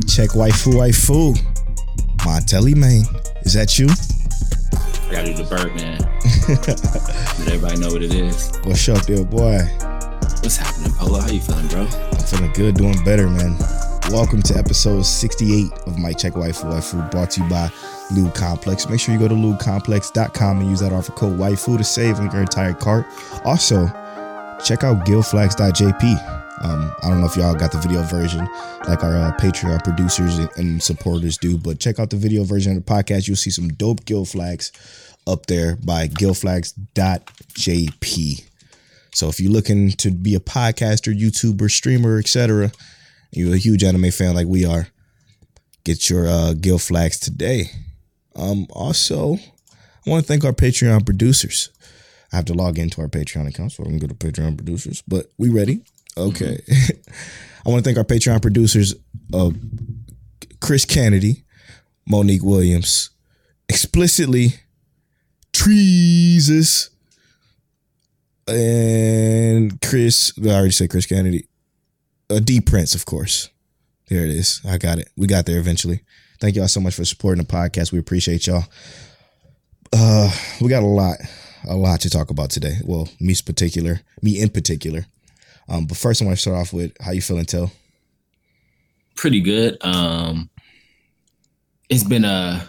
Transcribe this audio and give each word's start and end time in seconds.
check. 0.00 0.02
Mic 0.02 0.08
check. 0.08 0.30
Waifu, 0.30 0.74
waifu. 0.74 1.38
Montelli, 2.24 2.74
man. 2.76 3.04
Is 3.42 3.54
that 3.54 3.78
you? 3.78 3.88
I 3.88 5.12
gotta 5.12 5.34
do 5.34 5.42
the 5.42 5.44
Birdman. 5.44 5.98
Let 7.38 7.48
everybody 7.48 7.80
know 7.80 7.92
what 7.92 8.02
it 8.02 8.14
is. 8.14 8.52
What's 8.64 8.88
up, 8.88 9.04
there, 9.06 9.24
boy? 9.24 9.58
What's 10.40 10.56
happening, 10.56 10.92
Polo? 10.92 11.20
How 11.20 11.30
you 11.30 11.40
feeling, 11.40 11.68
bro? 11.68 11.82
I'm 11.82 12.18
feeling 12.18 12.52
good, 12.52 12.76
doing 12.76 13.04
better, 13.04 13.28
man. 13.28 13.56
Welcome 14.10 14.42
to 14.42 14.56
episode 14.56 15.02
68 15.02 15.72
of 15.86 15.98
Mic 15.98 16.18
Check 16.18 16.34
Waifu 16.34 16.72
Waifu, 16.72 17.10
brought 17.10 17.30
to 17.32 17.42
you 17.42 17.48
by 17.48 17.70
Lube 18.14 18.34
Complex. 18.34 18.88
Make 18.88 19.00
sure 19.00 19.14
you 19.14 19.20
go 19.20 19.28
to 19.28 19.34
lubecomplex.com 19.34 20.60
and 20.60 20.70
use 20.70 20.80
that 20.80 20.92
offer 20.92 21.12
code 21.12 21.38
Waifu 21.38 21.78
to 21.78 21.84
save 21.84 22.18
on 22.18 22.30
your 22.30 22.40
entire 22.40 22.74
cart. 22.74 23.06
Also, 23.44 23.86
check 24.64 24.84
out 24.84 25.04
guildflags.jp. 25.06 26.41
Um, 26.62 26.94
I 27.02 27.08
don't 27.08 27.20
know 27.20 27.26
if 27.26 27.36
y'all 27.36 27.54
got 27.54 27.72
the 27.72 27.78
video 27.78 28.02
version 28.02 28.48
like 28.86 29.02
our 29.02 29.16
uh, 29.16 29.32
Patreon 29.38 29.82
producers 29.82 30.38
and- 30.56 30.82
supporters 30.82 31.36
do, 31.36 31.58
but 31.58 31.80
check 31.80 31.98
out 31.98 32.10
the 32.10 32.16
video 32.16 32.44
version 32.44 32.76
of 32.76 32.84
the 32.84 32.92
podcast. 32.92 33.26
You'll 33.26 33.36
see 33.36 33.50
some 33.50 33.68
dope 33.68 34.04
guild 34.04 34.28
flags 34.28 34.70
up 35.26 35.46
there 35.46 35.76
by 35.76 36.08
guildflags.jp. 36.08 38.44
So 39.14 39.28
if 39.28 39.40
you're 39.40 39.52
looking 39.52 39.90
to 39.92 40.10
be 40.10 40.34
a 40.34 40.40
podcaster, 40.40 41.18
YouTuber, 41.18 41.70
streamer, 41.70 42.18
etc., 42.18 42.72
you're 43.32 43.54
a 43.54 43.58
huge 43.58 43.82
anime 43.82 44.10
fan 44.10 44.34
like 44.34 44.46
we 44.46 44.64
are, 44.64 44.88
get 45.84 46.08
your 46.08 46.26
uh, 46.26 46.54
flags 46.78 47.18
today. 47.18 47.70
Um, 48.36 48.66
also, 48.70 49.36
I 50.06 50.10
want 50.10 50.24
to 50.24 50.28
thank 50.28 50.44
our 50.44 50.52
Patreon 50.52 51.04
producers. 51.04 51.70
I 52.32 52.36
have 52.36 52.44
to 52.46 52.54
log 52.54 52.78
into 52.78 53.00
our 53.00 53.08
Patreon 53.08 53.48
account, 53.48 53.72
so 53.72 53.82
I 53.82 53.86
can 53.86 53.98
go 53.98 54.06
to 54.06 54.14
Patreon 54.14 54.56
producers. 54.56 55.02
But 55.06 55.26
we 55.36 55.50
ready? 55.50 55.82
Okay. 56.16 56.60
I 57.64 57.68
want 57.68 57.84
to 57.84 57.88
thank 57.88 57.98
our 57.98 58.04
Patreon 58.04 58.42
producers, 58.42 58.94
uh, 59.32 59.50
Chris 60.60 60.84
Kennedy, 60.84 61.44
Monique 62.06 62.42
Williams, 62.42 63.10
explicitly 63.68 64.54
Treesus, 65.52 66.90
and 68.48 69.80
Chris. 69.80 70.32
I 70.42 70.48
already 70.48 70.70
said 70.72 70.90
Chris 70.90 71.06
Kennedy. 71.06 71.46
Uh, 72.28 72.40
D 72.40 72.60
Prince, 72.60 72.94
of 72.94 73.04
course. 73.04 73.50
There 74.08 74.24
it 74.24 74.30
is. 74.30 74.60
I 74.66 74.78
got 74.78 74.98
it. 74.98 75.10
We 75.16 75.26
got 75.26 75.46
there 75.46 75.58
eventually. 75.58 76.00
Thank 76.40 76.56
y'all 76.56 76.68
so 76.68 76.80
much 76.80 76.94
for 76.94 77.04
supporting 77.04 77.44
the 77.44 77.48
podcast. 77.48 77.92
We 77.92 77.98
appreciate 77.98 78.46
y'all. 78.46 78.64
Uh, 79.92 80.30
we 80.60 80.68
got 80.68 80.82
a 80.82 80.86
lot, 80.86 81.18
a 81.68 81.76
lot 81.76 82.00
to 82.00 82.10
talk 82.10 82.30
about 82.30 82.50
today. 82.50 82.78
Well, 82.84 83.08
me's 83.20 83.42
particular, 83.42 84.00
me 84.22 84.40
in 84.40 84.48
particular. 84.48 85.06
Um, 85.68 85.86
but 85.86 85.96
first, 85.96 86.20
I 86.20 86.24
want 86.24 86.36
to 86.36 86.40
start 86.40 86.56
off 86.56 86.72
with 86.72 86.92
how 87.00 87.12
you 87.12 87.22
feeling, 87.22 87.44
Till. 87.44 87.70
Pretty 89.14 89.40
good. 89.40 89.76
Um, 89.82 90.50
it's 91.88 92.04
been 92.04 92.24
a. 92.24 92.68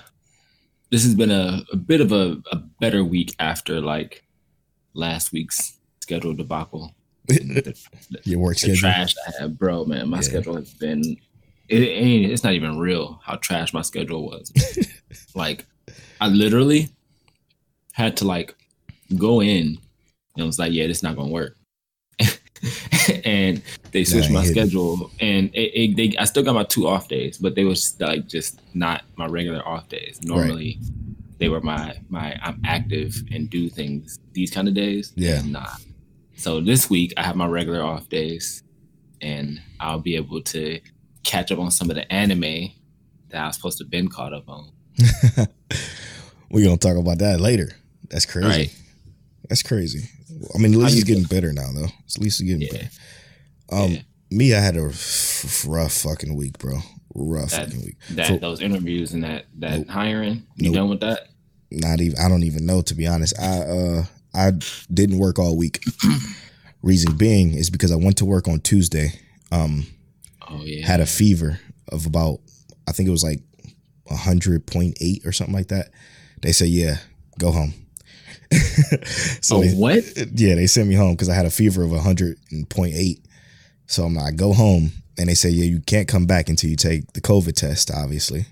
This 0.91 1.03
has 1.05 1.15
been 1.15 1.31
a, 1.31 1.63
a 1.71 1.75
bit 1.75 2.01
of 2.01 2.11
a, 2.11 2.37
a 2.51 2.57
better 2.79 3.03
week 3.03 3.33
after 3.39 3.81
like 3.81 4.23
last 4.93 5.31
week's 5.31 5.77
schedule 6.01 6.33
debacle. 6.33 6.93
The, 7.27 7.75
Your 8.25 8.39
work 8.39 8.57
schedule. 8.57 8.75
trash 8.77 9.15
I 9.27 9.31
had, 9.41 9.57
bro. 9.57 9.85
Man, 9.85 10.09
my 10.09 10.17
Yeah. 10.17 10.21
schedule 10.21 10.55
has 10.57 10.73
been. 10.73 11.17
It 11.69 11.79
ain't. 11.81 12.29
It's 12.31 12.43
not 12.43 12.53
even 12.53 12.77
real 12.77 13.19
how 13.23 13.37
trash 13.37 13.73
my 13.73 13.81
schedule 13.81 14.25
was. 14.25 14.51
like, 15.35 15.65
I 16.19 16.27
literally 16.27 16.89
had 17.93 18.17
to 18.17 18.25
like 18.25 18.53
go 19.17 19.41
in 19.41 19.77
and 20.37 20.45
was 20.45 20.59
like, 20.59 20.73
"Yeah, 20.73 20.85
this 20.87 21.01
not 21.01 21.15
gonna 21.15 21.31
work." 21.31 21.55
and 23.25 23.61
they 23.91 24.03
switched 24.03 24.29
Nah, 24.29 24.39
my 24.39 24.45
it- 24.45 24.49
schedule, 24.51 25.11
and 25.19 25.49
it, 25.53 25.71
it, 25.91 25.95
they 25.97 26.17
I 26.17 26.25
still 26.25 26.43
got 26.43 26.55
my 26.55 26.63
two 26.63 26.87
off 26.87 27.07
days, 27.07 27.37
but 27.37 27.55
they 27.55 27.63
was 27.65 27.95
like 27.99 28.27
just 28.27 28.61
not 28.73 29.03
my 29.17 29.25
regular 29.27 29.65
off 29.67 29.89
days. 29.89 30.19
Normally, 30.23 30.79
they 31.39 31.49
were 31.49 31.61
my 31.61 31.97
my 32.09 32.37
I'm 32.41 32.61
active 32.65 33.15
and 33.31 33.49
do 33.49 33.69
things 33.69 34.19
these 34.33 34.49
kind 34.51 34.67
of 34.67 34.73
days. 34.73 35.11
Yeah. 35.15 35.41
not. 35.45 35.81
So 36.35 36.61
this 36.61 36.89
week 36.89 37.13
I 37.17 37.23
have 37.23 37.35
my 37.35 37.45
regular 37.47 37.81
off 37.83 38.07
days, 38.09 38.63
and 39.21 39.61
I'll 39.79 39.99
be 39.99 40.15
able 40.15 40.41
to 40.41 40.79
catch 41.23 41.51
up 41.51 41.59
on 41.59 41.71
some 41.71 41.89
of 41.89 41.95
the 41.95 42.11
anime 42.11 42.71
that 43.29 43.41
I 43.43 43.47
was 43.47 43.55
supposed 43.55 43.77
to 43.79 43.85
been 43.85 44.07
caught 44.07 44.33
up 44.33 44.47
on. 44.49 44.71
We're 46.51 46.63
gonna 46.65 46.77
talk 46.77 46.97
about 46.97 47.17
that 47.19 47.39
later. 47.39 47.69
That's 48.09 48.25
crazy. 48.25 48.47
Right. 48.47 48.75
That's 49.49 49.63
crazy. 49.63 50.09
I 50.53 50.57
mean, 50.57 50.73
at 50.73 50.79
least 50.79 50.95
it's 50.97 51.03
getting 51.05 51.23
better 51.23 51.53
now, 51.53 51.69
though. 51.73 51.85
At 51.85 52.19
least 52.19 52.39
it's 52.39 52.41
getting 52.41 52.61
Yeah. 52.61 52.71
better. 52.71 52.89
Um, 53.69 53.91
Yeah. 53.93 54.01
me, 54.31 54.53
I 54.53 54.59
had 54.59 54.75
a 54.77 54.85
f- 54.89 55.65
rough 55.67 55.93
fucking 55.93 56.35
week, 56.35 56.57
bro. 56.57 56.79
Rough 57.15 57.51
That- 57.51 57.65
fucking 57.67 57.81
week. 57.85 57.97
That 58.11 58.27
For- 58.27 58.37
those 58.39 58.59
interviews 58.61 59.13
and 59.13 59.23
that 59.23 59.45
that 59.59 59.77
Nope. 59.79 59.89
hiring, 59.89 60.43
you 60.57 60.65
Nope. 60.71 60.75
done 60.75 60.89
with 60.89 60.99
that? 61.01 61.27
not 61.71 62.01
even 62.01 62.17
I 62.19 62.29
don't 62.29 62.43
even 62.43 62.65
know 62.67 62.81
to 62.83 62.93
be 62.93 63.07
honest. 63.07 63.33
I 63.39 63.57
uh 63.61 64.05
I 64.35 64.51
didn't 64.93 65.17
work 65.17 65.39
all 65.39 65.55
week. 65.57 65.83
Reason 66.83 67.15
being 67.17 67.53
is 67.53 67.69
because 67.69 67.91
I 67.91 67.95
went 67.95 68.17
to 68.17 68.25
work 68.25 68.47
on 68.47 68.59
Tuesday. 68.59 69.13
Um 69.51 69.87
Oh 70.47 70.63
yeah, 70.65 70.85
had 70.85 70.99
a 70.99 71.05
fever 71.05 71.59
of 71.89 72.05
about 72.05 72.41
I 72.87 72.91
think 72.91 73.07
it 73.07 73.11
was 73.11 73.23
like 73.23 73.41
hundred 74.09 74.65
point 74.67 74.97
eight 75.01 75.25
or 75.25 75.31
something 75.31 75.55
like 75.55 75.69
that. 75.69 75.91
They 76.41 76.51
said, 76.51 76.67
Yeah, 76.69 76.97
go 77.39 77.51
home. 77.51 77.73
so 79.41 79.61
they, 79.61 79.71
what? 79.71 80.03
yeah, 80.33 80.55
they 80.55 80.67
sent 80.67 80.87
me 80.87 80.95
home 80.95 81.13
because 81.13 81.29
I 81.29 81.35
had 81.35 81.45
a 81.45 81.51
fever 81.51 81.83
of 81.83 81.91
a 81.91 82.01
hundred 82.01 82.37
and 82.51 82.69
point 82.69 82.93
eight. 82.95 83.19
So 83.87 84.03
I'm 84.03 84.15
like, 84.15 84.35
go 84.35 84.53
home, 84.53 84.91
and 85.17 85.29
they 85.29 85.33
say, 85.35 85.49
yeah, 85.49 85.65
you 85.65 85.79
can't 85.81 86.07
come 86.07 86.25
back 86.25 86.49
until 86.49 86.69
you 86.69 86.75
take 86.75 87.13
the 87.13 87.21
COVID 87.21 87.55
test, 87.55 87.91
obviously. 87.91 88.45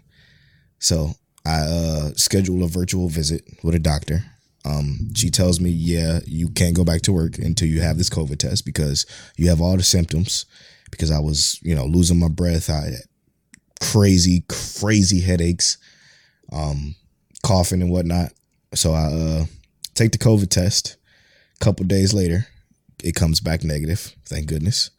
So 0.80 1.12
I 1.46 1.62
uh, 1.62 2.10
schedule 2.16 2.64
a 2.64 2.68
virtual 2.68 3.08
visit 3.08 3.44
with 3.64 3.76
a 3.76 3.80
doctor. 3.80 4.24
Um, 4.64 5.10
she 5.16 5.30
tells 5.30 5.60
me, 5.60 5.70
yeah, 5.72 6.20
you 6.26 6.50
can't 6.50 6.76
go 6.76 6.84
back 6.84 7.02
to 7.04 7.14
work 7.14 7.38
until 7.40 7.68
you 7.68 7.82
have 7.82 7.98
this 7.98 8.10
COVID 8.10 8.38
test 8.38 8.66
because 8.66 9.06
you 9.38 9.50
have 9.50 9.62
all 9.62 9.78
the 9.78 9.84
symptoms. 9.84 10.46
Because 10.92 11.10
I 11.10 11.20
was, 11.20 11.58
you 11.64 11.74
know, 11.74 11.86
losing 11.86 12.20
my 12.20 12.28
breath, 12.28 12.70
I 12.70 12.82
had 12.82 12.94
crazy, 13.80 14.44
crazy 14.50 15.22
headaches, 15.22 15.78
um, 16.52 16.96
coughing 17.44 17.82
and 17.82 17.90
whatnot. 17.90 18.34
So 18.76 18.94
I 18.94 19.06
uh, 19.06 19.46
take 19.94 20.12
the 20.12 20.18
COVID 20.18 20.50
test. 20.50 20.98
A 21.60 21.64
couple 21.64 21.86
days 21.86 22.14
later, 22.14 22.48
it 23.04 23.16
comes 23.16 23.40
back 23.40 23.64
negative. 23.64 24.16
Thank 24.26 24.48
goodness. 24.48 24.92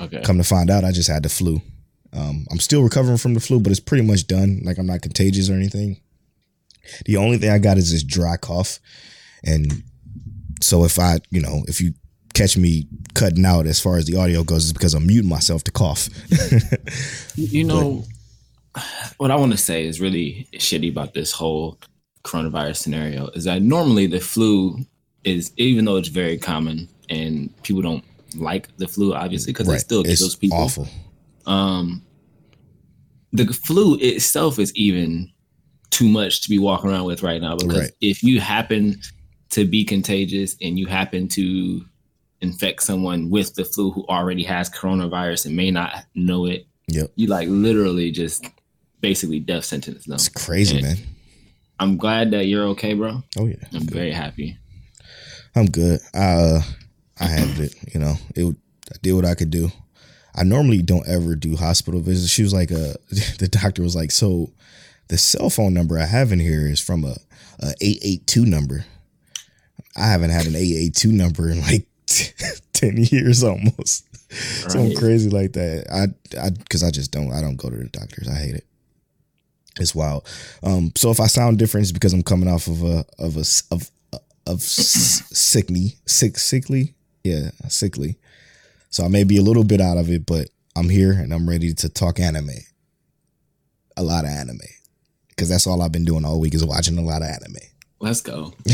Okay, 0.00 0.22
Come 0.22 0.38
to 0.38 0.44
find 0.44 0.70
out, 0.70 0.84
I 0.84 0.92
just 0.92 1.10
had 1.10 1.22
the 1.22 1.28
flu. 1.28 1.60
Um, 2.12 2.46
I'm 2.50 2.58
still 2.58 2.82
recovering 2.82 3.18
from 3.18 3.34
the 3.34 3.40
flu, 3.40 3.60
but 3.60 3.70
it's 3.70 3.80
pretty 3.80 4.04
much 4.04 4.26
done. 4.26 4.62
Like 4.64 4.78
I'm 4.78 4.86
not 4.86 5.02
contagious 5.02 5.48
or 5.48 5.54
anything. 5.54 6.00
The 7.06 7.16
only 7.16 7.38
thing 7.38 7.50
I 7.50 7.58
got 7.58 7.76
is 7.76 7.92
this 7.92 8.02
dry 8.02 8.36
cough, 8.36 8.80
and 9.44 9.84
so 10.62 10.84
if 10.84 10.98
I, 10.98 11.18
you 11.30 11.40
know, 11.40 11.62
if 11.68 11.80
you 11.80 11.92
catch 12.34 12.56
me 12.56 12.86
cutting 13.14 13.44
out 13.44 13.66
as 13.66 13.80
far 13.80 13.96
as 13.96 14.06
the 14.06 14.16
audio 14.16 14.42
goes, 14.42 14.64
it's 14.64 14.72
because 14.72 14.94
I'm 14.94 15.06
muting 15.06 15.28
myself 15.28 15.62
to 15.64 15.70
cough. 15.70 16.08
you 17.36 17.64
know 17.64 18.04
what 19.18 19.30
I 19.30 19.36
want 19.36 19.52
to 19.52 19.58
say 19.58 19.84
is 19.84 20.00
really 20.00 20.48
shitty 20.54 20.90
about 20.90 21.14
this 21.14 21.32
whole 21.32 21.78
coronavirus 22.24 22.76
scenario 22.76 23.28
is 23.28 23.44
that 23.44 23.62
normally 23.62 24.06
the 24.06 24.20
flu 24.20 24.78
is 25.24 25.52
even 25.56 25.84
though 25.84 25.96
it's 25.96 26.08
very 26.08 26.36
common 26.38 26.88
and 27.08 27.50
people 27.62 27.82
don't 27.82 28.04
like 28.36 28.74
the 28.76 28.86
flu 28.86 29.14
obviously 29.14 29.52
because 29.52 29.68
it 29.68 29.78
still 29.80 30.02
it's 30.02 30.20
kills 30.20 30.36
people. 30.36 30.58
awful. 30.58 30.88
um 31.46 32.02
the 33.32 33.46
flu 33.52 33.96
itself 34.00 34.58
is 34.58 34.74
even 34.76 35.30
too 35.90 36.08
much 36.08 36.42
to 36.42 36.48
be 36.48 36.58
walking 36.58 36.90
around 36.90 37.04
with 37.04 37.22
right 37.22 37.40
now 37.40 37.56
because 37.56 37.78
Right. 37.78 37.90
if 38.00 38.22
you 38.22 38.40
happen 38.40 39.00
to 39.50 39.64
be 39.66 39.84
contagious 39.84 40.56
and 40.62 40.78
you 40.78 40.86
happen 40.86 41.26
to 41.28 41.84
infect 42.40 42.82
someone 42.82 43.28
with 43.30 43.54
the 43.54 43.64
flu 43.64 43.90
who 43.90 44.06
already 44.08 44.42
has 44.44 44.70
coronavirus 44.70 45.46
and 45.46 45.56
may 45.56 45.70
not 45.70 46.04
know 46.14 46.46
it 46.46 46.66
Yep, 46.88 47.12
you 47.14 47.26
like 47.28 47.48
literally 47.48 48.10
just 48.10 48.44
basically 49.00 49.38
death 49.40 49.64
sentence 49.64 50.04
them 50.06 50.14
it's 50.14 50.28
crazy, 50.28 50.76
And 50.78 50.86
man. 50.86 50.96
I'm 51.80 51.96
glad 51.96 52.30
that 52.30 52.44
you're 52.46 52.66
okay 52.68 52.94
bro 52.94 53.22
Oh 53.36 53.46
yeah, 53.46 53.56
i'm 53.74 53.86
very 53.86 54.12
happy 54.12 54.56
I'm 55.56 55.66
good. 55.66 55.98
I 56.14 56.18
uh, 56.18 56.60
I 57.18 57.24
handled 57.26 57.58
it. 57.58 57.74
You 57.92 57.98
know, 57.98 58.14
it. 58.36 58.56
I 58.92 58.96
did 59.02 59.14
what 59.14 59.24
I 59.24 59.34
could 59.34 59.50
do. 59.50 59.68
I 60.32 60.44
normally 60.44 60.80
don't 60.80 61.08
ever 61.08 61.34
do 61.34 61.56
hospital 61.56 62.00
visits. 62.00 62.32
She 62.32 62.44
was 62.44 62.54
like, 62.54 62.70
uh, 62.70 62.94
the 63.40 63.48
doctor 63.50 63.82
was 63.82 63.96
like, 63.96 64.12
so 64.12 64.52
the 65.08 65.18
cell 65.18 65.50
phone 65.50 65.74
number 65.74 65.98
I 65.98 66.06
have 66.06 66.30
in 66.30 66.38
here 66.38 66.68
is 66.68 66.78
from 66.80 67.02
a, 67.04 67.16
a 67.58 67.74
882 67.80 68.46
number. 68.46 68.84
I 69.96 70.06
haven't 70.06 70.30
had 70.30 70.46
an 70.46 70.54
882 70.54 71.10
number 71.10 71.50
in 71.50 71.60
like 71.62 71.88
10 72.72 72.98
years 73.10 73.42
almost. 73.42 74.06
Something 74.32 74.90
Right. 74.90 74.96
crazy 74.96 75.30
like 75.30 75.54
that. 75.54 75.86
I, 75.92 76.38
I, 76.40 76.50
cause 76.68 76.84
I 76.84 76.92
just 76.92 77.10
don't, 77.10 77.32
I 77.32 77.40
don't 77.40 77.56
go 77.56 77.68
to 77.70 77.76
the 77.76 77.88
doctors. 77.88 78.28
I 78.28 78.36
hate 78.36 78.54
it. 78.54 78.66
It's 79.80 79.94
wild. 79.94 80.26
Um, 80.62 80.92
so 80.96 81.10
if 81.10 81.18
I 81.20 81.26
sound 81.26 81.58
different, 81.58 81.84
it's 81.84 81.92
because 81.92 82.12
I'm 82.12 82.22
coming 82.22 82.48
off 82.48 82.66
of 82.68 82.82
a, 82.84 83.04
of 83.18 83.36
a 83.36 83.44
of, 83.74 83.90
of 84.46 84.60
sickly, 84.62 85.96
sick, 86.06 86.38
sickly. 86.38 86.94
Yeah, 87.24 87.50
sickly. 87.68 88.16
So 88.90 89.04
I 89.04 89.08
may 89.08 89.24
be 89.24 89.38
a 89.38 89.42
little 89.42 89.64
bit 89.64 89.80
out 89.80 89.96
of 89.96 90.10
it, 90.10 90.26
but 90.26 90.48
I'm 90.76 90.88
here 90.88 91.12
and 91.12 91.32
I'm 91.32 91.48
ready 91.48 91.72
to 91.74 91.88
talk 91.88 92.20
anime. 92.20 92.50
A 93.96 94.02
lot 94.02 94.24
of 94.24 94.30
anime. 94.30 94.58
Because 95.28 95.48
that's 95.48 95.66
all 95.66 95.80
I've 95.82 95.92
been 95.92 96.04
doing 96.04 96.24
all 96.24 96.38
week 96.40 96.54
is 96.54 96.64
watching 96.64 96.98
a 96.98 97.02
lot 97.02 97.22
of 97.22 97.28
anime. 97.28 97.56
Let's 98.00 98.20
go. 98.20 98.52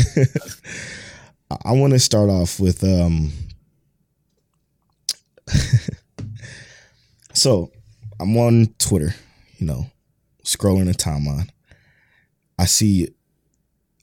I- 1.49 1.57
I 1.63 1.71
want 1.71 1.93
to 1.93 1.99
start 1.99 2.29
off 2.29 2.59
with 2.59 2.83
um 2.83 3.31
so 7.33 7.71
I'm 8.19 8.35
on 8.37 8.67
Twitter, 8.79 9.13
you 9.57 9.67
know, 9.67 9.85
scrolling 10.47 10.85
the 10.85 10.93
timeline. 10.93 11.49
I 12.57 12.65
see 12.65 13.09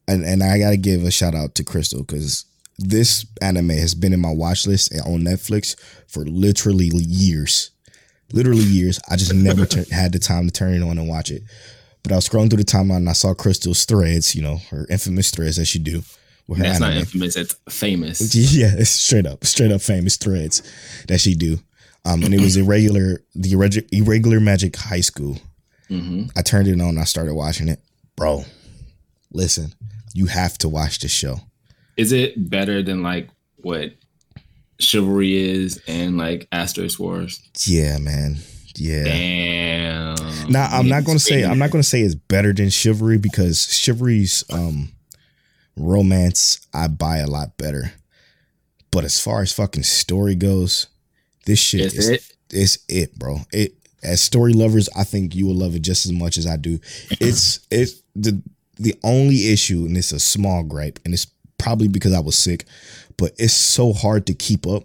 and 0.07 0.23
and 0.25 0.43
I 0.43 0.59
got 0.59 0.71
to 0.71 0.77
give 0.77 1.03
a 1.03 1.11
shout 1.11 1.35
out 1.35 1.55
to 1.57 1.65
Crystal 1.65 2.05
cuz 2.05 2.45
this 2.79 3.25
anime 3.41 3.71
has 3.71 3.95
been 3.95 4.13
in 4.13 4.21
my 4.21 4.33
watch 4.33 4.67
list 4.67 4.93
on 5.05 5.23
Netflix 5.23 5.77
for 6.07 6.25
literally 6.25 6.91
years. 6.95 7.71
Literally 8.33 8.63
years. 8.63 9.01
I 9.09 9.17
just 9.17 9.33
never 9.33 9.67
had 9.91 10.13
the 10.13 10.19
time 10.19 10.47
to 10.47 10.53
turn 10.53 10.75
it 10.75 10.83
on 10.83 10.99
and 10.99 11.09
watch 11.09 11.31
it. 11.31 11.43
But 12.03 12.13
I 12.13 12.17
was 12.17 12.29
scrolling 12.29 12.51
through 12.51 12.63
the 12.63 12.71
timeline 12.71 12.99
and 12.99 13.09
I 13.09 13.13
saw 13.15 13.33
Crystal's 13.33 13.85
threads, 13.85 14.35
you 14.35 14.43
know, 14.43 14.59
her 14.71 14.87
infamous 14.91 15.31
threads 15.31 15.57
that 15.57 15.65
she 15.67 15.79
do 15.79 16.03
with 16.47 16.59
That's 16.59 16.81
not 16.81 16.95
infamous. 16.95 17.37
It's 17.37 17.57
famous. 17.71 18.35
Yeah, 18.55 18.75
it's 18.77 18.91
straight 18.91 19.27
up, 19.27 19.45
straight 19.45 19.73
up 19.73 19.81
famous 19.81 20.17
threads 20.17 20.63
that 21.09 21.21
she 21.21 21.35
do. 21.35 21.61
Um, 22.05 22.23
and 22.23 22.35
it 22.35 22.41
was 22.41 22.57
irregular, 22.59 23.23
the 23.35 23.53
irreg- 23.53 23.89
irregular 23.91 24.41
magic 24.41 24.77
high 24.77 25.01
school. 25.01 25.39
Hmm 25.89 26.25
I 26.37 26.43
turned 26.43 26.69
it 26.69 26.81
on, 26.81 26.99
I 26.99 27.05
started 27.05 27.35
watching 27.35 27.69
it, 27.69 27.81
bro. 28.17 28.45
Listen, 29.33 29.75
you 30.15 30.27
have 30.27 30.57
to 30.59 30.69
watch 30.69 31.01
this 31.01 31.13
show. 31.13 31.41
Is 31.97 32.13
it 32.13 32.49
better 32.51 32.83
than 32.83 33.03
like 33.03 33.29
what 33.57 33.93
chivalry 34.79 35.35
is 35.37 35.83
and 35.87 36.17
like 36.19 36.49
Asterisk 36.53 36.99
Wars? 36.99 37.41
Yeah, 37.67 37.99
man. 37.99 38.39
Yeah. 38.77 39.05
Damn. 39.05 40.51
Now 40.51 40.67
I'm 40.71 40.89
not 40.89 41.05
gonna 41.05 41.19
say 41.19 41.45
I'm 41.45 41.59
not 41.59 41.71
gonna 41.71 41.83
say 41.83 42.03
it's 42.03 42.15
better 42.15 42.53
than 42.53 42.71
chivalry 42.71 43.19
because 43.19 43.73
chivalry's 43.73 44.45
um 44.51 44.93
romance 45.77 46.67
I 46.73 46.89
buy 46.89 47.19
a 47.19 47.27
lot 47.27 47.57
better. 47.57 47.93
But 48.91 49.05
as 49.05 49.21
far 49.21 49.43
as 49.43 49.53
fucking 49.53 49.83
story 49.83 50.35
goes, 50.35 50.87
this 51.47 51.59
shit 51.59 51.81
Is 51.87 51.95
is 51.95 52.09
it? 52.11 52.33
it's 52.51 52.79
it, 52.89 53.19
bro. 53.19 53.39
It 53.53 53.75
as 54.05 54.23
story 54.23 54.53
lovers, 54.53 54.89
I 54.97 55.05
think 55.05 55.35
you 55.35 55.47
will 55.47 55.55
love 55.55 55.75
it 55.75 55.83
just 55.83 56.07
as 56.07 56.13
much 56.13 56.37
as 56.37 56.47
I 56.47 56.57
do. 56.57 56.79
It's 57.21 57.61
it's 57.71 58.03
the 58.15 58.41
the 58.77 58.95
only 59.03 59.51
issue, 59.53 59.85
and 59.87 59.97
it's 59.97 60.13
a 60.13 60.21
small 60.21 60.63
gripe, 60.63 60.99
and 61.05 61.15
it's 61.15 61.27
probably 61.59 61.89
because 61.89 62.13
I 62.13 62.21
was 62.21 62.37
sick, 62.37 62.67
but 63.17 63.33
it's 63.39 63.55
so 63.55 63.93
hard 63.93 64.27
to 64.27 64.35
keep 64.35 64.67
up 64.67 64.85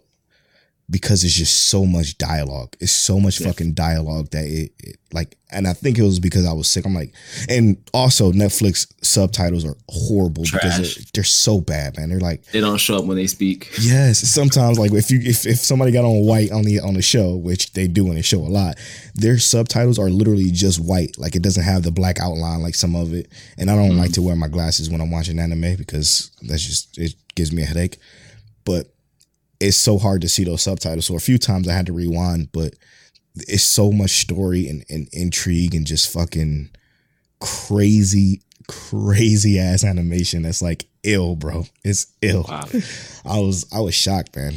because 0.90 1.24
it's 1.24 1.34
just 1.34 1.70
so 1.70 1.86
much 1.86 2.18
dialogue. 2.18 2.76
It's 2.80 2.92
so 2.92 3.20
much 3.20 3.40
Yeah. 3.40 3.48
fucking 3.48 3.74
dialogue 3.74 4.32
that 4.32 4.46
it, 4.46 4.72
it 4.80 4.96
like, 5.12 5.38
and 5.52 5.68
I 5.68 5.74
think 5.74 5.98
it 5.98 6.04
was 6.04 6.20
because 6.20 6.46
I 6.46 6.54
was 6.54 6.68
sick. 6.68 6.86
I'm 6.86 6.96
like, 6.96 7.14
and 7.48 7.78
also 7.94 8.32
Netflix 8.32 8.88
subtitles 9.02 9.66
are 9.66 9.76
horrible 9.88 10.44
because 10.44 10.78
Trash. 10.78 10.96
they're, 10.96 11.04
they're 11.16 11.24
so 11.24 11.62
bad, 11.62 11.98
man. 11.98 12.10
They're 12.10 12.20
like, 12.20 12.44
They 12.46 12.60
don't 12.60 12.78
show 12.78 12.98
up 12.98 13.06
when 13.06 13.18
they 13.18 13.28
speak. 13.28 13.72
Yes, 13.80 14.20
sometimes 14.20 14.80
like 14.80 14.92
if 14.92 15.12
you 15.12 15.20
if, 15.22 15.46
if 15.46 15.58
somebody 15.58 15.92
got 15.92 16.06
on 16.06 16.26
white 16.26 16.52
on 16.52 16.64
the 16.64 16.80
on 16.80 16.96
the 16.96 17.02
show, 17.02 17.36
which 17.36 17.74
they 17.74 17.88
do 17.88 18.08
in 18.10 18.16
the 18.16 18.24
show 18.24 18.40
a 18.40 18.50
lot, 18.50 18.78
their 19.16 19.38
subtitles 19.38 20.00
are 20.00 20.10
literally 20.10 20.52
just 20.52 20.80
white. 20.80 21.18
Like 21.18 21.36
it 21.36 21.44
doesn't 21.44 21.64
have 21.64 21.84
the 21.84 21.92
black 21.92 22.20
outline 22.20 22.62
like 22.62 22.76
some 22.76 22.96
of 22.96 23.14
it. 23.14 23.28
And 23.58 23.70
I 23.70 23.76
don't 23.76 23.92
mm. 23.92 24.00
like 24.00 24.14
to 24.14 24.22
wear 24.22 24.36
my 24.36 24.48
glasses 24.48 24.90
when 24.90 25.02
I'm 25.02 25.12
watching 25.12 25.40
anime 25.40 25.76
because 25.76 26.32
that's 26.42 26.66
just 26.66 26.98
it 26.98 27.14
gives 27.36 27.52
me 27.52 27.64
a 27.64 27.66
headache. 27.66 27.98
But 28.66 28.92
it's 29.60 29.78
so 29.78 29.98
hard 29.98 30.22
to 30.22 30.30
see 30.30 30.44
those 30.44 30.62
subtitles. 30.62 31.06
So 31.06 31.16
a 31.16 31.20
few 31.20 31.38
times 31.38 31.68
I 31.68 31.74
had 31.74 31.86
to 31.88 31.94
rewind, 31.94 32.52
but 32.52 32.74
it's 33.36 33.64
so 33.64 33.92
much 33.92 34.12
story 34.22 34.68
and, 34.68 34.84
and 34.90 35.08
intrigue 35.12 35.76
and 35.76 35.86
just 35.86 36.12
fucking 36.12 36.70
crazy, 37.40 38.42
crazy 38.68 39.60
ass 39.60 39.84
animation 39.84 40.44
that's 40.44 40.62
like 40.62 40.86
ill, 41.04 41.36
bro. 41.36 41.66
It's 41.84 42.08
ill. 42.22 42.46
Wow. 42.48 42.68
I 43.26 43.40
was 43.40 43.66
I 43.74 43.80
was 43.82 43.96
shocked, 43.96 44.36
man. 44.36 44.56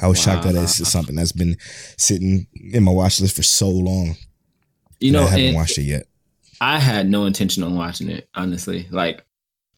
I 0.00 0.06
was 0.06 0.20
shocked 0.20 0.44
that 0.44 0.54
it's 0.54 0.80
Wow. 0.80 0.84
something 0.84 1.16
that's 1.16 1.32
been 1.32 1.56
sitting 1.96 2.46
in 2.72 2.84
my 2.84 2.92
watch 2.92 3.20
list 3.20 3.36
for 3.36 3.42
so 3.42 3.68
long. 3.68 4.16
You 5.00 5.12
know, 5.12 5.24
I 5.24 5.30
haven't 5.30 5.54
watched 5.54 5.78
it 5.78 5.82
yet. 5.82 6.06
I 6.60 6.78
had 6.78 7.08
no 7.08 7.24
intention 7.24 7.62
on 7.62 7.74
watching 7.74 8.10
it, 8.10 8.28
honestly. 8.34 8.86
Like, 8.90 9.24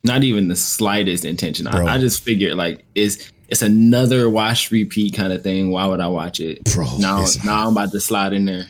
not 0.04 0.24
even 0.24 0.48
the 0.48 0.56
slightest 0.56 1.24
intention. 1.24 1.68
I, 1.68 1.94
I 1.94 1.98
just 1.98 2.22
figured 2.24 2.54
like 2.54 2.84
it's 2.94 3.30
it's 3.52 3.62
another 3.62 4.28
watch 4.28 4.70
repeat 4.72 5.14
kind 5.14 5.32
of 5.32 5.42
thing. 5.44 5.70
Why 5.70 5.86
would 5.86 6.00
I 6.00 6.08
watch 6.08 6.40
it? 6.40 6.64
Bro, 6.74 6.98
now 6.98 7.24
now 7.44 7.66
I'm 7.66 7.72
about 7.72 7.92
to 7.92 8.00
slide 8.00 8.32
in 8.32 8.46
there. 8.46 8.64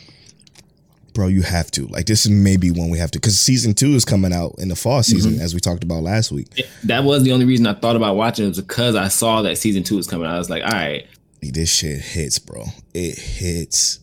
Bro, 1.14 1.28
you 1.28 1.42
have 1.42 1.70
to. 1.72 1.86
Like 1.88 2.06
this 2.06 2.24
is 2.24 2.30
maybe 2.30 2.70
one 2.70 2.88
we 2.90 2.98
have 2.98 3.10
to 3.12 3.18
because 3.18 3.38
season 3.38 3.74
two 3.74 3.90
is 3.94 4.04
coming 4.04 4.32
out 4.32 4.54
in 4.58 4.68
the 4.68 4.76
fall 4.76 5.02
season, 5.02 5.32
Mm-hmm. 5.34 5.42
as 5.42 5.54
we 5.54 5.60
talked 5.60 5.84
about 5.84 6.02
last 6.02 6.32
week. 6.32 6.48
That 6.84 7.04
was 7.04 7.22
the 7.22 7.32
only 7.32 7.44
reason 7.44 7.66
I 7.66 7.74
thought 7.74 7.96
about 7.96 8.16
watching 8.16 8.46
it 8.46 8.48
was 8.48 8.60
because 8.60 8.96
I 8.96 9.08
saw 9.08 9.42
that 9.42 9.58
season 9.58 9.82
two 9.82 9.96
was 9.96 10.06
coming. 10.06 10.26
out. 10.26 10.34
I 10.34 10.38
was 10.38 10.48
like, 10.50 10.62
all 10.64 10.70
right, 10.70 11.06
This 11.42 11.70
shit 11.72 12.00
hits, 12.00 12.38
bro. 12.38 12.64
It 12.94 13.18
hits. 13.18 14.00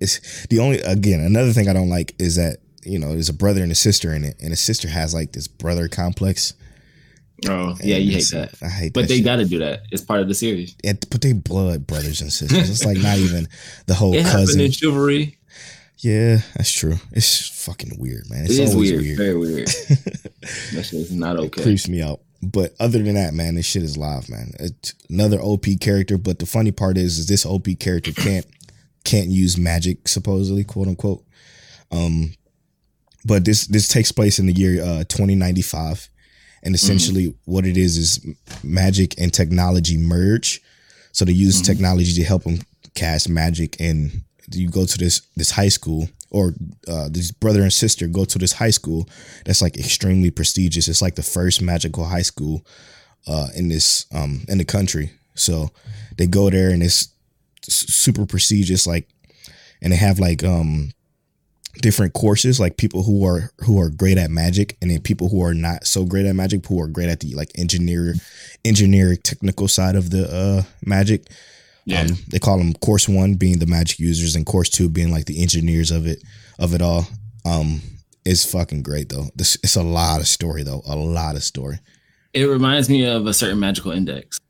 It's 0.00 0.46
the 0.46 0.58
only 0.60 0.78
again, 0.80 1.20
another 1.20 1.52
thing 1.52 1.68
I 1.68 1.72
don't 1.72 1.88
like 1.90 2.14
is 2.20 2.36
that, 2.36 2.58
you 2.84 2.98
know, 2.98 3.12
there's 3.14 3.28
a 3.28 3.32
brother 3.34 3.62
and 3.62 3.72
a 3.72 3.76
sister 3.76 4.12
in 4.14 4.22
it, 4.24 4.36
and 4.40 4.52
a 4.52 4.56
sister 4.56 4.86
has 4.88 5.12
like 5.12 5.32
this 5.32 5.48
brother 5.48 5.88
complex. 5.88 6.54
Oh 7.48 7.76
yeah, 7.82 7.96
you 7.96 8.12
hate 8.12 8.30
that. 8.32 8.54
I 8.62 8.68
hate 8.68 8.84
that. 8.88 8.92
But 8.94 9.00
that 9.02 9.08
they 9.08 9.16
shit. 9.16 9.24
got 9.24 9.36
to 9.36 9.44
do 9.44 9.58
that. 9.60 9.82
It's 9.90 10.02
part 10.02 10.20
of 10.20 10.28
the 10.28 10.34
series. 10.34 10.74
It, 10.84 11.08
but 11.10 11.20
they 11.22 11.32
blood 11.32 11.86
brothers 11.86 12.20
and 12.20 12.32
sisters. 12.32 12.68
It's 12.70 12.84
like 12.84 12.98
not 12.98 13.18
even 13.18 13.48
the 13.86 13.94
whole 13.94 14.14
It 14.14 14.24
cousin. 14.26 14.60
in 14.60 14.70
chivalry. 14.70 15.38
Yeah, 15.98 16.38
that's 16.56 16.70
true. 16.72 16.96
It's 17.12 17.48
fucking 17.64 17.98
weird, 17.98 18.28
man. 18.28 18.44
It's 18.44 18.58
It 18.58 18.62
is 18.64 18.74
always 18.74 18.90
weird, 18.92 19.02
weird. 19.02 19.16
very 19.18 19.36
weird. 19.38 19.66
that 20.74 20.82
shit 20.84 20.94
is 21.00 21.12
not 21.12 21.36
okay. 21.38 21.62
Creeps 21.62 21.88
me 21.88 22.02
out. 22.02 22.20
But 22.42 22.74
other 22.78 23.02
than 23.02 23.14
that, 23.14 23.32
man, 23.32 23.54
this 23.54 23.64
shit 23.64 23.82
is 23.82 23.96
live, 23.96 24.28
man. 24.28 24.52
It's 24.60 24.92
another 25.08 25.40
OP 25.40 25.64
character. 25.80 26.18
But 26.18 26.40
the 26.40 26.46
funny 26.46 26.72
part 26.72 26.98
is, 26.98 27.18
is 27.18 27.26
this 27.26 27.46
OP 27.46 27.68
character 27.80 28.12
can't 28.12 28.44
can't 29.04 29.28
use 29.28 29.56
magic, 29.56 30.06
supposedly, 30.08 30.64
quote 30.64 30.88
unquote. 30.88 31.24
Um, 31.90 32.34
but 33.24 33.46
this 33.46 33.66
this 33.68 33.88
takes 33.88 34.12
place 34.12 34.38
in 34.38 34.44
the 34.46 34.52
year 34.52 34.82
uh 34.82 35.04
2095, 35.04 36.10
and 36.64 36.74
essentially 36.74 37.34
what 37.44 37.66
it 37.66 37.76
is 37.76 37.96
is 37.96 38.20
magic 38.62 39.14
and 39.20 39.32
technology 39.32 39.96
merge. 39.96 40.60
So 41.12 41.24
they 41.24 41.32
use 41.32 41.60
Mhm. 41.60 41.64
technology 41.66 42.14
to 42.14 42.24
help 42.24 42.44
them 42.44 42.60
cast 42.94 43.28
magic, 43.28 43.76
and 43.80 44.22
you 44.50 44.68
go 44.68 44.86
to 44.86 44.98
this 44.98 45.20
this 45.36 45.50
high 45.50 45.68
school, 45.70 46.08
or 46.30 46.54
uh, 46.88 47.08
this 47.08 47.30
brother 47.30 47.62
and 47.62 47.72
sister 47.72 48.08
go 48.08 48.24
to 48.24 48.38
this 48.38 48.52
high 48.52 48.70
school 48.72 49.08
that's 49.44 49.62
like 49.62 49.76
extremely 49.78 50.30
prestigious. 50.30 50.88
It's 50.88 51.02
like 51.02 51.14
the 51.14 51.22
first 51.22 51.62
magical 51.62 52.04
high 52.06 52.22
school 52.24 52.64
uh, 53.26 53.48
in 53.54 53.68
this 53.68 54.06
um, 54.12 54.44
in 54.48 54.58
the 54.58 54.64
country. 54.64 55.12
So 55.34 55.70
they 56.16 56.26
go 56.26 56.50
there 56.50 56.70
and 56.70 56.82
it's 56.82 57.08
super 57.68 58.26
prestigious, 58.26 58.86
like, 58.86 59.08
and 59.82 59.92
they 59.92 59.96
have 59.96 60.18
like 60.18 60.42
um 60.44 60.92
different 61.80 62.12
courses, 62.14 62.60
like 62.60 62.76
people 62.76 63.02
who 63.02 63.24
are 63.26 63.50
who 63.60 63.80
are 63.80 63.90
great 63.90 64.18
at 64.18 64.30
magic, 64.30 64.76
and 64.80 64.90
then 64.90 65.00
people 65.00 65.28
who 65.28 65.42
are 65.42 65.54
not 65.54 65.86
so 65.86 66.04
great 66.04 66.26
at 66.26 66.34
magic, 66.34 66.66
who 66.66 66.80
are 66.80 66.88
great 66.88 67.08
at 67.08 67.20
the 67.20 67.34
like 67.34 67.50
engineer 67.56 68.14
engineering 68.64 69.18
technical 69.22 69.68
side 69.68 69.96
of 69.96 70.10
the 70.10 70.28
uh 70.30 70.62
magic. 70.84 71.26
Yeah. 71.86 72.02
Um, 72.02 72.16
they 72.28 72.38
call 72.38 72.58
them 72.58 72.72
course 72.74 73.08
one 73.08 73.34
being 73.34 73.58
the 73.58 73.66
magic 73.66 73.98
users 73.98 74.36
and 74.36 74.46
course 74.46 74.70
two 74.70 74.88
being 74.88 75.10
like 75.10 75.26
the 75.26 75.42
engineers 75.42 75.90
of 75.90 76.06
it 76.06 76.22
of 76.58 76.74
it 76.74 76.80
all. 76.80 77.06
Um, 77.44 77.82
it's 78.24 78.50
fucking 78.50 78.82
great 78.82 79.10
though. 79.10 79.26
This 79.34 79.56
it's 79.62 79.76
a 79.76 79.82
lot 79.82 80.20
of 80.20 80.26
story 80.26 80.62
though, 80.62 80.82
a 80.86 80.96
lot 80.96 81.36
of 81.36 81.42
story. 81.42 81.78
It 82.32 82.44
reminds 82.46 82.88
me 82.88 83.04
of 83.04 83.26
a 83.26 83.34
certain 83.34 83.60
magical 83.60 83.92
index. 83.92 84.40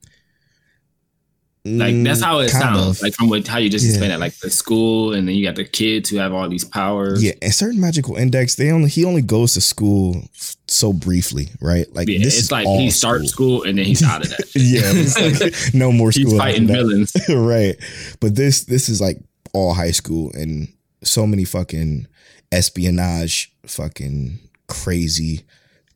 Like 1.67 2.03
that's 2.05 2.21
how 2.21 2.41
it 2.41 2.49
Mm, 2.51 2.61
kind 2.61 2.77
sounds. 2.77 2.99
of. 2.99 3.03
Like 3.03 3.15
from 3.15 3.31
what 3.31 3.47
how 3.49 3.57
you 3.57 3.71
just 3.71 3.85
Yeah. 3.87 3.93
explained 3.93 4.13
it, 4.13 4.19
like 4.21 4.37
the 4.41 4.51
school, 4.51 5.15
and 5.15 5.27
then 5.27 5.35
you 5.35 5.43
got 5.47 5.57
the 5.57 5.65
kids 5.65 6.11
who 6.11 6.19
have 6.19 6.33
all 6.35 6.47
these 6.47 6.65
powers. 6.65 7.23
yeah, 7.25 7.33
and 7.41 7.55
certain 7.55 7.81
magical 7.81 8.17
index, 8.17 8.57
they 8.57 8.71
only 8.71 8.91
he 8.91 9.03
only 9.07 9.23
goes 9.23 9.55
to 9.55 9.63
school 9.63 10.29
so 10.69 10.93
briefly, 10.93 11.49
right? 11.63 11.87
Like 11.95 12.07
Yeah, 12.09 12.19
this 12.19 12.35
it's 12.35 12.45
is 12.45 12.53
like 12.53 12.67
all 12.67 12.79
he 12.79 12.91
starts 12.91 13.31
school. 13.31 13.61
school 13.61 13.69
and 13.69 13.79
then 13.79 13.87
he's 13.87 14.03
out 14.03 14.23
of 14.23 14.29
that. 14.29 14.45
yeah, 14.55 15.41
like 15.41 15.75
no 15.75 15.91
more 15.91 16.13
school. 16.13 16.27
after 16.27 16.37
fighting 16.39 16.67
villains. 16.67 17.15
right. 17.31 17.77
But 18.21 18.35
this 18.37 18.65
this 18.65 18.91
is 18.91 19.01
like 19.01 19.19
all 19.55 19.73
high 19.73 19.93
school 19.93 20.33
and 20.35 20.69
so 21.03 21.27
many 21.27 21.45
fucking 21.45 22.07
espionage, 22.53 23.53
fucking 23.67 24.39
crazy 24.69 25.43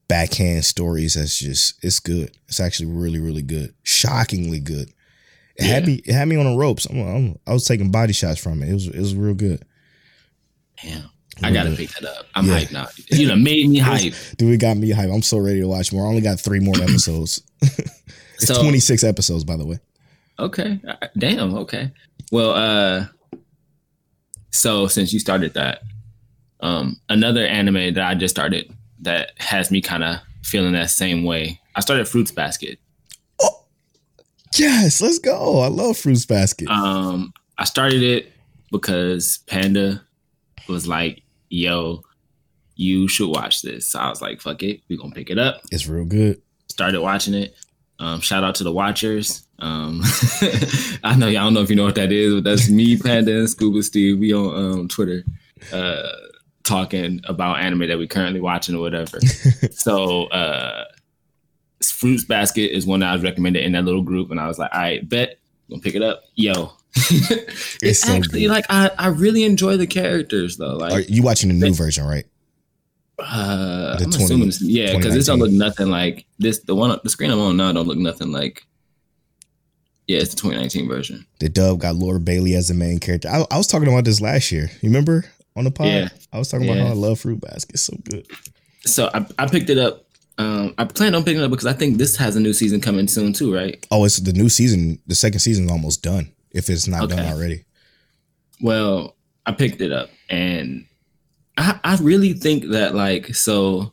backhand 0.08 0.64
stories. 0.64 1.14
That's 1.14 1.38
just 1.38 1.74
it's 1.84 2.00
good. 2.00 2.30
It's 2.48 2.60
actually 2.60 2.86
really 2.90 3.20
really 3.20 3.42
good. 3.42 3.74
Shockingly 3.82 4.60
good. 4.60 4.90
It 5.58 5.64
had 5.66 5.86
me 5.86 6.02
had 6.06 6.28
me 6.28 6.36
on 6.36 6.44
the 6.52 6.56
ropes. 6.56 6.86
I'm, 6.86 7.00
I'm, 7.00 7.38
I 7.46 7.52
was 7.52 7.64
taking 7.66 7.90
body 7.90 8.12
shots 8.12 8.40
from 8.40 8.62
it. 8.62 8.68
It 8.68 8.74
was 8.74 8.86
it 8.86 8.98
was 8.98 9.14
real 9.16 9.34
good. 9.34 9.64
Damn. 10.82 11.10
I 11.42 11.52
gotta 11.52 11.70
pick 11.74 11.90
that 11.90 12.04
up. 12.04 12.26
I'm 12.34 12.46
Yeah. 12.46 12.60
hyped 12.60 12.72
now. 12.72 12.86
You 13.10 13.28
know, 13.28 13.36
made 13.36 13.68
me 13.68 13.78
hype. 13.80 14.14
Dude, 14.36 14.54
it 14.54 14.58
got 14.60 14.76
me 14.76 14.90
hype. 14.90 15.10
I'm 15.10 15.22
so 15.22 15.38
ready 15.38 15.60
to 15.60 15.68
watch 15.68 15.92
more. 15.92 16.04
I 16.04 16.08
only 16.08 16.20
got 16.20 16.40
three 16.40 16.60
more 16.60 16.74
episodes. 16.82 17.42
it's 17.62 18.46
So- 18.46 18.60
26 18.62 19.04
episodes, 19.04 19.44
by 19.44 19.56
the 19.56 19.66
way. 19.66 19.78
Okay. 20.40 20.80
Damn. 21.16 21.54
Okay. 21.54 21.90
Well, 22.30 22.50
uh, 22.50 23.06
so 24.50 24.86
since 24.86 25.12
you 25.12 25.18
started 25.20 25.54
that, 25.54 25.82
um, 26.60 27.00
another 27.08 27.44
anime 27.46 27.94
that 27.94 28.04
I 28.04 28.14
just 28.14 28.34
started 28.34 28.72
that 29.00 29.32
has 29.38 29.70
me 29.70 29.80
kind 29.80 30.02
of 30.04 30.18
feeling 30.44 30.72
that 30.72 30.90
same 30.90 31.24
way. 31.24 31.60
I 31.74 31.80
started 31.80 32.06
Fruits 32.08 32.30
Basket. 32.30 32.78
Yes, 34.56 35.00
let's 35.00 35.18
go. 35.18 35.60
I 35.60 35.68
love 35.68 35.96
Fruits 35.96 36.26
Basket. 36.26 36.68
Um, 36.68 37.32
I 37.58 37.64
started 37.64 38.02
it 38.02 38.32
because 38.70 39.38
Panda 39.46 40.02
was 40.68 40.86
like, 40.86 41.22
"Yo, 41.48 42.02
you 42.76 43.08
should 43.08 43.28
watch 43.28 43.62
this." 43.62 43.86
So 43.88 43.98
I 43.98 44.08
was 44.10 44.22
like, 44.22 44.40
"Fuck 44.40 44.62
it, 44.62 44.80
we 44.88 44.96
gonna 44.96 45.14
pick 45.14 45.30
it 45.30 45.38
up." 45.38 45.60
it's 45.70 45.86
real 45.86 46.04
good. 46.04 46.40
started 46.68 47.00
watching 47.00 47.34
it. 47.34 47.56
Um, 48.00 48.20
shout 48.20 48.44
out 48.44 48.54
to 48.56 48.64
the 48.64 48.72
watchers. 48.72 49.46
Um, 49.58 50.02
I 51.02 51.16
know 51.16 51.26
y'all 51.26 51.44
don't 51.44 51.54
know 51.54 51.62
if 51.62 51.70
you 51.70 51.76
know 51.76 51.84
what 51.84 51.96
that 51.96 52.12
is, 52.12 52.32
but 52.34 52.44
that's 52.44 52.68
me, 52.70 52.96
Panda, 52.96 53.38
and 53.38 53.50
Scuba 53.50 53.82
Steve. 53.82 54.18
We 54.20 54.32
on 54.32 54.80
um, 54.80 54.88
Twitter 54.88 55.24
uh, 55.72 56.08
talking 56.62 57.20
about 57.24 57.58
anime 57.58 57.88
that 57.88 57.98
we 57.98 58.06
currently 58.06 58.40
watching 58.40 58.76
or 58.76 58.80
whatever. 58.80 59.18
so, 59.72 60.26
uh, 60.26 60.84
Fruits 61.84 62.24
Basket 62.24 62.74
is 62.74 62.86
one 62.86 63.00
that 63.00 63.10
I 63.10 63.12
was 63.12 63.22
recommended 63.22 63.64
in 63.64 63.72
that 63.72 63.84
little 63.84 64.02
group, 64.02 64.30
and 64.30 64.40
I 64.40 64.46
was 64.46 64.58
like, 64.58 64.70
"All 64.72 64.80
right, 64.80 65.06
bet 65.08 65.38
gonna 65.70 65.82
pick 65.82 65.94
it 65.94 66.02
up." 66.02 66.22
Yo, 66.34 66.72
it's, 66.94 68.00
so 68.00 68.12
actually 68.12 68.42
good. 68.42 68.50
like 68.50 68.66
I, 68.68 68.90
I 68.98 69.08
really 69.08 69.44
enjoy 69.44 69.76
the 69.76 69.86
characters 69.86 70.56
though. 70.56 70.76
Like 70.76 70.92
Are 70.92 71.00
you 71.00 71.22
watching 71.22 71.48
the 71.48 71.54
new 71.54 71.74
version, 71.74 72.04
right? 72.04 72.24
uh, 73.18 73.96
The 73.98 74.04
I'm 74.04 74.10
20 74.10 74.24
assuming, 74.24 74.48
it's, 74.48 74.62
yeah, 74.62 74.96
because 74.96 75.14
this 75.14 75.26
don't 75.26 75.38
look 75.38 75.50
nothing 75.50 75.90
like 75.90 76.26
this. 76.38 76.60
The 76.60 76.74
one, 76.74 76.98
the 77.02 77.10
screen 77.10 77.30
I'm 77.30 77.40
on 77.40 77.56
now, 77.56 77.72
don't 77.72 77.86
look 77.86 77.98
nothing 77.98 78.32
like. 78.32 78.64
Yeah, 80.06 80.20
it's 80.20 80.30
the 80.30 80.36
2019 80.36 80.88
version. 80.88 81.26
The 81.38 81.50
dub 81.50 81.80
got 81.80 81.96
Laura 81.96 82.18
Bailey 82.18 82.54
as 82.54 82.68
the 82.68 82.74
main 82.74 82.98
character. 82.98 83.28
I, 83.28 83.44
I 83.50 83.58
was 83.58 83.66
talking 83.66 83.88
about 83.88 84.04
this 84.06 84.22
last 84.22 84.50
year. 84.50 84.70
You 84.80 84.88
remember 84.88 85.24
on 85.54 85.64
the 85.64 85.70
pod? 85.70 85.86
Yeah. 85.88 86.08
I 86.32 86.38
was 86.38 86.48
talking 86.48 86.66
about 86.66 86.80
how 86.80 86.92
I 86.92 86.94
love 86.94 87.20
Fruit 87.20 87.40
Basket. 87.40 87.74
It's 87.74 87.82
so 87.82 87.94
good. 88.04 88.26
So 88.86 89.10
I, 89.12 89.26
I 89.38 89.46
picked 89.46 89.68
it 89.68 89.76
up. 89.76 90.06
Um, 90.38 90.72
I 90.78 90.84
plan 90.84 91.14
on 91.16 91.24
picking 91.24 91.40
it 91.40 91.44
up 91.44 91.50
because 91.50 91.66
I 91.66 91.72
think 91.72 91.98
this 91.98 92.16
has 92.16 92.36
a 92.36 92.40
new 92.40 92.52
season 92.52 92.80
coming 92.80 93.08
soon 93.08 93.32
too, 93.32 93.52
right? 93.52 93.84
Oh, 93.90 94.04
it's 94.04 94.18
the 94.18 94.32
new 94.32 94.48
season. 94.48 95.00
The 95.08 95.14
second 95.16 95.40
season 95.40 95.64
is 95.64 95.70
almost 95.70 96.02
done. 96.02 96.32
If 96.52 96.70
it's 96.70 96.86
not 96.88 97.08
done 97.08 97.18
Okay. 97.20 97.30
already. 97.30 97.64
Well, 98.60 99.16
I 99.46 99.52
picked 99.52 99.80
it 99.80 99.92
up 99.92 100.10
and 100.30 100.84
I, 101.56 101.78
I 101.84 101.96
really 101.96 102.32
think 102.34 102.68
that 102.68 102.94
like 102.94 103.34
so 103.34 103.92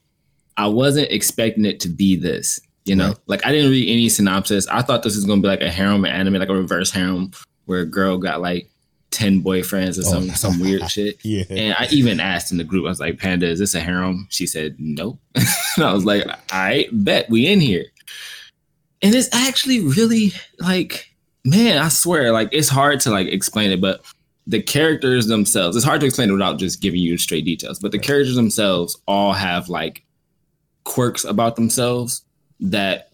I 0.57 0.67
wasn't 0.67 1.11
expecting 1.11 1.65
it 1.65 1.79
to 1.81 1.89
be 1.89 2.15
this, 2.15 2.59
you 2.85 2.95
know? 2.95 3.07
Right. 3.09 3.17
Like 3.27 3.45
I 3.45 3.51
didn't 3.51 3.71
read 3.71 3.89
any 3.89 4.07
synopsis. 4.09 4.67
I 4.67 4.81
thought 4.83 5.03
this 5.03 5.15
was 5.15 5.25
gonna 5.25 5.41
be 5.41 5.47
like 5.47 5.61
a 5.61 5.69
harem 5.71 6.05
anime, 6.05 6.35
like 6.35 6.49
a 6.49 6.53
reverse 6.55 6.91
harem, 6.91 7.31
where 7.65 7.81
a 7.81 7.85
girl 7.85 8.17
got 8.17 8.41
like 8.41 8.69
10 9.15 9.41
boyfriends 9.43 9.97
or 9.97 10.01
Oh, 10.05 10.11
some 10.11 10.27
no. 10.27 10.33
some 10.33 10.59
weird 10.59 10.89
shit. 10.91 11.17
Yeah. 11.23 11.43
And 11.49 11.75
I 11.79 11.87
even 11.91 12.19
asked 12.19 12.51
in 12.51 12.57
the 12.57 12.63
group, 12.63 12.85
I 12.85 12.89
was 12.89 12.99
like, 12.99 13.17
Panda, 13.17 13.47
is 13.47 13.59
this 13.59 13.73
a 13.73 13.79
harem? 13.79 14.27
She 14.29 14.45
said, 14.45 14.75
no. 14.77 15.17
and 15.35 15.85
I 15.85 15.93
was 15.93 16.05
like, 16.05 16.25
I 16.51 16.87
bet 16.91 17.29
we 17.29 17.47
in 17.47 17.59
here. 17.61 17.85
And 19.01 19.13
it's 19.15 19.29
actually 19.33 19.79
really 19.81 20.31
like, 20.59 21.09
man, 21.43 21.77
I 21.77 21.89
swear, 21.89 22.31
like 22.31 22.49
it's 22.51 22.69
hard 22.69 22.99
to 23.01 23.11
like 23.11 23.27
explain 23.27 23.71
it, 23.71 23.81
but 23.81 24.03
the 24.47 24.61
characters 24.61 25.27
themselves, 25.27 25.75
it's 25.75 25.85
hard 25.85 25.99
to 26.01 26.05
explain 26.07 26.29
it 26.29 26.33
without 26.33 26.59
just 26.59 26.81
giving 26.81 26.99
you 26.99 27.17
straight 27.17 27.45
details. 27.45 27.79
But 27.79 27.91
the 27.91 27.99
characters 27.99 28.35
themselves 28.35 28.97
all 29.07 29.33
have 29.33 29.69
like 29.69 30.03
quirks 30.83 31.23
about 31.23 31.55
themselves 31.55 32.23
that 32.59 33.09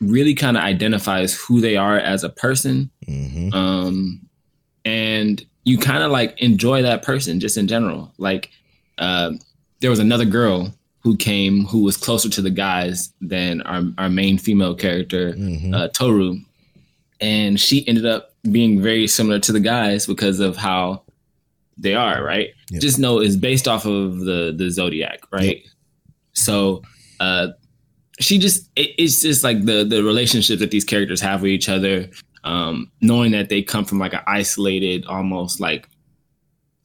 really 0.00 0.34
kind 0.34 0.56
of 0.56 0.62
identifies 0.62 1.34
who 1.34 1.60
they 1.60 1.76
are 1.76 1.98
as 1.98 2.22
a 2.22 2.28
person 2.28 2.88
hmm 3.08 3.48
um 3.52 4.20
and 4.88 5.44
you 5.64 5.76
kind 5.76 6.02
of 6.02 6.10
like 6.10 6.40
enjoy 6.40 6.80
that 6.82 7.02
person 7.02 7.40
just 7.40 7.58
in 7.58 7.68
general. 7.68 8.10
Like 8.16 8.50
uh, 8.96 9.32
there 9.80 9.90
was 9.90 9.98
another 9.98 10.24
girl 10.24 10.72
who 11.00 11.14
came 11.16 11.64
who 11.66 11.82
was 11.82 11.96
closer 11.96 12.28
to 12.30 12.42
the 12.42 12.50
guys 12.50 13.12
than 13.20 13.60
our, 13.62 13.82
our 13.98 14.08
main 14.08 14.38
female 14.38 14.74
character 14.74 15.32
hmm 15.32 15.74
uh, 15.74 15.88
toru. 15.88 16.38
And 17.20 17.60
she 17.60 17.86
ended 17.88 18.06
up 18.06 18.34
being 18.50 18.80
very 18.80 19.06
similar 19.08 19.40
to 19.40 19.52
the 19.52 19.60
guys 19.60 20.06
because 20.06 20.40
of 20.40 20.56
how 20.56 21.02
they 21.76 21.94
are 21.94 22.24
right? 22.24 22.48
Yep. 22.70 22.82
just 22.82 22.98
know 22.98 23.20
it's 23.20 23.36
based 23.36 23.68
off 23.68 23.84
of 23.84 24.20
the 24.20 24.54
the 24.56 24.70
zodiac 24.70 25.20
right? 25.30 25.62
So 26.32 26.82
uh 27.20 27.48
she 28.20 28.38
just 28.38 28.70
it, 28.74 28.90
it's 28.98 29.20
just 29.22 29.44
like 29.44 29.64
the 29.64 29.84
the 29.84 30.02
relationship 30.02 30.58
that 30.60 30.70
these 30.70 30.84
characters 30.84 31.20
have 31.20 31.42
with 31.42 31.50
each 31.50 31.68
other 31.68 32.08
um 32.44 32.90
knowing 33.00 33.32
that 33.32 33.48
they 33.48 33.62
come 33.62 33.84
from 33.84 33.98
like 33.98 34.12
an 34.14 34.20
isolated 34.26 35.04
almost 35.06 35.60
like 35.60 35.88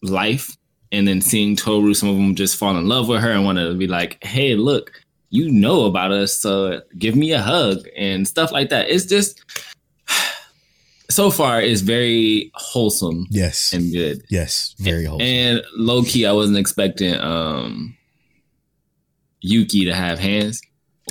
life 0.01 0.55
and 0.91 1.07
then 1.07 1.21
seeing 1.21 1.55
toru 1.55 1.93
some 1.93 2.09
of 2.09 2.15
them 2.15 2.35
just 2.35 2.55
fall 2.57 2.77
in 2.77 2.87
love 2.87 3.07
with 3.07 3.21
her 3.21 3.31
and 3.31 3.45
want 3.45 3.57
to 3.57 3.73
be 3.75 3.87
like 3.87 4.23
hey 4.23 4.55
look 4.55 4.91
you 5.29 5.49
know 5.51 5.85
about 5.85 6.11
us 6.11 6.37
so 6.37 6.81
give 6.97 7.15
me 7.15 7.31
a 7.31 7.41
hug 7.41 7.79
and 7.97 8.27
stuff 8.27 8.51
like 8.51 8.69
that 8.69 8.89
it's 8.89 9.05
just 9.05 9.43
so 11.09 11.29
far 11.31 11.61
it's 11.61 11.81
very 11.81 12.51
wholesome 12.55 13.25
Yes. 13.29 13.73
and 13.73 13.91
good 13.91 14.23
yes. 14.29 14.75
Very 14.79 15.05
wholesome. 15.05 15.25
and 15.27 15.61
low 15.75 16.03
key, 16.03 16.25
I 16.25 16.31
wasn't 16.33 16.57
expecting 16.57 17.15
um 17.19 17.95
Yuki 19.41 19.85
to 19.85 19.93
have 19.93 20.19
hands 20.19 20.61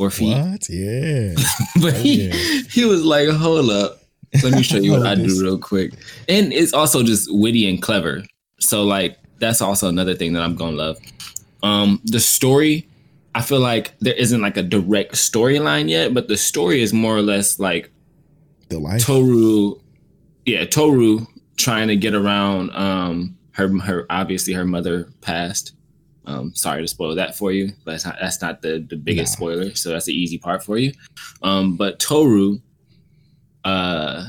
or 0.00 0.10
feet, 0.10 0.36
what? 0.36 0.68
Yeah. 0.68 1.34
but 1.82 1.94
he 1.94 2.28
Yeah. 2.28 2.62
he 2.70 2.84
was 2.86 3.04
like, 3.04 3.28
"Hold 3.28 3.68
up, 3.70 4.01
let 4.42 4.52
me 4.54 4.62
show 4.62 4.78
you 4.78 4.92
what 4.98 5.06
I 5.06 5.14
do 5.14 5.40
real 5.42 5.58
quick." 5.58 5.92
And 6.28 6.52
it's 6.52 6.72
also 6.72 7.02
just 7.02 7.32
witty 7.32 7.68
and 7.68 7.80
clever. 7.82 8.22
So 8.60 8.84
like 8.84 9.18
that's 9.38 9.60
also 9.60 9.88
another 9.88 10.14
thing 10.14 10.32
that 10.34 10.42
I'm 10.42 10.54
gonna 10.56 10.76
love. 10.76 10.98
Um, 11.62 12.00
the 12.04 12.20
story, 12.20 12.88
I 13.34 13.42
feel 13.42 13.60
like 13.60 13.96
there 14.00 14.14
isn't 14.14 14.40
like 14.40 14.56
a 14.56 14.62
direct 14.62 15.14
storyline 15.14 15.88
yet, 15.88 16.12
but 16.14 16.28
the 16.28 16.36
story 16.36 16.82
is 16.82 16.92
more 16.92 17.16
or 17.16 17.22
less 17.22 17.58
like 17.58 17.90
The 18.68 18.78
life. 18.78 19.04
Toru, 19.04 19.76
yeah, 20.44 20.64
Toru 20.64 21.26
trying 21.56 21.88
to 21.88 21.96
get 21.96 22.14
around 22.14 22.70
um 22.74 23.36
her 23.52 23.68
her 23.80 24.06
obviously 24.10 24.52
her 24.54 24.64
mother 24.64 25.08
passed. 25.20 25.74
Um, 26.24 26.54
sorry 26.54 26.82
to 26.82 26.88
spoil 26.88 27.14
that 27.16 27.36
for 27.36 27.50
you, 27.50 27.72
but 27.84 27.92
that's 27.92 28.04
not, 28.04 28.16
that's 28.20 28.40
not 28.40 28.62
the 28.62 28.84
the 28.88 28.96
biggest 28.96 29.32
Nah. 29.32 29.36
spoiler, 29.36 29.74
so 29.74 29.90
that's 29.90 30.06
the 30.06 30.14
easy 30.14 30.38
part 30.38 30.62
for 30.62 30.78
you. 30.78 30.92
Um, 31.42 31.76
but 31.76 31.98
Toru, 31.98 32.60
uh, 33.64 34.26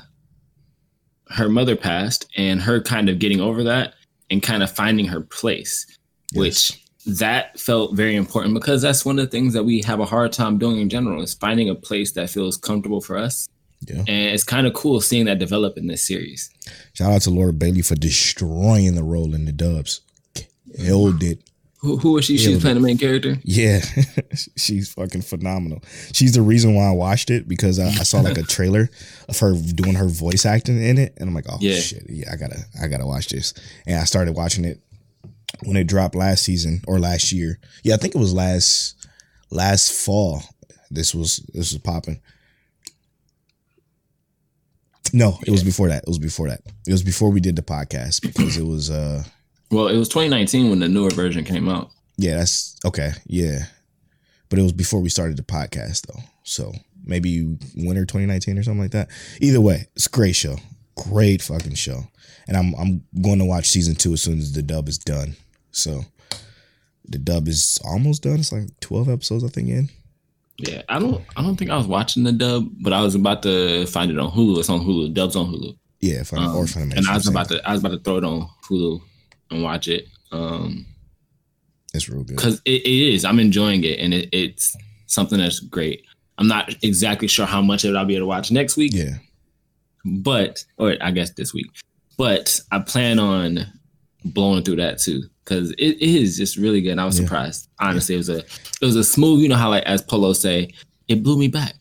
her 1.29 1.49
mother 1.49 1.75
passed, 1.75 2.29
and 2.35 2.61
her 2.61 2.81
kind 2.81 3.09
of 3.09 3.19
getting 3.19 3.41
over 3.41 3.63
that 3.63 3.95
and 4.29 4.41
kind 4.41 4.63
of 4.63 4.71
finding 4.71 5.05
her 5.07 5.21
place, 5.21 5.85
which 6.33 6.83
that 7.05 7.59
felt 7.59 7.95
very 7.95 8.15
important 8.15 8.53
because 8.53 8.81
that's 8.81 9.05
one 9.05 9.19
of 9.19 9.25
the 9.25 9.31
things 9.31 9.53
that 9.53 9.63
we 9.63 9.81
have 9.81 9.99
a 9.99 10.05
hard 10.05 10.31
time 10.31 10.57
doing 10.57 10.79
in 10.79 10.89
general 10.89 11.21
is 11.21 11.33
finding 11.33 11.69
a 11.69 11.75
place 11.75 12.11
that 12.13 12.29
feels 12.29 12.57
comfortable 12.57 13.01
for 13.01 13.17
us. 13.17 13.49
Yeah. 13.81 13.99
And 13.99 14.33
it's 14.33 14.45
kind 14.45 14.65
of 14.65 14.73
cool 14.73 15.01
seeing 15.01 15.25
that 15.25 15.39
develop 15.39 15.77
in 15.77 15.87
this 15.87 16.07
series. 16.07 16.49
Shout 16.93 17.11
out 17.11 17.21
to 17.23 17.29
Laura 17.29 17.51
Bailey 17.51 17.81
for 17.81 17.95
destroying 17.95 18.95
the 18.95 19.03
role 19.03 19.35
in 19.35 19.45
the 19.45 19.51
dubs. 19.51 20.01
Killed 20.77 21.21
it. 21.21 21.39
Who, 21.83 21.97
who 21.97 22.13
was 22.13 22.23
she? 22.25 22.37
She's 22.37 22.47
Yeah, 22.53 22.59
playing 22.61 22.75
the 22.77 22.81
main 22.81 22.97
character. 22.97 23.37
Yeah, 23.43 23.81
she's 24.57 24.93
fucking 24.93 25.21
phenomenal. 25.21 25.83
She's 26.13 26.31
the 26.33 26.41
reason 26.41 26.75
why 26.75 26.85
I 26.87 26.91
watched 26.91 27.29
it 27.29 27.45
because 27.47 27.77
I, 27.77 27.87
I 27.87 28.03
saw 28.03 28.21
like 28.21 28.37
a 28.37 28.43
trailer 28.55 28.89
of 29.27 29.37
her 29.39 29.53
doing 29.53 29.95
her 29.95 30.07
voice 30.07 30.45
acting 30.45 30.81
in 30.81 30.97
it, 30.97 31.13
and 31.17 31.27
I'm 31.27 31.35
like, 31.35 31.45
oh 31.49 31.57
Yeah. 31.59 31.75
shit, 31.79 32.03
yeah, 32.09 32.31
I 32.31 32.37
gotta, 32.37 32.59
I 32.81 32.87
gotta 32.87 33.05
watch 33.05 33.27
this. 33.27 33.53
And 33.85 33.99
I 33.99 34.05
started 34.05 34.33
watching 34.33 34.63
it 34.63 34.79
when 35.65 35.75
it 35.75 35.83
dropped 35.87 36.15
last 36.15 36.43
season 36.43 36.81
or 36.87 36.99
last 36.99 37.31
year. 37.33 37.59
Yeah, 37.83 37.95
I 37.95 37.97
think 37.97 38.15
it 38.15 38.19
was 38.19 38.33
last 38.33 38.95
last 39.51 39.91
fall. 39.91 40.41
This 40.89 41.13
was 41.13 41.37
this 41.53 41.73
was 41.73 41.81
popping. 41.81 42.21
No, 45.11 45.37
it 45.45 45.51
was 45.51 45.63
before 45.63 45.89
that. 45.89 46.03
It 46.03 46.07
was 46.09 46.17
before 46.17 46.47
that. 46.47 46.61
It 46.87 46.91
was 46.91 47.03
before 47.03 47.29
we 47.29 47.39
did 47.41 47.55
the 47.55 47.61
podcast 47.61 48.21
because 48.21 48.57
it 48.57 48.63
was 48.65 48.89
uh 48.89 49.23
Well, 49.73 49.87
it 49.87 49.97
was 49.97 50.07
2019 50.09 50.69
when 50.69 50.79
the 50.79 50.87
newer 50.87 51.09
version 51.09 51.43
came 51.43 51.67
out. 51.67 51.89
Yeah, 52.17 52.37
that's 52.37 52.77
okay. 52.85 53.11
Yeah. 53.25 53.65
But 54.49 54.59
it 54.59 54.61
was 54.61 54.71
before 54.71 54.99
we 54.99 55.09
started 55.09 55.35
the 55.35 55.43
podcast 55.43 56.05
though. 56.05 56.21
So 56.43 56.71
maybe 57.03 57.57
winter 57.75 58.05
2019 58.05 58.59
or 58.59 58.63
something 58.63 58.81
like 58.81 58.91
that. 58.91 59.09
Either 59.41 59.59
way, 59.59 59.87
it's 59.95 60.05
a 60.05 60.09
great 60.09 60.35
show. 60.35 60.57
great 60.95 61.41
fucking 61.41 61.73
show. 61.73 62.03
And 62.47 62.55
I'm 62.55 62.75
I'm 62.75 63.03
going 63.19 63.39
to 63.39 63.45
watch 63.45 63.67
season 63.67 63.95
two 63.95 64.13
as 64.13 64.21
soon 64.21 64.37
as 64.37 64.53
the 64.53 64.61
dub 64.61 64.87
is 64.87 64.99
done. 64.99 65.35
So 65.71 66.01
the 67.05 67.17
dub 67.17 67.47
is 67.47 67.79
almost 67.83 68.21
done. 68.21 68.35
It's 68.35 68.51
like 68.51 68.79
twelve 68.79 69.09
episodes, 69.09 69.43
I 69.43 69.47
think. 69.47 69.69
In 69.69 69.89
Yeah, 70.59 70.83
I 70.87 70.99
don't. 70.99 71.23
I 71.35 71.41
don't 71.41 71.55
think 71.55 71.71
I 71.71 71.77
was 71.77 71.87
watching 71.87 72.23
the 72.23 72.31
dub, 72.31 72.69
but 72.79 72.93
I 72.93 73.01
was 73.01 73.15
about 73.15 73.41
to 73.43 73.87
find 73.87 74.11
it 74.11 74.19
on 74.19 74.29
Hulu. 74.29 74.59
It's 74.59 74.69
on 74.69 74.81
Hulu. 74.81 75.15
Dub's 75.15 75.35
on 75.35 75.47
Hulu. 75.47 75.75
yeah, 75.99 76.21
I'm 76.33 76.37
Um, 76.37 76.55
or 76.57 76.65
Funimation, 76.65 76.97
and 76.97 77.07
I 77.07 77.15
was 77.15 77.27
about 77.27 77.49
to. 77.49 77.67
I 77.67 77.71
was 77.71 77.81
about 77.81 77.93
to 77.93 77.99
throw 77.99 78.17
it 78.17 78.23
on 78.23 78.47
Hulu 78.69 79.01
and 79.53 79.63
watch 79.63 79.87
it. 79.87 80.07
Um, 80.31 80.85
It's 81.93 82.09
real 82.09 82.23
good. 82.23 82.35
because 82.35 82.61
it, 82.65 82.81
it 82.85 83.13
is. 83.13 83.23
I'm 83.25 83.39
enjoying 83.39 83.83
it, 83.83 83.99
and 83.99 84.13
it, 84.13 84.29
it's 84.31 84.75
something 85.07 85.37
that's 85.39 85.59
great. 85.59 86.05
I'm 86.37 86.47
not 86.47 86.73
exactly 86.83 87.27
sure 87.27 87.45
how 87.45 87.61
much 87.61 87.83
of 87.83 87.91
it 87.91 87.97
I'll 87.97 88.05
be 88.05 88.15
able 88.15 88.23
to 88.25 88.27
watch 88.29 88.51
next 88.51 88.75
week, 88.77 88.91
Yeah, 88.93 89.17
but 90.05 90.65
or 90.77 90.95
I 91.01 91.11
guess 91.11 91.31
this 91.31 91.53
week. 91.53 91.67
But 92.17 92.59
I 92.71 92.79
plan 92.79 93.19
on 93.19 93.65
blowing 94.25 94.63
through 94.63 94.77
that 94.77 94.99
too 94.99 95.23
because 95.43 95.71
it 95.71 96.01
is 96.01 96.37
just 96.37 96.57
really 96.57 96.81
good. 96.81 96.91
And 96.91 97.01
I 97.01 97.05
was 97.05 97.17
Yeah. 97.19 97.25
surprised. 97.25 97.67
Honestly, 97.79 98.15
it 98.15 98.19
was 98.19 98.29
a 98.29 98.37
it 98.39 98.81
was 98.81 98.95
a 98.95 99.03
smooth. 99.03 99.41
You 99.41 99.49
know 99.49 99.55
how 99.55 99.69
like 99.69 99.83
as 99.83 100.01
Polo 100.01 100.33
say, 100.33 100.69
it 101.07 101.23
blew 101.23 101.37
me 101.37 101.47
back. 101.47 101.73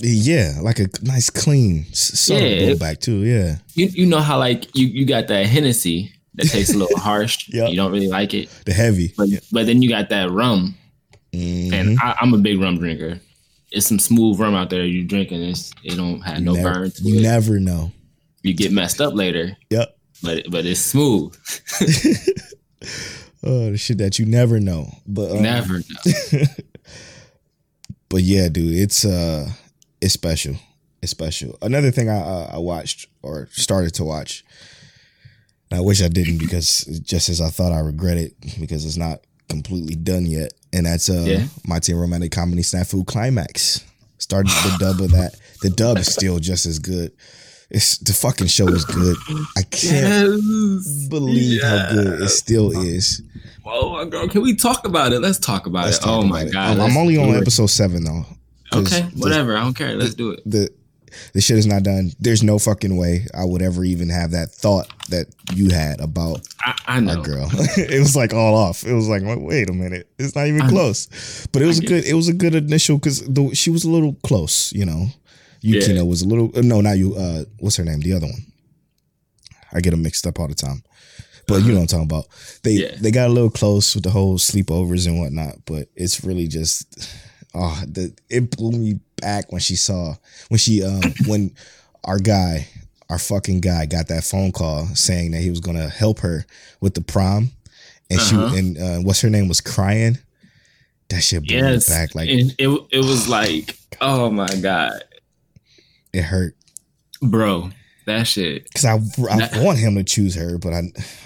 yeah, 0.00 0.58
like 0.62 0.80
a 0.80 0.88
nice 1.02 1.30
clean 1.30 1.84
subtle 1.92 2.42
Yeah. 2.48 2.72
blowback 2.72 3.00
too. 3.00 3.22
Yeah, 3.24 3.58
You 3.74 3.86
you 3.86 4.06
know 4.06 4.20
how 4.20 4.38
like 4.38 4.74
you 4.76 4.86
you 4.86 5.04
got 5.06 5.28
that 5.28 5.46
Hennessy 5.46 6.12
that 6.34 6.48
tastes 6.48 6.74
a 6.74 6.78
little 6.78 6.98
harsh. 6.98 7.48
Yep. 7.52 7.70
You 7.70 7.76
don't 7.76 7.92
really 7.92 8.08
like 8.08 8.34
it, 8.34 8.48
the 8.66 8.72
heavy. 8.72 9.12
but 9.16 9.28
but 9.52 9.66
then 9.66 9.82
you 9.82 9.88
got 9.88 10.08
that 10.10 10.30
rum, 10.30 10.74
Mhm. 11.32 11.72
and 11.72 11.98
I, 12.00 12.16
I'm 12.20 12.32
a 12.34 12.38
big 12.38 12.60
rum 12.60 12.78
drinker. 12.78 13.20
It's 13.70 13.86
some 13.86 13.98
smooth 13.98 14.38
rum 14.38 14.54
out 14.54 14.68
there 14.70 14.84
you 14.84 15.04
drinking. 15.04 15.42
It's 15.42 15.72
it 15.84 15.96
don't 15.96 16.20
have 16.20 16.38
You 16.38 16.44
no 16.44 16.52
never, 16.54 16.72
burn 16.72 16.92
you 17.02 17.18
it. 17.18 17.22
never 17.22 17.58
know. 17.60 17.92
you 18.42 18.54
get 18.54 18.72
messed 18.72 19.00
up 19.00 19.14
later, 19.14 19.56
Yep. 19.70 19.96
but 20.22 20.50
but 20.50 20.66
it's 20.66 20.80
smooth. 20.80 21.34
Oh, 23.44 23.72
the 23.72 23.76
shit 23.78 23.98
that 23.98 24.18
you 24.20 24.24
never 24.26 24.60
know. 24.60 24.86
But 25.06 25.32
um, 25.32 25.42
Never 25.42 25.78
know. 26.32 26.42
but 28.08 28.22
yeah, 28.22 28.48
dude, 28.48 28.76
it's 28.78 29.04
uh, 29.04 29.48
it's 30.00 30.14
special. 30.14 30.54
It's 31.02 31.10
special. 31.10 31.58
Another 31.60 31.90
thing 31.90 32.08
I 32.08 32.18
uh, 32.20 32.50
I 32.54 32.58
watched 32.58 33.08
or 33.22 33.48
started 33.50 33.94
to 33.94 34.04
watch. 34.04 34.44
And 35.72 35.78
I 35.78 35.82
wish 35.82 36.02
I 36.02 36.08
didn't 36.08 36.36
because 36.38 36.84
just 37.02 37.30
as 37.30 37.40
I 37.40 37.48
thought, 37.48 37.72
I 37.72 37.80
regret 37.80 38.18
it 38.18 38.34
because 38.60 38.84
it's 38.84 38.98
not 38.98 39.20
completely 39.48 39.94
done 39.94 40.26
yet. 40.26 40.52
And 40.74 40.84
that's 40.84 41.08
uh, 41.08 41.24
Yeah. 41.26 41.44
my 41.66 41.78
teen 41.78 41.96
romantic 41.96 42.30
comedy 42.30 42.60
snafu 42.60 43.06
climax. 43.06 43.82
Started 44.18 44.50
the 44.50 44.76
dub 44.78 45.00
of 45.00 45.10
that. 45.12 45.34
The 45.62 45.70
dub 45.70 45.96
is 45.96 46.12
still 46.12 46.38
just 46.40 46.66
as 46.66 46.78
good. 46.78 47.12
It's 47.70 47.96
the 47.98 48.12
fucking 48.12 48.48
show 48.48 48.68
is 48.68 48.84
good. 48.84 49.16
I 49.56 49.62
can't 49.62 50.38
believe 51.08 51.62
how 51.62 51.88
good 51.90 52.20
it 52.20 52.28
still 52.28 52.70
is. 52.72 53.22
Oh 53.64 53.92
my 53.92 54.04
god, 54.04 54.30
can 54.30 54.42
we 54.42 54.54
talk 54.54 54.86
about 54.86 55.12
it? 55.14 55.20
Let's 55.20 55.38
talk 55.38 55.64
about 55.66 55.86
Let's 55.86 55.96
it. 55.96 56.02
talk 56.02 56.22
oh 56.22 56.26
my 56.26 56.40
about 56.42 56.48
it. 56.48 56.52
god, 56.52 56.78
I'm, 56.78 56.90
I'm 56.90 56.96
only 56.98 57.16
on 57.16 57.30
it. 57.30 57.38
episode 57.40 57.68
seven 57.68 58.04
though. 58.04 58.26
Okay, 58.74 59.00
the- 59.00 59.20
whatever. 59.20 59.56
I 59.56 59.62
don't 59.64 59.72
care. 59.74 59.94
Let's 59.96 60.14
do 60.14 60.32
it. 60.32 60.40
The 60.44 60.68
the 61.34 61.40
shit 61.40 61.58
is 61.58 61.66
not 61.66 61.82
done. 61.82 62.12
There's 62.20 62.42
no 62.42 62.58
fucking 62.58 62.96
way 62.96 63.26
I 63.34 63.44
would 63.44 63.62
ever 63.62 63.84
even 63.84 64.08
have 64.10 64.30
that 64.32 64.50
thought 64.50 64.88
that 65.10 65.26
you 65.54 65.70
had 65.70 66.00
about 66.00 66.40
I, 66.60 66.78
I 66.86 66.94
our 66.96 67.00
know. 67.00 67.22
girl. 67.22 67.48
it 67.52 67.98
was 68.00 68.14
like 68.16 68.32
all 68.34 68.54
off. 68.54 68.84
It 68.84 68.92
was 68.94 69.08
like, 69.08 69.22
wait, 69.24 69.70
a 69.70 69.72
minute, 69.72 70.08
it's 70.18 70.34
not 70.34 70.46
even 70.46 70.62
I- 70.62 70.68
close. 70.68 71.46
But 71.52 71.62
it 71.62 71.66
was 71.66 71.78
a 71.78 71.82
good. 71.86 72.04
It 72.04 72.14
was 72.14 72.28
a 72.28 72.32
good 72.34 72.54
initial 72.54 72.98
because 72.98 73.22
she 73.58 73.70
was 73.70 73.84
a 73.84 73.90
little 73.90 74.14
close. 74.24 74.72
You 74.72 74.84
know, 74.86 75.06
Yukino 75.62 75.96
Yeah. 75.96 76.02
was 76.02 76.22
a 76.22 76.26
little. 76.28 76.50
No, 76.62 76.80
not 76.80 76.98
you. 76.98 77.14
Uh, 77.14 77.44
what's 77.58 77.76
her 77.76 77.84
name? 77.84 78.00
The 78.00 78.12
other 78.14 78.26
one. 78.26 78.46
I 79.72 79.80
get 79.80 79.90
them 79.90 80.02
mixed 80.02 80.26
up 80.26 80.38
all 80.38 80.48
the 80.48 80.54
time. 80.54 80.82
But 81.48 81.62
you 81.62 81.68
know 81.68 81.80
what 81.80 81.80
I'm 81.80 81.86
talking 81.88 82.04
about. 82.04 82.26
They 82.62 82.72
Yeah. 82.72 82.94
they 83.00 83.10
got 83.10 83.28
a 83.28 83.32
little 83.32 83.50
close 83.50 83.94
with 83.94 84.04
the 84.04 84.10
whole 84.10 84.38
sleepovers 84.38 85.06
and 85.06 85.18
whatnot. 85.18 85.56
But 85.66 85.88
it's 85.96 86.22
really 86.24 86.46
just, 86.46 86.86
oh, 87.54 87.82
the 87.86 88.12
it 88.28 88.50
blew 88.56 88.72
me 88.72 89.00
back 89.20 89.52
when 89.52 89.60
she 89.60 89.76
saw 89.76 90.14
when 90.48 90.58
she 90.58 90.82
um 90.82 91.00
when 91.26 91.54
our 92.04 92.18
guy 92.18 92.66
our 93.10 93.18
fucking 93.18 93.60
guy 93.60 93.84
got 93.86 94.08
that 94.08 94.24
phone 94.24 94.52
call 94.52 94.86
saying 94.94 95.32
that 95.32 95.40
he 95.42 95.50
was 95.50 95.60
gonna 95.60 95.88
help 95.88 96.20
her 96.20 96.46
with 96.80 96.94
the 96.94 97.00
prom, 97.02 97.50
and 98.10 98.20
Uh-huh. 98.20 98.50
she 98.50 98.58
and 98.58 98.78
uh, 98.78 98.98
what's 99.00 99.20
her 99.20 99.30
name 99.30 99.48
was 99.48 99.60
crying. 99.60 100.18
That 101.10 101.20
shit 101.22 101.46
blew 101.46 101.56
Yes, 101.56 101.88
me 101.90 101.94
back. 101.94 102.14
Like 102.14 102.30
and 102.30 102.54
it 102.58 102.68
it 102.90 102.98
was 103.04 103.28
like, 103.28 103.76
oh 104.00 104.30
my 104.30 104.48
god, 104.62 105.02
it 106.14 106.22
hurt 106.22 106.56
bro, 107.20 107.70
that 108.06 108.26
shit. 108.26 108.64
because 108.64 108.84
I 108.86 108.94
I 108.94 109.62
want 109.62 109.78
him 109.78 109.94
to 109.96 110.04
choose 110.04 110.34
her, 110.36 110.56
but 110.56 110.72
I 110.72 110.78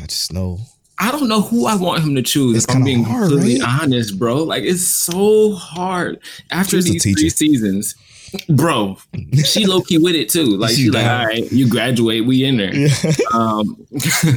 I 0.02 0.06
just 0.06 0.32
know 0.32 0.58
I 0.98 1.10
don't 1.12 1.28
know 1.28 1.42
who 1.42 1.66
I 1.66 1.74
want 1.76 2.02
him 2.02 2.14
to 2.14 2.22
choose. 2.22 2.56
It's 2.56 2.64
if 2.68 2.74
I'm 2.74 2.82
being 2.84 3.04
hard, 3.04 3.28
completely 3.30 3.60
right? 3.60 3.82
honest, 3.82 4.18
bro. 4.18 4.42
Like 4.42 4.64
it's 4.64 4.82
so 4.86 5.52
hard 5.54 6.18
after 6.50 6.80
the 6.80 6.90
these 6.92 7.02
three 7.02 7.28
seasons, 7.28 7.94
bro. 8.48 8.96
She 9.44 9.66
low 9.66 9.82
key 9.82 9.98
with 9.98 10.14
it 10.14 10.30
too. 10.30 10.56
Like 10.56 10.70
She 10.70 10.84
she's 10.84 10.94
like, 10.94 11.06
all 11.06 11.26
right, 11.26 11.50
you 11.52 11.68
graduate, 11.68 12.24
we 12.24 12.44
in 12.44 12.56
there. 12.56 12.74
yeah. 12.74 12.88
Um, 13.34 13.86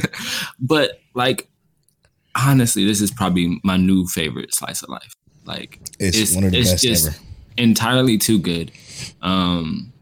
but 0.60 1.00
like 1.14 1.48
honestly, 2.36 2.84
this 2.84 3.00
is 3.00 3.10
probably 3.10 3.58
my 3.64 3.76
new 3.78 4.06
favorite 4.06 4.54
slice 4.54 4.82
of 4.82 4.90
life. 4.90 5.14
Like 5.46 5.80
It's, 5.98 6.16
It's- 6.16 6.34
one 6.34 6.44
of 6.44 6.52
the 6.52 6.58
it's 6.58 6.70
best 6.72 6.82
just- 6.84 7.06
ever. 7.08 7.16
entirely 7.56 8.18
too 8.18 8.38
good. 8.38 8.70
Um, 9.22 9.92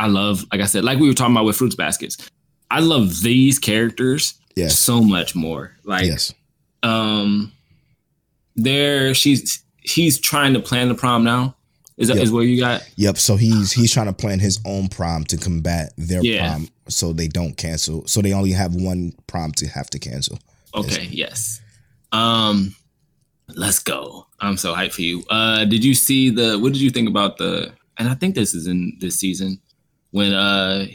I 0.00 0.08
love, 0.08 0.44
like 0.50 0.60
I 0.60 0.66
said, 0.66 0.84
like 0.84 0.98
we 0.98 1.06
were 1.08 1.14
talking 1.14 1.34
about 1.34 1.44
with 1.44 1.56
fruits 1.56 1.76
baskets. 1.76 2.16
I 2.70 2.80
love 2.80 3.22
these 3.22 3.58
characters 3.60 4.34
Yes. 4.56 4.78
so 4.78 5.00
much 5.02 5.34
more. 5.34 5.72
Like, 5.84 6.06
yes. 6.06 6.32
um, 6.82 7.52
there 8.56 9.14
she's 9.14 9.62
he's 9.80 10.18
trying 10.20 10.54
to 10.54 10.60
plan 10.60 10.88
the 10.88 10.94
prom 10.94 11.24
now. 11.24 11.56
Is 11.96 12.08
that 12.08 12.16
is 12.16 12.24
Yep. 12.24 12.32
where 12.32 12.42
you 12.44 12.58
got? 12.60 12.82
Yep. 12.96 13.18
So 13.18 13.36
he's 13.36 13.72
he's 13.72 13.92
trying 13.92 14.06
to 14.06 14.12
plan 14.12 14.40
his 14.40 14.58
own 14.64 14.88
prom 14.88 15.24
to 15.26 15.36
combat 15.36 15.92
their 15.96 16.22
Yeah. 16.24 16.48
prom, 16.50 16.68
so 16.88 17.12
they 17.12 17.28
don't 17.28 17.56
cancel. 17.56 18.06
So 18.06 18.20
they 18.20 18.32
only 18.32 18.50
have 18.52 18.74
one 18.74 19.12
prom 19.26 19.52
to 19.52 19.66
have 19.68 19.90
to 19.90 19.98
cancel. 19.98 20.38
Okay, 20.74 21.06
yes. 21.10 21.60
Um, 22.10 22.74
let's 23.54 23.78
go. 23.78 24.26
I'm 24.40 24.56
so 24.56 24.74
hyped 24.74 24.92
for 24.92 25.02
you. 25.02 25.22
Uh, 25.30 25.64
did 25.64 25.84
you 25.84 25.94
see 25.94 26.30
the? 26.30 26.58
What 26.58 26.72
did 26.72 26.82
you 26.82 26.90
think 26.90 27.08
about 27.08 27.38
the? 27.38 27.72
And 27.96 28.08
I 28.08 28.14
think 28.14 28.34
this 28.34 28.54
is 28.54 28.66
in 28.66 28.96
this 29.00 29.14
season 29.16 29.60
when 30.10 30.32
uh 30.32 30.86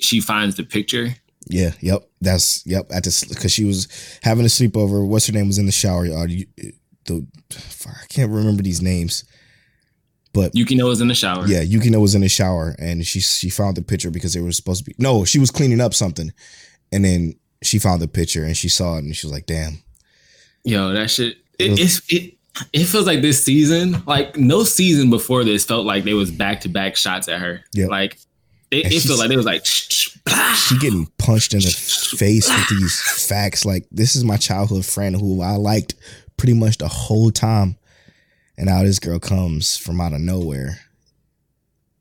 she 0.00 0.20
finds 0.20 0.56
the 0.56 0.64
picture. 0.64 1.14
Yeah. 1.50 1.72
Yep. 1.80 2.08
That's 2.20 2.66
yep. 2.66 2.86
At 2.92 3.04
this 3.04 3.24
because 3.24 3.52
she 3.52 3.64
was 3.64 3.88
having 4.22 4.44
a 4.44 4.48
sleepover. 4.48 5.06
What's 5.06 5.26
her 5.26 5.32
name 5.32 5.46
was 5.46 5.58
in 5.58 5.66
the 5.66 5.72
shower. 5.72 6.04
Uh, 6.06 6.26
you, 6.26 6.46
the 7.04 7.26
fuck, 7.50 7.94
I 8.02 8.06
can't 8.08 8.30
remember 8.30 8.62
these 8.62 8.82
names, 8.82 9.24
but 10.34 10.52
Yukino 10.52 10.84
was 10.88 11.00
in 11.00 11.08
the 11.08 11.14
shower. 11.14 11.46
yeah, 11.46 11.62
Yukino 11.64 12.00
was 12.00 12.14
in 12.14 12.20
the 12.20 12.28
shower 12.28 12.76
and 12.78 13.06
she 13.06 13.20
she 13.20 13.48
found 13.50 13.76
the 13.76 13.82
picture 13.82 14.10
because 14.10 14.34
they 14.34 14.40
were 14.40 14.52
supposed 14.52 14.84
to 14.84 14.90
be 14.90 14.94
no, 14.98 15.24
she 15.24 15.38
was 15.38 15.50
cleaning 15.50 15.80
up 15.80 15.94
something, 15.94 16.32
and 16.92 17.04
then 17.04 17.34
she 17.62 17.78
found 17.78 18.02
the 18.02 18.08
picture 18.08 18.44
and 18.44 18.56
she 18.56 18.68
saw 18.68 18.96
it 18.96 19.04
and 19.04 19.16
she 19.16 19.26
was 19.26 19.32
like, 19.32 19.46
"Damn." 19.46 19.82
Yo, 20.64 20.92
that 20.92 21.10
shit. 21.10 21.38
It 21.58 21.66
It, 21.66 21.70
was- 21.70 21.80
it's 21.80 22.12
it. 22.12 22.34
It 22.72 22.84
feels 22.86 23.06
like 23.06 23.22
this 23.22 23.42
season, 23.44 24.02
like 24.04 24.36
no 24.36 24.64
season 24.64 25.10
before 25.10 25.44
this, 25.44 25.64
felt 25.64 25.86
like 25.86 26.02
there 26.02 26.16
was 26.16 26.30
back 26.32 26.60
to 26.62 26.68
back 26.68 26.96
shots 26.96 27.28
at 27.28 27.40
her. 27.40 27.62
Yeah, 27.72 27.86
Like 27.86 28.18
it 28.70 29.00
felt 29.02 29.18
like 29.18 29.30
it 29.30 29.36
was 29.36 29.46
like. 29.46 29.64
she 29.64 30.78
getting 30.78 31.06
punched 31.18 31.54
in 31.54 31.60
the 31.60 31.70
face 31.70 32.48
with 32.48 32.68
these 32.68 33.00
facts. 33.26 33.64
Like 33.64 33.86
this 33.90 34.14
is 34.14 34.24
my 34.24 34.36
childhood 34.36 34.84
friend 34.84 35.16
who 35.16 35.40
I 35.42 35.52
liked 35.56 35.94
pretty 36.36 36.54
much 36.54 36.78
the 36.78 36.88
whole 36.88 37.30
time, 37.30 37.76
and 38.56 38.66
now 38.66 38.82
this 38.82 38.98
girl 38.98 39.18
comes 39.18 39.76
from 39.76 40.00
out 40.00 40.12
of 40.12 40.20
nowhere 40.20 40.78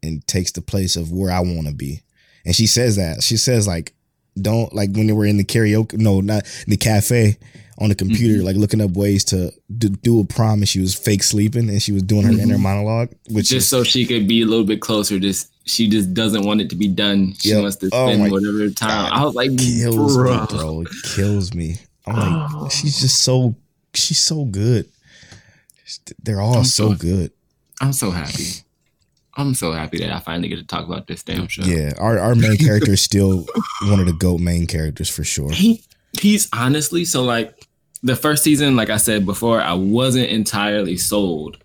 and 0.03 0.25
takes 0.27 0.51
the 0.51 0.61
place 0.61 0.95
of 0.95 1.11
where 1.11 1.31
I 1.31 1.39
want 1.39 1.67
to 1.67 1.73
be. 1.73 2.01
And 2.45 2.55
she 2.55 2.67
says 2.67 2.95
that 2.97 3.23
she 3.23 3.37
says 3.37 3.67
like, 3.67 3.93
don't 4.39 4.73
like 4.73 4.91
when 4.93 5.07
they 5.07 5.13
were 5.13 5.25
in 5.25 5.37
the 5.37 5.43
karaoke, 5.43 5.93
no, 5.97 6.21
not 6.21 6.43
in 6.65 6.71
the 6.71 6.77
cafe 6.77 7.37
on 7.79 7.89
the 7.89 7.95
computer, 7.95 8.43
like 8.43 8.55
looking 8.55 8.81
up 8.81 8.91
ways 8.91 9.23
to 9.25 9.51
do, 9.77 9.89
do 9.89 10.19
a 10.19 10.25
prom, 10.25 10.59
and 10.59 10.69
she 10.69 10.79
was 10.79 10.95
fake 10.95 11.23
sleeping, 11.23 11.69
and 11.69 11.81
she 11.81 11.91
was 11.91 12.03
doing 12.03 12.23
her 12.23 12.31
Mhm. 12.33 12.41
inner 12.41 12.57
monologue, 12.57 13.09
which 13.29 13.49
just 13.49 13.65
is 13.65 13.67
so 13.67 13.83
she 13.83 14.05
could 14.05 14.27
be 14.27 14.41
a 14.41 14.45
little 14.45 14.65
bit 14.65 14.81
closer. 14.81 15.19
Just 15.19 15.49
she 15.67 15.87
just 15.87 16.13
doesn't 16.13 16.43
want 16.45 16.61
it 16.61 16.69
to 16.71 16.75
be 16.75 16.87
done. 16.87 17.33
She 17.39 17.49
Yep. 17.49 17.61
wants 17.61 17.75
to 17.77 17.89
Oh 17.91 18.07
spend 18.07 18.23
my 18.23 18.29
whatever 18.29 18.69
time. 18.69 18.89
God. 18.89 19.11
I 19.13 19.23
was 19.25 19.35
like, 19.35 19.57
kills 19.57 20.15
bro. 20.15 20.39
me, 20.41 20.47
bro. 20.49 20.81
It 20.81 20.87
kills 21.15 21.53
me. 21.53 21.77
I'm 22.05 22.15
like, 22.15 22.51
Oh. 22.55 22.69
she's 22.71 22.99
just 23.01 23.19
so 23.21 23.55
she's 23.93 24.17
so 24.21 24.45
good. 24.45 24.87
They're 26.23 26.41
all 26.41 26.63
so 26.63 26.91
so- 26.91 26.95
good. 26.95 27.31
I'm 27.79 27.93
so 27.93 28.09
happy. 28.11 28.45
I'm 29.39 29.53
so 29.53 29.71
happy 29.71 29.99
that 29.99 30.11
I 30.11 30.19
finally 30.19 30.47
get 30.49 30.55
to 30.55 30.65
talk 30.65 30.87
about 30.87 31.05
this 31.05 31.21
damn 31.21 31.47
show. 31.47 31.61
Yeah, 31.63 31.93
our 31.99 32.17
our 32.17 32.33
main 32.33 32.57
character 32.57 32.93
is 32.93 33.03
still 33.03 33.45
one 33.83 33.99
of 33.99 34.07
the 34.07 34.13
goat 34.13 34.39
main 34.39 34.65
characters 34.65 35.09
for 35.09 35.23
sure. 35.23 35.51
He 35.51 35.83
he's 36.19 36.49
honestly 36.53 37.05
so 37.05 37.23
like 37.23 37.53
the 38.01 38.15
first 38.15 38.43
season, 38.43 38.75
like 38.75 38.89
I 38.89 38.97
said 38.97 39.25
before, 39.27 39.61
I 39.61 39.73
wasn't 39.73 40.29
entirely 40.29 40.97
sold 40.97 41.57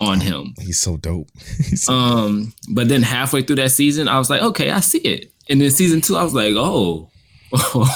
on 0.00 0.20
him. 0.20 0.54
He's 0.60 0.80
so 0.80 0.96
dope. 0.96 1.28
He's 1.58 1.84
so, 1.84 1.92
Um, 1.92 2.52
but 2.70 2.88
then 2.88 3.02
halfway 3.02 3.42
through 3.42 3.56
that 3.56 3.70
season, 3.70 4.08
I 4.08 4.18
was 4.18 4.28
like, 4.30 4.42
okay, 4.42 4.70
I 4.70 4.80
see 4.80 4.98
it. 4.98 5.32
and 5.48 5.60
then 5.60 5.70
season 5.70 6.00
two, 6.00 6.16
I 6.16 6.22
was 6.24 6.34
like, 6.34 6.54
oh, 6.56 7.10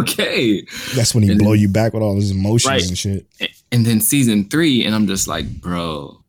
okay. 0.00 0.64
That's 0.94 1.14
when 1.14 1.22
he 1.24 1.30
And 1.30 1.38
blow 1.38 1.52
then- 1.52 1.60
you 1.60 1.68
back 1.68 1.92
with 1.94 2.02
all 2.02 2.16
his 2.16 2.30
emotions 2.30 2.70
Right. 2.70 2.86
and 2.86 2.98
shit. 2.98 3.26
And 3.72 3.84
then 3.86 4.00
season 4.00 4.48
three, 4.48 4.84
and 4.84 4.94
I'm 4.94 5.06
just 5.06 5.26
like, 5.26 5.46
bro, 5.60 6.20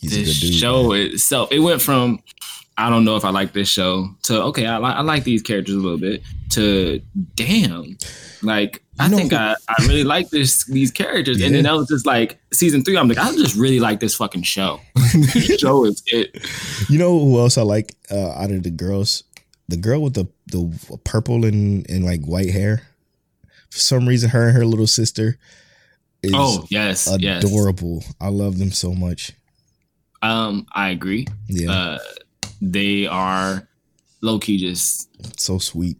He's 0.00 0.16
a 0.16 0.20
this 0.20 0.40
good 0.40 0.46
dude. 0.48 0.54
show 0.60 0.90
man. 0.90 1.00
itself, 1.12 1.50
it 1.52 1.58
went 1.60 1.82
from 1.82 2.20
I 2.76 2.90
don't 2.90 3.04
know 3.04 3.16
if 3.16 3.24
I 3.24 3.30
like 3.30 3.52
this 3.52 3.68
show 3.68 4.08
to 4.24 4.42
okay, 4.44 4.66
I 4.66 4.78
like 4.78 4.96
I 4.96 5.00
like 5.02 5.24
these 5.24 5.42
characters 5.42 5.74
a 5.74 5.78
little 5.78 5.98
bit 5.98 6.22
to 6.50 7.00
damn, 7.36 7.96
like 8.42 8.82
I 8.98 9.08
think 9.08 9.32
I, 9.32 9.54
I 9.68 9.86
really 9.86 10.04
like 10.04 10.30
this 10.30 10.64
these 10.64 10.90
characters, 10.90 11.40
and 11.40 11.54
then 11.54 11.64
that 11.64 11.72
was 11.74 11.88
just 11.88 12.04
like 12.06 12.38
season 12.52 12.82
three. 12.84 12.96
I'm 12.96 13.08
like, 13.08 13.18
I 13.18 13.30
just 13.32 13.56
really 13.56 13.80
like 13.80 14.00
this 14.00 14.14
fucking 14.16 14.42
show. 14.42 14.80
this 15.12 15.56
show 15.60 15.84
is 15.84 16.02
it. 16.06 16.36
You 16.88 16.98
know 16.98 17.18
who 17.18 17.38
else 17.38 17.56
I 17.58 17.62
like 17.62 17.94
uh, 18.10 18.30
out 18.32 18.50
of 18.50 18.62
the 18.64 18.70
girls? 18.70 19.22
The 19.68 19.76
girl 19.76 20.02
with 20.02 20.14
the 20.14 20.26
the 20.46 20.98
purple 21.04 21.44
and, 21.44 21.88
and 21.88 22.04
like 22.04 22.24
white 22.24 22.50
hair. 22.50 22.82
For 23.70 23.78
some 23.78 24.06
reason, 24.08 24.30
her 24.30 24.48
and 24.48 24.56
her 24.56 24.66
little 24.66 24.86
sister 24.86 25.38
is 26.22 26.32
Oh 26.34 26.64
yes, 26.70 27.08
yes. 27.18 27.42
adorable. 27.44 28.02
I 28.20 28.28
love 28.28 28.58
them 28.58 28.70
so 28.72 28.94
much. 28.94 29.32
Um, 30.22 30.66
I 30.72 30.90
agree. 30.90 31.26
Yeah, 31.48 31.70
Uh, 31.70 31.98
they 32.72 33.06
are 33.06 33.68
low 34.20 34.38
key 34.38 34.58
just 34.58 35.08
so 35.40 35.58
sweet. 35.58 35.96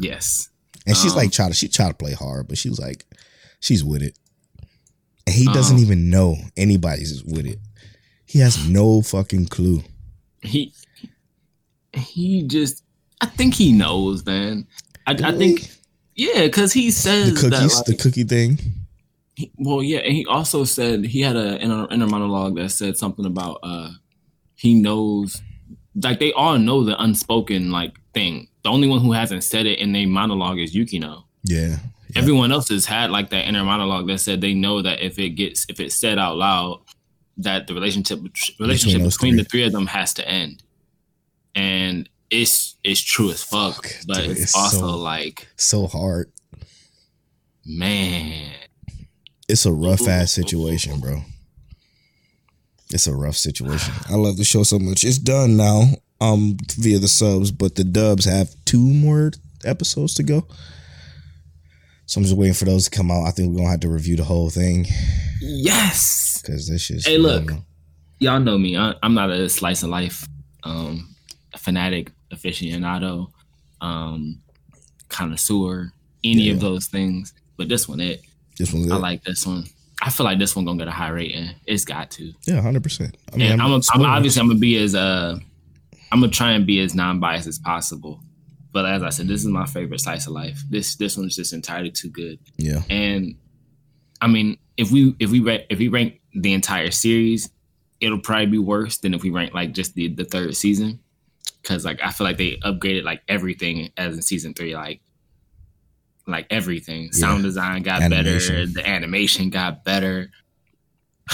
yes. 0.00 0.48
And 0.86 0.96
she's 0.96 1.12
Um, 1.12 1.18
like 1.18 1.32
try 1.32 1.48
to 1.48 1.54
she 1.54 1.68
try 1.68 1.88
to 1.88 1.94
play 1.94 2.12
hard, 2.12 2.46
but 2.48 2.58
she 2.58 2.68
was 2.68 2.78
like 2.78 3.04
she's 3.60 3.82
with 3.84 4.02
it. 4.02 4.16
And 5.26 5.34
he 5.34 5.46
doesn't 5.46 5.76
Um, 5.78 5.82
even 5.82 6.10
know 6.10 6.36
anybody's 6.56 7.24
with 7.24 7.46
it. 7.46 7.58
He 8.24 8.38
has 8.40 8.68
no 8.68 9.02
fucking 9.02 9.46
clue. 9.46 9.82
he 10.42 10.72
he 11.92 12.42
just 12.44 12.82
I 13.20 13.26
think 13.26 13.54
he 13.54 13.72
knows, 13.72 14.24
man. 14.26 14.66
I, 15.06 15.12
I 15.12 15.32
think 15.32 15.68
yeah, 16.14 16.42
because 16.42 16.72
he 16.72 16.86
the 16.86 16.92
says 16.92 17.40
cookies, 17.40 17.76
that, 17.76 17.86
the 17.86 17.96
cookie 17.96 18.24
thing. 18.24 18.58
he- 19.34 19.50
well, 19.56 19.82
yeah, 19.82 19.98
and 19.98 20.12
he 20.14 20.24
also 20.26 20.64
said 20.64 21.04
he 21.06 21.20
had 21.20 21.36
a 21.36 21.58
inner, 21.60 21.86
inner 21.90 22.06
monologue 22.06 22.56
that 22.56 22.70
said 22.70 22.96
something 22.96 23.24
about 23.26 23.58
uh 23.62 23.90
he 24.54 24.74
knows 24.74 25.40
like 26.02 26.18
they 26.18 26.32
all 26.32 26.58
know 26.58 26.84
the 26.84 27.00
unspoken 27.02 27.70
like 27.70 27.94
thing. 28.14 28.48
The 28.62 28.70
only 28.70 28.88
one 28.88 29.00
who 29.00 29.12
hasn't 29.12 29.44
said 29.44 29.66
it 29.66 29.78
in 29.78 29.92
their 29.92 30.06
monologue 30.08 30.58
is 30.58 30.74
Yukino. 30.74 31.24
Yeah. 31.44 31.78
Yeah. 32.10 32.20
Everyone 32.20 32.52
else 32.52 32.68
has 32.68 32.86
had 32.86 33.10
like 33.10 33.30
that 33.30 33.46
inner 33.48 33.64
monologue 33.64 34.06
that 34.08 34.18
said 34.18 34.40
they 34.40 34.54
know 34.54 34.82
that 34.82 35.00
if 35.00 35.18
it 35.18 35.30
gets 35.30 35.66
if 35.68 35.80
it's 35.80 35.94
said 35.96 36.18
out 36.18 36.36
loud, 36.36 36.80
that 37.38 37.66
the 37.66 37.74
relationship 37.74 38.20
relationship 38.60 39.02
between, 39.02 39.36
the 39.36 39.42
three. 39.44 39.60
three 39.60 39.66
of 39.66 39.72
them 39.72 39.86
has 39.86 40.14
to 40.14 40.28
end. 40.28 40.62
And 41.54 42.08
it's 42.30 42.76
it's 42.84 43.00
true 43.00 43.30
as 43.30 43.42
fuck, 43.42 43.86
Fuck, 43.86 43.92
but 44.06 44.16
dude, 44.18 44.30
it's, 44.32 44.40
it's 44.42 44.56
also 44.56 44.78
so- 44.78 44.96
like 44.98 45.48
So 45.56 45.86
hard. 45.86 46.30
man, 47.64 48.52
It's 49.48 49.66
a 49.66 49.72
rough 49.72 50.06
ass 50.08 50.32
situation, 50.32 51.00
bro. 51.00 51.22
It's 52.90 53.06
a 53.06 53.14
rough 53.14 53.36
situation. 53.36 53.94
I 54.08 54.14
love 54.14 54.36
the 54.36 54.44
show 54.44 54.62
so 54.62 54.78
much. 54.78 55.02
It's 55.02 55.18
done 55.18 55.56
now, 55.56 55.84
um, 56.20 56.56
via 56.76 56.98
the 56.98 57.08
subs, 57.08 57.50
but 57.50 57.74
the 57.74 57.84
dubs 57.84 58.24
have 58.24 58.54
two 58.64 58.78
more 58.78 59.32
episodes 59.64 60.14
to 60.14 60.22
go. 60.22 60.46
So 62.06 62.20
I'm 62.20 62.24
just 62.24 62.36
waiting 62.36 62.54
for 62.54 62.64
those 62.64 62.84
to 62.88 62.96
come 62.96 63.10
out. 63.10 63.24
I 63.24 63.32
think 63.32 63.50
we're 63.50 63.58
gonna 63.58 63.70
have 63.70 63.80
to 63.80 63.88
review 63.88 64.16
the 64.16 64.24
whole 64.24 64.48
thing 64.50 64.86
yes. 65.40 66.40
because 66.40 66.68
this 66.68 66.88
is. 66.90 67.04
Hey, 67.04 67.18
look. 67.18 67.50
Y'all 68.18 68.40
know 68.40 68.56
me. 68.56 68.76
I, 68.76 68.94
I'm 69.02 69.14
not 69.14 69.30
a 69.30 69.48
slice 69.48 69.82
of 69.82 69.90
life 69.90 70.26
um 70.62 71.14
fanatic, 71.56 72.12
aficionado, 72.32 73.28
um 73.80 74.40
connoisseur, 75.08 75.92
any 76.22 76.50
of 76.50 76.60
those 76.60 76.86
things. 76.86 77.34
But 77.56 77.68
this 77.68 77.88
one, 77.88 78.00
it 78.00 78.22
this 78.58 78.72
one, 78.72 78.90
I 78.90 78.96
like 78.96 79.24
this 79.24 79.46
one. 79.46 79.64
I 80.02 80.10
feel 80.10 80.24
like 80.24 80.38
this 80.38 80.54
one 80.54 80.64
gonna 80.64 80.78
get 80.78 80.88
a 80.88 80.92
high 80.92 81.08
rating. 81.08 81.50
It's 81.66 81.84
got 81.84 82.10
to. 82.12 82.32
yeah, 82.46 82.60
hundred 82.60 82.82
percent. 82.82 83.16
I 83.32 83.42
and 83.42 83.62
I'm, 83.62 83.80
I'm, 83.92 84.02
obviously 84.02 84.40
I'm 84.40 84.48
gonna 84.48 84.58
be 84.58 84.76
as 84.76 84.94
uh 84.94 85.38
I'm 86.12 86.20
gonna 86.20 86.30
try 86.30 86.52
and 86.52 86.66
be 86.66 86.80
as 86.80 86.94
non-biased 86.94 87.46
as 87.46 87.58
possible. 87.58 88.20
But 88.72 88.84
as 88.84 89.02
I 89.02 89.08
said, 89.08 89.26
this 89.26 89.40
is 89.40 89.46
my 89.46 89.64
favorite 89.64 90.00
slice 90.00 90.26
of 90.26 90.34
life. 90.34 90.60
This 90.68 90.96
this 90.96 91.16
one's 91.16 91.34
just 91.34 91.52
entirely 91.52 91.90
too 91.90 92.10
good. 92.10 92.38
yeah, 92.58 92.82
And 92.90 93.36
I 94.20 94.26
mean, 94.28 94.58
if 94.76 94.90
we 94.92 95.16
if 95.18 95.30
we 95.30 95.40
if 95.70 95.78
we 95.78 95.88
rank 95.88 96.20
the 96.34 96.52
entire 96.52 96.90
series, 96.90 97.48
it'll 98.00 98.20
probably 98.20 98.46
be 98.46 98.58
worse 98.58 98.98
than 98.98 99.14
if 99.14 99.22
we 99.22 99.30
rank 99.30 99.54
like 99.54 99.72
just 99.72 99.94
the 99.94 100.08
the 100.08 100.24
third 100.24 100.54
season. 100.56 101.00
Cause 101.62 101.84
like 101.84 102.00
I 102.04 102.10
feel 102.10 102.26
like 102.26 102.36
they 102.36 102.58
upgraded 102.58 103.04
like 103.04 103.22
everything 103.28 103.90
as 103.96 104.14
in 104.14 104.22
season 104.22 104.52
three, 104.54 104.76
like 104.76 105.00
like 106.26 106.46
everything. 106.50 107.04
Yeah. 107.04 107.10
Sound 107.12 107.42
design 107.44 107.82
got 107.82 108.02
Animation. 108.02 108.54
better, 108.54 108.66
the 108.66 108.88
animation 108.88 109.50
got 109.50 109.84
better. 109.84 110.30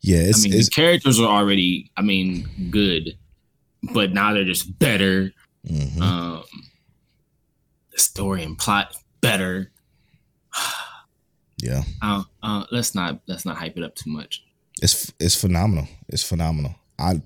yeah. 0.00 0.18
It's, 0.18 0.44
I 0.44 0.48
mean, 0.48 0.58
the 0.58 0.68
characters 0.74 1.20
are 1.20 1.26
already, 1.28 1.90
I 1.96 2.02
mean, 2.02 2.48
good, 2.70 3.16
but 3.92 4.12
now 4.12 4.32
they're 4.32 4.44
just 4.44 4.78
better. 4.78 5.32
mhm. 5.66 6.00
Um, 6.00 6.42
the 7.92 7.98
story 7.98 8.42
and 8.42 8.58
plot 8.58 8.94
better. 9.20 9.70
yeah. 11.62 11.82
Uh, 12.02 12.22
uh, 12.42 12.64
let's 12.70 12.94
not 12.94 13.20
let's 13.26 13.44
not 13.46 13.56
hype 13.56 13.76
it 13.76 13.82
up 13.84 13.94
too 13.94 14.10
much. 14.10 14.42
it's 14.82 15.12
it's 15.18 15.34
phenomenal. 15.40 15.88
It's 16.08 16.22
phenomenal. 16.22 16.74
I 16.98 17.20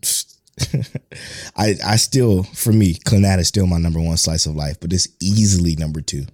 I 1.56 1.74
I 1.84 1.96
still 1.96 2.42
for 2.42 2.72
me, 2.72 2.94
Clannad 2.94 3.38
is 3.38 3.48
still 3.48 3.66
my 3.66 3.78
number 3.78 4.00
one 4.00 4.16
slice 4.16 4.46
of 4.46 4.54
life, 4.54 4.78
but 4.80 4.92
it's 4.92 5.08
easily 5.20 5.76
number 5.76 6.00
two. 6.00 6.24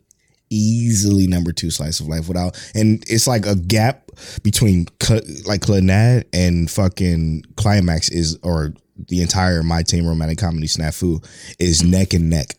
Easily 0.50 1.26
number 1.26 1.52
two 1.52 1.70
slice 1.70 1.98
of 1.98 2.06
life 2.06 2.28
without 2.28 2.56
and 2.74 3.02
it's 3.08 3.26
like 3.26 3.46
a 3.46 3.56
gap 3.56 4.10
between 4.42 4.86
Cl- 5.02 5.22
like 5.44 5.62
Clannad 5.62 6.24
and 6.32 6.70
fucking 6.70 7.42
Climax 7.56 8.08
is 8.10 8.38
or 8.42 8.72
the 9.08 9.22
entire 9.22 9.62
My 9.62 9.82
Teen 9.82 10.06
Romantic 10.06 10.38
Comedy 10.38 10.66
Snafu 10.66 11.24
is 11.58 11.82
neck 11.82 12.14
and 12.14 12.30
neck. 12.30 12.54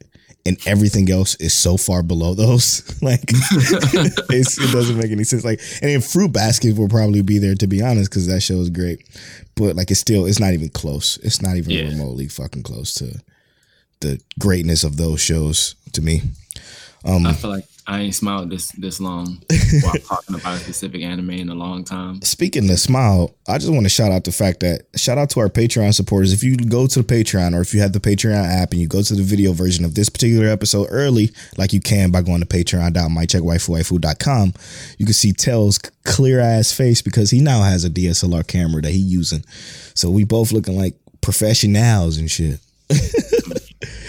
And 0.48 0.58
everything 0.66 1.12
else 1.12 1.36
is 1.36 1.54
so 1.54 1.76
far 1.78 2.02
below 2.04 2.34
those. 2.34 2.82
like 3.02 3.22
it's, 3.28 4.58
it 4.58 4.72
doesn't 4.72 4.98
make 4.98 5.12
any 5.12 5.24
sense. 5.26 5.44
Like, 5.44 5.60
and 5.82 5.92
then 5.92 6.02
Fruit 6.02 6.32
Basket 6.32 6.78
will 6.78 6.88
probably 6.90 7.22
be 7.22 7.38
there 7.38 7.56
to 7.56 7.68
be 7.68 7.82
honest, 7.82 8.10
because 8.10 8.28
that 8.28 8.42
show 8.42 8.56
is 8.62 8.70
great. 8.70 9.06
But 9.56 9.76
like, 9.76 9.92
it's 9.92 10.00
still, 10.00 10.26
it's 10.26 10.40
not 10.40 10.54
even 10.54 10.70
close. 10.70 11.18
It's 11.24 11.42
not 11.42 11.58
even 11.58 11.72
Yeah. 11.72 11.90
remotely 11.90 12.28
fucking 12.28 12.64
close 12.64 12.94
to 12.96 13.20
the 14.00 14.22
greatness 14.40 14.84
of 14.84 14.98
those 14.98 15.20
shows 15.20 15.76
to 15.94 16.02
me. 16.02 16.22
Um, 17.04 17.26
I 17.26 17.34
feel 17.34 17.50
like 17.50 17.66
I 17.90 18.02
ain't 18.02 18.16
smiled 18.16 18.50
this 18.50 18.74
this 18.74 19.00
long 19.00 19.42
while 19.82 19.94
talking 19.94 20.36
about 20.36 20.58
a 20.58 20.60
specific 20.60 21.04
anime 21.04 21.30
in 21.30 21.48
a 21.48 21.56
long 21.56 21.86
time. 21.86 22.22
Speaking 22.22 22.70
of 22.70 22.80
smile, 22.80 23.34
I 23.48 23.60
just 23.60 23.72
want 23.72 23.86
to 23.86 23.90
shout 23.90 24.12
out 24.12 24.26
the 24.26 24.34
fact 24.34 24.60
that 24.60 24.82
shout 24.98 25.18
out 25.18 25.30
to 25.32 25.40
our 25.40 25.48
Patreon 25.48 25.94
supporters. 25.94 26.34
If 26.34 26.44
you 26.44 26.58
go 26.58 26.88
to 26.88 27.02
the 27.02 27.06
Patreon 27.06 27.56
or 27.56 27.62
if 27.62 27.74
you 27.74 27.80
have 27.80 27.94
the 27.94 28.02
Patreon 28.02 28.46
app 28.46 28.72
and 28.72 28.82
you 28.82 28.88
go 28.88 29.02
to 29.02 29.16
the 29.16 29.24
video 29.24 29.54
version 29.54 29.86
of 29.86 29.96
this 29.96 30.10
particular 30.10 30.48
episode 30.48 30.90
early, 30.92 31.32
like 31.58 31.72
you 31.72 31.80
can 31.80 32.12
by 32.12 32.22
going 32.22 32.42
to 32.42 32.46
patreon.mycheckwaifuwaifu.com, 32.46 34.54
you 34.98 35.06
can 35.06 35.14
see 35.14 35.32
Tell's 35.32 35.80
clear 36.04 36.42
ass 36.42 36.74
face 36.74 37.02
because 37.02 37.32
he 37.32 37.40
now 37.40 37.62
has 37.62 37.86
a 37.86 37.90
DSLR 37.90 38.46
camera 38.46 38.82
that 38.82 38.92
he 38.92 39.00
using. 39.00 39.46
So 39.94 40.10
we 40.10 40.26
both 40.26 40.52
looking 40.52 40.78
like 40.78 40.96
professionals 41.22 42.18
and 42.18 42.30
shit. 42.30 42.60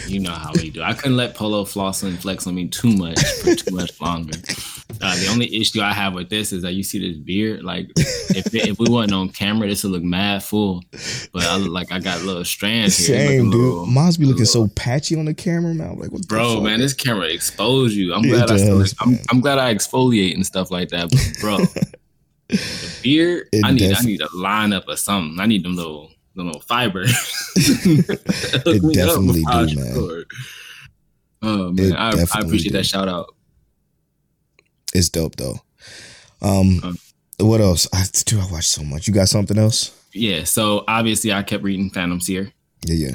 You 0.09 0.21
know 0.21 0.31
how 0.33 0.53
we 0.55 0.71
do. 0.71 0.83
I 0.83 0.95
couldn't 0.95 1.17
let 1.17 1.35
Polo 1.35 1.65
floss 1.65 2.03
and 2.03 2.19
flex 2.19 2.47
on 2.47 2.55
me 2.55 2.67
too 2.69 2.93
much 2.97 3.21
for 3.43 3.55
too 3.55 3.75
much 3.75 4.01
longer. 4.01 4.39
Uh, 5.03 5.15
the 5.21 5.29
only 5.31 5.55
issue 5.55 5.83
I 5.83 5.93
have 5.93 6.15
with 6.15 6.31
this 6.31 6.51
is 6.53 6.63
that 6.63 6.73
you 6.73 6.83
see 6.83 6.99
this 7.07 7.19
beard. 7.19 7.63
Like, 7.63 7.91
if 7.97 8.55
it, 8.55 8.69
if 8.69 8.79
we 8.79 8.87
wasn't 8.89 9.13
on 9.13 9.29
camera, 9.29 9.69
this 9.69 9.85
would 9.85 9.93
look 9.93 10.03
mad 10.03 10.43
full. 10.43 10.83
But 11.33 11.45
I 11.45 11.57
look 11.59 11.71
like 11.71 11.93
I 11.93 11.99
got 11.99 12.23
little 12.23 12.45
strands 12.45 12.97
here. 12.97 13.19
Same, 13.19 13.51
dude. 13.51 13.61
little- 13.61 13.87
Mine's 13.87 14.17
be 14.17 14.25
looking 14.25 14.47
so 14.47 14.69
patchy 14.69 15.15
on 15.17 15.27
the 15.27 15.35
camera, 15.35 15.75
man. 15.75 15.91
I'm 15.91 15.99
like, 15.99 16.11
what 16.11 16.23
the 16.23 16.27
Bro, 16.27 16.63
man, 16.63 16.81
this 16.81 16.95
camera 16.95 17.27
exposed 17.27 17.95
you. 17.95 18.15
I'm 18.15 18.23
glad 18.23 18.51
I. 18.51 18.57
Still, 18.57 18.83
I'm. 19.01 19.19
I'm 19.31 19.41
glad 19.41 19.59
I 19.59 19.75
exfoliate 19.75 20.35
and 20.35 20.45
stuff 20.47 20.71
like 20.71 20.89
that. 20.89 21.11
But 21.11 21.41
bro, 21.41 21.59
the 22.49 22.99
beard, 23.03 23.49
It 23.53 23.65
I 23.65 23.73
need 23.73 23.79
def- 23.81 23.99
I 24.01 24.03
need 24.05 24.23
a 24.23 24.29
lineup 24.29 24.85
or 24.89 24.97
something. 24.97 25.39
I 25.39 25.47
need 25.47 25.65
them 25.65 25.77
little 25.77 26.11
them 26.39 26.47
little 26.47 26.63
fiber. 26.63 27.05
It 27.57 28.95
definitely 28.95 29.43
do, 29.43 29.77
man. 29.77 30.25
Oh 31.43 31.71
man, 31.73 31.93
I, 31.95 32.11
I 32.11 32.41
appreciate 32.41 32.73
do. 32.73 32.79
that 32.79 32.87
shout 32.87 33.09
out. 33.09 33.35
It's 34.95 35.09
dope 35.09 35.37
though. 35.37 35.61
Um, 36.41 36.81
Um, 36.83 36.99
what 37.39 37.61
else? 37.61 37.87
I 37.93 38.05
do. 38.25 38.41
I 38.41 38.47
watch 38.51 38.67
so 38.67 38.83
much. 38.83 39.07
You 39.07 39.15
got 39.15 39.29
something 39.29 39.59
else? 39.59 39.95
Yeah, 40.13 40.45
so 40.45 40.85
obviously 40.89 41.33
I 41.33 41.43
kept 41.43 41.63
reading 41.63 41.91
Phantom 41.91 42.21
Seer. 42.21 42.53
Yeah, 42.85 43.09
yeah. 43.09 43.15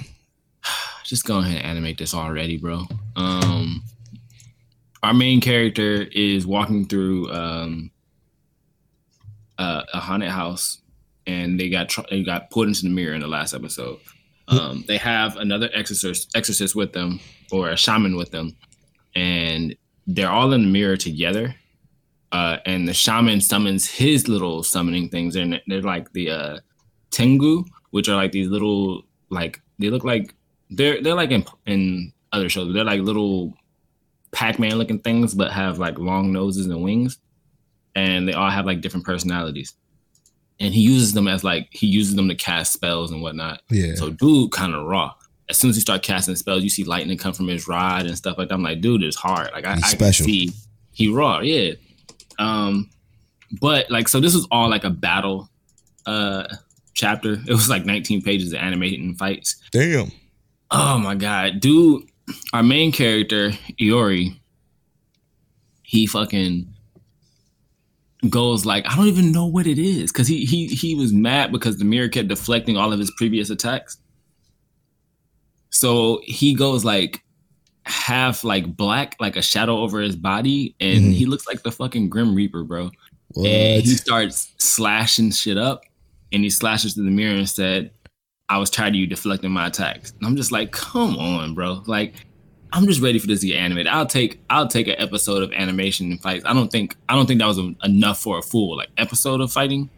Just 1.04 1.26
go 1.26 1.40
ahead 1.40 1.58
and 1.58 1.66
animate 1.66 1.98
this 1.98 2.14
already, 2.14 2.58
bro. 2.58 2.86
Um, 3.16 3.84
our 5.02 5.14
main 5.14 5.42
character 5.42 6.04
is 6.12 6.46
walking 6.48 6.86
through 6.88 7.30
um, 7.34 7.92
uh, 9.58 9.84
a 9.94 10.00
haunted 10.00 10.30
house, 10.30 10.80
and 11.28 11.60
they 11.60 11.70
got 11.70 11.96
they 12.10 12.24
got 12.24 12.50
put 12.50 12.68
into 12.68 12.84
the 12.84 12.90
mirror 12.90 13.14
in 13.14 13.22
the 13.22 13.28
last 13.28 13.54
episode. 13.54 14.00
Um, 14.48 14.84
they 14.88 14.98
have 14.98 15.38
another 15.38 15.70
exorcist 15.74 16.36
exorcist 16.36 16.76
with 16.76 16.94
them 16.94 17.20
or 17.52 17.70
a 17.70 17.78
shaman 17.78 18.16
with 18.16 18.32
them, 18.32 18.56
and 19.16 19.76
they're 20.08 20.30
all 20.30 20.52
in 20.54 20.64
the 20.64 20.70
mirror 20.70 20.98
together. 20.98 21.56
Uh, 22.32 22.58
and 22.66 22.88
the 22.88 22.94
shaman 22.94 23.40
summons 23.40 23.90
his 23.90 24.28
little 24.28 24.64
summoning 24.64 25.08
things, 25.08 25.36
and 25.36 25.62
they're 25.68 25.82
like 25.82 26.12
the 26.14 26.32
uh, 26.32 26.60
tengu, 27.12 27.64
which 27.92 28.10
are 28.10 28.16
like 28.16 28.32
these 28.32 28.48
little 28.48 29.04
like 29.30 29.62
they 29.80 29.90
look 29.90 30.04
like 30.04 30.34
they're 30.70 31.02
they're 31.02 31.16
like 31.16 31.32
in 31.32 31.46
in 31.66 32.12
other 32.32 32.50
shows. 32.50 32.74
They're 32.74 32.84
like 32.84 33.02
little 33.02 33.54
Pac-Man 34.32 34.78
looking 34.78 35.00
things, 35.00 35.36
but 35.36 35.52
have 35.52 35.78
like 35.80 36.00
long 36.00 36.34
noses 36.34 36.66
and 36.66 36.84
wings, 36.84 37.20
and 37.96 38.28
they 38.28 38.34
all 38.34 38.50
have 38.50 38.66
like 38.66 38.82
different 38.82 39.06
personalities. 39.06 39.74
And 40.64 40.74
he 40.74 40.82
uses 40.82 41.14
them 41.14 41.28
as 41.28 41.44
like 41.44 41.68
he 41.72 41.88
uses 41.88 42.16
them 42.16 42.30
to 42.30 42.36
cast 42.36 42.72
spells 42.72 43.12
and 43.12 43.22
whatnot. 43.22 43.62
Yeah. 43.70 43.96
So 43.96 44.10
dude, 44.10 44.52
kind 44.52 44.74
of 44.74 44.86
raw. 44.86 45.14
As 45.50 45.58
soon 45.58 45.70
as 45.72 45.76
he 45.76 45.82
start 45.82 46.04
casting 46.04 46.38
spells, 46.38 46.64
you 46.64 46.70
see 46.70 46.86
lightning 46.86 47.18
come 47.18 47.34
from 47.34 47.48
his 47.50 47.68
rod 47.68 48.06
and 48.06 48.18
stuff 48.18 48.38
like 48.38 48.48
that. 48.48 48.56
I'm 48.56 48.64
like, 48.64 48.80
dude, 48.80 49.04
it's 49.04 49.18
hard. 49.18 49.52
Like 49.52 49.68
I, 49.68 49.74
I 49.74 49.94
can 49.94 50.14
see 50.14 50.52
he 50.94 51.10
raw, 51.10 51.40
yeah. 51.40 51.74
Um, 52.40 52.90
but 53.60 53.92
like, 53.92 54.08
so 54.08 54.22
this 54.22 54.34
was 54.34 54.48
all 54.52 54.70
like 54.70 54.86
a 54.86 54.90
battle 54.90 55.50
uh 56.06 56.48
chapter. 56.94 57.34
It 57.34 57.52
was 57.52 57.70
like 57.70 57.86
19 57.86 58.22
pages 58.22 58.54
of 58.54 58.60
animating 58.60 59.16
fights. 59.16 59.62
Damn. 59.72 60.12
Oh 60.72 60.98
my 60.98 61.16
god, 61.16 61.60
dude! 61.60 62.04
Our 62.54 62.64
main 62.64 62.94
character 62.94 63.52
Iori, 63.80 64.40
he 65.84 66.08
fucking 66.08 66.74
goes 68.30 68.66
like 68.66 68.86
I 68.90 68.96
don't 68.96 69.08
even 69.08 69.32
know 69.32 69.46
what 69.46 69.68
it 69.68 69.78
is 69.78 70.12
because 70.12 70.28
he 70.28 70.46
he 70.46 70.68
he 70.68 70.96
was 70.96 71.12
mad 71.14 71.52
because 71.52 71.78
the 71.78 71.86
mirror 71.86 72.08
kept 72.08 72.28
deflecting 72.30 72.78
all 72.78 72.94
of 72.94 73.00
his 73.00 73.12
previous 73.18 73.50
attacks. 73.50 73.98
So 75.70 76.22
he 76.24 76.54
goes 76.54 76.86
like 76.86 77.22
half 77.86 78.44
like 78.44 78.76
black, 78.78 79.16
like 79.20 79.36
a 79.36 79.42
shadow 79.42 79.80
over 79.80 80.00
his 80.00 80.16
body, 80.16 80.76
and 80.80 81.06
Mhm. 81.06 81.14
he 81.14 81.26
looks 81.26 81.48
like 81.48 81.64
the 81.64 81.72
fucking 81.72 82.10
Grim 82.10 82.34
Reaper, 82.36 82.64
bro. 82.64 82.92
What? 83.30 83.48
And 83.48 83.84
he 83.84 83.96
starts 83.96 84.54
slashing 84.60 85.32
shit 85.32 85.58
up, 85.58 85.82
and 86.32 86.44
he 86.44 86.50
slashes 86.50 86.94
through 86.94 87.06
the 87.06 87.12
mirror 87.12 87.36
and 87.36 87.50
said, 87.50 87.92
"I 88.48 88.58
was 88.60 88.70
tired 88.70 88.90
of 88.94 88.96
you 89.00 89.08
deflecting 89.08 89.52
my 89.52 89.68
attacks." 89.68 90.12
And 90.12 90.26
I'm 90.26 90.36
just 90.36 90.52
like, 90.52 90.72
"Come 90.72 91.18
on, 91.18 91.56
bro! 91.56 91.84
Like, 91.88 92.14
I'm 92.74 92.88
just 92.88 93.02
ready 93.02 93.20
for 93.20 93.28
this 93.28 93.42
to 93.42 93.48
get 93.48 93.58
animated. 93.58 93.92
I'll 93.92 94.08
take, 94.08 94.42
I'll 94.50 94.68
take 94.68 94.88
an 94.88 94.96
episode 94.98 95.44
of 95.44 95.54
animation 95.54 96.12
and 96.12 96.20
fights. 96.20 96.44
I 96.44 96.54
don't 96.54 96.72
think, 96.72 96.98
I 97.08 97.14
don't 97.14 97.28
think 97.28 97.40
that 97.40 97.46
was 97.46 97.60
enough 97.84 98.20
for 98.20 98.40
a 98.40 98.42
full 98.42 98.76
like 98.76 98.90
episode 98.98 99.42
of 99.42 99.52
fighting. 99.52 99.92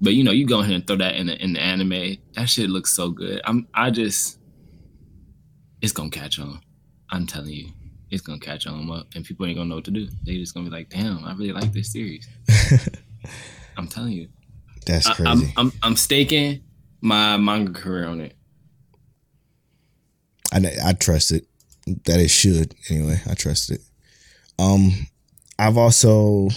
But 0.00 0.14
you 0.14 0.24
know, 0.24 0.32
you 0.32 0.44
go 0.44 0.60
ahead 0.60 0.74
and 0.74 0.84
throw 0.86 0.96
that 0.96 1.14
in 1.14 1.26
the 1.28 1.40
in 1.42 1.52
the 1.52 1.60
anime. 1.60 2.16
That 2.34 2.48
shit 2.48 2.68
looks 2.68 2.90
so 2.90 3.10
good. 3.10 3.40
I'm, 3.44 3.68
I 3.74 3.90
just, 3.90 4.38
it's 5.82 5.92
gonna 5.92 6.10
catch 6.10 6.38
on. 6.38 6.60
I'm 7.10 7.26
telling 7.26 7.50
you." 7.50 7.68
It's 8.10 8.22
gonna 8.22 8.40
catch 8.40 8.66
on 8.66 8.90
up, 8.90 9.06
and 9.14 9.24
people 9.24 9.46
ain't 9.46 9.56
gonna 9.56 9.68
know 9.68 9.76
what 9.76 9.84
to 9.84 9.92
do. 9.92 10.08
They 10.24 10.36
just 10.38 10.52
gonna 10.52 10.68
be 10.68 10.74
like, 10.74 10.88
"Damn, 10.88 11.24
I 11.24 11.32
really 11.34 11.52
like 11.52 11.72
this 11.72 11.92
series." 11.92 12.26
I'm 13.76 13.86
telling 13.86 14.12
you, 14.12 14.28
That's 14.84 15.06
I, 15.06 15.14
crazy. 15.14 15.30
I'm, 15.30 15.66
I'm 15.66 15.72
I'm 15.82 15.96
staking 15.96 16.62
my 17.00 17.36
manga 17.36 17.72
career 17.72 18.06
on 18.06 18.20
it. 18.20 18.34
I 20.52 20.60
I 20.84 20.92
trust 20.94 21.30
it. 21.30 21.46
That 21.86 22.20
it 22.20 22.30
should 22.30 22.74
anyway. 22.88 23.20
I 23.28 23.34
trust 23.34 23.70
it. 23.70 23.80
Um, 24.58 24.92
I've 25.58 25.76
also 25.76 26.48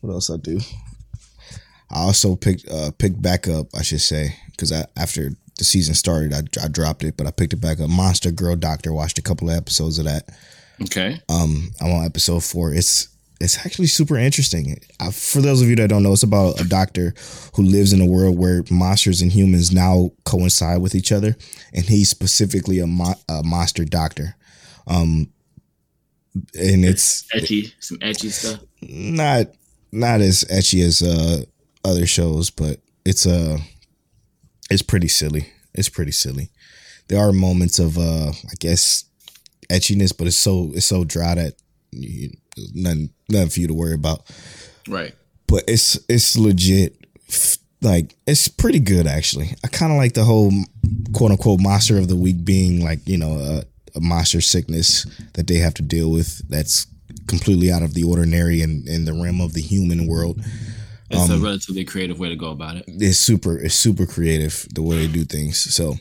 what 0.00 0.12
else 0.12 0.30
I 0.30 0.36
do? 0.36 0.60
I 1.90 2.00
also 2.00 2.36
picked 2.36 2.68
uh 2.70 2.90
picked 2.98 3.20
back 3.20 3.48
up. 3.48 3.66
I 3.74 3.82
should 3.82 4.00
say 4.00 4.36
because 4.50 4.72
I 4.72 4.86
after 4.96 5.30
the 5.58 5.64
season 5.64 5.94
started, 5.94 6.32
I, 6.32 6.42
I 6.64 6.68
dropped 6.68 7.02
it, 7.02 7.16
but 7.16 7.26
I 7.26 7.30
picked 7.30 7.52
it 7.52 7.60
back 7.60 7.80
up. 7.80 7.90
Monster 7.90 8.30
Girl 8.30 8.56
Doctor. 8.56 8.92
Watched 8.92 9.18
a 9.18 9.22
couple 9.22 9.50
of 9.50 9.56
episodes 9.56 9.98
of 9.98 10.04
that. 10.04 10.28
Okay. 10.80 11.20
Um, 11.28 11.70
I'm 11.80 11.92
on 11.92 12.04
episode 12.04 12.44
four. 12.44 12.72
It's 12.72 13.08
it's 13.40 13.58
actually 13.64 13.86
super 13.86 14.16
interesting. 14.16 14.78
I, 15.00 15.10
for 15.10 15.40
those 15.40 15.62
of 15.62 15.68
you 15.68 15.76
that 15.76 15.88
don't 15.88 16.02
know, 16.02 16.12
it's 16.12 16.22
about 16.22 16.60
a 16.60 16.68
doctor 16.68 17.14
who 17.54 17.62
lives 17.62 17.92
in 17.92 18.00
a 18.00 18.06
world 18.06 18.38
where 18.38 18.64
monsters 18.70 19.22
and 19.22 19.32
humans 19.32 19.72
now 19.72 20.10
coincide 20.24 20.80
with 20.82 20.94
each 20.94 21.12
other, 21.12 21.36
and 21.72 21.84
he's 21.84 22.08
specifically 22.08 22.80
a, 22.80 22.86
mo- 22.86 23.14
a 23.28 23.42
monster 23.44 23.84
doctor. 23.84 24.34
Um, 24.86 25.30
and 26.58 26.84
it's 26.84 27.26
Ecchi, 27.34 27.72
some 27.80 27.98
ecchi 27.98 28.30
stuff. 28.30 28.60
not 28.80 29.46
not 29.92 30.20
as 30.20 30.44
ecchi 30.44 30.84
as 30.84 31.02
uh, 31.02 31.42
other 31.84 32.06
shows, 32.06 32.50
but 32.50 32.80
it's 33.04 33.26
uh 33.26 33.58
it's 34.70 34.82
pretty 34.82 35.08
silly. 35.08 35.48
It's 35.74 35.88
pretty 35.88 36.12
silly. 36.12 36.50
There 37.08 37.18
are 37.18 37.32
moments 37.32 37.78
of 37.78 37.98
uh 37.98 38.30
I 38.30 38.54
guess 38.60 39.04
ecchiness, 39.70 40.16
but 40.16 40.26
it's 40.26 40.36
so 40.36 40.70
it's 40.74 40.86
so 40.86 41.04
dry 41.04 41.34
that 41.34 41.54
you, 41.90 42.30
nothing 42.74 43.10
nothing 43.28 43.50
for 43.50 43.60
you 43.60 43.68
to 43.68 43.74
worry 43.74 43.94
about. 43.94 44.22
Right. 44.88 45.14
But 45.46 45.64
it's 45.68 45.98
it's 46.08 46.36
legit. 46.36 46.96
Like 47.80 48.16
it's 48.26 48.48
pretty 48.48 48.80
good 48.80 49.06
actually. 49.06 49.50
I 49.64 49.68
kind 49.68 49.92
of 49.92 49.98
like 49.98 50.14
the 50.14 50.24
whole 50.24 50.52
quote 51.12 51.30
unquote 51.30 51.60
monster 51.60 51.96
of 51.98 52.08
the 52.08 52.16
week 52.16 52.44
being 52.44 52.82
like 52.84 53.06
you 53.06 53.18
know 53.18 53.38
a, 53.38 53.62
a 53.96 54.00
monster 54.00 54.40
sickness 54.40 55.06
that 55.34 55.46
they 55.46 55.56
have 55.56 55.74
to 55.74 55.82
deal 55.82 56.10
with. 56.10 56.42
That's 56.48 56.86
completely 57.28 57.70
out 57.70 57.82
of 57.82 57.94
the 57.94 58.02
ordinary 58.04 58.62
and 58.62 58.86
in 58.88 59.04
the 59.04 59.12
realm 59.12 59.40
of 59.40 59.52
the 59.54 59.60
human 59.62 60.06
world. 60.08 60.40
It's 61.10 61.30
Um, 61.30 61.40
a 61.40 61.44
relatively 61.44 61.84
creative 61.84 62.18
way 62.18 62.28
to 62.28 62.36
go 62.36 62.50
about 62.50 62.76
it. 62.76 62.84
It's 62.88 63.18
super 63.18 63.56
it's 63.56 63.74
super 63.74 64.06
creative 64.06 64.66
the 64.74 64.82
way 64.82 65.06
they 65.06 65.12
do 65.12 65.24
things. 65.24 65.58
So 65.58 65.96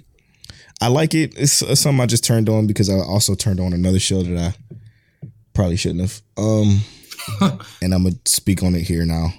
I 0.81 0.87
like 0.89 1.13
it. 1.13 1.33
It's, 1.37 1.61
it's 1.61 1.81
something 1.81 2.01
I 2.01 2.05
just 2.05 2.23
turned 2.23 2.49
on 2.49 2.67
because 2.67 2.89
I 2.89 2.95
also 2.95 3.33
turned 3.35 3.59
on 3.59 3.73
another 3.73 3.99
show 3.99 4.21
that 4.23 4.37
I 4.37 4.75
probably 5.57 5.75
shouldn't 5.75 6.01
have. 6.01 6.21
Um, 6.37 6.81
and 7.81 7.93
I'm 7.93 8.03
gonna 8.03 8.15
speak 8.25 8.61
on 8.61 8.75
it 8.75 8.83
here 8.83 9.05
now. 9.05 9.33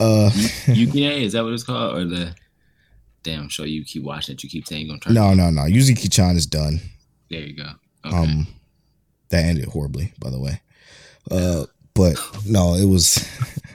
Uh, 0.00 0.30
Yukine, 0.66 1.20
is 1.22 1.34
that 1.34 1.44
what 1.44 1.52
it's 1.52 1.62
called? 1.62 1.96
Or 1.98 2.04
the 2.06 2.34
damn 3.22 3.48
show 3.50 3.62
you 3.64 3.84
keep 3.84 4.02
watching 4.02 4.34
it, 4.34 4.42
you 4.42 4.48
keep 4.48 4.66
saying 4.66 4.86
you're 4.86 4.96
gonna 4.96 5.00
turn 5.00 5.14
no, 5.14 5.34
no, 5.34 5.50
no. 5.50 5.62
Yuzuki 5.62 6.10
Chan 6.10 6.36
is 6.36 6.46
done. 6.46 6.80
There 7.30 7.40
you 7.40 7.54
go. 7.56 7.68
Okay. 8.06 8.16
Um, 8.16 8.46
that 9.28 9.44
ended 9.44 9.66
horribly, 9.66 10.12
by 10.18 10.30
the 10.30 10.40
way. 10.40 10.60
Uh, 11.30 11.66
but 11.94 12.16
no, 12.46 12.74
it 12.74 12.86
was, 12.86 13.18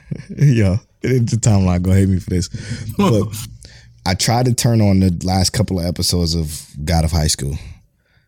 yeah. 0.29 0.77
It's 1.01 1.31
the 1.31 1.37
timeline. 1.37 1.81
Go 1.83 1.91
hate 1.93 2.09
me 2.09 2.19
for 2.19 2.31
this, 2.31 2.49
but 2.97 3.23
I 4.05 4.15
tried 4.15 4.47
to 4.47 4.53
turn 4.53 4.81
on 4.81 4.99
the 4.99 5.17
last 5.23 5.51
couple 5.51 5.79
of 5.79 5.85
episodes 5.85 6.35
of 6.35 6.65
God 6.83 7.05
of 7.05 7.11
High 7.11 7.27
School. 7.27 7.57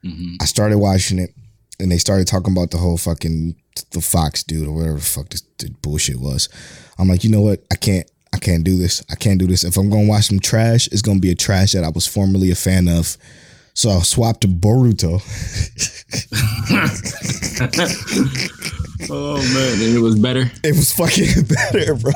Mhm. 0.05 0.37
I 0.41 0.45
started 0.45 0.77
watching 0.77 1.19
it, 1.19 1.33
and 1.81 1.91
they 1.91 1.97
started 1.97 2.27
talking 2.27 2.53
about 2.53 2.71
the 2.71 2.77
whole 2.77 2.97
fucking 2.97 3.55
the 3.91 4.01
Fox 4.01 4.43
dude 4.43 4.67
or 4.67 4.73
whatever 4.73 4.95
the 4.97 5.01
fuck 5.01 5.29
this, 5.29 5.41
bullshit 5.81 6.19
was. 6.19 6.49
I'm 6.97 7.07
like, 7.07 7.23
you 7.23 7.29
know 7.31 7.41
what? 7.41 7.63
I 7.71 7.75
can't. 7.75 8.09
I 8.33 8.37
can't 8.37 8.63
do 8.63 8.77
this. 8.77 9.03
I 9.11 9.15
can't 9.15 9.39
do 9.39 9.47
this. 9.47 9.63
If 9.65 9.75
I'm 9.77 9.89
gonna 9.89 10.07
watch 10.07 10.25
some 10.27 10.39
trash, 10.39 10.87
it's 10.87 11.01
gonna 11.01 11.19
be 11.19 11.31
a 11.31 11.35
trash 11.35 11.73
that 11.73 11.83
I 11.83 11.89
was 11.89 12.07
formerly 12.07 12.49
a 12.51 12.55
fan 12.55 12.87
of. 12.87 13.17
So 13.73 13.89
I 13.89 13.99
swapped 13.99 14.41
to 14.41 14.47
Boruto. 14.47 15.21
oh 19.09 19.37
man, 19.37 19.73
and 19.81 19.97
it 19.97 20.01
was 20.01 20.17
better. 20.19 20.51
It 20.63 20.75
was 20.75 20.91
fucking 20.93 21.43
better, 21.73 21.95
bro. 21.95 22.11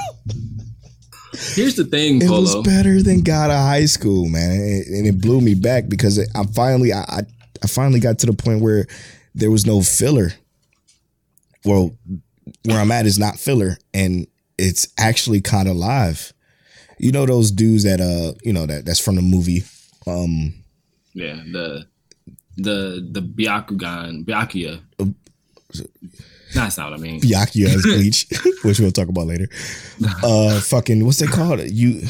Here's 1.54 1.76
the 1.76 1.84
thing, 1.84 2.22
It 2.22 2.28
Polo. 2.28 2.42
was 2.42 2.68
better 2.68 3.02
than 3.02 3.22
God 3.22 3.50
of 3.50 3.58
High 3.58 3.86
School, 3.86 4.30
man, 4.30 4.84
and 4.88 5.06
it 5.06 5.20
blew 5.20 5.42
me 5.42 5.54
back 5.54 5.90
because 5.90 6.18
it, 6.18 6.30
I 6.34 6.46
finally, 6.46 6.94
I, 6.94 7.22
I 7.62 7.68
finally 7.68 8.00
got 8.00 8.20
to 8.20 8.26
the 8.26 8.34
point 8.34 8.62
where 8.62 8.88
there 9.36 9.52
was 9.52 9.66
no 9.66 9.82
filler. 9.82 10.32
Well, 11.64 11.92
where 12.64 12.80
I'm 12.80 12.92
at 12.92 13.06
is 13.06 13.20
not 13.20 13.38
filler, 13.38 13.78
and 13.94 14.28
it's 14.58 14.88
actually 14.98 15.42
kind 15.42 15.68
of 15.68 15.76
live. 15.76 16.34
You 16.98 17.12
know 17.12 17.26
those 17.26 17.52
dudes 17.52 17.84
that 17.84 18.00
uh, 18.02 18.34
you 18.44 18.54
know 18.54 18.66
that 18.66 18.86
that's 18.86 19.00
from 19.00 19.16
the 19.16 19.22
movie. 19.22 19.64
Um, 20.08 20.54
Yeah, 21.14 21.36
the 21.52 21.86
the 22.58 23.08
the 23.12 23.22
Byakugan 23.22 24.26
Byakuya. 24.26 24.82
That's 26.54 26.78
not 26.78 26.92
what 26.92 27.00
I 27.00 27.02
mean. 27.02 27.20
Byakuya 27.20 27.68
as 27.76 27.82
Bleach, 27.84 28.28
which 28.64 28.80
we'll 28.80 28.92
talk 28.92 29.10
about 29.10 29.28
later. 29.28 29.48
Uh, 30.24 30.60
fucking 30.62 31.06
what's 31.06 31.20
they 31.20 31.26
called? 31.28 31.62
You, 31.62 32.02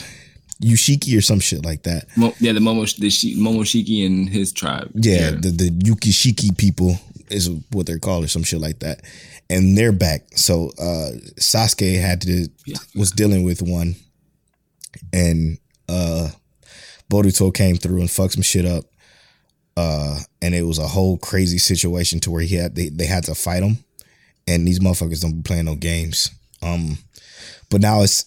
Yushiki 0.62 1.18
or 1.18 1.22
some 1.22 1.40
shit 1.40 1.66
like 1.66 1.84
that. 1.84 2.06
Mo, 2.18 2.34
yeah, 2.40 2.52
the 2.54 2.60
Momo 2.60 2.86
the 2.98 3.10
Shi, 3.10 3.36
Momoshiki 3.36 4.06
and 4.06 4.30
his 4.30 4.52
tribe. 4.54 4.90
Yeah, 4.96 5.32
the 5.32 5.50
the 5.50 5.70
Yukishiki 5.70 6.58
people 6.58 6.98
is 7.30 7.50
what 7.72 7.86
they're 7.86 8.00
called 8.00 8.24
or 8.24 8.28
some 8.28 8.44
shit 8.44 8.60
like 8.62 8.80
that. 8.80 9.02
And 9.50 9.78
they're 9.78 9.92
back. 9.92 10.24
So 10.36 10.70
uh 10.80 11.12
Sasuke 11.40 12.00
had 12.00 12.22
to 12.22 12.48
Yeah. 12.66 12.78
was 12.96 13.12
dealing 13.12 13.44
with 13.44 13.62
one 13.62 13.96
and 15.14 15.58
uh 15.90 16.30
Boruto 17.12 17.54
came 17.54 17.76
through 17.78 18.00
and 18.02 18.10
fucked 18.10 18.34
some 18.34 18.42
shit 18.44 18.66
up. 18.66 18.86
Uh 19.78 20.20
and 20.42 20.56
it 20.56 20.64
was 20.64 20.80
a 20.80 20.88
whole 20.88 21.18
crazy 21.18 21.58
situation 21.58 22.20
to 22.22 22.32
where 22.32 22.42
he 22.42 22.56
had 22.56 22.76
they, 22.76 22.90
they 22.90 23.06
had 23.06 23.24
to 23.26 23.36
fight 23.36 23.64
him. 23.64 23.78
And 24.48 24.68
these 24.68 24.80
motherfuckers 24.80 25.22
don't 25.22 25.38
be 25.38 25.42
playing 25.44 25.66
no 25.66 25.76
games. 25.76 26.30
Um 26.62 26.98
but 27.70 27.82
now 27.82 28.04
it's 28.04 28.26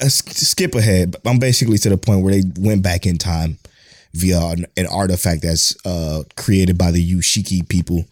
a 0.00 0.04
s- 0.06 0.22
skip 0.24 0.74
ahead. 0.74 1.16
I'm 1.24 1.38
basically 1.38 1.78
to 1.78 1.88
the 1.90 1.98
point 1.98 2.22
where 2.22 2.32
they 2.34 2.42
went 2.58 2.82
back 2.82 3.06
in 3.06 3.18
time 3.18 3.58
via 4.14 4.40
an, 4.40 4.66
an 4.76 4.86
artifact 4.86 5.42
that's 5.42 5.74
uh, 5.86 6.22
created 6.36 6.76
by 6.78 6.90
the 6.90 7.12
Yushiki 7.14 7.68
people. 7.68 8.04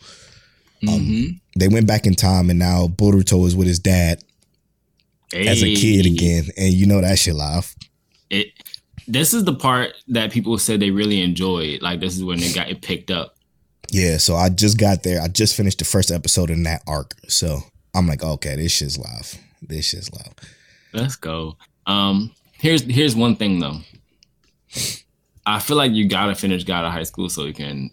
Um, 0.87 1.01
Mhm. 1.01 1.41
They 1.59 1.69
went 1.69 1.87
back 1.87 2.07
in 2.07 2.15
time, 2.15 2.51
and 2.51 2.59
now 2.59 2.87
Boruto 2.87 3.47
is 3.47 3.57
with 3.57 3.67
his 3.67 3.79
dad 3.79 4.23
as 5.35 5.63
a 5.63 5.75
kid 5.75 6.05
again, 6.07 6.45
and 6.57 6.73
you 6.75 6.87
know 6.87 7.01
that 7.01 7.19
shit 7.19 7.35
live. 7.35 7.75
It. 8.31 8.49
This 9.09 9.33
is 9.33 9.45
the 9.45 9.55
part 9.55 9.95
that 10.09 10.33
people 10.33 10.59
said 10.59 10.81
they 10.81 10.91
really 10.91 11.23
enjoyed. 11.23 11.81
Like 11.81 12.01
this 12.01 12.17
is 12.17 12.25
when 12.25 12.39
they 12.41 12.53
got 12.53 12.69
it 12.69 12.83
picked 12.83 13.11
up. 13.11 13.37
Yeah, 13.91 14.19
so 14.19 14.35
I 14.35 14.49
just 14.49 14.79
got 14.79 15.03
there. 15.05 15.23
I 15.23 15.29
just 15.29 15.55
finished 15.57 15.79
the 15.79 15.85
first 15.85 16.11
episode 16.11 16.51
in 16.51 16.65
that 16.65 16.83
arc, 16.87 17.15
so 17.29 17.61
I'm 17.95 18.07
like, 18.07 18.23
okay, 18.23 18.57
this 18.57 18.73
shit's 18.73 18.99
live. 18.99 19.35
This 19.63 19.87
shit's 19.89 20.13
live. 20.13 20.35
Let's 20.93 21.17
go. 21.17 21.57
Um, 21.87 22.33
here's 22.59 22.83
here's 22.83 23.15
one 23.17 23.37
thing 23.37 23.61
though. 23.61 23.79
I 25.47 25.61
feel 25.61 25.77
like 25.77 25.93
you 25.93 26.09
gotta 26.09 26.35
finish 26.35 26.65
God 26.65 26.85
of 26.85 26.93
High 26.93 27.05
School 27.05 27.29
so 27.31 27.45
you 27.45 27.55
can 27.55 27.91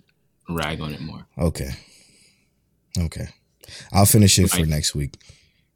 rag 0.50 0.82
on 0.82 0.94
it 0.94 1.02
more. 1.02 1.26
Okay, 1.38 1.70
okay, 2.98 3.28
I'll 3.92 4.06
finish 4.06 4.38
it 4.40 4.50
for 4.50 4.66
next 4.66 4.96
week. 4.96 5.18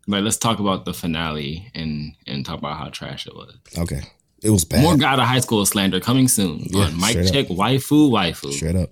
But 0.08 0.24
let's 0.24 0.38
talk 0.38 0.60
about 0.60 0.86
the 0.86 0.94
finale 0.94 1.70
and 1.76 2.14
and 2.26 2.46
talk 2.46 2.58
about 2.60 2.78
how 2.78 2.90
trash 2.90 3.28
it 3.28 3.36
was. 3.36 3.56
Okay, 3.78 4.02
it 4.42 4.50
was 4.50 4.66
bad. 4.66 4.82
More 4.82 4.98
God 4.98 5.20
of 5.20 5.26
High 5.26 5.40
School 5.40 5.66
slander 5.66 6.00
coming 6.00 6.28
soon 6.28 6.64
Yeah, 6.70 6.90
Mike 6.92 7.12
straight 7.12 7.28
up. 7.28 7.34
Check 7.34 7.48
Waifu 7.48 8.10
Waifu. 8.10 8.52
Straight 8.52 8.76
up, 8.76 8.90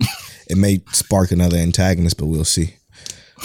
it 0.48 0.58
may 0.58 0.82
spark 0.91 1.32
another 1.32 1.58
antagonist, 1.58 2.17
but 2.17 2.28
we'll 2.28 2.45
see. 2.45 2.76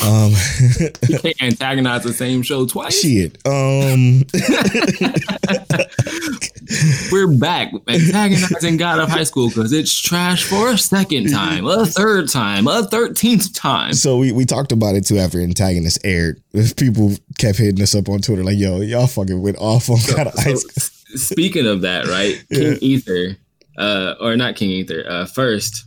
Um, 0.03 0.33
You 1.09 1.19
can't 1.19 1.43
antagonize 1.43 2.05
the 2.05 2.13
same 2.13 2.43
show 2.43 2.67
twice. 2.67 3.01
shit. 3.01 3.39
Um, 3.47 4.23
We're 7.11 7.27
back 7.37 7.73
antagonizing 7.89 8.77
God 8.77 9.01
of 9.01 9.09
High 9.09 9.25
School 9.25 9.49
because 9.49 9.73
it's 9.73 9.93
trash 9.93 10.45
for 10.45 10.71
a 10.71 10.79
second 10.79 11.31
time, 11.33 11.67
a 11.67 11.85
third 11.85 12.29
time, 12.29 12.69
a 12.69 12.85
thirteenth 12.87 13.53
time. 13.53 13.93
so 13.95 14.17
we 14.19 14.31
we 14.31 14.45
talked 14.45 14.71
about 14.71 14.95
it 14.95 15.05
too 15.07 15.19
after 15.19 15.41
antagonist 15.41 15.99
aired. 16.05 16.41
People 16.77 17.15
kept 17.39 17.59
hitting 17.59 17.83
us 17.83 17.95
up 17.97 18.09
on 18.09 18.21
Twitter 18.21 18.45
like, 18.45 18.59
"Yo, 18.59 18.81
y'all 18.81 19.09
fucking 19.09 19.43
went 19.43 19.59
off 19.59 19.91
on 19.91 19.99
God 20.15 20.29
of 20.29 20.35
High 20.35 20.55
So, 20.55 20.57
School." 20.57 21.19
speaking 21.19 21.67
of 21.67 21.81
that, 21.83 22.07
right? 22.07 22.43
Yeah. 22.51 22.75
King 22.75 22.79
Ether, 22.83 23.37
uh, 23.77 24.15
or 24.21 24.37
not 24.37 24.55
King 24.55 24.71
Ether, 24.71 25.05
uh, 25.09 25.27
first, 25.27 25.85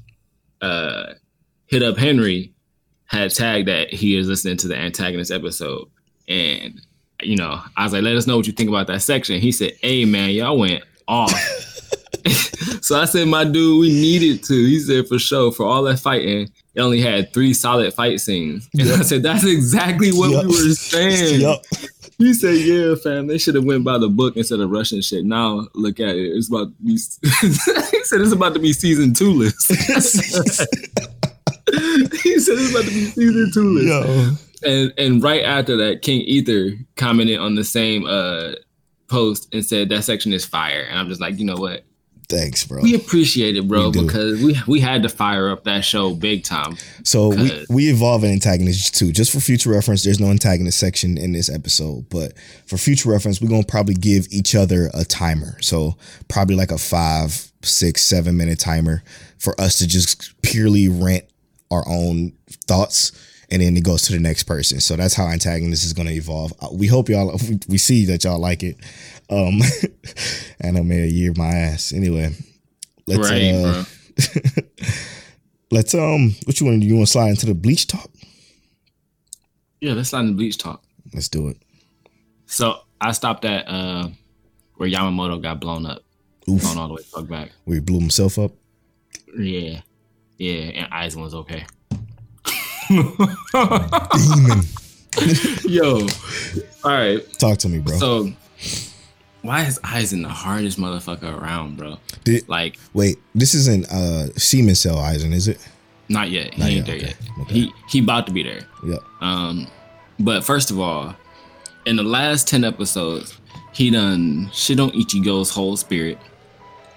uh, 0.62 1.13
hit 1.68 1.82
up 1.84 1.98
Henry 1.98 2.52
had 3.13 3.34
tagged 3.34 3.67
that 3.67 3.93
he 3.93 4.17
is 4.17 4.28
listening 4.28 4.58
to 4.58 4.67
the 4.67 4.76
antagonist 4.76 5.32
episode, 5.32 5.88
and 6.28 6.82
you 7.21 7.38
know, 7.38 7.62
I 7.78 7.84
was 7.84 7.93
like, 7.93 8.04
"Let 8.04 8.15
us 8.15 8.28
know 8.28 8.38
what 8.38 8.47
you 8.47 8.54
think 8.54 8.69
about 8.69 8.88
that 8.88 9.02
section." 9.02 9.39
He 9.39 9.52
said, 9.52 9.73
"Hey, 9.82 10.06
man, 10.06 10.32
y'all 10.32 10.58
went 10.58 10.84
off." 11.08 11.32
so 12.82 12.99
I 12.99 13.06
said, 13.06 13.28
"My 13.28 13.43
dude, 13.43 13.82
we 13.82 13.89
needed 13.89 14.43
to." 14.45 14.54
He 14.54 14.80
said, 14.80 15.08
"For 15.08 15.19
sure, 15.19 15.52
for 15.52 15.65
all 15.65 15.84
that 15.84 15.99
fighting." 15.99 16.49
It 16.76 16.82
only 16.82 17.02
had 17.02 17.32
three 17.34 17.54
solid 17.54 17.93
fight 17.93 18.19
scenes. 18.19 18.67
And 18.73 18.89
I 18.91 19.04
said, 19.04 19.21
that's 19.21 19.45
exactly 19.45 20.12
what 20.12 20.32
Yup. 20.32 20.45
we 20.45 20.49
were 20.49 20.73
saying. 20.73 21.41
Yup. 21.41 21.62
He 22.17 22.34
said, 22.34 22.56
"Yeah, 22.56 22.95
fam, 22.95 23.28
they 23.28 23.38
should 23.38 23.56
have 23.56 23.65
went 23.65 23.84
by 23.84 23.97
the 23.97 24.08
book 24.08 24.38
instead 24.38 24.60
of 24.60 24.69
rushing 24.71 25.02
shit." 25.02 25.26
Now 25.26 25.67
look 25.73 25.99
at 25.99 26.15
it; 26.15 26.32
it's 26.32 26.47
about 26.47 26.67
to 26.67 26.84
be. 26.84 26.93
he 26.93 26.97
said 26.97 28.21
it's 28.21 28.32
about 28.32 28.54
to 28.54 28.60
be 28.60 28.71
season 28.71 29.13
two 29.13 29.32
list. 29.34 29.71
he 32.23 32.39
said 32.39 32.57
it's 32.57 32.71
about 32.71 32.86
to 32.86 32.91
be 32.91 33.05
season 33.05 33.51
two 33.53 33.69
list. 33.69 33.88
Yo. 33.88 34.31
And 34.65 34.93
and 34.97 35.23
right 35.23 35.43
after 35.43 35.75
that, 35.77 36.01
King 36.01 36.21
Ether 36.21 36.77
commented 36.95 37.39
on 37.39 37.55
the 37.55 37.63
same 37.63 38.05
uh 38.05 38.53
post 39.07 39.53
and 39.53 39.65
said 39.65 39.89
that 39.89 40.03
section 40.03 40.33
is 40.33 40.45
fire. 40.45 40.81
And 40.89 40.97
I'm 40.97 41.09
just 41.09 41.21
like, 41.21 41.38
you 41.38 41.45
know 41.45 41.57
what? 41.57 41.83
Thanks, 42.29 42.65
bro. 42.65 42.81
We 42.81 42.95
appreciate 42.95 43.57
it, 43.57 43.67
bro, 43.67 43.89
We 43.89 44.01
because 44.01 44.41
we 44.41 44.57
we 44.65 44.79
had 44.79 45.03
to 45.03 45.09
fire 45.09 45.49
up 45.49 45.65
that 45.65 45.83
show 45.83 46.15
big 46.15 46.43
time. 46.43 46.77
So 47.03 47.29
we, 47.29 47.65
we 47.69 47.89
evolve 47.89 48.23
an 48.23 48.31
antagonist 48.31 48.95
too. 48.95 49.12
Just 49.12 49.31
for 49.31 49.39
future 49.39 49.69
reference, 49.69 50.03
there's 50.03 50.19
no 50.19 50.27
antagonist 50.27 50.79
section 50.79 51.17
in 51.17 51.33
this 51.33 51.49
episode, 51.49 52.09
but 52.09 52.38
for 52.65 52.77
future 52.77 53.09
reference, 53.09 53.41
we're 53.41 53.49
gonna 53.49 53.63
probably 53.63 53.95
give 53.95 54.27
each 54.31 54.55
other 54.55 54.89
a 54.93 55.03
timer. 55.03 55.62
So 55.62 55.95
probably 56.27 56.55
like 56.55 56.71
a 56.71 56.77
five, 56.77 57.51
six, 57.62 58.01
seven 58.01 58.38
minute 58.38 58.59
timer 58.59 59.03
for 59.38 59.59
us 59.59 59.77
to 59.79 59.88
just 59.88 60.41
purely 60.41 60.88
rant 60.88 61.25
our 61.73 61.83
own 61.88 62.33
thoughts. 62.67 63.12
And 63.51 63.62
then 63.62 63.77
it 63.77 63.83
goes 63.83 64.03
to 64.03 64.13
the 64.13 64.19
next 64.19 64.43
person. 64.43 64.79
So 64.79 64.95
that's 64.95 65.13
how 65.13 65.27
antagonist 65.27 65.83
is 65.86 65.93
going 65.93 66.07
to 66.07 66.13
evolve. 66.13 66.53
Uh, 66.62 66.69
We 66.71 66.88
hope 66.88 67.09
y'all, 67.09 67.38
we- 67.69 67.77
see 67.77 68.05
that 68.05 68.23
y'all 68.23 68.39
like 68.39 68.63
it. 68.63 68.77
Um, 69.29 69.62
and 70.59 70.77
I 70.77 70.81
made 70.81 71.03
a 71.03 71.12
year 71.12 71.33
my 71.36 71.49
ass. 71.49 71.93
Anyway, 71.93 72.33
let's, 73.05 73.29
right, 73.29 73.53
uh, 73.53 73.83
let's, 75.71 75.93
um, 75.93 76.36
what 76.45 76.59
you 76.59 76.65
want 76.65 76.77
to 76.77 76.81
do? 76.81 76.88
You 76.88 76.95
want 76.95 77.07
to 77.07 77.12
slide 77.12 77.29
into 77.29 77.45
the 77.45 77.53
bleach 77.53 77.88
talk? 77.88 78.09
Yeah, 79.81 79.93
let's 79.93 80.09
slide 80.09 80.21
in 80.21 80.27
the 80.27 80.33
bleach 80.33 80.57
talk. 80.57 80.83
Let's 81.13 81.27
do 81.29 81.47
it. 81.49 81.57
So 82.45 82.79
I 83.01 83.12
stopped 83.12 83.45
at 83.45 83.67
uh 83.67 84.07
where 84.75 84.89
Yamamoto 84.89 85.41
got 85.41 85.59
blown 85.59 85.86
up, 85.86 86.03
Oof. 86.49 86.62
blown 86.62 86.77
all 86.77 86.88
the 86.88 86.93
way 86.95 87.03
fuck 87.03 87.27
back. 87.27 87.51
Where 87.65 87.75
he 87.75 87.81
blew 87.81 87.99
himself 87.99 88.39
up. 88.39 88.51
Yeah, 89.38 89.81
yeah, 90.38 90.54
and 90.84 90.91
Aizen 90.91 91.22
was 91.22 91.34
okay. 91.36 91.65
Demon. 92.89 94.62
Yo, 95.65 96.08
all 96.84 96.91
right. 96.91 97.19
Talk 97.39 97.58
to 97.60 97.69
me, 97.69 97.80
bro. 97.80 97.96
So 97.98 98.32
why 99.43 99.63
is 99.63 99.80
Aizen 99.80 100.24
the 100.24 100.30
hardest 100.30 100.80
motherfucker 100.80 101.39
around, 101.39 101.78
bro? 101.78 101.98
Did- 102.24 102.48
Like, 102.50 102.78
Wait, 102.93 103.17
this 103.36 103.54
isn't 103.54 103.88
uh 103.91 104.28
semen 104.38 104.76
cell 104.76 104.98
Aizen, 104.98 105.34
is 105.34 105.48
it? 105.48 105.60
not 106.10 106.30
yet. 106.30 106.54
He 106.54 106.60
Not 106.62 106.69
ain't 106.69 106.78
yet, 106.78 106.86
there 106.88 106.96
okay, 106.98 107.06
yet. 107.08 107.15
okay. 107.41 107.54
He 107.54 107.74
he 107.89 108.00
about 108.00 108.28
to 108.28 108.34
be 108.34 108.43
there. 108.43 108.62
Yep. 108.86 109.00
Um, 109.22 109.67
but 110.19 110.43
first 110.43 110.69
of 110.72 110.80
all, 110.80 111.15
in 111.86 111.96
the 111.96 112.04
last 112.04 112.48
ten 112.48 112.63
episodes, 112.63 113.38
he 113.72 113.89
done 113.89 114.50
shit 114.52 114.80
on 114.80 114.91
Ichigo's 114.91 115.50
whole 115.50 115.78
spirit. 115.78 116.17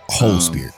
Whole 0.09 0.33
Um, 0.33 0.41
spirit. 0.41 0.73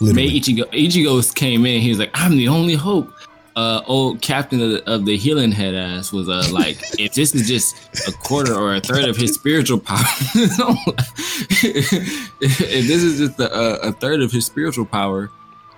Made 0.00 0.32
Literally. 0.32 0.40
Ichigo 0.40 0.64
Ichigo 0.72 1.34
came 1.34 1.66
in. 1.66 1.80
He 1.80 1.90
was 1.90 1.98
like, 1.98 2.10
"I'm 2.14 2.36
the 2.36 2.48
only 2.48 2.74
hope." 2.74 3.12
Uh, 3.56 3.82
old 3.86 4.22
captain 4.22 4.62
of 4.62 4.70
the, 4.70 4.90
of 4.90 5.04
the 5.04 5.16
healing 5.16 5.50
head 5.50 5.74
ass 5.74 6.12
was 6.12 6.28
uh 6.28 6.48
like, 6.52 6.78
if 6.98 7.12
this 7.14 7.34
is 7.34 7.48
just 7.48 7.76
a 8.08 8.12
quarter 8.12 8.54
or 8.54 8.76
a 8.76 8.80
third 8.80 9.04
of 9.04 9.16
his 9.16 9.34
spiritual 9.34 9.78
power, 9.78 9.98
if 11.62 12.86
this 12.86 13.02
is 13.02 13.18
just 13.18 13.38
a, 13.40 13.52
a, 13.52 13.88
a 13.88 13.92
third 13.92 14.22
of 14.22 14.30
his 14.30 14.46
spiritual 14.46 14.86
power, 14.86 15.30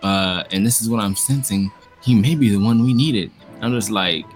uh, 0.03 0.45
and 0.53 0.65
this 0.65 0.83
is 0.83 0.89
what 0.89 1.01
I'm 1.01 1.17
sensing, 1.17 1.73
he 2.03 2.15
may 2.15 2.35
be 2.35 2.51
the 2.51 2.59
one 2.59 2.85
we 2.85 2.93
needed. 2.93 3.31
I'm 3.63 3.73
just 3.73 3.91
like, 3.91 4.27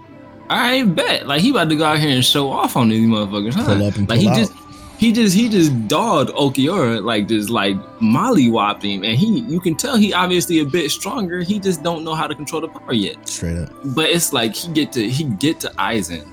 right, 0.49 0.83
bet. 0.83 1.27
Like 1.27 1.41
he 1.41 1.51
about 1.51 1.69
to 1.69 1.77
go 1.77 1.85
out 1.85 1.99
here 1.99 2.11
and 2.11 2.25
show 2.25 2.51
off 2.51 2.77
on 2.77 2.89
these 2.89 3.07
motherfuckers, 3.07 3.55
huh? 3.55 3.65
Pull 3.67 3.85
up 3.85 3.97
and 3.97 4.09
like 4.09 4.21
he 4.21 4.29
out. 4.29 4.37
just 4.37 4.53
he 4.99 5.13
just 5.13 5.35
he 5.37 5.49
just 5.49 5.89
dogged 5.89 6.31
Ulquiorra 6.31 7.03
like 7.05 7.29
just 7.29 7.51
like 7.51 7.77
mollywopped 8.01 8.83
him, 8.83 9.05
and 9.05 9.17
he 9.19 9.41
you 9.41 9.61
can 9.61 9.75
tell 9.77 9.97
he 9.97 10.13
obviously 10.13 10.61
a 10.61 10.65
bit 10.65 10.91
stronger. 10.91 11.43
He 11.43 11.59
just 11.59 11.83
don't 11.83 12.03
know 12.05 12.15
how 12.15 12.27
to 12.27 12.35
control 12.35 12.61
the 12.63 12.69
power 12.69 12.93
yet. 12.95 13.29
Straight 13.29 13.59
up. 13.59 13.71
But 13.95 14.11
it's 14.11 14.33
like 14.33 14.55
he 14.55 14.73
get 14.73 14.93
to 14.93 15.09
he 15.09 15.25
get 15.25 15.61
to 15.61 15.69
Aizen. 15.79 16.27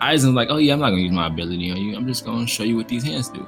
Aizen's 0.00 0.34
like, 0.34 0.48
oh 0.50 0.56
yeah, 0.58 0.72
I'm 0.74 0.80
not 0.80 0.90
gonna 0.90 1.02
use 1.02 1.12
my 1.12 1.26
ability 1.26 1.70
on 1.70 1.76
you. 1.78 1.96
I'm 1.96 2.06
just 2.06 2.24
gonna 2.24 2.46
show 2.46 2.62
you 2.64 2.76
what 2.76 2.88
these 2.88 3.02
hands 3.04 3.28
do. 3.28 3.46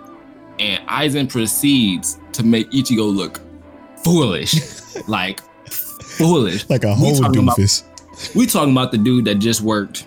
And 0.58 0.86
Aizen 0.88 1.28
proceeds 1.28 2.18
to 2.32 2.44
make 2.44 2.70
Ichigo 2.70 3.12
look 3.14 3.40
foolish, 4.04 4.54
like 5.08 5.40
foolish. 5.70 6.68
Like 6.68 6.84
a 6.84 6.88
We 6.88 6.94
whole 6.94 7.14
talking 7.16 7.42
about- 7.42 7.82
We 8.34 8.46
talking 8.46 8.72
about 8.72 8.92
the 8.92 8.98
dude 8.98 9.24
that 9.24 9.36
just 9.36 9.62
worked. 9.62 10.06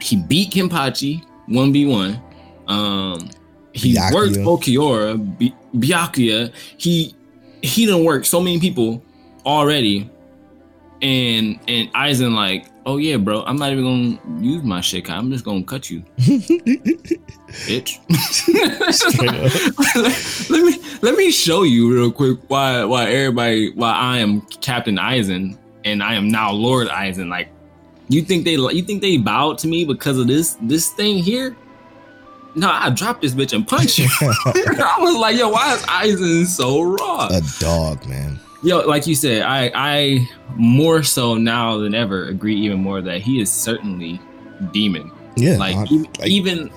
He 0.00 0.16
beat 0.16 0.50
Kenpachi 0.50 1.24
one 1.46 1.72
v 1.72 1.86
one. 1.86 2.20
Um, 2.68 3.30
he 3.72 3.94
Byakuya. 3.94 4.14
worked 4.14 4.36
Ulquiorra, 4.36 5.38
B- 5.38 5.54
Byakuya. 5.74 6.52
He 6.76 7.14
he 7.62 7.86
done 7.86 8.04
work 8.04 8.24
so 8.24 8.40
many 8.40 8.60
people 8.60 9.02
already, 9.46 10.10
and 11.00 11.58
and 11.68 11.92
Aizen 11.94 12.34
like, 12.34 12.66
oh 12.86 12.96
yeah, 12.96 13.16
bro, 13.16 13.42
I'm 13.44 13.56
not 13.56 13.72
even 13.72 13.84
gonna 13.84 14.42
use 14.42 14.62
my 14.62 14.80
shit. 14.80 15.08
I'm 15.10 15.30
just 15.30 15.44
gonna 15.44 15.62
cut 15.62 15.90
you, 15.90 16.02
bitch. 17.66 17.98
let 20.50 20.64
me 20.64 20.78
let 21.02 21.16
me 21.16 21.30
show 21.30 21.62
you 21.62 21.92
real 21.92 22.10
quick 22.10 22.38
why 22.48 22.84
why 22.84 23.10
everybody 23.10 23.72
why 23.72 23.92
I 23.92 24.18
am 24.18 24.40
Captain 24.60 24.96
Aizen 24.96 25.56
and 25.84 26.02
I 26.02 26.14
am 26.14 26.28
now 26.28 26.52
Lord 26.52 26.88
Aizen. 26.88 27.28
Like, 27.28 27.48
you 28.08 28.22
think 28.22 28.44
they 28.44 28.52
you 28.52 28.82
think 28.82 29.02
they 29.02 29.16
bowed 29.16 29.58
to 29.58 29.68
me 29.68 29.84
because 29.84 30.18
of 30.18 30.26
this 30.26 30.56
this 30.62 30.90
thing 30.90 31.18
here? 31.18 31.56
No, 32.54 32.70
I 32.70 32.90
dropped 32.90 33.22
this 33.22 33.34
bitch 33.34 33.52
and 33.54 33.66
punched 33.66 33.98
you. 33.98 34.08
I 34.20 34.96
was 35.00 35.16
like, 35.16 35.36
yo, 35.36 35.48
why 35.48 35.74
is 35.74 35.82
Aizen 35.82 36.46
so 36.46 36.82
raw? 36.82 37.28
a 37.28 37.40
dog, 37.58 38.06
man. 38.06 38.38
Yo, 38.62 38.80
like 38.80 39.06
you 39.06 39.14
said, 39.14 39.42
I 39.42 39.70
I 39.74 40.28
more 40.56 41.02
so 41.02 41.34
now 41.34 41.78
than 41.78 41.94
ever 41.94 42.26
agree 42.26 42.54
even 42.56 42.78
more 42.80 43.00
that 43.00 43.20
he 43.20 43.40
is 43.40 43.50
certainly 43.50 44.20
demon. 44.72 45.10
Yeah. 45.36 45.56
like, 45.56 45.76
I- 45.76 45.84
even, 45.84 46.02
like, 46.18 46.28
even 46.28 46.70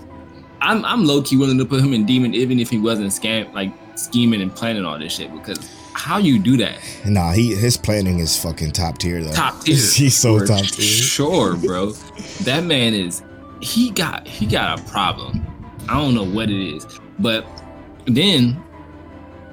I'm 0.62 0.84
I'm 0.86 1.06
low 1.06 1.22
key 1.22 1.38
willing 1.38 1.58
to 1.60 1.66
put 1.66 1.82
him 1.82 1.94
in 1.94 2.06
demon 2.06 2.34
even 2.34 2.60
if 2.60 2.70
he 2.70 2.80
wasn't 2.80 3.08
scam 3.08 3.54
like 3.54 3.72
scheming 3.98 4.42
and 4.42 4.54
planning 4.54 4.86
all 4.86 4.98
this 4.98 5.14
shit 5.14 5.32
because 5.34 5.60
how 5.94 6.18
you 6.18 6.40
do 6.40 6.58
that? 6.58 6.80
Nah, 7.06 7.32
he 7.32 7.54
his 7.56 7.78
planning 7.78 8.20
is 8.20 8.42
fucking 8.42 8.72
top 8.72 8.98
tier 8.98 9.24
though. 9.24 9.32
Top 9.32 9.62
tier. 9.64 9.76
He's 9.94 10.16
so 10.16 10.40
For 10.40 10.46
top 10.48 10.66
tier. 10.66 10.86
Sure, 10.86 11.56
bro. 11.56 11.92
That 12.42 12.64
man 12.64 12.94
is 12.94 13.24
he 13.62 13.92
got 13.92 14.28
he 14.28 14.46
got 14.46 14.80
a 14.80 14.84
problem. 14.84 15.46
I 15.88 15.94
don't 16.02 16.16
know 16.16 16.26
what 16.26 16.50
it 16.50 16.76
is, 16.76 16.86
but 17.20 17.46
then 18.06 18.62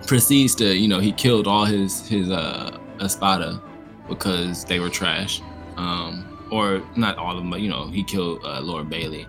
proceeds 0.06 0.54
to 0.56 0.74
you 0.76 0.88
know 0.88 0.98
he 0.98 1.12
killed 1.12 1.46
all 1.46 1.64
his 1.64 2.06
his 2.08 2.30
uh 2.30 2.78
espada 3.00 3.60
because 4.08 4.64
they 4.64 4.80
were 4.80 4.90
trash, 4.90 5.40
um, 5.76 6.46
or 6.50 6.82
not 6.96 7.16
all 7.18 7.32
of 7.32 7.38
them, 7.38 7.50
but 7.50 7.60
you 7.60 7.68
know 7.68 7.88
he 7.88 8.02
killed 8.02 8.40
uh, 8.44 8.60
Lord 8.60 8.88
Bailey, 8.90 9.26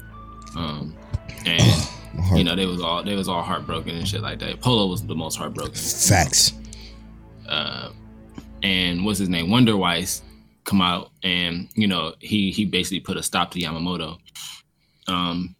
um, 0.55 0.95
and 1.45 1.89
you 2.35 2.43
know 2.43 2.55
they 2.55 2.65
was 2.65 2.81
all 2.81 3.03
they 3.03 3.15
was 3.15 3.27
all 3.27 3.43
heartbroken 3.43 3.95
and 3.95 4.07
shit 4.07 4.21
like 4.21 4.39
that. 4.39 4.59
Polo 4.61 4.87
was 4.87 5.05
the 5.05 5.15
most 5.15 5.37
heartbroken 5.37 5.73
Facts. 5.73 6.53
uh, 7.47 7.89
and 8.61 9.03
what's 9.05 9.19
his 9.19 9.29
name, 9.29 9.49
Wonder 9.49 9.75
Weiss, 9.77 10.21
come 10.63 10.81
out 10.81 11.11
and 11.23 11.69
you 11.75 11.87
know 11.87 12.13
he 12.19 12.51
he 12.51 12.65
basically 12.65 12.99
put 12.99 13.17
a 13.17 13.23
stop 13.23 13.51
to 13.51 13.59
Yamamoto. 13.59 14.17
Um, 15.07 15.55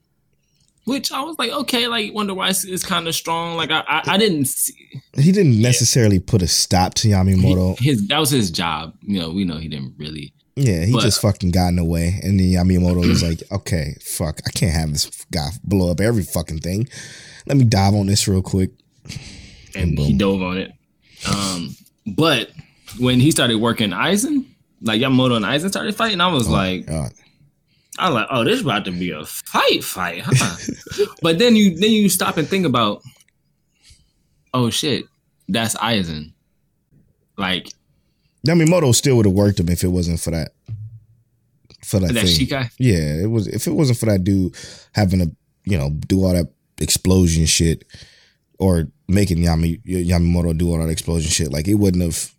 which 0.86 1.12
I 1.12 1.22
was 1.22 1.38
like, 1.40 1.52
okay, 1.52 1.88
like 1.88 2.14
Wonder 2.14 2.34
Why 2.34 2.50
is 2.50 2.84
kind 2.86 3.08
of 3.08 3.16
strong. 3.16 3.56
Like 3.58 3.72
I 3.72 3.84
I, 3.88 4.02
I 4.14 4.18
didn't 4.18 4.46
see 4.46 4.74
He 5.16 5.32
didn't 5.32 5.62
necessarily 5.62 6.20
put 6.20 6.42
a 6.42 6.48
stop 6.48 6.94
to 6.96 7.08
Yamamoto. 7.08 7.78
he- 7.80 7.86
his 7.92 8.08
that 8.08 8.20
was 8.20 8.30
his 8.32 8.52
job. 8.52 8.94
You 9.02 9.20
know, 9.20 9.30
we 9.32 9.46
know 9.46 9.58
he 9.58 9.68
didn't 9.68 9.96
really. 9.98 10.34
yeah, 10.56 10.86
he 10.86 10.92
but- 10.94 11.02
just 11.02 11.22
fucking 11.22 11.52
got 11.52 11.70
in 11.70 11.78
the 11.78 11.84
way, 11.86 12.20
and 12.24 12.40
then 12.40 12.48
Yamamoto 12.48 13.08
was 13.08 13.24
like, 13.24 13.42
"Okay, 13.52 13.96
fuck, 14.02 14.40
I 14.46 14.52
can't 14.52 14.74
have 14.74 14.92
this 14.92 15.10
guy 15.32 15.50
blow 15.64 15.92
up 15.92 16.00
every 16.02 16.24
fucking 16.24 16.60
thing. 16.60 16.88
Let 17.48 17.58
me 17.58 17.64
dive 17.64 17.94
on 17.94 18.08
this 18.08 18.28
real 18.28 18.42
quick." 18.42 18.72
and 19.76 19.96
Boom. 19.96 20.06
he 20.06 20.14
dove 20.14 20.42
on 20.42 20.58
it. 20.58 20.72
Um, 21.28 21.76
but 22.06 22.52
when 23.00 23.20
he 23.20 23.32
started 23.32 23.56
working 23.58 23.90
Aizen, 23.92 24.46
like 24.82 25.02
Yamamoto 25.02 25.36
and 25.38 25.46
Aizen 25.46 25.70
started 25.70 25.96
fighting, 25.96 26.22
I 26.22 26.28
was 26.32 26.48
like, 26.48 26.86
God. 26.86 27.12
I 28.00 28.10
was 28.10 28.16
like, 28.16 28.28
oh, 28.32 28.44
this 28.44 28.56
is 28.56 28.62
about 28.62 28.86
to 28.86 28.92
be 28.92 29.12
a 29.12 29.24
fight, 29.26 29.84
fight, 29.84 30.24
huh? 30.26 30.56
but 31.22 31.38
then 31.38 31.56
you 31.56 31.76
then 31.78 31.92
you 31.92 32.10
stop 32.10 32.38
and 32.38 32.48
think 32.48 32.66
about, 32.66 33.04
oh 34.54 34.70
shit, 34.70 35.06
that's 35.48 35.76
Aizen. 35.76 36.34
Like 37.38 37.70
Yamamoto 38.48 38.94
still 38.94 39.18
would 39.18 39.26
have 39.26 39.36
worked 39.36 39.60
him 39.60 39.70
if 39.70 39.84
it 39.84 39.90
wasn't 39.90 40.20
for 40.20 40.32
that. 40.32 40.52
For 41.84 42.00
that, 42.00 42.14
that 42.14 42.26
thing. 42.26 42.48
Shikai. 42.48 42.72
Yeah, 42.80 43.24
it 43.24 43.30
was. 43.30 43.48
If 43.48 43.68
it 43.68 43.72
wasn't 43.72 44.00
for 44.00 44.06
that 44.08 44.24
dude 44.24 44.56
having 44.94 45.20
to, 45.20 45.36
you 45.66 45.78
know, 45.78 45.90
do 45.90 46.24
all 46.24 46.34
that 46.34 46.52
explosion 46.80 47.46
shit, 47.46 47.86
or 48.58 48.88
making 49.08 49.38
Yami, 49.38 49.84
Yamamoto 49.84 50.58
do 50.58 50.72
all 50.72 50.80
that 50.80 50.90
explosion 50.90 51.30
shit, 51.30 51.52
like 51.52 51.68
it 51.68 51.76
wouldn't 51.76 52.04
have. 52.04 52.32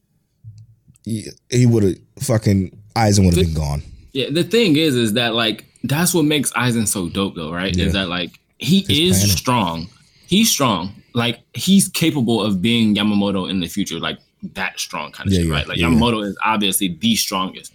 He, 1.04 1.26
he 1.50 1.66
would 1.66 1.82
have 1.82 1.96
fucking 2.20 2.82
Aizen 2.96 3.26
would 3.26 3.34
have 3.34 3.44
been 3.44 3.54
gone. 3.54 3.82
Yeah, 4.14 4.30
the 4.30 4.44
thing 4.44 4.76
is, 4.76 4.94
is 4.96 5.12
that 5.14 5.34
like 5.34 5.66
that's 5.82 6.14
what 6.14 6.24
makes 6.24 6.50
Aizen 6.54 6.88
so 6.88 7.08
dope, 7.10 7.34
though, 7.34 7.52
right? 7.52 7.76
Yeah. 7.76 7.84
Is 7.86 7.92
that 7.92 8.08
like 8.08 8.30
he 8.58 8.78
is 8.88 9.18
planning. 9.18 9.36
strong. 9.36 9.88
He's 10.26 10.50
strong. 10.50 10.94
Like 11.12 11.40
he's 11.52 11.88
capable 11.88 12.40
of 12.42 12.62
being 12.62 12.94
Yamamoto 12.94 13.50
in 13.50 13.60
the 13.60 13.68
future, 13.68 13.98
like 14.00 14.18
that 14.54 14.78
strong 14.80 15.12
kind 15.12 15.26
of 15.28 15.32
Yeah, 15.34 15.40
shit, 15.40 15.48
yeah, 15.48 15.54
right? 15.54 15.68
Like 15.68 15.78
Yamamoto 15.78 16.24
is 16.24 16.36
obviously 16.44 16.96
the 17.00 17.14
strongest, 17.16 17.72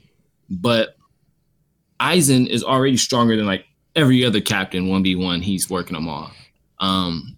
but 0.50 0.96
Aizen 2.00 2.48
is 2.48 2.64
already 2.64 2.98
stronger 2.98 3.36
than 3.36 3.46
like 3.46 3.66
every 3.96 4.24
other 4.26 4.42
captain 4.42 4.88
one 4.88 5.04
v 5.04 5.16
one. 5.16 5.42
He's 5.42 5.70
working 5.70 5.94
them 5.94 6.08
all, 6.08 6.32
um, 6.80 7.38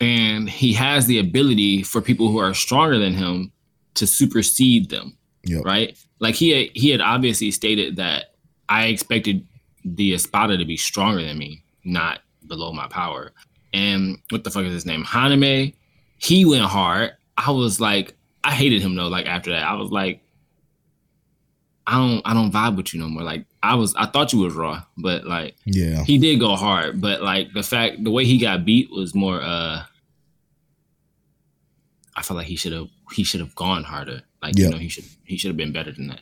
and 0.00 0.48
he 0.48 0.72
has 0.74 1.06
the 1.06 1.18
ability 1.18 1.82
for 1.82 2.00
people 2.00 2.30
who 2.30 2.38
are 2.38 2.54
stronger 2.54 2.98
than 2.98 3.14
him 3.14 3.52
to 3.94 4.06
supersede 4.06 4.90
them 4.90 5.16
Yep. 5.44 5.64
right? 5.64 5.98
Like 6.20 6.34
he 6.34 6.50
had, 6.50 6.70
he 6.74 6.90
had 6.90 7.00
obviously 7.00 7.50
stated 7.50 7.96
that 7.96 8.34
I 8.68 8.86
expected 8.86 9.46
the 9.84 10.14
Espada 10.14 10.56
to 10.58 10.64
be 10.64 10.76
stronger 10.76 11.22
than 11.22 11.38
me, 11.38 11.62
not 11.84 12.20
below 12.46 12.72
my 12.72 12.88
power. 12.88 13.32
And 13.72 14.18
what 14.30 14.44
the 14.44 14.50
fuck 14.50 14.64
is 14.64 14.72
his 14.72 14.86
name? 14.86 15.04
Kaname, 15.04 15.74
he 16.18 16.44
went 16.44 16.64
hard. 16.64 17.12
I 17.36 17.50
was 17.52 17.80
like, 17.80 18.14
I 18.42 18.52
hated 18.54 18.82
him 18.82 18.94
though. 18.96 19.08
Like 19.08 19.26
after 19.26 19.50
that, 19.50 19.62
I 19.62 19.74
was 19.74 19.90
like, 19.90 20.20
I 21.86 21.94
don't, 21.96 22.20
I 22.26 22.34
don't 22.34 22.52
vibe 22.52 22.76
with 22.76 22.92
you 22.92 23.00
no 23.00 23.08
more. 23.08 23.22
Like 23.22 23.46
I 23.62 23.74
was, 23.76 23.94
I 23.94 24.06
thought 24.06 24.32
you 24.32 24.40
was 24.40 24.54
raw, 24.54 24.82
but 24.96 25.24
like 25.26 25.54
Yeah. 25.64 26.02
he 26.04 26.18
did 26.18 26.38
go 26.40 26.56
hard. 26.56 27.00
But 27.00 27.22
like 27.22 27.52
the 27.54 27.62
fact, 27.62 28.02
the 28.04 28.10
way 28.10 28.24
he 28.24 28.38
got 28.38 28.64
beat 28.64 28.90
was 28.90 29.14
more. 29.14 29.40
uh 29.40 29.82
I 32.16 32.22
felt 32.22 32.36
like 32.38 32.46
he 32.48 32.56
should 32.56 32.72
have, 32.72 32.88
he 33.12 33.22
should 33.22 33.40
have 33.40 33.54
gone 33.54 33.84
harder. 33.84 34.22
Like 34.42 34.54
Yeah. 34.56 34.66
you 34.66 34.70
know, 34.72 34.78
he 34.78 34.88
should, 34.88 35.04
he 35.24 35.36
should 35.36 35.48
have 35.48 35.56
been 35.56 35.72
better 35.72 35.92
than 35.92 36.08
that. 36.08 36.20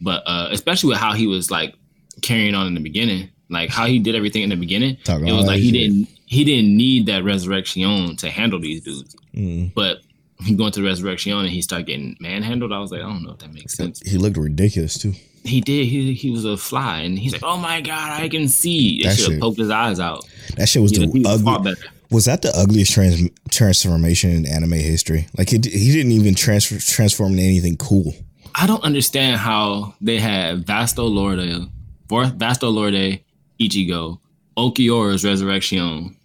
But 0.00 0.22
uh 0.26 0.48
especially 0.50 0.90
with 0.90 0.98
how 0.98 1.14
he 1.14 1.26
was 1.26 1.50
like 1.50 1.74
carrying 2.22 2.54
on 2.54 2.66
in 2.66 2.74
the 2.74 2.80
beginning, 2.80 3.30
like 3.48 3.70
how 3.70 3.86
he 3.86 3.98
did 3.98 4.14
everything 4.14 4.42
in 4.42 4.50
the 4.50 4.56
beginning. 4.56 4.96
Talking 5.04 5.28
it 5.28 5.32
was 5.32 5.46
like 5.46 5.58
he 5.58 5.70
shit. 5.70 5.90
didn't, 5.90 6.08
he 6.26 6.44
didn't 6.44 6.76
need 6.76 7.06
that 7.06 7.24
resurrection 7.24 8.16
to 8.16 8.30
handle 8.30 8.58
these 8.58 8.82
dudes. 8.82 9.14
Mm. 9.34 9.72
But 9.74 9.98
he 10.44 10.54
going 10.54 10.72
to 10.72 10.82
resurrection 10.84 11.32
and 11.32 11.48
he 11.48 11.62
started 11.62 11.86
getting 11.86 12.16
manhandled. 12.20 12.72
I 12.72 12.78
was 12.78 12.90
like, 12.90 13.00
I 13.00 13.04
don't 13.04 13.22
know 13.22 13.32
if 13.32 13.38
that 13.38 13.52
makes 13.52 13.74
sense. 13.74 14.00
He 14.00 14.18
looked 14.18 14.36
ridiculous 14.36 14.98
too. 14.98 15.14
He 15.44 15.60
did. 15.60 15.86
He 15.86 16.12
he 16.12 16.30
was 16.32 16.44
a 16.44 16.56
fly, 16.56 17.02
and 17.02 17.16
he's 17.16 17.32
like, 17.32 17.44
"Oh 17.44 17.56
my 17.56 17.80
god, 17.80 18.20
I 18.20 18.28
can 18.28 18.48
see." 18.48 19.00
That 19.04 19.16
should 19.16 19.32
have 19.34 19.40
poked 19.40 19.58
his 19.58 19.70
eyes 19.70 20.00
out. 20.00 20.26
That 20.56 20.68
shit 20.68 20.82
was 20.82 20.98
know, 20.98 21.06
the 21.06 21.12
he 21.20 21.24
ugly. 21.24 21.74
Was 22.10 22.24
that 22.26 22.42
the 22.42 22.56
ugliest 22.56 22.92
trans- 22.92 23.28
transformation 23.50 24.30
in 24.30 24.46
anime 24.46 24.72
history? 24.72 25.26
Like 25.36 25.50
he, 25.50 25.56
he 25.56 25.92
didn't 25.92 26.12
even 26.12 26.34
transfer 26.34 26.78
transform 26.78 27.32
into 27.32 27.44
anything 27.44 27.76
cool. 27.76 28.14
I 28.54 28.66
don't 28.66 28.82
understand 28.84 29.36
how 29.38 29.94
they 30.00 30.18
had 30.18 30.64
Vasto 30.64 31.10
Lorde, 31.10 31.68
Vasto 32.08 32.72
Lorde, 32.72 33.20
Ichigo, 33.60 34.18
Ulquiorra's 34.56 35.24
Resurrection, 35.24 36.16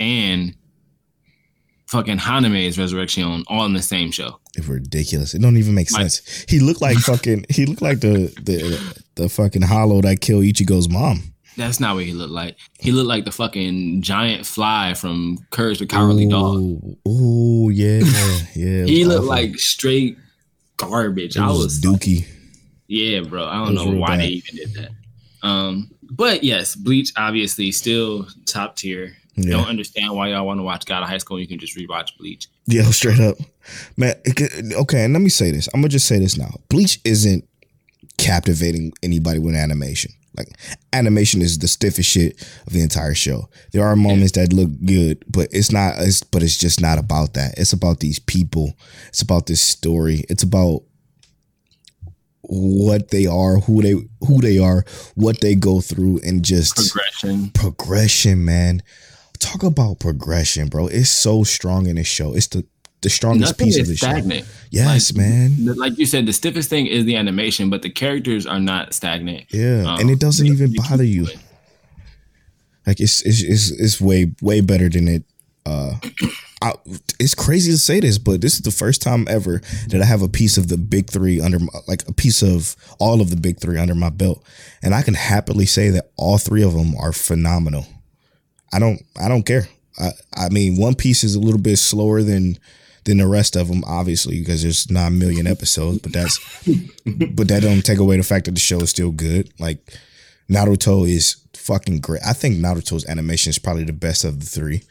and 0.00 0.54
fucking 1.86 2.18
Kaname's 2.18 2.78
Resurrection 2.78 3.44
all 3.48 3.66
in 3.66 3.72
the 3.74 3.82
same 3.82 4.10
show. 4.10 4.38
It's 4.56 4.66
ridiculous. 4.68 5.34
It 5.34 5.42
don't 5.42 5.56
even 5.56 5.74
make 5.74 5.90
Like- 5.92 6.02
sense. 6.10 6.46
He 6.48 6.60
looked 6.60 6.80
like 6.80 6.96
fucking. 6.98 7.46
He 7.50 7.66
looked 7.66 7.82
like 7.82 8.00
the 8.00 8.32
the 8.42 9.02
the 9.16 9.28
fucking 9.28 9.62
hollow 9.62 10.00
that 10.02 10.20
killed 10.20 10.44
Ichigo's 10.44 10.88
mom. 10.88 11.33
That's 11.56 11.78
not 11.78 11.94
what 11.94 12.04
he 12.04 12.12
looked 12.12 12.32
like. 12.32 12.56
He 12.80 12.90
looked 12.92 13.08
like 13.08 13.24
the 13.24 13.32
fucking 13.32 14.02
giant 14.02 14.44
fly 14.46 14.94
from 14.94 15.38
Courage 15.50 15.78
the 15.78 15.86
Cowardly 15.86 16.26
Dog. 16.26 16.56
Ooh, 16.56 16.96
ooh, 17.08 17.70
yeah, 17.70 17.98
yeah. 18.54 18.84
He 18.84 19.04
looked 19.04 19.20
awful. 19.20 19.28
like 19.28 19.56
straight 19.58 20.18
garbage. 20.76 21.36
it 21.36 21.42
I 21.42 21.48
was, 21.48 21.58
was 21.58 21.80
Dookie. 21.80 22.26
Yeah, 22.88 23.20
bro. 23.20 23.46
I 23.46 23.64
don't 23.64 23.74
know 23.74 23.90
why 23.98 24.08
bad. 24.08 24.20
they 24.20 24.26
even 24.28 24.56
did 24.56 24.74
that. 24.74 24.90
Um, 25.46 25.90
but 26.10 26.42
yes, 26.44 26.74
Bleach 26.74 27.12
obviously 27.16 27.72
still 27.72 28.26
top 28.46 28.76
tier. 28.76 29.16
Yeah. 29.36 29.56
Don't 29.56 29.68
understand 29.68 30.14
why 30.14 30.28
y'all 30.28 30.46
want 30.46 30.58
to 30.58 30.62
watch 30.62 30.86
God 30.86 31.02
of 31.02 31.08
High 31.08 31.18
School. 31.18 31.40
You 31.40 31.48
can 31.48 31.58
just 31.58 31.76
rewatch 31.76 32.16
Bleach. 32.18 32.48
Yeah, 32.66 32.82
straight 32.90 33.20
up, 33.20 33.36
man. 33.96 34.14
Okay, 34.28 35.04
and 35.04 35.12
let 35.12 35.22
me 35.22 35.28
say 35.28 35.50
this. 35.50 35.68
I'm 35.74 35.80
gonna 35.80 35.88
just 35.88 36.06
say 36.06 36.18
this 36.18 36.36
now. 36.36 36.54
Bleach 36.68 37.00
isn't 37.04 37.46
captivating 38.18 38.92
anybody 39.02 39.38
with 39.38 39.54
animation. 39.54 40.12
Like 40.36 40.48
animation 40.92 41.42
is 41.42 41.58
the 41.58 41.68
stiffest 41.68 42.10
shit 42.10 42.42
of 42.66 42.72
the 42.72 42.82
entire 42.82 43.14
show. 43.14 43.48
There 43.72 43.84
are 43.86 43.94
moments 43.96 44.32
that 44.32 44.52
look 44.52 44.70
good, 44.84 45.24
but 45.28 45.48
it's 45.52 45.70
not. 45.70 45.94
It's 45.98 46.22
but 46.22 46.42
it's 46.42 46.58
just 46.58 46.80
not 46.80 46.98
about 46.98 47.34
that. 47.34 47.54
It's 47.56 47.72
about 47.72 48.00
these 48.00 48.18
people. 48.18 48.74
It's 49.08 49.22
about 49.22 49.46
this 49.46 49.60
story. 49.60 50.24
It's 50.28 50.42
about 50.42 50.82
what 52.42 53.10
they 53.10 53.26
are, 53.26 53.58
who 53.60 53.80
they 53.82 53.94
who 54.26 54.40
they 54.40 54.58
are, 54.58 54.84
what 55.14 55.40
they 55.40 55.54
go 55.54 55.80
through, 55.80 56.20
and 56.24 56.44
just 56.44 56.74
Progression. 56.76 57.50
progression, 57.50 58.44
man. 58.44 58.82
Talk 59.38 59.62
about 59.62 59.98
progression, 60.00 60.68
bro. 60.68 60.86
It's 60.88 61.10
so 61.10 61.44
strong 61.44 61.86
in 61.86 61.96
this 61.96 62.06
show. 62.06 62.34
It's 62.34 62.46
the 62.48 62.64
the 63.04 63.10
strongest 63.10 63.52
Nothing 63.52 63.66
piece 63.66 63.76
of 63.76 63.82
is 63.82 63.88
the 63.90 63.96
show. 63.96 64.06
stagnant. 64.08 64.46
Yes, 64.70 65.12
Like, 65.12 65.18
man. 65.24 65.64
Like 65.76 65.96
you 65.98 66.06
said, 66.06 66.26
the 66.26 66.32
stiffest 66.32 66.68
thing 66.68 66.86
is 66.88 67.04
the 67.04 67.14
animation, 67.14 67.70
but 67.70 67.82
the 67.82 67.90
characters 67.90 68.44
are 68.46 68.58
not 68.58 68.92
stagnant. 68.92 69.44
Yeah, 69.52 69.84
Um, 69.86 70.00
and 70.00 70.10
it 70.10 70.18
doesn't 70.18 70.46
even 70.46 70.72
bother 70.74 71.04
you. 71.04 71.26
going. 71.26 71.38
Like 72.86 73.00
it's 73.00 73.22
it's 73.22 73.42
it's, 73.42 73.70
it's 73.70 74.00
way 74.00 74.32
way 74.42 74.60
better 74.60 74.88
than 74.88 75.08
it. 75.08 75.24
Uh, 75.64 75.94
I, 76.60 76.72
it's 77.18 77.34
crazy 77.34 77.72
to 77.72 77.78
say 77.78 78.00
this, 78.00 78.18
but 78.18 78.40
this 78.42 78.54
is 78.54 78.60
the 78.60 78.70
first 78.70 79.00
time 79.00 79.26
ever 79.30 79.60
that 79.88 80.02
I 80.02 80.04
have 80.04 80.20
a 80.22 80.28
piece 80.28 80.58
of 80.58 80.68
the 80.68 80.76
big 80.76 81.08
three 81.08 81.40
under, 81.40 81.58
my, 81.58 81.68
like 81.88 82.06
a 82.06 82.12
piece 82.12 82.42
of 82.42 82.76
all 82.98 83.20
of 83.22 83.30
the 83.30 83.36
big 83.36 83.58
three 83.60 83.78
under 83.78 83.94
my 83.94 84.10
belt, 84.10 84.44
and 84.82 84.94
I 84.94 85.00
can 85.02 85.14
happily 85.14 85.64
say 85.66 85.88
that 85.90 86.10
all 86.16 86.36
three 86.36 86.62
of 86.62 86.74
them 86.74 86.94
are 86.96 87.12
phenomenal. 87.14 87.86
I 88.72 88.78
don't 88.78 89.00
I 89.18 89.28
don't 89.28 89.44
care. 89.46 89.68
I 89.98 90.10
I 90.36 90.48
mean, 90.50 90.76
One 90.76 90.94
Piece 90.94 91.24
is 91.24 91.34
a 91.34 91.40
little 91.40 91.60
bit 91.60 91.78
slower 91.78 92.22
than 92.22 92.58
than 93.04 93.18
the 93.18 93.26
rest 93.26 93.54
of 93.56 93.68
them, 93.68 93.82
obviously, 93.86 94.38
because 94.40 94.62
there's 94.62 94.90
nine 94.90 95.18
million 95.18 95.46
episodes. 95.46 95.98
But 95.98 96.12
that's 96.12 96.38
but 97.06 97.48
that 97.48 97.62
don't 97.62 97.84
take 97.84 97.98
away 97.98 98.16
the 98.16 98.22
fact 98.22 98.46
that 98.46 98.52
the 98.52 98.60
show 98.60 98.80
is 98.80 98.90
still 98.90 99.10
good. 99.10 99.52
Like 99.58 99.78
Naruto 100.50 101.08
is 101.08 101.36
fucking 101.54 102.00
great. 102.00 102.22
I 102.26 102.32
think 102.32 102.56
Naruto's 102.56 103.06
animation 103.06 103.50
is 103.50 103.58
probably 103.58 103.84
the 103.84 103.92
best 103.92 104.24
of 104.24 104.40
the 104.40 104.46
three. 104.46 104.82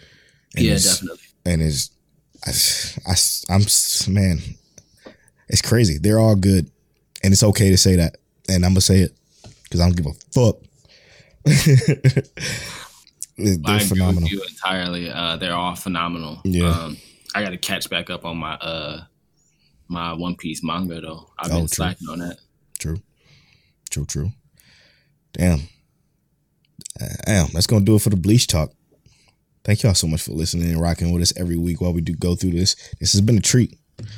And 0.55 0.65
Yeah, 0.65 0.71
it's- 0.73 0.95
definitely. 0.99 1.19
And 1.45 1.61
is 1.61 1.89
I, 2.45 2.51
I, 3.11 3.15
I'm 3.55 3.61
man, 4.13 4.39
It's 5.49 5.61
crazy. 5.61 5.97
They're 5.97 6.19
all 6.19 6.35
good, 6.35 6.69
and 7.23 7.33
it's 7.33 7.43
okay 7.43 7.69
to 7.69 7.77
say 7.77 7.95
that. 7.97 8.17
And 8.49 8.65
I'm 8.65 8.71
gonna 8.73 8.81
say 8.81 8.99
it 8.99 9.11
because 9.63 9.79
I 9.81 9.85
don't 9.89 9.95
give 9.97 10.05
a 10.05 10.13
fuck. 10.33 10.57
They're 13.35 13.57
I 13.65 13.75
agree 13.77 13.87
phenomenal. 13.87 14.23
with 14.23 14.31
you 14.31 14.43
entirely. 14.47 15.09
Uh, 15.09 15.37
they're 15.37 15.55
all 15.55 15.75
phenomenal. 15.75 16.39
Yeah. 16.43 16.69
Um, 16.69 16.97
I 17.35 17.43
got 17.43 17.49
to 17.51 17.57
catch 17.57 17.89
back 17.89 18.09
up 18.09 18.25
on 18.25 18.37
my 18.37 18.53
uh 18.55 19.03
my 19.87 20.13
One 20.13 20.35
Piece 20.35 20.63
manga 20.63 21.01
though. 21.01 21.29
I've 21.37 21.51
Oh, 21.51 21.55
been 21.55 21.61
true. 21.67 21.67
slacking 21.67 22.09
on 22.09 22.19
that. 22.19 22.37
True, 22.79 22.97
true, 23.89 24.05
true. 24.05 24.31
Damn, 25.33 25.61
damn. 27.25 27.47
That's 27.53 27.67
gonna 27.67 27.85
do 27.85 27.95
it 27.95 28.01
for 28.01 28.09
the 28.09 28.15
bleach 28.15 28.47
talk. 28.47 28.71
Thank 29.63 29.83
y'all 29.83 29.93
so 29.93 30.07
much 30.07 30.21
for 30.23 30.31
listening 30.33 30.69
and 30.71 30.81
rocking 30.81 31.11
with 31.11 31.21
us 31.21 31.33
every 31.37 31.57
week 31.57 31.79
while 31.81 31.93
we 31.93 32.01
do 32.01 32.13
go 32.13 32.35
through 32.35 32.51
this. 32.51 32.75
This 32.99 33.13
has 33.13 33.21
been 33.21 33.37
a 33.37 33.41
treat. 33.41 33.77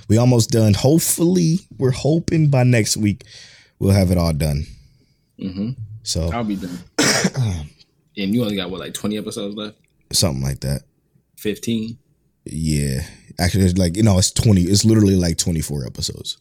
We 0.09 0.18
almost 0.18 0.49
done. 0.49 0.74
Hopefully, 0.74 1.59
we're 1.78 1.91
hoping 1.91 2.49
by 2.49 2.63
next 2.63 2.97
week 2.97 3.24
we'll 3.80 3.91
have 3.93 4.09
it 4.11 4.18
all 4.18 4.34
done. 4.34 4.66
hmm 5.39 5.72
So 6.03 6.30
I'll 6.32 6.43
be 6.43 6.55
done. 6.55 6.80
and 8.18 8.34
you 8.34 8.41
only 8.43 8.55
got 8.55 8.70
what 8.72 8.80
like 8.80 8.93
twenty 8.93 9.18
episodes 9.18 9.55
left? 9.55 9.78
something 10.11 10.41
like 10.43 10.61
that. 10.61 10.84
Fifteen. 11.38 11.97
Yeah, 12.46 13.02
actually, 13.39 13.66
it's 13.66 13.78
like 13.78 13.98
you 13.98 14.04
know, 14.04 14.18
it's 14.18 14.32
twenty. 14.32 14.62
It's 14.62 14.86
literally 14.86 15.16
like 15.16 15.38
twenty 15.38 15.62
four 15.62 15.86
episodes. 15.86 16.38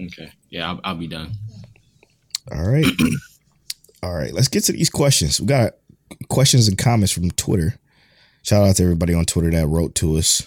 Okay. 0.00 0.32
Yeah, 0.50 0.70
I'll, 0.70 0.80
I'll 0.84 0.96
be 0.96 1.08
done. 1.08 1.32
All 2.50 2.68
right, 2.68 2.86
all 4.02 4.14
right. 4.14 4.32
Let's 4.32 4.48
get 4.48 4.64
to 4.64 4.72
these 4.72 4.90
questions. 4.90 5.40
We 5.40 5.46
got 5.46 5.74
questions 6.28 6.68
and 6.68 6.78
comments 6.78 7.12
from 7.12 7.30
Twitter. 7.32 7.78
Shout 8.42 8.66
out 8.66 8.76
to 8.76 8.82
everybody 8.82 9.14
on 9.14 9.24
Twitter 9.24 9.50
that 9.50 9.68
wrote 9.68 9.94
to 9.96 10.16
us, 10.16 10.46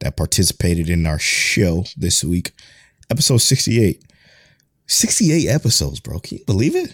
that 0.00 0.16
participated 0.16 0.88
in 0.88 1.06
our 1.06 1.18
show 1.18 1.84
this 1.96 2.22
week, 2.22 2.52
episode 3.10 3.38
sixty 3.38 3.84
eight. 3.84 4.04
68 4.88 5.48
episodes, 5.48 6.00
bro. 6.00 6.18
Can 6.18 6.38
you 6.38 6.44
believe 6.46 6.74
it? 6.74 6.92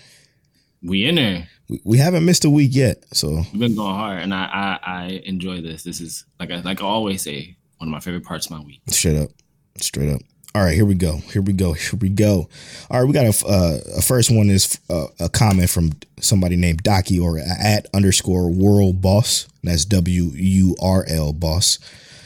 We 0.82 1.06
in 1.06 1.14
there. 1.14 1.48
We, 1.68 1.80
we 1.84 1.98
haven't 1.98 2.24
missed 2.24 2.44
a 2.44 2.50
week 2.50 2.74
yet. 2.74 3.04
So 3.12 3.42
We've 3.52 3.60
been 3.60 3.76
going 3.76 3.94
hard, 3.94 4.22
and 4.22 4.34
I 4.34 4.44
I, 4.44 4.78
I 4.82 5.06
enjoy 5.24 5.60
this. 5.62 5.82
This 5.82 6.00
is 6.00 6.24
like 6.38 6.50
I 6.50 6.60
like 6.60 6.82
I 6.82 6.84
always 6.84 7.22
say, 7.22 7.56
one 7.78 7.88
of 7.88 7.92
my 7.92 8.00
favorite 8.00 8.24
parts 8.24 8.46
of 8.46 8.52
my 8.52 8.60
week. 8.60 8.80
Straight 8.88 9.16
up, 9.16 9.30
straight 9.78 10.10
up. 10.10 10.20
All 10.56 10.62
right, 10.62 10.74
here 10.74 10.84
we 10.84 10.94
go. 10.94 11.16
Here 11.16 11.42
we 11.42 11.52
go. 11.52 11.72
Here 11.72 11.98
we 11.98 12.08
go. 12.08 12.48
All 12.88 13.00
right, 13.00 13.06
we 13.06 13.12
got 13.12 13.24
a, 13.24 13.46
uh, 13.46 13.78
a 13.98 14.02
first 14.02 14.30
one 14.30 14.50
is 14.50 14.78
uh, 14.88 15.06
a 15.18 15.28
comment 15.28 15.68
from 15.68 15.94
somebody 16.20 16.54
named 16.54 16.84
Docky 16.84 17.20
or 17.20 17.38
at 17.40 17.86
underscore 17.92 18.48
World 18.48 19.02
Boss. 19.02 19.48
That's 19.64 19.84
W 19.86 20.30
U 20.32 20.76
R 20.80 21.04
L 21.08 21.32
Boss. 21.32 21.80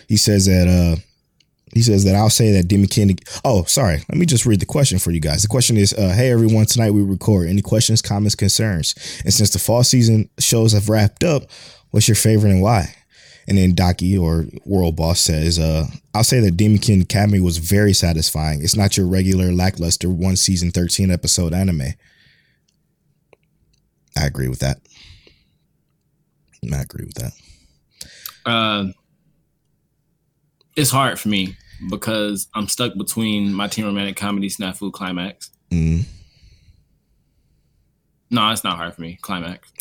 He 0.08 0.18
says 0.18 0.44
that 0.44 0.68
uh, 0.68 1.00
he 1.74 1.82
says 1.82 2.04
that 2.04 2.14
I'll 2.14 2.30
say 2.30 2.52
that 2.52 2.68
Demi 2.68 2.86
King. 2.86 3.18
Oh, 3.44 3.64
sorry. 3.64 3.98
Let 4.08 4.18
me 4.18 4.26
just 4.26 4.46
read 4.46 4.60
the 4.60 4.66
question 4.66 4.98
for 4.98 5.10
you 5.10 5.20
guys. 5.20 5.42
The 5.42 5.48
question 5.48 5.76
is, 5.76 5.92
uh, 5.92 6.14
"Hey 6.14 6.30
everyone, 6.30 6.66
tonight 6.66 6.90
we 6.92 7.02
record. 7.02 7.48
Any 7.48 7.62
questions, 7.62 8.02
comments, 8.02 8.34
concerns? 8.34 8.94
And 9.24 9.32
since 9.32 9.50
the 9.50 9.58
fall 9.58 9.84
season 9.84 10.28
shows 10.38 10.72
have 10.72 10.88
wrapped 10.88 11.24
up, 11.24 11.44
what's 11.90 12.08
your 12.08 12.14
favorite 12.14 12.50
and 12.50 12.62
why?" 12.62 12.94
And 13.48 13.56
then 13.56 13.74
Daki 13.74 14.16
or 14.16 14.44
World 14.66 14.94
Boss 14.96 15.20
says, 15.20 15.58
uh, 15.58 15.86
I'll 16.14 16.22
say 16.22 16.38
that 16.40 16.58
Demon 16.58 16.80
King 16.80 17.00
Academy 17.00 17.40
was 17.40 17.56
very 17.56 17.94
satisfying. 17.94 18.62
It's 18.62 18.76
not 18.76 18.98
your 18.98 19.06
regular 19.06 19.52
lackluster 19.52 20.10
one 20.10 20.36
season, 20.36 20.70
13 20.70 21.10
episode 21.10 21.54
anime. 21.54 21.94
I 24.18 24.26
agree 24.26 24.48
with 24.48 24.58
that. 24.58 24.80
I 26.70 26.82
agree 26.82 27.06
with 27.06 27.14
that. 27.14 27.32
Uh, 28.44 28.92
it's 30.78 30.90
hard 30.90 31.18
for 31.18 31.28
me 31.28 31.56
because 31.90 32.48
I'm 32.54 32.68
stuck 32.68 32.96
between 32.96 33.52
my 33.52 33.66
teen 33.66 33.84
romantic 33.84 34.16
comedy 34.16 34.48
Snafu 34.48 34.92
Climax. 34.92 35.50
Mm. 35.70 36.04
No, 38.30 38.50
it's 38.50 38.62
not 38.62 38.76
hard 38.76 38.94
for 38.94 39.00
me. 39.00 39.18
Climax. 39.20 39.72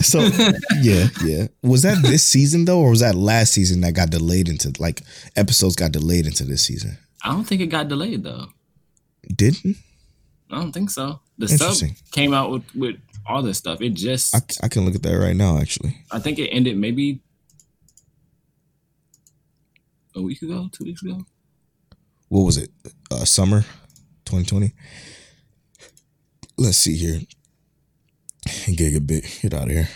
so 0.00 0.20
yeah, 0.80 1.08
yeah. 1.22 1.46
Was 1.62 1.82
that 1.82 2.00
this 2.02 2.24
season 2.24 2.64
though, 2.64 2.80
or 2.80 2.90
was 2.90 3.00
that 3.00 3.14
last 3.14 3.52
season 3.52 3.82
that 3.82 3.92
got 3.92 4.10
delayed 4.10 4.48
into 4.48 4.72
like 4.80 5.02
episodes 5.36 5.76
got 5.76 5.92
delayed 5.92 6.26
into 6.26 6.44
this 6.44 6.62
season? 6.62 6.98
I 7.22 7.30
don't 7.30 7.44
think 7.44 7.60
it 7.60 7.66
got 7.66 7.88
delayed 7.88 8.24
though. 8.24 8.46
Didn't 9.28 9.76
I 10.50 10.56
don't 10.56 10.72
think 10.72 10.90
so. 10.90 11.20
The 11.38 11.48
stuff 11.48 11.78
came 12.12 12.34
out 12.34 12.50
with, 12.50 12.64
with 12.74 12.96
all 13.26 13.42
this 13.42 13.58
stuff. 13.58 13.80
It 13.80 13.94
just, 13.94 14.34
I, 14.34 14.38
I, 14.38 14.66
I 14.66 14.68
can 14.68 14.84
look 14.84 14.94
at 14.94 15.02
that 15.02 15.16
right 15.16 15.36
now 15.36 15.58
actually. 15.58 15.98
I 16.10 16.18
think 16.18 16.38
it 16.38 16.48
ended 16.48 16.76
maybe 16.76 17.20
a 20.14 20.22
week 20.22 20.42
ago, 20.42 20.68
two 20.72 20.84
weeks 20.84 21.02
ago. 21.02 21.24
what 22.28 22.42
was 22.42 22.56
it? 22.56 22.70
Uh, 23.10 23.24
summer 23.24 23.62
2020. 24.24 24.72
Let's 26.56 26.78
see 26.78 26.96
here. 26.96 27.20
Gibiate, 28.46 29.42
get 29.42 29.54
out 29.54 29.64
of 29.64 29.70
here, 29.70 29.88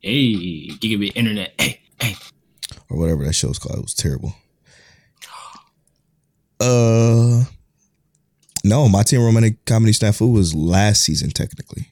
Hey, 0.00 0.68
gigabit 0.72 1.12
internet. 1.16 1.54
Hey, 1.58 1.80
hey. 2.00 2.14
or 2.90 2.98
whatever 2.98 3.24
that 3.24 3.32
show's 3.34 3.58
called. 3.58 3.78
It 3.78 3.82
was 3.82 3.94
terrible. 3.94 4.34
Uh, 6.58 7.44
no, 8.64 8.88
my 8.88 9.02
teen 9.02 9.20
romantic 9.20 9.62
comedy 9.66 9.92
snafu 9.92 10.32
was 10.32 10.54
last 10.54 11.02
season 11.04 11.28
technically. 11.30 11.90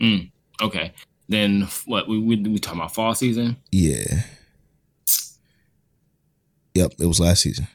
Mm, 0.00 0.30
okay. 0.62 0.92
Then 1.28 1.68
what? 1.84 2.08
We 2.08 2.18
we 2.18 2.36
we 2.36 2.58
talking 2.58 2.80
about 2.80 2.94
fall 2.94 3.14
season? 3.14 3.58
Yeah. 3.70 4.22
Yep, 6.74 6.92
it 7.00 7.06
was 7.06 7.20
last 7.20 7.42
season. 7.42 7.66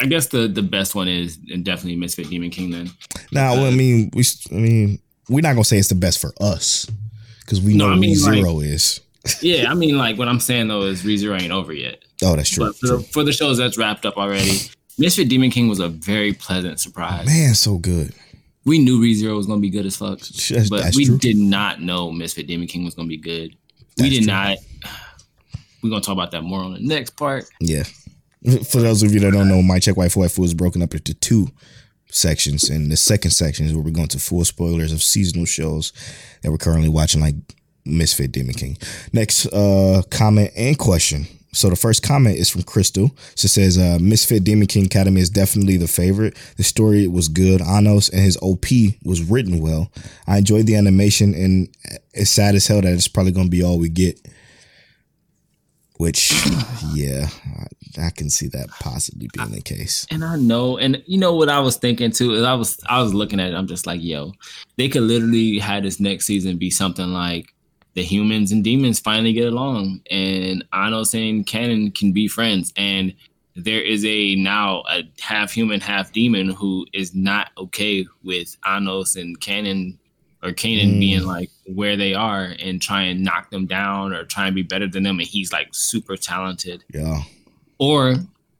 I 0.00 0.06
guess 0.06 0.28
the 0.28 0.48
the 0.48 0.62
best 0.62 0.94
one 0.94 1.08
is 1.08 1.36
definitely 1.36 1.96
Misfit 1.96 2.30
Demon 2.30 2.50
King. 2.50 2.70
Then 2.70 2.90
Now, 3.32 3.52
well, 3.54 3.64
I 3.66 3.68
uh, 3.68 3.72
mean, 3.72 4.10
we, 4.14 4.24
I 4.50 4.54
mean, 4.54 4.98
we're 5.28 5.42
not 5.42 5.52
gonna 5.52 5.64
say 5.64 5.76
it's 5.78 5.88
the 5.88 5.94
best 5.94 6.20
for 6.20 6.32
us 6.40 6.86
because 7.40 7.60
we 7.60 7.74
No, 7.74 7.88
know 7.88 7.94
I 7.94 7.96
mean, 7.96 8.16
what 8.20 8.30
like- 8.32 8.42
zero 8.44 8.60
is. 8.60 9.00
yeah, 9.42 9.70
I 9.70 9.74
mean 9.74 9.98
like 9.98 10.16
what 10.16 10.28
I'm 10.28 10.40
saying 10.40 10.68
though 10.68 10.82
is 10.82 11.02
ReZero 11.02 11.38
ain't 11.40 11.52
over 11.52 11.72
yet. 11.74 12.02
Oh, 12.22 12.34
that's 12.36 12.48
true. 12.48 12.66
But 12.66 12.76
for, 12.78 12.86
true. 12.86 12.96
the, 12.98 13.02
for 13.04 13.24
the 13.24 13.32
shows 13.32 13.58
that's 13.58 13.76
wrapped 13.76 14.06
up 14.06 14.16
already, 14.16 14.58
Misfit 14.98 15.28
Demon 15.28 15.50
King 15.50 15.68
was 15.68 15.80
a 15.80 15.88
very 15.88 16.32
pleasant 16.32 16.80
surprise. 16.80 17.26
Man, 17.26 17.54
so 17.54 17.76
good. 17.76 18.14
We 18.64 18.78
knew 18.78 19.00
ReZero 19.02 19.36
was 19.36 19.46
gonna 19.46 19.60
be 19.60 19.68
good 19.70 19.84
as 19.84 19.96
fuck, 19.96 20.20
That's- 20.20 20.70
but 20.70 20.82
that's 20.82 20.96
we 20.96 21.04
true. 21.04 21.18
did 21.18 21.36
not 21.36 21.82
know 21.82 22.10
Misfit 22.10 22.46
Demon 22.46 22.66
King 22.68 22.84
was 22.84 22.94
gonna 22.94 23.08
be 23.08 23.18
good. 23.18 23.54
we 23.98 24.08
did 24.08 24.18
true. 24.22 24.26
not. 24.32 24.56
We're 25.82 25.90
gonna 25.90 26.02
talk 26.02 26.12
about 26.14 26.30
that 26.32 26.42
more 26.42 26.60
on 26.60 26.72
the 26.74 26.80
next 26.80 27.10
part. 27.16 27.44
Yeah. 27.60 27.84
For 28.64 28.80
those 28.80 29.02
of 29.02 29.12
you 29.12 29.20
that 29.20 29.32
don't 29.32 29.48
know, 29.48 29.62
my 29.62 29.78
check 29.78 29.96
white 29.96 30.12
food 30.12 30.44
is 30.44 30.54
broken 30.54 30.82
up 30.82 30.94
into 30.94 31.14
two 31.14 31.48
sections. 32.10 32.70
And 32.70 32.90
the 32.90 32.96
second 32.96 33.32
section 33.32 33.66
is 33.66 33.74
where 33.74 33.82
we're 33.82 33.90
going 33.90 34.08
to 34.08 34.18
full 34.18 34.44
spoilers 34.44 34.92
of 34.92 35.02
seasonal 35.02 35.44
shows 35.44 35.92
that 36.42 36.50
we're 36.50 36.58
currently 36.58 36.88
watching, 36.88 37.20
like 37.20 37.34
Misfit 37.84 38.32
Demon 38.32 38.54
King. 38.54 38.78
Next 39.12 39.46
uh 39.46 40.02
comment 40.10 40.52
and 40.56 40.78
question. 40.78 41.26
So 41.52 41.68
the 41.68 41.76
first 41.76 42.04
comment 42.04 42.36
is 42.36 42.48
from 42.48 42.62
Crystal. 42.62 43.10
She 43.34 43.48
says, 43.48 43.76
uh, 43.76 43.98
Misfit 44.00 44.44
Demon 44.44 44.68
King 44.68 44.86
Academy 44.86 45.20
is 45.20 45.28
definitely 45.28 45.76
the 45.78 45.88
favorite. 45.88 46.36
The 46.56 46.62
story 46.62 47.08
was 47.08 47.28
good. 47.28 47.60
Anos 47.60 48.08
and 48.08 48.20
his 48.20 48.38
OP 48.40 48.66
was 49.02 49.20
written 49.22 49.58
well. 49.58 49.90
I 50.28 50.38
enjoyed 50.38 50.66
the 50.66 50.76
animation 50.76 51.34
and 51.34 51.68
it's 52.14 52.30
sad 52.30 52.54
as 52.54 52.68
hell 52.68 52.80
that 52.82 52.92
it's 52.92 53.08
probably 53.08 53.32
gonna 53.32 53.48
be 53.48 53.64
all 53.64 53.78
we 53.78 53.88
get. 53.88 54.20
Which, 56.00 56.32
yeah, 56.94 57.28
I, 57.98 58.06
I 58.06 58.10
can 58.10 58.30
see 58.30 58.48
that 58.48 58.70
possibly 58.80 59.28
being 59.34 59.50
the 59.50 59.60
case. 59.60 60.06
And 60.10 60.24
I 60.24 60.36
know, 60.36 60.78
and 60.78 61.02
you 61.04 61.18
know 61.18 61.34
what 61.34 61.50
I 61.50 61.60
was 61.60 61.76
thinking 61.76 62.10
too 62.10 62.32
is 62.32 62.42
I 62.42 62.54
was 62.54 62.80
I 62.88 63.02
was 63.02 63.12
looking 63.12 63.38
at 63.38 63.52
it. 63.52 63.54
I'm 63.54 63.66
just 63.66 63.86
like, 63.86 64.02
yo, 64.02 64.32
they 64.78 64.88
could 64.88 65.02
literally 65.02 65.58
have 65.58 65.82
this 65.82 66.00
next 66.00 66.24
season 66.24 66.56
be 66.56 66.70
something 66.70 67.08
like 67.08 67.52
the 67.92 68.02
humans 68.02 68.50
and 68.50 68.64
demons 68.64 68.98
finally 68.98 69.34
get 69.34 69.52
along, 69.52 70.00
and 70.10 70.64
Anos 70.72 71.12
and 71.12 71.46
Canon 71.46 71.90
can 71.90 72.12
be 72.12 72.28
friends, 72.28 72.72
and 72.78 73.14
there 73.54 73.82
is 73.82 74.02
a 74.06 74.36
now 74.36 74.82
a 74.88 75.02
half 75.20 75.52
human, 75.52 75.80
half 75.80 76.12
demon 76.12 76.48
who 76.48 76.86
is 76.94 77.14
not 77.14 77.50
okay 77.58 78.06
with 78.24 78.56
Anos 78.66 79.16
and 79.16 79.38
Canon 79.42 79.98
or 80.42 80.50
Kanan 80.52 80.94
Mm. 80.94 81.00
being 81.00 81.24
like 81.24 81.50
where 81.66 81.96
they 81.96 82.14
are 82.14 82.44
and 82.58 82.80
try 82.80 83.02
and 83.02 83.22
knock 83.22 83.50
them 83.50 83.66
down 83.66 84.12
or 84.12 84.24
try 84.24 84.46
and 84.46 84.54
be 84.54 84.62
better 84.62 84.88
than 84.88 85.02
them, 85.02 85.18
and 85.18 85.28
he's 85.28 85.52
like 85.52 85.68
super 85.72 86.16
talented 86.16 86.82
Yeah. 86.92 87.22
or 87.78 88.16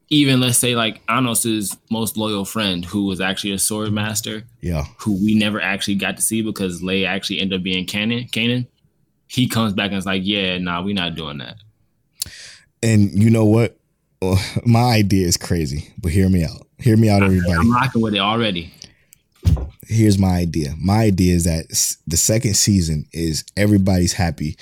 even 0.09 0.41
let's 0.41 0.57
say 0.57 0.75
like 0.75 1.01
Anos's 1.07 1.77
most 1.89 2.17
loyal 2.17 2.43
friend, 2.45 2.83
who 2.83 3.05
was 3.05 3.21
actually 3.21 3.51
a 3.53 3.57
sword 3.59 3.91
master, 3.93 4.43
Yeah. 4.61 4.85
who 4.99 5.13
we 5.23 5.33
never 5.35 5.61
actually 5.61 5.95
got 5.95 6.17
to 6.17 6.21
see 6.21 6.41
because 6.41 6.83
Lay 6.83 7.05
actually 7.05 7.39
ended 7.39 7.59
up 7.59 7.63
being 7.63 7.85
Canon. 7.85 8.25
Kanan. 8.25 8.67
He 9.27 9.47
comes 9.47 9.71
back 9.73 9.91
and 9.91 9.97
is 9.97 10.05
like, 10.05 10.23
"Yeah, 10.25 10.57
nah, 10.57 10.83
we're 10.83 10.93
not 10.93 11.15
doing 11.15 11.37
that." 11.37 11.55
And 12.83 13.11
you 13.23 13.29
know 13.29 13.45
what? 13.45 13.77
Well, 14.21 14.39
my 14.65 14.81
idea 14.95 15.25
is 15.25 15.37
crazy, 15.37 15.93
but 15.99 16.11
hear 16.11 16.27
me 16.29 16.43
out. 16.43 16.67
Hear 16.79 16.97
me 16.97 17.09
out, 17.09 17.23
everybody. 17.23 17.53
I'm 17.53 17.71
rocking 17.71 18.01
with 18.01 18.13
it 18.13 18.19
already. 18.19 18.73
Here's 19.87 20.17
my 20.17 20.37
idea. 20.37 20.73
My 20.77 21.03
idea 21.03 21.35
is 21.35 21.43
that 21.45 21.67
the 22.07 22.17
second 22.17 22.55
season 22.55 23.07
is 23.11 23.43
everybody's 23.57 24.13
happy, 24.13 24.57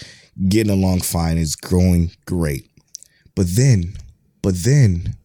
getting 0.48 0.72
along 0.72 1.02
fine, 1.02 1.38
is 1.38 1.56
growing 1.56 2.12
great. 2.26 2.70
But 3.36 3.48
then, 3.56 3.94
but 4.42 4.56
then, 4.64 5.16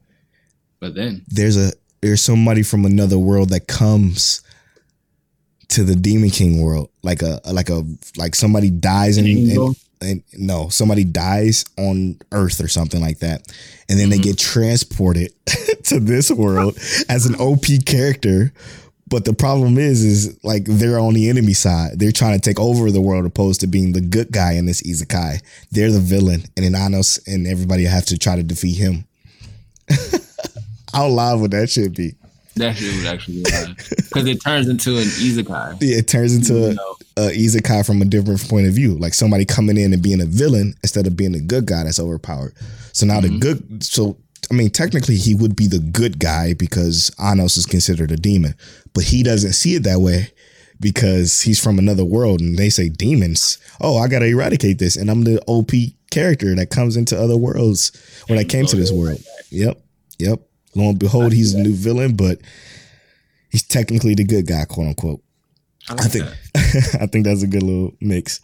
But 0.80 0.94
then 0.94 1.24
there's 1.28 1.56
a 1.56 1.72
there's 2.02 2.22
somebody 2.22 2.62
from 2.62 2.84
another 2.84 3.18
world 3.18 3.48
that 3.50 3.66
comes 3.66 4.42
to 5.68 5.84
the 5.84 5.96
Demon 5.96 6.30
King 6.30 6.62
world, 6.62 6.90
like 7.02 7.22
a 7.22 7.40
like 7.50 7.70
a 7.70 7.82
like 8.16 8.34
somebody 8.34 8.70
dies 8.70 9.16
in, 9.16 9.26
in 9.26 9.74
and 10.00 10.22
no, 10.34 10.68
somebody 10.68 11.04
dies 11.04 11.64
on 11.78 12.18
Earth 12.32 12.60
or 12.60 12.68
something 12.68 13.00
like 13.00 13.20
that, 13.20 13.52
and 13.88 13.98
then 13.98 14.10
mm-hmm. 14.10 14.10
they 14.10 14.18
get 14.18 14.38
transported 14.38 15.32
to 15.84 15.98
this 16.00 16.30
world 16.30 16.76
as 17.08 17.26
an 17.26 17.34
OP 17.36 17.64
character. 17.86 18.52
But 19.06 19.26
the 19.26 19.34
problem 19.34 19.76
is, 19.76 20.02
is 20.02 20.38
like 20.44 20.64
they're 20.64 20.98
on 20.98 21.14
the 21.14 21.28
enemy 21.28 21.52
side. 21.52 21.98
They're 21.98 22.12
trying 22.12 22.38
to 22.38 22.40
take 22.40 22.58
over 22.58 22.90
the 22.90 23.00
world, 23.00 23.26
opposed 23.26 23.60
to 23.60 23.66
being 23.66 23.92
the 23.92 24.00
good 24.00 24.32
guy 24.32 24.52
in 24.52 24.66
this 24.66 24.82
isekai. 24.82 25.42
They're 25.70 25.90
the 25.90 26.00
villain, 26.00 26.44
and 26.56 26.64
then 26.64 26.74
Anos 26.74 27.18
and 27.26 27.46
everybody 27.46 27.84
have 27.84 28.06
to 28.06 28.18
try 28.18 28.36
to 28.36 28.42
defeat 28.42 28.78
him. 28.78 29.04
How 30.92 31.08
live 31.08 31.40
would 31.40 31.50
that 31.50 31.68
shit 31.68 31.94
be? 31.94 32.14
That 32.56 32.76
shit 32.76 32.94
would 32.96 33.06
actually 33.06 33.42
be 33.42 33.50
live 33.50 33.76
because 33.76 34.26
it 34.26 34.40
turns 34.40 34.68
into 34.68 34.92
an 34.92 35.04
isekai. 35.04 35.76
Yeah, 35.80 35.98
it 35.98 36.08
turns 36.08 36.34
into 36.34 36.68
a, 36.68 37.20
a 37.20 37.30
isekai 37.30 37.84
from 37.84 38.00
a 38.00 38.04
different 38.04 38.48
point 38.48 38.68
of 38.68 38.74
view, 38.74 38.96
like 38.96 39.12
somebody 39.12 39.44
coming 39.44 39.76
in 39.76 39.92
and 39.92 40.02
being 40.02 40.20
a 40.20 40.26
villain 40.26 40.74
instead 40.82 41.06
of 41.06 41.16
being 41.16 41.34
a 41.34 41.40
good 41.40 41.66
guy 41.66 41.82
that's 41.82 42.00
overpowered. 42.00 42.54
So 42.92 43.06
now 43.06 43.20
mm-hmm. 43.20 43.34
the 43.34 43.40
good, 43.40 43.84
so 43.84 44.16
I 44.50 44.54
mean, 44.54 44.70
technically 44.70 45.16
he 45.16 45.34
would 45.34 45.56
be 45.56 45.66
the 45.66 45.78
good 45.78 46.18
guy 46.18 46.54
because 46.54 47.10
Anos 47.18 47.56
is 47.56 47.66
considered 47.66 48.10
a 48.10 48.16
demon, 48.16 48.54
but 48.92 49.04
he 49.04 49.22
doesn't 49.22 49.52
see 49.52 49.74
it 49.74 49.84
that 49.84 50.00
way 50.00 50.32
because 50.80 51.40
he's 51.40 51.62
from 51.62 51.78
another 51.78 52.04
world 52.04 52.40
and 52.40 52.58
they 52.58 52.68
say 52.68 52.88
demons. 52.88 53.58
Oh, 53.80 53.96
I 53.96 54.08
gotta 54.08 54.26
eradicate 54.26 54.78
this, 54.78 54.96
and 54.96 55.10
I'm 55.10 55.24
the 55.24 55.42
OP 55.46 55.70
character 56.10 56.54
that 56.54 56.70
comes 56.70 56.96
into 56.96 57.18
other 57.18 57.36
worlds 57.36 57.92
when 58.28 58.38
I 58.38 58.44
came 58.44 58.66
to 58.66 58.76
this 58.76 58.92
world. 58.92 59.20
Yep, 59.50 59.80
yep. 60.18 60.40
Lo 60.74 60.90
and 60.90 60.98
behold, 60.98 61.32
he's 61.32 61.54
a 61.54 61.58
new 61.58 61.74
villain, 61.74 62.16
but 62.16 62.38
he's 63.50 63.62
technically 63.62 64.14
the 64.14 64.24
good 64.24 64.46
guy, 64.46 64.64
quote 64.64 64.88
unquote. 64.88 65.22
I, 65.88 65.92
like 65.94 66.04
I 66.04 66.08
think 66.08 66.24
I 67.02 67.06
think 67.06 67.24
that's 67.24 67.42
a 67.42 67.46
good 67.46 67.62
little 67.62 67.94
mix. 68.00 68.40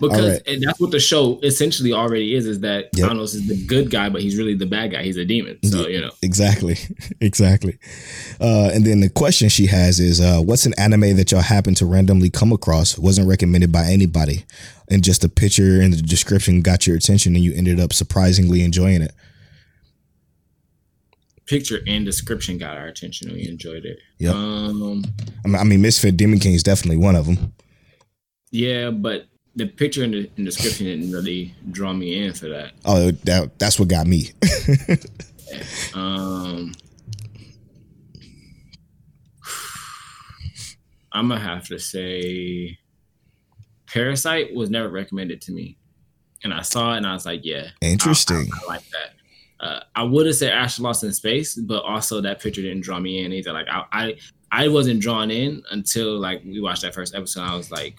Because 0.00 0.32
right. 0.32 0.42
and 0.46 0.62
that's 0.62 0.80
what 0.80 0.90
the 0.90 1.00
show 1.00 1.38
essentially 1.42 1.92
already 1.92 2.34
is: 2.34 2.46
is 2.46 2.60
that 2.60 2.90
yep. 2.94 3.10
Thanos 3.10 3.34
is 3.34 3.46
the 3.46 3.66
good 3.66 3.90
guy, 3.90 4.08
but 4.08 4.22
he's 4.22 4.36
really 4.36 4.54
the 4.54 4.66
bad 4.66 4.92
guy. 4.92 5.02
He's 5.02 5.16
a 5.16 5.24
demon. 5.24 5.58
So 5.64 5.86
you 5.86 6.00
know 6.00 6.10
exactly, 6.22 6.76
exactly. 7.20 7.78
Uh, 8.40 8.70
and 8.72 8.84
then 8.84 9.00
the 9.00 9.08
question 9.08 9.48
she 9.48 9.66
has 9.66 10.00
is, 10.00 10.20
uh, 10.20 10.40
"What's 10.40 10.66
an 10.66 10.74
anime 10.78 11.16
that 11.16 11.30
y'all 11.32 11.42
happen 11.42 11.74
to 11.76 11.86
randomly 11.86 12.30
come 12.30 12.52
across? 12.52 12.98
Wasn't 12.98 13.28
recommended 13.28 13.70
by 13.72 13.84
anybody, 13.84 14.44
and 14.90 15.04
just 15.04 15.24
a 15.24 15.28
picture 15.28 15.80
and 15.80 15.92
the 15.92 16.02
description 16.02 16.62
got 16.62 16.86
your 16.86 16.96
attention, 16.96 17.34
and 17.34 17.44
you 17.44 17.52
ended 17.54 17.78
up 17.78 17.92
surprisingly 17.92 18.62
enjoying 18.62 19.02
it." 19.02 19.12
picture 21.52 21.80
and 21.86 22.06
description 22.06 22.56
got 22.56 22.78
our 22.78 22.86
attention 22.86 23.28
and 23.28 23.36
we 23.36 23.46
enjoyed 23.46 23.84
it. 23.84 23.98
Yeah. 24.18 24.30
Um, 24.30 25.04
I 25.44 25.64
mean, 25.64 25.82
Misfit 25.82 26.16
Demon 26.16 26.38
King 26.38 26.54
is 26.54 26.62
definitely 26.62 26.96
one 26.96 27.16
of 27.16 27.26
them. 27.26 27.52
Yeah, 28.50 28.90
but 28.90 29.26
the 29.54 29.66
picture 29.66 30.02
and 30.04 30.14
the 30.14 30.30
and 30.36 30.46
description 30.46 30.86
didn't 30.86 31.12
really 31.12 31.54
draw 31.70 31.92
me 31.92 32.24
in 32.24 32.32
for 32.32 32.48
that. 32.48 32.72
Oh, 32.84 33.10
that 33.10 33.58
that's 33.58 33.78
what 33.78 33.88
got 33.88 34.06
me. 34.06 34.30
um, 35.94 36.72
I'm 41.12 41.28
gonna 41.28 41.40
have 41.40 41.66
to 41.68 41.78
say, 41.78 42.78
Parasyte 43.86 44.54
was 44.54 44.70
never 44.70 44.88
recommended 44.88 45.40
to 45.42 45.52
me, 45.52 45.78
and 46.44 46.54
I 46.54 46.62
saw 46.62 46.94
it 46.94 46.98
and 46.98 47.06
I 47.06 47.12
was 47.12 47.26
like, 47.26 47.44
yeah, 47.44 47.68
interesting. 47.80 48.48
I, 48.52 48.56
I, 48.56 48.64
I 48.64 48.66
like 48.74 48.88
that 48.90 49.14
uh, 49.62 49.80
I 49.94 50.02
would 50.02 50.26
have 50.26 50.34
said 50.34 50.52
Astra 50.52 50.84
Lost 50.84 51.04
in 51.04 51.12
Space, 51.12 51.54
but 51.54 51.84
also 51.84 52.20
that 52.20 52.40
picture 52.40 52.60
didn't 52.60 52.82
draw 52.82 52.98
me 52.98 53.24
in 53.24 53.32
either. 53.32 53.52
Like 53.52 53.68
I, 53.70 53.84
I, 53.92 54.16
I 54.50 54.68
wasn't 54.68 55.00
drawn 55.00 55.30
in 55.30 55.62
until 55.70 56.18
like 56.18 56.42
we 56.44 56.60
watched 56.60 56.82
that 56.82 56.94
first 56.94 57.14
episode. 57.14 57.42
I 57.42 57.54
was 57.54 57.70
like, 57.70 57.94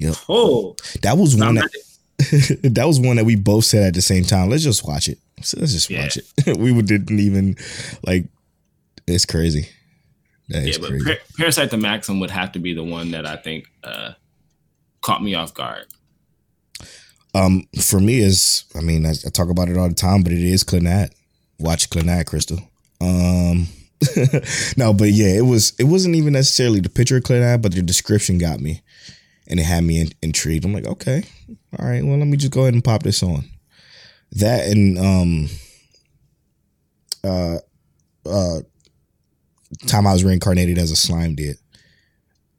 "Yep, 0.00 0.16
oh, 0.28 0.76
that 1.02 1.16
was 1.16 1.36
one 1.36 1.56
that, 1.56 1.70
that 2.62 2.86
was 2.86 2.98
one 2.98 3.16
that 3.16 3.24
we 3.24 3.36
both 3.36 3.64
said 3.64 3.88
at 3.88 3.94
the 3.94 4.02
same 4.02 4.24
time. 4.24 4.50
Let's 4.50 4.64
just 4.64 4.86
watch 4.86 5.08
it. 5.08 5.18
So 5.42 5.58
let's 5.60 5.72
just 5.72 5.90
watch 5.90 6.16
yeah. 6.16 6.52
it. 6.52 6.56
we 6.58 6.80
didn't 6.82 7.18
even 7.18 7.56
like. 8.04 8.24
It's 9.06 9.26
crazy. 9.26 9.68
That 10.48 10.66
yeah, 10.66 10.78
but 10.80 10.90
crazy. 10.90 11.04
Par- 11.04 11.18
Parasyte 11.38 11.70
the 11.70 11.76
Maxim 11.76 12.20
would 12.20 12.30
have 12.30 12.52
to 12.52 12.58
be 12.58 12.74
the 12.74 12.84
one 12.84 13.10
that 13.12 13.26
I 13.26 13.36
think 13.36 13.66
uh, 13.84 14.12
caught 15.02 15.22
me 15.22 15.34
off 15.34 15.54
guard. 15.54 15.86
Um, 17.34 17.68
for 17.80 18.00
me 18.00 18.18
is, 18.18 18.64
I 18.74 18.80
mean, 18.80 19.06
I, 19.06 19.10
I, 19.10 19.30
talk 19.30 19.50
about 19.50 19.68
it 19.68 19.76
all 19.76 19.88
the 19.88 19.94
time, 19.94 20.22
but 20.22 20.32
it 20.32 20.40
is 20.40 20.64
Clannad. 20.64 21.12
Watch 21.58 21.88
Clannad, 21.88 22.26
Crystal. 22.26 22.58
Um, 23.00 23.68
no, 24.76 24.92
but 24.92 25.10
yeah, 25.10 25.36
it 25.36 25.44
was. 25.44 25.72
It 25.78 25.84
wasn't 25.84 26.16
even 26.16 26.32
necessarily 26.32 26.80
the 26.80 26.88
picture 26.88 27.18
of 27.18 27.22
Clannad, 27.22 27.62
but 27.62 27.72
the 27.72 27.82
description 27.82 28.38
got 28.38 28.60
me, 28.60 28.82
and 29.50 29.58
it 29.58 29.64
had 29.64 29.84
me 29.84 30.00
in, 30.00 30.10
intrigued. 30.22 30.64
I'm 30.64 30.72
like, 30.72 30.86
okay, 30.86 31.24
all 31.78 31.86
right, 31.86 32.04
well, 32.04 32.16
let 32.16 32.28
me 32.28 32.36
just 32.36 32.52
go 32.52 32.62
ahead 32.62 32.74
and 32.74 32.84
pop 32.84 33.02
this 33.02 33.22
on. 33.22 33.44
That 34.32 34.68
and 34.68 34.96
um, 34.96 35.48
uh, 37.24 37.58
uh, 38.24 38.60
time 39.88 40.06
I 40.06 40.12
was 40.12 40.24
reincarnated 40.24 40.78
as 40.78 40.92
a 40.92 40.96
slime 40.96 41.34
did. 41.34 41.56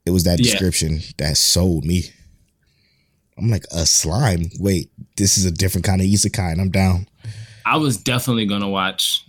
It 0.05 0.11
was 0.11 0.25
that 0.25 0.39
yeah. 0.39 0.51
description 0.51 0.99
that 1.17 1.37
sold 1.37 1.85
me. 1.85 2.03
I'm 3.37 3.49
like 3.49 3.65
a 3.71 3.85
slime. 3.85 4.49
Wait, 4.59 4.91
this 5.15 5.37
is 5.37 5.45
a 5.45 5.51
different 5.51 5.85
kind 5.85 6.01
of 6.01 6.07
isekai, 6.07 6.51
and 6.51 6.59
I'm 6.59 6.71
down. 6.71 7.07
I 7.65 7.77
was 7.77 7.95
definitely 7.97 8.45
gonna 8.45 8.69
watch. 8.69 9.25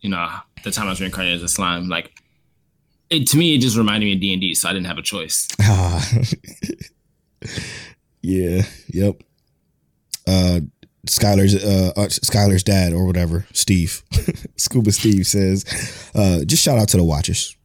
You 0.00 0.10
know, 0.10 0.28
the 0.64 0.70
time 0.70 0.86
I 0.86 0.90
was 0.90 1.00
reincarnated 1.00 1.36
as 1.36 1.42
a 1.42 1.48
slime. 1.48 1.88
Like, 1.88 2.10
it 3.10 3.28
to 3.28 3.36
me, 3.36 3.54
it 3.54 3.60
just 3.60 3.76
reminded 3.76 4.06
me 4.06 4.14
of 4.14 4.20
D 4.20 4.32
and 4.32 4.40
D, 4.40 4.54
so 4.54 4.68
I 4.68 4.72
didn't 4.72 4.86
have 4.86 4.98
a 4.98 5.02
choice. 5.02 5.46
yeah. 8.22 8.62
Yep. 8.88 9.22
Uh, 10.26 10.60
Skylar's 11.06 11.56
uh, 11.56 11.92
uh, 11.96 12.06
Skylar's 12.06 12.62
dad 12.62 12.92
or 12.92 13.06
whatever, 13.06 13.46
Steve, 13.52 14.02
Scuba 14.56 14.92
Steve 14.92 15.26
says, 15.26 15.64
uh, 16.14 16.44
just 16.44 16.62
shout 16.62 16.78
out 16.78 16.88
to 16.90 16.96
the 16.96 17.02
watchers. 17.02 17.56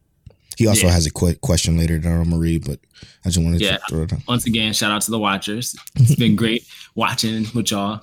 He 0.56 0.66
also 0.66 0.86
yeah. 0.86 0.92
has 0.92 1.06
a 1.06 1.10
quick 1.12 1.40
question 1.40 1.78
later 1.78 1.98
that 1.98 2.08
I'm 2.08 2.34
read, 2.34 2.66
but 2.66 2.80
I 3.24 3.28
just 3.28 3.38
wanted 3.38 3.60
yeah. 3.60 3.76
to 3.76 3.82
throw 3.88 4.02
it 4.02 4.12
on. 4.12 4.22
Once 4.26 4.44
again, 4.44 4.72
shout 4.72 4.90
out 4.90 5.02
to 5.02 5.12
the 5.12 5.18
watchers. 5.18 5.76
It's 5.94 6.16
been 6.16 6.34
great 6.36 6.66
watching 6.96 7.46
with 7.54 7.70
y'all. 7.70 8.00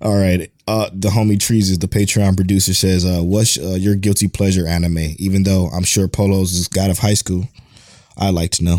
All 0.01 0.15
right. 0.15 0.49
Uh, 0.65 0.89
the 0.93 1.09
homie 1.09 1.37
Trees 1.37 1.69
is 1.69 1.79
the 1.79 1.89
Patreon 1.89 2.37
producer 2.37 2.73
says, 2.73 3.03
uh, 3.03 3.21
what's 3.21 3.57
uh, 3.57 3.75
your 3.77 3.95
guilty 3.95 4.29
pleasure 4.29 4.65
anime? 4.65 5.15
Even 5.17 5.43
though 5.43 5.67
I'm 5.67 5.83
sure 5.83 6.07
Polo's 6.07 6.53
is 6.53 6.69
God 6.69 6.89
of 6.89 6.99
High 6.99 7.15
School, 7.15 7.49
I'd 8.17 8.33
like 8.33 8.51
to 8.51 8.63
know. 8.63 8.77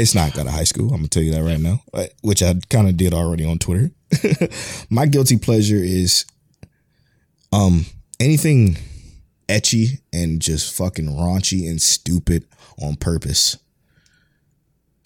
It's 0.00 0.14
not 0.14 0.32
God 0.32 0.46
of 0.46 0.52
High 0.52 0.64
School. 0.64 0.90
I'm 0.90 0.98
gonna 0.98 1.08
tell 1.08 1.22
you 1.24 1.32
that 1.32 1.42
right 1.42 1.58
now, 1.58 1.82
which 2.22 2.42
I 2.42 2.54
kind 2.70 2.88
of 2.88 2.96
did 2.96 3.12
already 3.12 3.44
on 3.44 3.58
Twitter. 3.58 3.90
My 4.90 5.06
guilty 5.06 5.36
pleasure 5.36 5.76
is 5.76 6.24
um 7.52 7.84
anything 8.20 8.78
ecchi 9.48 10.00
and 10.12 10.40
just 10.40 10.74
fucking 10.74 11.06
raunchy 11.06 11.68
and 11.68 11.82
stupid 11.82 12.44
on 12.80 12.94
purpose. 12.94 13.58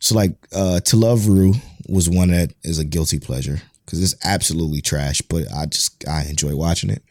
So 0.00 0.14
like 0.14 0.32
uh 0.54 0.80
To 0.80 0.96
Love 0.96 1.26
Ru 1.26 1.54
was 1.88 2.10
one 2.10 2.28
that 2.28 2.52
is 2.62 2.78
a 2.78 2.84
guilty 2.84 3.18
pleasure 3.18 3.62
because 3.86 4.02
it's 4.02 4.14
absolutely 4.24 4.82
trash, 4.82 5.22
but 5.22 5.44
I 5.52 5.66
just 5.66 6.06
I 6.06 6.24
enjoy 6.24 6.54
watching 6.54 6.90
it. 6.90 7.02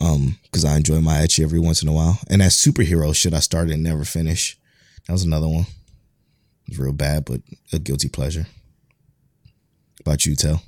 Um, 0.00 0.38
because 0.44 0.64
I 0.64 0.76
enjoy 0.76 1.00
my 1.00 1.16
ecchi 1.16 1.42
every 1.42 1.58
once 1.58 1.82
in 1.82 1.88
a 1.88 1.92
while. 1.92 2.20
And 2.30 2.40
that 2.40 2.52
superhero 2.52 3.14
shit 3.14 3.34
I 3.34 3.40
started 3.40 3.74
and 3.74 3.82
never 3.82 4.04
finished. 4.04 4.60
That 5.06 5.12
was 5.12 5.24
another 5.24 5.48
one. 5.48 5.66
It 6.68 6.72
was 6.72 6.78
real 6.78 6.92
bad, 6.92 7.24
but 7.24 7.40
a 7.72 7.78
guilty 7.78 8.08
pleasure. 8.08 8.46
About 10.00 10.26
you, 10.26 10.36
Tell? 10.36 10.62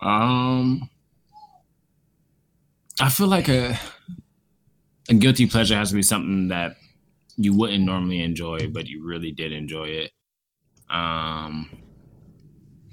Um 0.00 0.88
I 3.00 3.08
feel 3.08 3.26
like 3.26 3.48
a 3.48 3.78
a 5.08 5.14
guilty 5.14 5.46
pleasure 5.46 5.74
has 5.76 5.88
to 5.90 5.94
be 5.96 6.02
something 6.02 6.48
that 6.48 6.76
you 7.36 7.54
wouldn't 7.56 7.84
normally 7.84 8.20
enjoy, 8.20 8.68
but 8.68 8.86
you 8.86 9.04
really 9.04 9.32
did 9.32 9.52
enjoy 9.52 9.86
it. 9.86 10.12
Um, 10.90 11.70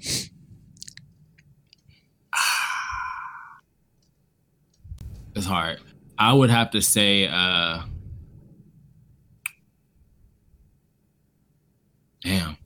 it's 5.34 5.46
hard. 5.46 5.78
I 6.18 6.32
would 6.32 6.50
have 6.50 6.70
to 6.72 6.82
say, 6.82 7.28
uh, 7.28 7.82
damn, 12.22 12.56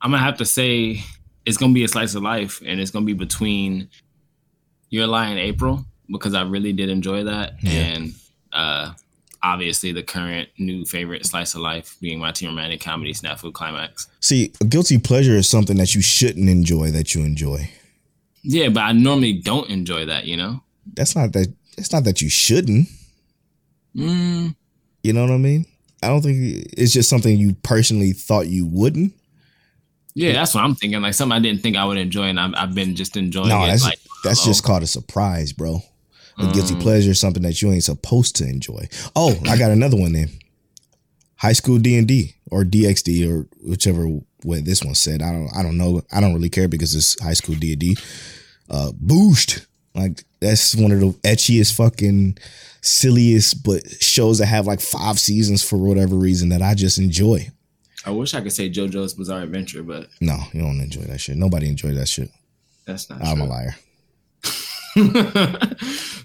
I'm 0.00 0.10
gonna 0.10 0.22
have 0.22 0.38
to 0.38 0.44
say 0.44 1.02
it's 1.44 1.56
gonna 1.56 1.72
be 1.72 1.84
a 1.84 1.88
slice 1.88 2.14
of 2.14 2.22
life, 2.22 2.60
and 2.64 2.80
it's 2.80 2.90
gonna 2.90 3.06
be 3.06 3.12
between 3.12 3.88
Your 4.90 5.06
Lie 5.06 5.28
in 5.28 5.38
April 5.38 5.84
because 6.10 6.34
I 6.34 6.42
really 6.42 6.72
did 6.72 6.88
enjoy 6.88 7.24
that. 7.24 7.54
Yeah. 7.62 7.70
And 7.72 8.14
uh, 8.52 8.92
obviously, 9.42 9.92
the 9.92 10.02
current 10.02 10.48
new 10.58 10.84
favorite 10.84 11.26
slice 11.26 11.54
of 11.54 11.60
life 11.60 11.96
being 12.00 12.18
my 12.18 12.32
teen 12.32 12.48
romantic 12.48 12.80
comedy 12.80 13.12
Snafu 13.12 13.52
Climax. 13.52 14.08
See, 14.20 14.52
a 14.60 14.64
guilty 14.64 14.98
pleasure 14.98 15.32
is 15.36 15.48
something 15.48 15.76
that 15.78 15.94
you 15.94 16.00
shouldn't 16.02 16.48
enjoy 16.48 16.90
that 16.92 17.14
you 17.14 17.22
enjoy. 17.22 17.70
Yeah, 18.42 18.68
but 18.68 18.80
I 18.82 18.92
normally 18.92 19.34
don't 19.34 19.68
enjoy 19.70 20.06
that. 20.06 20.24
You 20.26 20.36
know. 20.36 20.62
That's 20.94 21.16
not 21.16 21.32
that. 21.32 21.52
It's 21.76 21.92
not 21.92 22.04
that 22.04 22.22
you 22.22 22.28
shouldn't. 22.30 22.88
Mm, 23.94 24.54
You 25.02 25.12
know 25.12 25.22
what 25.22 25.30
I 25.32 25.36
mean? 25.38 25.66
I 26.02 26.08
don't 26.08 26.22
think 26.22 26.66
it's 26.76 26.92
just 26.92 27.08
something 27.08 27.36
you 27.38 27.54
personally 27.62 28.12
thought 28.12 28.46
you 28.48 28.66
wouldn't. 28.66 29.12
yeah, 30.14 30.32
that's 30.32 30.54
what 30.54 30.64
I'm 30.64 30.74
thinking. 30.74 31.00
Like 31.02 31.14
something 31.14 31.36
I 31.36 31.40
didn't 31.40 31.62
think 31.62 31.76
I 31.76 31.84
would 31.84 31.98
enjoy, 31.98 32.24
and 32.24 32.38
I've, 32.40 32.54
I've 32.56 32.74
been 32.74 32.94
just 32.94 33.16
enjoying 33.16 33.48
No, 33.48 33.64
it. 33.64 33.68
that's 33.68 33.84
like, 33.84 33.98
that's 34.24 34.40
hello. 34.40 34.50
just 34.52 34.64
called 34.64 34.82
a 34.82 34.86
surprise, 34.86 35.52
bro. 35.52 35.80
A 36.38 36.52
guilty 36.52 36.74
Mm. 36.74 36.82
pleasure, 36.82 37.14
something 37.14 37.42
that 37.44 37.62
you 37.62 37.72
ain't 37.72 37.84
supposed 37.84 38.36
to 38.36 38.44
enjoy. 38.44 38.88
Oh, 39.16 39.34
I 39.48 39.56
got 39.56 39.70
another 39.70 39.96
one 39.96 40.12
then. 40.12 40.28
High 41.36 41.54
school 41.54 41.78
D 41.78 41.96
and 41.96 42.06
D 42.06 42.34
or 42.50 42.62
DxD 42.64 43.26
or 43.30 43.46
whichever 43.66 44.06
way 44.44 44.60
this 44.60 44.84
one 44.84 44.94
said. 44.94 45.22
I 45.22 45.32
don't 45.32 45.48
I 45.56 45.62
don't 45.62 45.78
know. 45.78 46.02
I 46.12 46.20
don't 46.20 46.34
really 46.34 46.50
care 46.50 46.68
because 46.68 46.94
it's 46.94 47.18
high 47.22 47.32
school 47.34 47.54
D 47.54 47.72
and 47.72 47.80
D. 47.80 47.96
Uh 48.68 48.92
Boost. 48.94 49.66
Like 49.94 50.24
that's 50.40 50.74
one 50.74 50.92
of 50.92 51.00
the 51.00 51.06
ecchiest 51.24 51.74
fucking 51.74 52.36
silliest 52.86 53.62
but 53.64 53.82
shows 54.02 54.38
that 54.38 54.46
have 54.46 54.66
like 54.66 54.80
five 54.80 55.18
seasons 55.18 55.62
for 55.68 55.76
whatever 55.76 56.14
reason 56.16 56.48
that 56.50 56.62
I 56.62 56.74
just 56.74 56.98
enjoy. 56.98 57.48
I 58.04 58.10
wish 58.10 58.34
I 58.34 58.40
could 58.40 58.52
say 58.52 58.70
JoJo's 58.70 59.14
Bizarre 59.14 59.42
Adventure, 59.42 59.82
but 59.82 60.08
No, 60.20 60.38
you 60.52 60.60
don't 60.60 60.80
enjoy 60.80 61.02
that 61.02 61.20
shit. 61.20 61.36
Nobody 61.36 61.68
enjoy 61.68 61.92
that 61.94 62.08
shit. 62.08 62.30
that's 62.86 63.10
not 63.10 63.22
I'm 63.24 63.40
a 63.40 63.46
liar. 63.46 63.74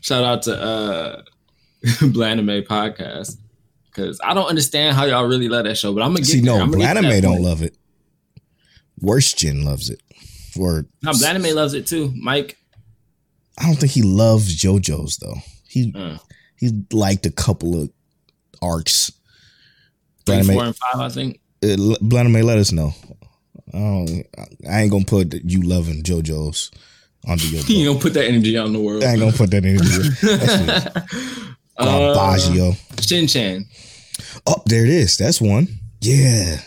Shout 0.01 0.23
out 0.23 0.43
to 0.43 0.61
uh 0.61 1.21
Blanime 1.83 2.65
podcast. 2.67 3.37
Cause 3.93 4.19
I 4.23 4.33
don't 4.33 4.47
understand 4.47 4.95
how 4.95 5.03
y'all 5.05 5.25
really 5.25 5.49
love 5.49 5.65
that 5.65 5.77
show, 5.77 5.93
but 5.93 6.01
I'm 6.01 6.09
gonna 6.09 6.19
get 6.19 6.27
See, 6.27 6.39
there. 6.39 6.55
no, 6.57 6.61
I'm 6.61 6.71
gonna 6.71 6.83
get 6.83 6.93
to 6.93 7.01
that 7.01 7.07
Blanime 7.11 7.21
don't 7.21 7.31
point. 7.33 7.43
love 7.43 7.61
it. 7.63 7.75
Worst 9.01 9.37
Gen 9.37 9.65
loves 9.65 9.89
it. 9.89 10.01
Or 10.59 10.85
No, 11.01 11.11
Blanime 11.11 11.53
loves 11.55 11.73
it 11.73 11.87
too. 11.87 12.13
Mike, 12.15 12.57
I 13.57 13.65
don't 13.65 13.75
think 13.75 13.91
he 13.91 14.01
loves 14.01 14.55
JoJo's 14.57 15.17
though. 15.17 15.35
He 15.67 15.91
uh, 15.95 16.17
he 16.61 16.71
liked 16.93 17.25
a 17.25 17.31
couple 17.31 17.81
of 17.81 17.89
arcs. 18.61 19.11
three, 20.25 20.37
Blanime, 20.37 20.53
four, 20.53 20.63
and 20.63 20.75
five, 20.77 21.01
I 21.01 21.09
think. 21.09 21.39
uh, 21.63 21.67
Blanime, 22.01 22.43
let 22.43 22.57
us 22.57 22.71
know. 22.71 22.93
I, 23.73 23.77
don't, 23.77 24.25
I 24.69 24.81
ain't 24.81 24.91
gonna 24.91 25.03
put 25.05 25.33
you 25.43 25.61
loving 25.61 26.03
JoJo's 26.03 26.71
under 27.27 27.45
your 27.45 27.63
You 27.67 27.85
don't 27.85 28.01
put 28.01 28.13
that 28.13 28.25
energy 28.25 28.57
out 28.57 28.67
in 28.67 28.73
the 28.73 28.79
world. 28.79 29.03
I 29.03 29.11
ain't 29.11 29.19
gonna 29.19 29.31
put 29.33 29.51
that 29.51 29.63
there. 29.63 29.77
That's 30.37 31.37
Uh, 31.77 31.85
Garbaggio. 31.85 32.75
Shin 33.07 33.27
Chan. 33.27 33.65
Oh, 34.45 34.61
there 34.67 34.83
it 34.83 34.89
is. 34.91 35.17
That's 35.17 35.41
one. 35.41 35.67
Yeah. 36.01 36.59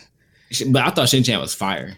But 0.68 0.82
I 0.82 0.90
thought 0.90 1.08
Shin 1.08 1.22
Chan 1.22 1.38
was 1.40 1.54
fire. 1.54 1.96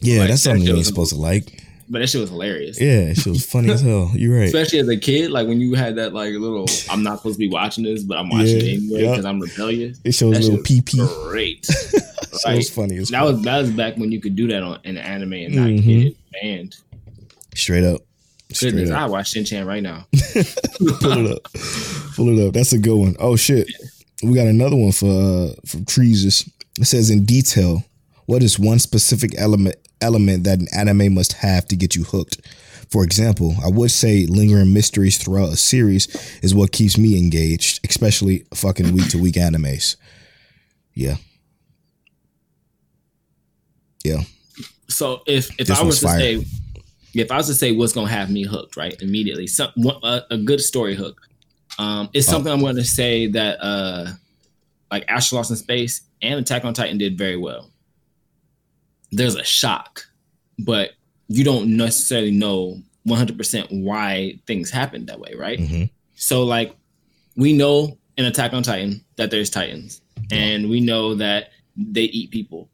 Yeah, 0.00 0.20
Like, 0.20 0.28
that's 0.28 0.42
that 0.42 0.50
something 0.50 0.62
you 0.62 0.68
shit 0.68 0.76
ain't 0.76 0.86
supposed 0.86 1.12
to 1.12 1.18
like. 1.20 1.62
But 1.88 2.00
that 2.00 2.08
shit 2.08 2.20
was 2.20 2.30
hilarious. 2.30 2.80
Yeah, 2.80 3.12
she 3.14 3.30
was 3.30 3.46
funny 3.46 3.70
as 3.70 3.80
hell. 3.80 4.10
You're 4.14 4.36
right. 4.36 4.46
Especially 4.46 4.80
as 4.80 4.88
a 4.88 4.96
kid, 4.96 5.30
like 5.30 5.46
when 5.46 5.60
you 5.60 5.74
had 5.74 5.96
that 5.96 6.12
like 6.12 6.32
little 6.34 6.66
I'm 6.90 7.02
not 7.04 7.18
supposed 7.18 7.36
to 7.36 7.38
be 7.38 7.48
watching 7.48 7.84
this, 7.84 8.02
but 8.02 8.18
I'm 8.18 8.28
watching 8.28 8.48
Yeah, 8.48 8.62
it 8.62 8.76
anyway 8.82 9.00
because 9.10 9.24
I'm 9.24 9.38
rebellious. 9.40 10.00
It 10.04 10.12
shows 10.12 10.34
That 10.34 10.42
little 10.44 10.58
PP. 10.64 11.28
Great. 11.30 11.66
That 12.36 12.42
Like, 12.44 12.56
was 12.56 12.70
funny 12.70 12.98
as 12.98 13.08
that 13.10 13.22
was 13.24 13.40
that 13.42 13.58
was 13.62 13.70
back 13.70 13.96
when 13.96 14.12
you 14.12 14.20
could 14.20 14.36
do 14.36 14.46
that 14.48 14.62
on 14.62 14.78
in 14.84 14.98
anime 14.98 15.32
and 15.32 15.54
not 15.54 15.66
Mhm. 15.68 16.02
get 16.04 16.16
banned. 16.32 16.76
Straight 17.54 17.82
up. 17.84 18.02
Straight 18.52 18.72
Goodness, 18.72 18.90
up. 18.90 18.98
I 19.00 19.06
watch 19.06 19.30
Shin 19.30 19.44
Chan 19.46 19.64
right 19.66 19.82
now. 19.82 20.06
Pull 21.00 21.26
it 21.26 21.32
up. 21.32 21.42
Pull 22.14 22.38
it 22.38 22.46
up. 22.46 22.52
That's 22.52 22.72
a 22.74 22.78
good 22.78 22.96
one. 22.96 23.16
Oh 23.18 23.36
shit. 23.36 23.66
We 24.22 24.34
got 24.34 24.46
another 24.48 24.76
one 24.76 24.92
for 24.92 25.06
uh 25.08 25.54
from 25.66 25.84
Treesus. 25.86 26.46
It 26.78 26.84
says 26.84 27.08
in 27.10 27.24
detail, 27.24 27.82
what 28.26 28.42
is 28.42 28.58
one 28.58 28.78
specific 28.78 29.32
element 29.38 29.76
element 30.00 30.44
that 30.44 30.60
an 30.60 30.68
anime 30.76 31.14
must 31.14 31.32
have 31.34 31.66
to 31.68 31.76
get 31.76 31.96
you 31.96 32.04
hooked? 32.04 32.40
For 32.90 33.02
example, 33.02 33.54
I 33.64 33.68
would 33.68 33.90
say 33.90 34.26
lingering 34.26 34.72
mysteries 34.72 35.18
throughout 35.18 35.52
a 35.52 35.56
series 35.56 36.06
is 36.42 36.54
what 36.54 36.70
keeps 36.70 36.96
me 36.96 37.18
engaged, 37.18 37.80
especially 37.88 38.44
fucking 38.54 38.92
week 38.94 39.08
to 39.10 39.18
week 39.18 39.34
animes. 39.34 39.96
Yeah. 40.94 41.16
Yeah. 44.04 44.20
So 44.88 45.22
if 45.26 45.50
if 45.58 45.66
This 45.66 45.78
I 45.78 45.82
was 45.82 46.00
to 46.00 46.06
fire. 46.06 46.18
say 46.20 46.44
if 47.14 47.30
I 47.32 47.36
was 47.38 47.46
to 47.48 47.54
say 47.54 47.72
what's 47.72 47.92
gonna 47.92 48.08
have 48.08 48.30
me 48.30 48.44
hooked, 48.44 48.76
right, 48.76 49.00
immediately, 49.02 49.46
some 49.46 49.70
a, 50.02 50.22
a 50.30 50.38
good 50.38 50.60
story 50.60 50.94
hook. 50.94 51.20
Um, 51.78 52.06
Oh. 52.06 52.10
it's 52.14 52.26
something 52.26 52.50
I'm 52.52 52.60
going 52.60 52.76
to 52.76 52.84
say 52.84 53.26
that 53.28 53.58
uh, 53.62 54.12
like 54.90 55.04
Astra 55.08 55.36
Lost 55.36 55.50
in 55.50 55.56
Space 55.56 56.02
and 56.22 56.38
Attack 56.40 56.64
on 56.64 56.72
Titan 56.72 56.96
did 56.98 57.18
very 57.18 57.36
well. 57.36 57.70
There's 59.12 59.34
a 59.36 59.44
shock, 59.44 60.04
but 60.58 60.90
you 61.28 61.44
don't 61.44 61.76
necessarily 61.76 62.30
know 62.30 62.78
100% 63.08 63.82
why 63.82 64.38
things 64.46 64.70
happened 64.70 65.06
that 65.08 65.20
way, 65.20 65.34
right? 65.36 65.58
hmm 65.60 65.84
So 66.16 66.42
like 66.44 66.74
we 67.36 67.52
know 67.52 67.98
in 68.16 68.24
Attack 68.24 68.52
on 68.52 68.62
Titan 68.62 69.04
that 69.16 69.30
there's 69.30 69.50
Titans, 69.50 70.00
and 70.30 70.68
we 70.70 70.80
know 70.80 71.14
that 71.14 71.50
they 71.76 72.02
eat 72.04 72.30
people. 72.30 72.68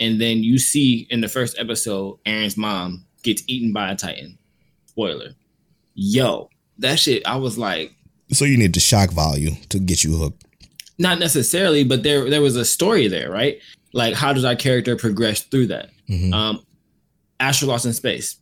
And 0.00 0.20
then 0.20 0.42
you 0.42 0.58
see 0.58 1.06
in 1.10 1.20
the 1.20 1.28
first 1.28 1.58
episode, 1.58 2.18
Eren's 2.26 2.56
mom 2.56 3.04
gets 3.22 3.42
eaten 3.46 3.72
by 3.72 3.90
a 3.92 3.96
Titan. 3.96 4.38
Spoiler. 4.86 5.30
Yo, 5.94 6.50
that 6.78 6.98
shit, 6.98 7.26
I 7.26 7.36
was 7.36 7.56
like, 7.58 7.92
So 8.32 8.44
you 8.44 8.56
need 8.58 8.72
the 8.74 8.80
shock 8.80 9.10
value 9.10 9.52
to 9.70 9.78
get 9.78 10.02
you 10.04 10.16
hooked. 10.16 10.44
not 10.98 11.18
necessarily, 11.20 11.84
but 11.84 12.02
there 12.02 12.28
there 12.28 12.42
was 12.42 12.56
a 12.56 12.64
story 12.64 13.06
there, 13.08 13.30
right? 13.30 13.60
Like 13.92 14.14
how 14.14 14.32
does 14.32 14.44
our 14.44 14.56
character 14.56 14.96
progress 14.96 15.42
through 15.42 15.68
that? 15.68 15.90
Mhm. 16.08 16.32
um, 16.32 16.62
Astra 17.40 17.68
Lost 17.68 17.86
in 17.86 17.92
Space. 17.92 18.36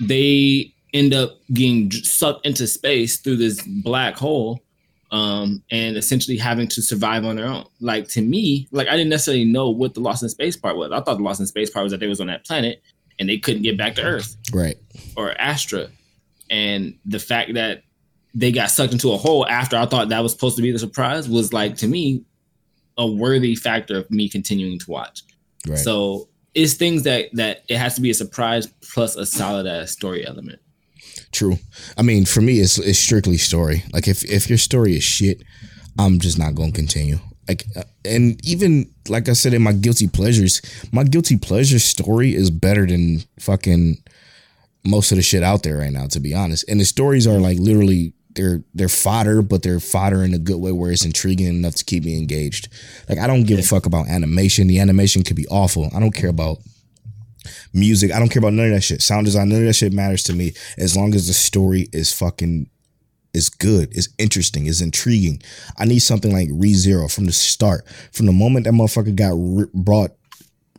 They 0.00 0.72
end 0.92 1.14
up 1.14 1.38
getting 1.52 1.90
sucked 1.90 2.46
into 2.46 2.66
space 2.66 3.18
through 3.18 3.36
this 3.36 3.60
black 3.82 4.16
hole 4.16 4.60
um, 5.10 5.62
and 5.70 5.96
essentially 5.96 6.36
having 6.36 6.66
to 6.68 6.82
survive 6.82 7.24
on 7.24 7.36
their 7.36 7.46
own. 7.46 7.64
Like 7.80 8.08
to 8.10 8.22
me, 8.22 8.68
like 8.72 8.88
I 8.88 8.92
didn't 8.92 9.10
necessarily 9.10 9.44
know 9.44 9.70
what 9.70 9.94
the 9.94 10.00
Lost 10.00 10.22
in 10.22 10.28
Space 10.28 10.56
part 10.56 10.76
was. 10.76 10.90
I 10.92 11.00
thought 11.00 11.16
the 11.18 11.22
Lost 11.22 11.40
in 11.40 11.46
Space 11.46 11.70
part 11.70 11.84
was 11.84 11.92
that 11.92 12.00
they 12.00 12.06
was 12.06 12.20
on 12.20 12.26
that 12.28 12.44
planet 12.46 12.82
and 13.18 13.28
they 13.28 13.38
couldn't 13.38 13.62
get 13.62 13.76
back 13.78 13.94
to 13.96 14.02
Earth 14.02 14.36
Right. 14.52 14.76
or 15.16 15.32
Astra. 15.40 15.88
And 16.50 16.96
the 17.04 17.18
fact 17.20 17.54
that 17.54 17.82
they 18.34 18.50
got 18.50 18.70
sucked 18.70 18.92
into 18.92 19.12
a 19.12 19.16
hole 19.16 19.46
after 19.46 19.76
I 19.76 19.86
thought 19.86 20.08
that 20.08 20.20
was 20.20 20.32
supposed 20.32 20.56
to 20.56 20.62
be 20.62 20.72
the 20.72 20.78
surprise 20.78 21.28
was 21.28 21.52
like 21.52 21.76
to 21.78 21.86
me 21.88 22.22
a 22.96 23.06
worthy 23.06 23.54
factor 23.54 23.98
of 23.98 24.10
me 24.10 24.28
continuing 24.28 24.78
to 24.78 24.90
watch. 24.90 25.22
Right. 25.66 25.78
So 25.78 26.28
it's 26.54 26.74
things 26.74 27.02
that 27.04 27.30
that 27.32 27.64
it 27.68 27.78
has 27.78 27.94
to 27.96 28.00
be 28.00 28.10
a 28.10 28.14
surprise 28.14 28.66
plus 28.92 29.16
a 29.16 29.26
solid 29.26 29.66
ass 29.66 29.90
story 29.90 30.26
element. 30.26 30.60
True. 31.32 31.58
I 31.96 32.02
mean, 32.02 32.24
for 32.24 32.40
me, 32.40 32.60
it's 32.60 32.78
it's 32.78 32.98
strictly 32.98 33.36
story. 33.36 33.84
Like 33.92 34.08
if 34.08 34.24
if 34.24 34.48
your 34.48 34.58
story 34.58 34.96
is 34.96 35.04
shit, 35.04 35.42
I'm 35.98 36.18
just 36.18 36.38
not 36.38 36.54
going 36.54 36.72
to 36.72 36.76
continue. 36.78 37.18
Like, 37.48 37.64
uh, 37.76 37.82
and 38.04 38.40
even 38.46 38.90
like 39.08 39.28
I 39.28 39.34
said 39.34 39.52
in 39.52 39.62
my 39.62 39.72
guilty 39.72 40.08
pleasures, 40.08 40.62
my 40.92 41.04
guilty 41.04 41.36
pleasure 41.36 41.78
story 41.78 42.34
is 42.34 42.50
better 42.50 42.86
than 42.86 43.24
fucking 43.38 44.02
most 44.84 45.12
of 45.12 45.16
the 45.16 45.22
shit 45.22 45.42
out 45.42 45.62
there 45.62 45.78
right 45.78 45.92
now. 45.92 46.06
To 46.06 46.20
be 46.20 46.34
honest, 46.34 46.64
and 46.68 46.80
the 46.80 46.84
stories 46.84 47.26
are 47.26 47.38
like 47.38 47.58
literally 47.58 48.14
they're 48.34 48.62
they're 48.74 48.88
fodder, 48.88 49.42
but 49.42 49.62
they're 49.62 49.80
fodder 49.80 50.22
in 50.22 50.34
a 50.34 50.38
good 50.38 50.58
way 50.58 50.72
where 50.72 50.90
it's 50.90 51.04
intriguing 51.04 51.46
enough 51.46 51.74
to 51.76 51.84
keep 51.84 52.04
me 52.04 52.18
engaged. 52.18 52.68
Like 53.08 53.18
I 53.18 53.26
don't 53.26 53.44
give 53.44 53.58
a 53.58 53.62
fuck 53.62 53.86
about 53.86 54.08
animation. 54.08 54.66
The 54.66 54.80
animation 54.80 55.22
could 55.22 55.36
be 55.36 55.46
awful. 55.48 55.90
I 55.94 56.00
don't 56.00 56.14
care 56.14 56.30
about 56.30 56.58
music. 57.72 58.12
I 58.12 58.18
don't 58.18 58.28
care 58.28 58.40
about 58.40 58.54
none 58.54 58.66
of 58.66 58.72
that 58.72 58.82
shit. 58.82 59.02
Sound 59.02 59.26
design, 59.26 59.48
none 59.48 59.60
of 59.60 59.66
that 59.66 59.74
shit 59.74 59.92
matters 59.92 60.22
to 60.24 60.32
me 60.32 60.52
as 60.78 60.96
long 60.96 61.14
as 61.14 61.26
the 61.26 61.32
story 61.32 61.88
is 61.92 62.12
fucking 62.12 62.68
is 63.32 63.48
good, 63.48 63.94
is 63.96 64.08
interesting, 64.18 64.66
is 64.66 64.80
intriguing. 64.80 65.42
I 65.76 65.84
need 65.84 65.98
something 65.98 66.32
like 66.32 66.48
ReZero 66.48 67.12
from 67.12 67.26
the 67.26 67.32
start. 67.32 67.86
From 68.12 68.26
the 68.26 68.32
moment 68.32 68.64
that 68.64 68.72
motherfucker 68.72 69.14
got 69.14 69.34
re- 69.34 69.70
brought 69.74 70.12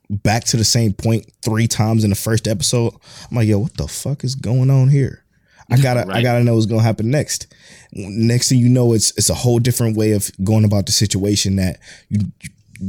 back 0.10 0.46
to 0.46 0.58
the 0.58 0.64
same 0.64 0.94
point 0.94 1.30
three 1.42 1.68
times 1.68 2.04
in 2.04 2.10
the 2.10 2.16
first 2.16 2.48
episode, 2.48 2.94
I'm 3.30 3.38
like, 3.38 3.48
yo, 3.48 3.60
what 3.60 3.76
the 3.76 3.88
fuck 3.88 4.24
is 4.24 4.36
going 4.36 4.70
on 4.72 4.88
here? 4.88 5.25
I 5.70 5.78
gotta, 5.78 6.06
I 6.12 6.22
gotta 6.22 6.44
know 6.44 6.54
what's 6.54 6.66
gonna 6.68 6.82
happen 6.82 7.10
next. 7.10 7.48
Next 7.94 8.50
thing 8.50 8.60
you 8.60 8.70
know, 8.70 8.94
it's 8.94 9.12
it's 9.18 9.30
a 9.30 9.36
whole 9.36 9.60
different 9.60 9.98
way 9.98 10.12
of 10.12 10.30
going 10.44 10.66
about 10.66 10.86
the 10.86 10.92
situation 10.92 11.56
that 11.56 11.80
you 12.10 12.20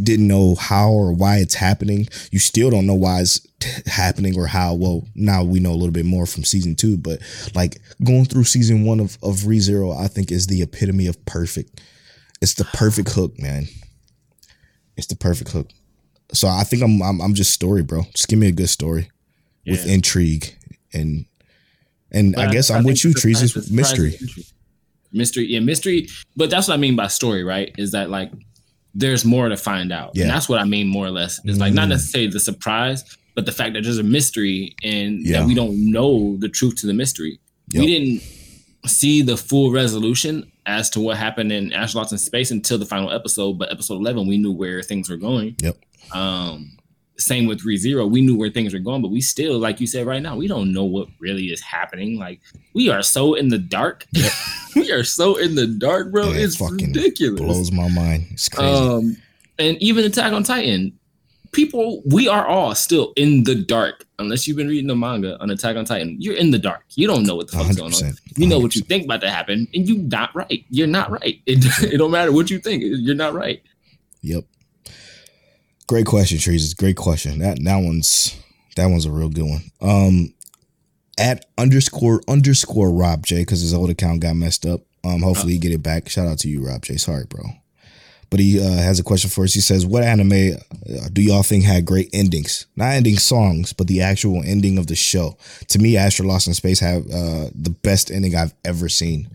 didn't 0.03 0.27
know 0.27 0.55
how 0.57 0.91
or 0.91 1.13
why 1.13 1.37
it's 1.39 1.55
happening. 1.55 2.09
You 2.31 2.39
still 2.39 2.71
don't 2.71 2.87
know 2.87 2.95
why 2.95 3.21
it's 3.21 3.41
t- 3.61 3.71
happening 3.87 4.39
or 4.39 4.47
how. 4.47 4.75
Well, 4.75 5.07
now 5.15 5.45
we 5.45 5.61
know 5.61 5.71
a 5.71 5.79
little 5.79 5.93
bit 5.93 6.05
more 6.07 6.27
from 6.27 6.45
season 6.45 6.75
two, 6.75 6.97
but 6.97 7.21
like 7.55 7.79
going 8.03 8.25
through 8.25 8.45
season 8.45 8.85
one 8.85 9.01
of 9.01 9.17
of 9.23 9.37
ReZero, 9.47 9.97
I 9.97 10.09
think 10.09 10.31
is 10.33 10.47
the 10.47 10.63
epitome 10.63 11.07
of 11.07 11.25
perfect. 11.25 11.81
It's 12.43 12.55
the 12.55 12.65
perfect 12.65 13.13
hook, 13.13 13.39
man. 13.39 13.67
It's 14.97 15.07
the 15.07 15.17
perfect 15.17 15.53
hook. 15.53 15.71
So 16.33 16.49
I 16.49 16.65
think 16.65 16.83
I'm 16.83 17.01
I'm, 17.03 17.21
I'm 17.21 17.35
just 17.35 17.53
story, 17.53 17.83
bro. 17.83 18.03
Just 18.13 18.29
give 18.29 18.39
me 18.39 18.49
a 18.49 18.53
good 18.53 18.69
story 18.69 19.11
with 19.67 19.87
intrigue 19.87 20.57
and 20.93 21.27
and 22.13 22.35
But 22.35 22.49
I 22.49 22.53
guess 22.53 22.71
I'm 22.71 22.79
think 22.85 22.87
with 22.95 23.05
you, 23.05 23.15
Trees. 23.15 23.43
It's 23.43 23.71
mystery. 23.71 24.19
Mystery, 25.13 25.47
yeah, 25.47 25.61
mystery. 25.61 26.09
But 26.37 26.51
that's 26.51 26.69
what 26.69 26.75
I 26.75 26.77
mean 26.79 26.97
by 26.97 27.07
story, 27.09 27.43
right? 27.45 27.73
Is 27.79 27.93
that 27.93 28.11
like 28.11 28.31
there's 28.95 29.25
more 29.25 29.49
to 29.49 29.57
find 29.57 29.93
out, 29.93 30.13
Yeah. 30.15 30.23
and 30.23 30.31
that's 30.31 30.49
what 30.49 30.59
I 30.61 30.65
mean 30.65 30.89
more 30.89 31.07
or 31.07 31.11
less. 31.11 31.41
It's 31.45 31.59
like 31.59 31.75
not 31.75 31.87
Mm. 31.87 31.91
necessarily 31.91 32.31
the 32.31 32.41
surprise, 32.41 33.05
but 33.35 33.45
the 33.47 33.53
fact 33.53 33.75
that 33.75 33.85
there's 33.85 33.99
a 33.99 34.03
mystery 34.03 34.75
and 34.83 35.25
Yeah. 35.25 35.41
that 35.41 35.47
we 35.47 35.55
don't 35.55 35.91
know 35.91 36.37
the 36.39 36.49
truth 36.49 36.77
to 36.77 36.87
the 36.87 36.95
mystery. 36.95 37.39
Yep. 37.73 37.81
We 37.81 37.87
didn't 37.87 38.23
see 38.89 39.23
the 39.23 39.37
full 39.37 39.71
resolution 39.71 40.51
as 40.65 40.89
to 40.91 41.01
what 41.01 41.17
happened 41.17 41.53
in 41.53 41.73
Astra 41.73 42.01
Lost 42.01 42.13
in 42.13 42.19
Space 42.19 42.51
until 42.51 42.79
the 42.79 42.87
final 42.87 43.11
episode, 43.13 43.55
but 43.59 43.71
episode 43.71 43.97
11, 43.97 44.27
we 44.27 44.39
knew 44.39 44.53
where 44.53 44.83
things 44.83 45.09
were 45.11 45.17
going. 45.17 45.57
Yep. 45.63 45.77
Um, 46.13 46.76
same 47.19 47.47
with 47.47 47.65
ReZero, 47.65 48.11
we 48.11 48.21
knew 48.21 48.37
where 48.37 48.51
things 48.51 48.73
were 48.73 48.81
going, 48.81 49.03
but 49.03 49.11
we 49.11 49.21
still, 49.21 49.59
like 49.59 49.81
you 49.81 49.87
said 49.87 50.07
right 50.07 50.23
now, 50.23 50.37
we 50.37 50.49
don't 50.49 50.73
know 50.73 50.85
what 50.85 51.09
really 51.19 51.47
is 51.47 51.61
happening. 51.61 52.19
Like, 52.19 52.41
we 52.75 52.89
are 52.89 53.03
so 53.03 53.35
in 53.35 53.49
the 53.49 53.59
dark. 53.59 54.07
we 54.77 54.93
are 54.93 55.05
so 55.05 55.37
in 55.37 55.55
the 55.55 55.67
dark, 55.67 56.13
bro. 56.13 56.31
Yeah, 56.31 56.45
it's 56.45 56.57
fucking 56.57 56.93
ridiculous. 56.93 57.41
Blows 57.41 57.73
my 57.73 57.89
mind. 57.89 58.27
It's 58.33 58.49
crazy. 58.49 58.71
Um, 58.71 59.17
and 59.59 59.77
even 59.83 60.05
Attack 60.05 60.33
on 60.33 60.43
Titan, 60.43 60.99
people, 61.53 62.03
we 62.05 62.29
are 62.29 62.47
all 62.47 62.75
still 62.75 63.13
in 63.17 63.45
the 63.45 63.55
dark. 63.55 64.05
Unless 64.19 64.47
you've 64.47 64.57
been 64.57 64.69
reading 64.69 64.87
the 64.87 64.97
manga 64.97 65.41
on 65.41 65.51
Attack 65.51 65.77
on 65.77 65.85
Titan, 65.85 66.17
you're 66.19 66.37
in 66.37 66.51
the 66.51 66.59
dark. 66.59 66.85
You 66.95 67.07
don't 67.07 67.25
know 67.25 67.35
what 67.35 67.51
the 67.51 67.57
fuck's 67.57 67.77
going 67.77 67.93
on. 67.93 68.01
100%. 68.01 68.21
You 68.37 68.47
know 68.47 68.59
what 68.59 68.75
you 68.75 68.83
think 68.83 69.05
about 69.05 69.21
to 69.23 69.31
happen, 69.31 69.69
and 69.75 69.89
you 69.89 69.99
not 69.99 70.35
right. 70.35 70.65
You're 70.71 70.87
not 70.87 71.11
right. 71.11 71.41
It, 71.47 71.65
it 71.93 71.99
don't 71.99 72.11
matter 72.11 72.33
what 72.33 72.51
you 72.51 72.59
think. 72.59 72.83
You're 72.85 73.15
not 73.15 73.35
right. 73.35 73.63
Yep. 74.23 74.45
Great 75.87 76.07
question, 76.07 76.39
Trees. 76.39 76.75
Great 76.75 76.97
question. 76.97 77.39
That 77.39 77.63
that 77.63 77.77
one's 77.77 78.37
that 78.77 78.87
one's 78.87 79.07
a 79.07 79.11
real 79.11 79.29
good 79.29 79.49
one. 79.49 79.63
Um, 79.81 80.35
at 81.19 81.47
underscore 81.57 82.21
underscore 82.29 82.91
Rob 82.91 83.25
J 83.25 83.41
because 83.41 83.61
his 83.61 83.73
old 83.73 83.91
account 83.91 84.21
got 84.21 84.37
messed 84.37 84.67
up. 84.67 84.81
Um, 85.05 85.23
hopefully 85.23 85.53
he 85.53 85.59
get 85.59 85.73
it 85.73 85.83
back. 85.83 86.09
Shout 86.09 86.27
out 86.27 86.39
to 86.41 86.49
you, 86.49 86.67
Rob 86.67 86.83
J. 86.83 86.97
Sorry, 86.97 87.25
bro. 87.29 87.45
But 88.29 88.41
he 88.41 88.61
uh, 88.61 88.83
has 88.83 88.99
a 88.99 89.05
question 89.05 89.31
for 89.31 89.45
us. 89.45 89.55
He 89.55 89.61
says, 89.61 89.87
"What 89.87 90.03
anime 90.03 90.57
uh, 90.63 91.09
do 91.13 91.23
y'all 91.23 91.45
think 91.45 91.65
had 91.65 91.85
great 91.85 92.11
endings? 92.13 92.67
Not 92.75 92.95
ending 92.95 93.19
songs, 93.19 93.73
but 93.73 93.87
the 93.87 94.03
actual 94.03 94.43
ending 94.45 94.79
of 94.79 94.89
the 94.89 94.97
show. 94.97 95.39
To 95.69 95.79
me, 95.79 95.97
Astra 95.97 96.27
Lost 96.27 96.49
in 96.49 96.55
Space 96.55 96.81
have 96.81 97.07
uh, 97.07 97.51
the 97.55 97.75
best 97.83 98.11
ending 98.11 98.35
I've 98.35 98.55
ever 98.65 98.89
seen. 98.89 99.29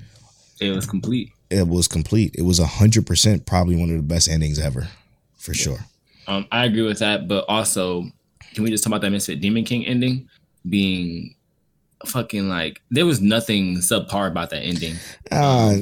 It 0.59 0.71
was 0.71 0.85
complete. 0.85 1.31
It 1.49 1.69
was 1.69 1.87
complete. 1.87 2.35
It 2.37 2.41
was 2.41 2.59
hundred 2.59 3.07
percent 3.07 3.45
probably 3.45 3.77
one 3.77 3.89
of 3.89 3.95
the 3.95 4.01
best 4.03 4.27
endings 4.27 4.59
ever, 4.59 4.89
for 5.37 5.53
sure. 5.53 5.79
Um, 6.31 6.47
I 6.51 6.65
agree 6.65 6.83
with 6.83 6.99
that, 6.99 7.27
but 7.27 7.45
also, 7.47 8.05
can 8.53 8.63
we 8.63 8.69
just 8.69 8.83
talk 8.83 8.91
about 8.91 9.01
that 9.01 9.09
Misfit 9.09 9.41
Demon 9.41 9.65
King 9.65 9.85
ending 9.85 10.29
being 10.67 11.35
fucking 12.05 12.49
like 12.49 12.81
there 12.89 13.05
was 13.05 13.21
nothing 13.21 13.75
subpar 13.77 14.27
about 14.27 14.49
that 14.51 14.61
ending. 14.61 14.95
Uh, 15.29 15.73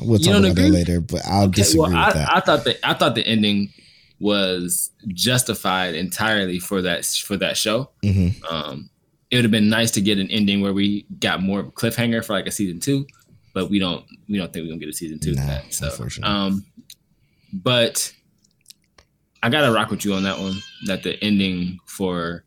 we'll 0.00 0.18
talk 0.18 0.36
about 0.36 0.54
that 0.54 0.70
later, 0.70 1.00
but 1.00 1.22
I'll 1.26 1.48
disagree 1.48 1.82
well, 1.82 1.96
I, 1.96 2.06
with 2.06 2.14
that. 2.14 2.36
I 2.36 2.40
thought 2.40 2.64
that 2.64 2.78
I 2.82 2.94
thought 2.94 3.14
the 3.14 3.26
ending 3.26 3.72
was 4.20 4.90
justified 5.08 5.94
entirely 5.94 6.58
for 6.58 6.82
that 6.82 7.04
for 7.04 7.36
that 7.36 7.56
show. 7.56 7.90
hmm 8.02 8.28
Um, 8.48 8.90
it 9.30 9.36
would 9.36 9.44
have 9.44 9.50
been 9.50 9.68
nice 9.68 9.90
to 9.92 10.00
get 10.00 10.18
an 10.18 10.30
ending 10.30 10.60
where 10.60 10.72
we 10.72 11.06
got 11.18 11.42
more 11.42 11.64
cliffhanger 11.64 12.24
for 12.24 12.32
like 12.32 12.46
a 12.46 12.52
season 12.52 12.80
two, 12.80 13.06
but 13.52 13.68
we 13.68 13.78
don't 13.78 14.04
we 14.28 14.38
don't 14.38 14.52
think 14.52 14.64
we're 14.64 14.70
gonna 14.70 14.80
get 14.80 14.88
a 14.88 14.92
season 14.92 15.18
two. 15.18 15.34
Nah, 15.34 15.46
that, 15.46 15.74
so 15.74 16.08
um, 16.22 16.64
but 17.52 18.12
I 19.44 19.50
gotta 19.50 19.70
rock 19.70 19.90
with 19.90 20.04
you 20.06 20.14
on 20.14 20.22
that 20.22 20.38
one. 20.38 20.54
That 20.86 21.02
the 21.02 21.22
ending 21.22 21.78
for 21.84 22.44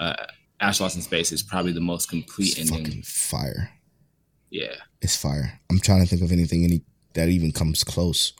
uh, 0.00 0.14
Ash 0.60 0.80
Lost 0.80 0.96
in 0.96 1.02
Space 1.02 1.30
is 1.30 1.42
probably 1.42 1.72
the 1.72 1.80
most 1.80 2.08
complete 2.08 2.58
It's 2.58 2.72
ending. 2.72 3.02
fire. 3.02 3.70
Yeah, 4.50 4.74
It's 5.02 5.16
fire. 5.16 5.60
I'm 5.70 5.78
trying 5.78 6.02
to 6.02 6.06
think 6.06 6.22
of 6.22 6.32
anything 6.32 6.64
any 6.64 6.82
that 7.14 7.28
even 7.28 7.52
comes 7.52 7.84
close, 7.84 8.32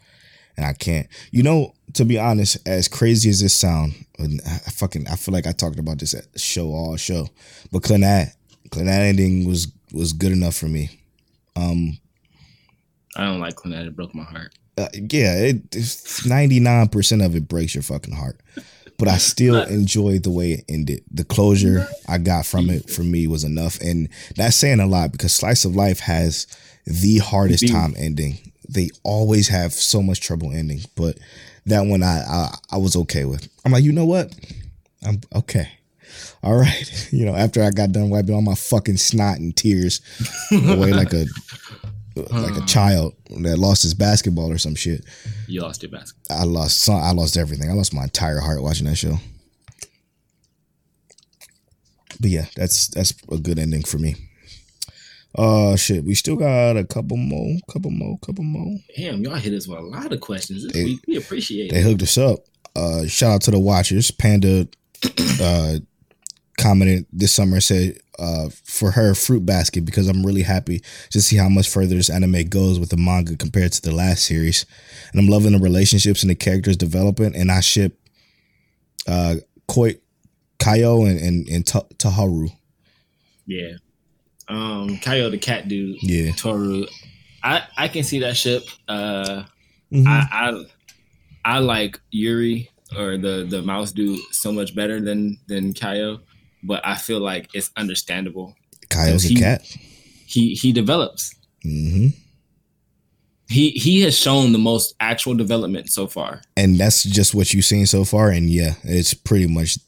and 0.56 0.64
I 0.64 0.72
can't. 0.72 1.06
You 1.30 1.42
know, 1.42 1.74
to 1.94 2.04
be 2.06 2.18
honest, 2.18 2.56
as 2.66 2.88
crazy 2.88 3.28
as 3.28 3.40
this 3.40 3.54
sound, 3.54 3.92
I 4.18 4.24
I 4.46 4.70
fucking 4.70 5.06
I 5.08 5.16
feel 5.16 5.34
like 5.34 5.46
I 5.46 5.52
talked 5.52 5.78
about 5.78 5.98
this 5.98 6.14
at 6.14 6.24
show 6.40 6.68
all 6.68 6.96
show, 6.96 7.28
but 7.70 7.82
Clannad, 7.82 8.32
Clannad 8.70 9.08
ending 9.08 9.46
was 9.46 9.70
was 9.92 10.14
good 10.14 10.32
enough 10.32 10.54
for 10.56 10.66
me. 10.66 10.88
Um, 11.56 11.98
I 13.16 13.24
don't 13.26 13.40
like 13.40 13.56
that. 13.64 13.86
It 13.86 13.94
broke 13.96 14.14
my 14.14 14.24
heart. 14.24 14.54
Uh, 14.78 14.88
yeah, 14.94 15.34
it 15.36 16.24
ninety 16.26 16.60
nine 16.60 16.88
percent 16.88 17.22
of 17.22 17.36
it 17.36 17.48
breaks 17.48 17.74
your 17.74 17.82
fucking 17.82 18.14
heart, 18.14 18.40
but 18.98 19.08
I 19.08 19.18
still 19.18 19.62
enjoyed 19.62 20.22
the 20.22 20.30
way 20.30 20.52
it 20.52 20.64
ended. 20.68 21.04
The 21.10 21.24
closure 21.24 21.86
I 22.08 22.18
got 22.18 22.46
from 22.46 22.70
it 22.70 22.88
for 22.88 23.02
me 23.02 23.26
was 23.26 23.44
enough, 23.44 23.80
and 23.80 24.08
that's 24.36 24.56
saying 24.56 24.80
a 24.80 24.86
lot 24.86 25.12
because 25.12 25.34
Slice 25.34 25.64
of 25.64 25.76
Life 25.76 26.00
has 26.00 26.46
the 26.86 27.18
hardest 27.18 27.68
time 27.68 27.94
ending. 27.98 28.52
They 28.68 28.90
always 29.02 29.48
have 29.48 29.72
so 29.72 30.02
much 30.02 30.20
trouble 30.20 30.52
ending, 30.52 30.80
but 30.96 31.18
that 31.66 31.82
one 31.82 32.02
I 32.02 32.22
I, 32.22 32.54
I 32.72 32.76
was 32.78 32.96
okay 32.96 33.24
with. 33.24 33.48
I'm 33.64 33.72
like, 33.72 33.84
you 33.84 33.92
know 33.92 34.06
what? 34.06 34.34
I'm 35.04 35.20
okay. 35.34 35.68
All 36.42 36.56
right, 36.56 37.08
you 37.12 37.24
know, 37.24 37.34
after 37.34 37.62
I 37.62 37.70
got 37.70 37.92
done 37.92 38.10
wiping 38.10 38.34
all 38.34 38.42
my 38.42 38.54
fucking 38.54 38.96
snot 38.96 39.38
and 39.38 39.54
tears 39.56 40.00
away 40.52 40.92
like 40.92 41.12
a 41.12 41.26
like 42.16 42.56
a 42.56 42.66
child 42.66 43.14
that 43.40 43.58
lost 43.58 43.82
his 43.82 43.94
basketball 43.94 44.50
or 44.52 44.58
some 44.58 44.74
shit. 44.74 45.04
You 45.48 45.62
lost 45.62 45.82
your 45.82 45.90
basket. 45.90 46.18
I 46.30 46.44
lost 46.44 46.80
some, 46.82 46.96
I 47.02 47.12
lost 47.12 47.36
everything. 47.36 47.70
I 47.70 47.74
lost 47.74 47.94
my 47.94 48.04
entire 48.04 48.40
heart 48.40 48.62
watching 48.62 48.86
that 48.86 48.96
show. 48.96 49.16
But 52.20 52.30
yeah, 52.30 52.46
that's 52.56 52.88
that's 52.88 53.14
a 53.30 53.38
good 53.38 53.58
ending 53.58 53.82
for 53.82 53.98
me. 53.98 54.16
Uh 55.36 55.76
shit, 55.76 56.04
we 56.04 56.14
still 56.14 56.36
got 56.36 56.76
a 56.76 56.84
couple 56.84 57.16
more, 57.16 57.56
couple 57.72 57.90
more, 57.90 58.18
couple 58.18 58.44
more. 58.44 58.76
Damn, 58.96 59.22
y'all 59.22 59.34
hit 59.36 59.54
us 59.54 59.66
with 59.66 59.78
a 59.78 59.82
lot 59.82 60.12
of 60.12 60.20
questions 60.20 60.62
this 60.64 60.72
They- 60.72 60.84
week. 60.84 61.00
We 61.08 61.16
appreciate 61.16 61.70
They 61.70 61.78
it. 61.78 61.82
They 61.82 61.88
hooked 61.90 62.02
us 62.02 62.18
up. 62.18 62.40
Uh 62.76 63.06
shout 63.06 63.32
out 63.32 63.40
to 63.42 63.50
the 63.50 63.58
watchers. 63.58 64.10
Panda 64.10 64.68
uh 65.40 65.76
commented 66.58 67.06
this 67.12 67.32
summer 67.32 67.60
said 67.60 67.98
uh 68.18 68.48
for 68.64 68.90
her 68.90 69.14
fruit 69.14 69.44
basket 69.46 69.84
because 69.86 70.06
I'm 70.08 70.24
really 70.24 70.42
happy 70.42 70.82
to 71.10 71.20
see 71.22 71.36
how 71.36 71.48
much 71.48 71.68
further 71.68 71.94
this 71.94 72.10
anime 72.10 72.44
goes 72.48 72.78
with 72.78 72.90
the 72.90 72.96
manga 72.98 73.36
compared 73.36 73.72
to 73.72 73.82
the 73.82 73.94
last 73.94 74.24
series. 74.24 74.66
And 75.12 75.20
I'm 75.20 75.28
loving 75.28 75.52
the 75.52 75.58
relationships 75.58 76.22
and 76.22 76.30
the 76.30 76.34
characters 76.34 76.76
developing 76.76 77.34
and 77.34 77.50
I 77.50 77.60
ship 77.60 77.98
uh 79.06 79.36
Koi 79.66 79.96
Kyo 80.62 81.04
and 81.04 81.18
and, 81.18 81.48
and 81.48 81.66
Ta- 81.66 81.86
Taharu. 81.96 82.50
Yeah. 83.46 83.72
Um, 84.48 84.98
Kyo 84.98 85.30
the 85.30 85.38
cat 85.38 85.68
dude, 85.68 85.96
Yeah. 86.02 86.32
Toru. 86.32 86.86
I 87.42 87.62
I 87.76 87.88
can 87.88 88.04
see 88.04 88.20
that 88.20 88.36
ship. 88.36 88.62
Uh, 88.86 89.44
Mhm. 89.92 90.06
I 90.06 90.28
I 91.44 91.56
I 91.56 91.58
like 91.58 91.98
Yuri 92.10 92.70
or 92.96 93.16
the 93.16 93.46
the 93.48 93.62
mouse 93.62 93.92
dude 93.92 94.20
so 94.30 94.52
much 94.52 94.74
better 94.74 95.00
than 95.00 95.38
than 95.48 95.72
Kyo, 95.72 96.20
but 96.62 96.80
I 96.84 96.96
feel 96.96 97.20
like 97.20 97.48
it's 97.54 97.70
understandable. 97.76 98.54
A 98.94 99.18
he- 99.18 99.36
cat. 99.36 99.62
He 100.26 100.54
he 100.54 100.72
develops. 100.72 101.34
hmm 101.62 102.08
He 103.48 103.70
he 103.70 104.00
has 104.02 104.16
shown 104.18 104.52
the 104.52 104.58
most 104.58 104.94
actual 105.00 105.34
development 105.34 105.88
so 105.90 106.06
far. 106.06 106.42
and 106.56 106.78
that's 106.78 107.02
just 107.04 107.34
what 107.34 107.52
you've 107.52 107.64
seen 107.64 107.86
so 107.86 108.04
far. 108.04 108.30
And 108.30 108.48
yeah, 108.50 108.74
it's 108.84 109.14
pretty 109.14 109.46
much 109.46 109.78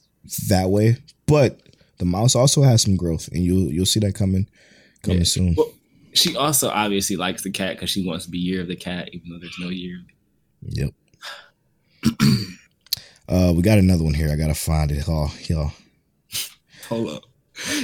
that 0.48 0.68
way. 0.70 0.96
But 1.26 1.60
the 1.98 2.04
mouse 2.04 2.34
also 2.34 2.62
has 2.62 2.82
some 2.82 2.96
growth, 2.96 3.28
and 3.28 3.42
you'll 3.44 3.70
you'll 3.72 3.86
see 3.86 4.00
that 4.00 4.14
coming 4.14 4.48
coming 5.02 5.18
Yeah. 5.20 5.24
soon. 5.24 5.54
Well, 5.56 5.72
she 6.12 6.36
also 6.36 6.68
obviously 6.68 7.16
likes 7.16 7.42
the 7.42 7.50
cat 7.50 7.76
because 7.76 7.90
she 7.90 8.06
wants 8.06 8.24
to 8.26 8.30
be 8.30 8.38
year 8.38 8.60
of 8.60 8.68
the 8.68 8.76
cat, 8.76 9.08
even 9.12 9.30
though 9.30 9.38
there's 9.38 9.58
no 9.58 9.68
year. 9.70 10.00
Yep. 10.62 10.90
uh, 13.28 13.52
we 13.56 13.62
got 13.62 13.78
another 13.78 14.04
one 14.04 14.14
here. 14.14 14.30
I 14.30 14.36
gotta 14.36 14.54
find 14.54 14.90
it. 14.92 15.04
Oh, 15.08 15.32
y'all. 15.46 15.72
Hold 16.88 17.08
up. 17.08 17.24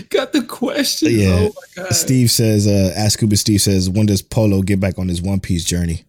Got 0.08 0.32
the 0.32 0.42
question. 0.42 1.12
Yeah. 1.12 1.28
Oh 1.28 1.52
my 1.54 1.82
god. 1.84 1.92
Steve 1.94 2.30
says, 2.30 2.66
uh, 2.66 2.92
Ask 2.96 3.18
Scuba 3.18 3.36
Steve 3.36 3.60
says, 3.62 3.88
when 3.88 4.06
does 4.06 4.22
Polo 4.22 4.62
get 4.62 4.80
back 4.80 4.98
on 4.98 5.08
his 5.08 5.22
One 5.22 5.40
Piece 5.40 5.64
journey? 5.64 6.04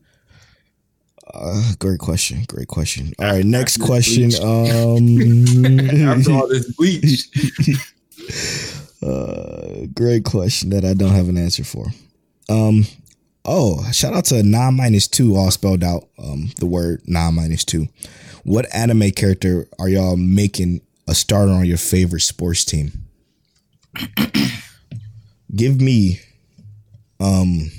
Uh, 1.34 1.74
great 1.80 2.00
question. 2.00 2.44
Great 2.48 2.68
question. 2.68 3.14
All 3.20 3.26
right, 3.26 3.46
next 3.46 3.80
After 3.80 3.86
question. 3.86 4.32
Um, 4.44 6.08
After 6.08 6.32
all 6.32 6.48
this 6.48 6.72
bleach. 6.74 7.30
uh, 9.04 9.86
great 9.94 10.26
question 10.26 10.72
that 10.72 10.84
I 10.84 10.94
don't 10.94 11.12
have 11.12 11.30
an 11.30 11.38
answer 11.38 11.64
for. 11.64 11.86
Um, 12.50 12.86
oh, 13.46 13.90
shout 13.92 14.14
out 14.14 14.26
to 14.26 14.44
nine 14.44 14.76
minus 14.76 15.08
two, 15.08 15.36
all 15.36 15.52
spelled 15.52 15.84
out. 15.84 16.10
Um, 16.18 16.50
the 16.58 16.66
word 16.66 17.02
nine 17.06 17.36
minus 17.36 17.64
two. 17.64 17.88
What 18.44 18.74
anime 18.76 19.12
character 19.12 19.68
are 19.80 19.88
y'all 19.88 20.18
making 20.18 20.82
a 21.12 21.14
starter 21.14 21.52
on 21.52 21.66
your 21.66 21.78
favorite 21.78 22.22
sports 22.22 22.64
team? 22.64 22.92
give 25.56 25.80
me, 25.82 26.20
um, 27.20 27.70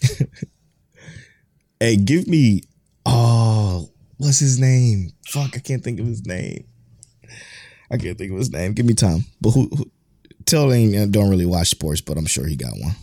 hey, 1.80 1.96
give 1.96 2.26
me. 2.26 2.62
Oh, 3.04 3.90
what's 4.16 4.38
his 4.38 4.58
name? 4.58 5.10
Fuck, 5.26 5.56
I 5.56 5.60
can't 5.60 5.84
think 5.84 6.00
of 6.00 6.06
his 6.06 6.26
name. 6.26 6.64
I 7.90 7.98
can't 7.98 8.16
think 8.16 8.32
of 8.32 8.38
his 8.38 8.50
name. 8.50 8.72
Give 8.72 8.86
me 8.86 8.94
time. 8.94 9.26
But 9.40 9.50
who? 9.50 9.68
who 9.68 9.90
Telling 10.44 10.98
uh, 10.98 11.06
don't 11.08 11.30
really 11.30 11.46
watch 11.46 11.68
sports, 11.68 12.00
but 12.00 12.18
I'm 12.18 12.26
sure 12.26 12.46
he 12.46 12.56
got 12.56 12.72
one. 12.72 12.96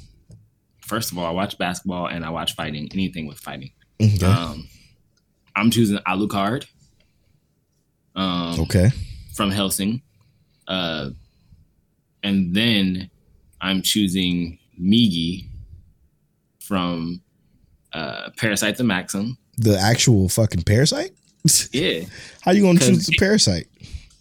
First 0.82 1.12
of 1.12 1.18
all, 1.18 1.26
I 1.26 1.32
watch 1.32 1.58
basketball 1.58 2.08
and 2.08 2.26
I 2.26 2.32
watch 2.32 2.54
fighting. 2.54 2.90
Anything 2.92 3.28
with 3.28 3.40
fighting. 3.40 3.72
Okay. 4.02 4.26
Um, 4.26 4.68
I'm 5.56 5.72
choosing 5.72 6.00
Alucard. 6.00 6.66
Um, 8.16 8.60
okay. 8.62 8.90
From 9.40 9.52
Hellsing. 9.52 10.02
Uh, 10.68 11.12
and 12.24 12.54
then 12.54 13.10
I'm 13.62 13.82
choosing 13.82 14.60
Migi 14.78 15.48
from 16.60 17.22
uh, 17.94 18.32
Parasyte 18.36 18.76
the 18.76 18.84
Maxim. 18.84 19.38
The 19.58 19.80
actual 19.80 20.28
fucking 20.28 20.64
parasite. 20.64 21.12
Yeah, 21.72 22.02
How 22.42 22.52
you 22.52 22.64
gonna 22.64 22.80
choose 22.80 23.06
the 23.06 23.16
parasite? 23.18 23.68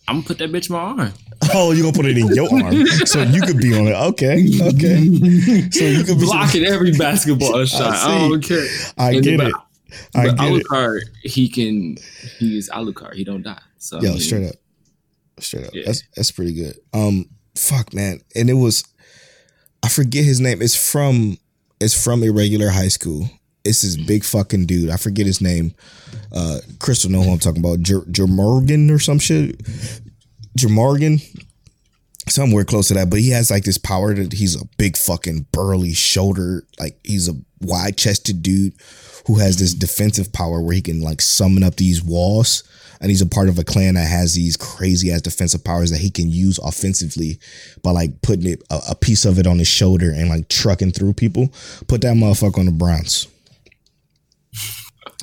I'm 0.07 0.19
gonna 0.19 0.27
put 0.29 0.39
that 0.39 0.53
bitch 0.53 0.71
in 0.71 0.77
my 0.77 0.83
arm. 0.83 1.13
Oh, 1.53 1.73
you 1.73 1.83
gonna 1.83 1.93
put 1.97 2.07
it 2.07 2.17
in 2.17 2.29
your 2.29 2.49
arm 2.55 2.87
so 2.87 3.23
you 3.23 3.43
could 3.43 3.59
be 3.59 3.77
on 3.77 3.89
it? 3.89 3.95
Okay, 4.11 4.47
okay. 4.63 5.69
So 5.73 5.85
you 5.85 6.05
could 6.05 6.21
be 6.21 6.27
blocking 6.27 6.65
every 6.65 6.93
basketball 6.93 7.65
shot. 7.65 7.97
I, 7.97 7.97
see. 7.97 8.29
don't 8.29 8.41
care. 8.41 8.67
I 8.97 9.11
And 9.15 9.25
get 9.25 9.41
it. 9.41 9.55
I 10.15 10.27
but 10.27 10.37
get 10.39 10.53
it. 10.53 10.65
Alucard, 10.69 11.01
he 11.25 11.49
can. 11.49 11.97
He 12.39 12.57
is 12.57 12.71
Alucard. 12.71 13.15
He 13.15 13.25
don't 13.25 13.43
die. 13.43 13.61
So 13.79 13.99
I 13.99 14.03
mean, 14.03 14.21
straight 14.21 14.47
up, 14.47 14.55
straight 15.43 15.67
up. 15.67 15.75
Yeah. 15.75 15.85
That's 15.87 16.03
that's 16.15 16.31
pretty 16.31 16.55
good. 16.55 16.79
Um, 16.93 17.29
fuck, 17.55 17.93
man, 17.95 18.21
and 18.35 18.49
it 18.49 18.55
was, 18.55 18.85
I 19.83 19.89
forget 19.89 20.25
his 20.25 20.41
name. 20.41 20.63
It's 20.63 20.77
from 20.77 21.39
it's 21.81 22.01
from 22.01 22.23
irregular 22.23 22.71
high 22.71 22.89
school. 22.89 23.29
It's 23.65 23.83
this 23.83 23.97
big 23.97 24.25
fucking 24.25 24.67
dude. 24.67 24.91
I 24.91 24.97
forget 24.97 25.27
his 25.27 25.41
name. 25.41 25.75
Uh, 26.33 26.59
Crystal 26.79 27.11
know 27.11 27.23
who 27.23 27.33
I'm 27.33 27.39
talking 27.39 27.61
about. 27.61 27.81
Jer- 27.81 28.03
Jermorgan 28.03 28.91
or 28.91 28.99
some 28.99 29.19
shit. 29.19 29.59
Jermorgan. 30.59 31.23
Somewhere 32.29 32.65
close 32.65 32.89
to 32.89 32.95
that, 32.95 33.09
but 33.09 33.21
he 33.21 33.31
has 33.31 33.51
like 33.51 33.65
this 33.65 33.79
power 33.79 34.13
that 34.13 34.35
he's 34.35 34.55
a 34.61 34.67
big 34.77 34.99
fucking 34.99 35.47
burly 35.51 35.95
shoulder, 35.95 36.67
like 36.79 36.99
he's 37.03 37.27
a 37.27 37.33
wide 37.63 37.97
chested 37.97 38.43
dude 38.43 38.75
who 39.27 39.37
has 39.37 39.59
this 39.59 39.73
defensive 39.73 40.31
power 40.31 40.61
where 40.61 40.75
he 40.75 40.83
can 40.83 41.01
like 41.01 41.23
summon 41.23 41.63
up 41.63 41.77
these 41.77 42.03
walls 42.03 42.65
and 43.01 43.11
he's 43.11 43.23
a 43.23 43.27
part 43.27 43.49
of 43.49 43.59
a 43.59 43.65
clan 43.65 43.95
that 43.95 44.09
has 44.09 44.35
these 44.35 44.57
crazy 44.57 45.11
ass 45.13 45.21
defensive 45.23 45.63
powers 45.65 45.91
that 45.91 46.01
he 46.01 46.11
can 46.11 46.31
use 46.31 46.59
offensively 46.59 47.39
by 47.83 47.91
like 47.93 48.21
putting 48.23 48.47
it 48.51 48.63
a, 48.71 48.81
a 48.91 48.95
piece 48.95 49.25
of 49.25 49.39
it 49.39 49.47
on 49.47 49.59
his 49.59 49.69
shoulder 49.69 50.11
and 50.11 50.29
like 50.29 50.49
trucking 50.49 50.93
through 50.93 51.13
people. 51.15 51.49
Put 51.87 52.01
that 52.03 52.15
motherfucker 52.17 52.59
on 52.59 52.67
the 52.67 52.73
Browns. 52.73 53.29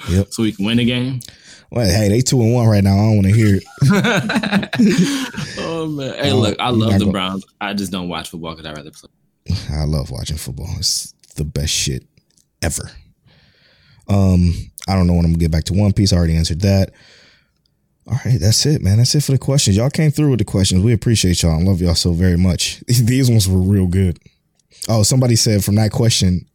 Yep. 0.09 0.27
so 0.31 0.43
we 0.43 0.51
can 0.51 0.65
win 0.65 0.77
the 0.77 0.85
game. 0.85 1.21
Well, 1.71 1.85
hey, 1.85 2.09
they 2.09 2.21
two 2.21 2.41
and 2.41 2.53
one 2.53 2.67
right 2.67 2.83
now. 2.83 2.93
I 2.93 2.97
don't 2.97 3.15
want 3.15 3.27
to 3.27 3.33
hear 3.33 3.55
it. 3.55 3.63
oh 5.59 5.87
man! 5.87 6.13
Hey, 6.15 6.31
Uh, 6.31 6.35
look, 6.35 6.59
I 6.59 6.69
love 6.69 6.99
the 6.99 7.07
Browns. 7.07 7.45
I 7.59 7.73
just 7.73 7.91
don't 7.91 8.07
watch 8.09 8.29
football 8.29 8.55
because 8.55 8.65
I 8.65 8.73
rather 8.73 8.91
play. 8.91 9.09
I 9.71 9.85
love 9.85 10.11
watching 10.11 10.37
football. 10.37 10.69
It's 10.77 11.13
the 11.35 11.45
best 11.45 11.73
shit 11.73 12.05
ever. 12.61 12.91
Um, 14.07 14.53
I 14.87 14.93
don't 14.95 15.07
know 15.07 15.13
when 15.13 15.25
I'm 15.25 15.31
gonna 15.31 15.39
get 15.39 15.51
back 15.51 15.63
to 15.65 15.73
One 15.73 15.93
Piece. 15.93 16.13
I 16.13 16.17
already 16.17 16.35
answered 16.35 16.61
that. 16.61 16.91
All 18.07 18.19
right, 18.23 18.39
that's 18.39 18.65
it, 18.67 18.81
man. 18.83 18.97
That's 18.97 19.15
it 19.15 19.23
for 19.23 19.31
the 19.31 19.37
questions. 19.39 19.75
Y'all 19.77 19.89
came 19.89 20.11
through 20.11 20.29
with 20.29 20.39
the 20.39 20.45
questions. 20.45 20.83
We 20.83 20.93
appreciate 20.93 21.41
y'all 21.41 21.57
and 21.57 21.67
love 21.67 21.81
y'all 21.81 21.95
so 21.95 22.13
very 22.13 22.37
much. 22.37 22.79
These 22.87 23.29
ones 23.31 23.49
were 23.49 23.57
real 23.59 23.87
good. 23.87 24.19
Oh, 24.87 25.01
somebody 25.01 25.35
said 25.35 25.63
from 25.63 25.73
that 25.75 25.91
question, 25.91 26.45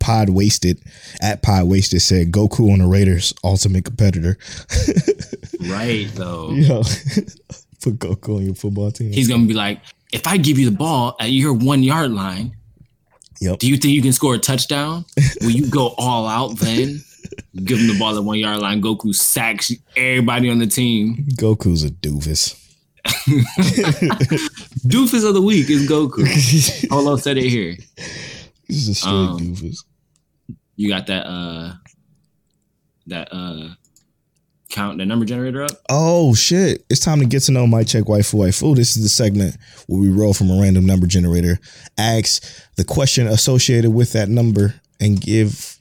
Pod 0.00 0.30
Wasted 0.30 0.80
at 1.22 1.42
Pod 1.42 1.68
Wasted 1.68 2.02
said 2.02 2.32
Goku 2.32 2.72
on 2.72 2.80
the 2.80 2.86
Raiders, 2.86 3.32
ultimate 3.44 3.84
competitor. 3.84 4.36
Right 5.68 6.06
though, 6.14 6.50
Yo, 6.50 6.82
put 7.82 7.98
Goku 7.98 8.36
on 8.36 8.44
your 8.44 8.54
football 8.54 8.90
team. 8.90 9.10
he's 9.12 9.26
gonna 9.26 9.46
be 9.46 9.54
like, 9.54 9.80
if 10.12 10.26
I 10.26 10.36
give 10.36 10.58
you 10.58 10.68
the 10.70 10.76
ball 10.76 11.16
at 11.18 11.30
your 11.30 11.54
one 11.54 11.82
yard 11.82 12.10
line, 12.12 12.54
Yep. 13.40 13.58
do 13.60 13.68
you 13.68 13.76
think 13.78 13.94
you 13.94 14.02
can 14.02 14.12
score 14.12 14.34
a 14.34 14.38
touchdown? 14.38 15.04
Will 15.40 15.50
you 15.50 15.68
go 15.70 15.94
all 15.98 16.26
out 16.26 16.58
then? 16.58 17.02
Give 17.64 17.78
him 17.78 17.86
the 17.88 17.98
ball 17.98 18.16
at 18.16 18.24
one 18.24 18.38
yard 18.38 18.60
line. 18.60 18.80
Goku 18.82 19.14
sacks 19.14 19.72
everybody 19.96 20.50
on 20.50 20.58
the 20.58 20.66
team. 20.66 21.26
Goku's 21.36 21.82
a 21.84 21.90
doofus. 21.90 22.62
Doofus 24.86 25.26
of 25.26 25.34
the 25.34 25.42
week 25.42 25.70
is 25.70 25.88
Goku. 25.88 26.88
Polo 26.90 27.16
said 27.16 27.38
it 27.38 27.48
here. 27.48 27.76
He's 28.66 28.88
a 28.88 28.94
straight 28.94 29.12
Um, 29.12 29.38
doofus. 29.38 29.84
You 30.76 30.88
got 30.88 31.06
that 31.06 31.26
uh 31.26 31.74
that 33.06 33.28
uh 33.32 33.68
count 34.68 34.98
the 34.98 35.06
number 35.06 35.24
generator 35.24 35.62
up? 35.62 35.70
Oh 35.88 36.34
shit! 36.34 36.84
It's 36.90 37.00
time 37.00 37.20
to 37.20 37.26
get 37.26 37.40
to 37.44 37.52
know 37.52 37.66
my 37.66 37.84
check 37.84 38.04
waifu 38.04 38.34
waifu. 38.34 38.74
This 38.76 38.96
is 38.96 39.02
the 39.02 39.08
segment 39.08 39.56
where 39.86 40.00
we 40.00 40.10
roll 40.10 40.34
from 40.34 40.50
a 40.50 40.60
random 40.60 40.84
number 40.84 41.06
generator, 41.06 41.58
ask 41.96 42.42
the 42.76 42.84
question 42.84 43.26
associated 43.26 43.92
with 43.92 44.12
that 44.12 44.28
number, 44.28 44.74
and 45.00 45.20
give 45.20 45.75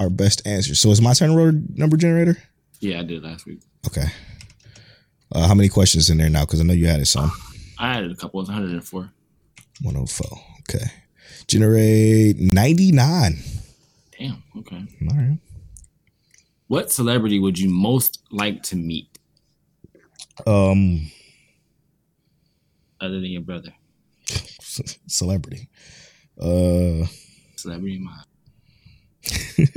our 0.00 0.08
best 0.10 0.44
answer. 0.46 0.74
So 0.74 0.90
it's 0.90 1.00
my 1.00 1.12
turn 1.12 1.30
to 1.30 1.36
roll 1.36 1.52
number 1.74 1.96
generator. 1.96 2.36
Yeah, 2.80 3.00
I 3.00 3.02
did 3.02 3.22
last 3.22 3.44
week. 3.46 3.60
Okay. 3.86 4.06
Uh, 5.32 5.46
how 5.46 5.54
many 5.54 5.68
questions 5.68 6.08
in 6.10 6.16
there 6.18 6.30
now? 6.30 6.44
Because 6.44 6.60
I 6.60 6.64
know 6.64 6.72
you 6.72 6.86
had 6.86 7.00
it 7.00 7.06
some. 7.06 7.30
I 7.78 7.98
added 7.98 8.10
a 8.10 8.16
couple. 8.16 8.40
It's 8.40 8.48
104. 8.48 9.10
104. 9.82 10.40
Okay. 10.62 10.84
Generate 11.46 12.36
99. 12.54 13.38
Damn. 14.18 14.42
Okay. 14.58 14.76
All 15.10 15.16
right. 15.16 15.38
What 16.68 16.90
celebrity 16.90 17.38
would 17.38 17.58
you 17.58 17.68
most 17.68 18.22
like 18.30 18.62
to 18.64 18.76
meet 18.76 19.18
Um, 20.46 21.10
other 23.00 23.14
than 23.20 23.30
your 23.30 23.42
brother? 23.42 23.74
celebrity. 25.06 25.68
Uh, 26.40 27.06
Celebrity 27.56 27.98
mine. 27.98 28.24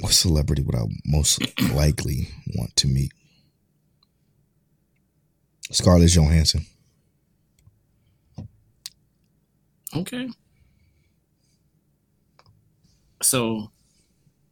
what 0.00 0.12
celebrity 0.12 0.62
would 0.62 0.74
I 0.74 0.82
most 1.04 1.40
likely 1.72 2.28
want 2.56 2.74
to 2.76 2.88
meet? 2.88 3.12
Scarlett 5.70 6.10
Johansson. 6.10 6.66
Okay. 9.96 10.28
So, 13.22 13.70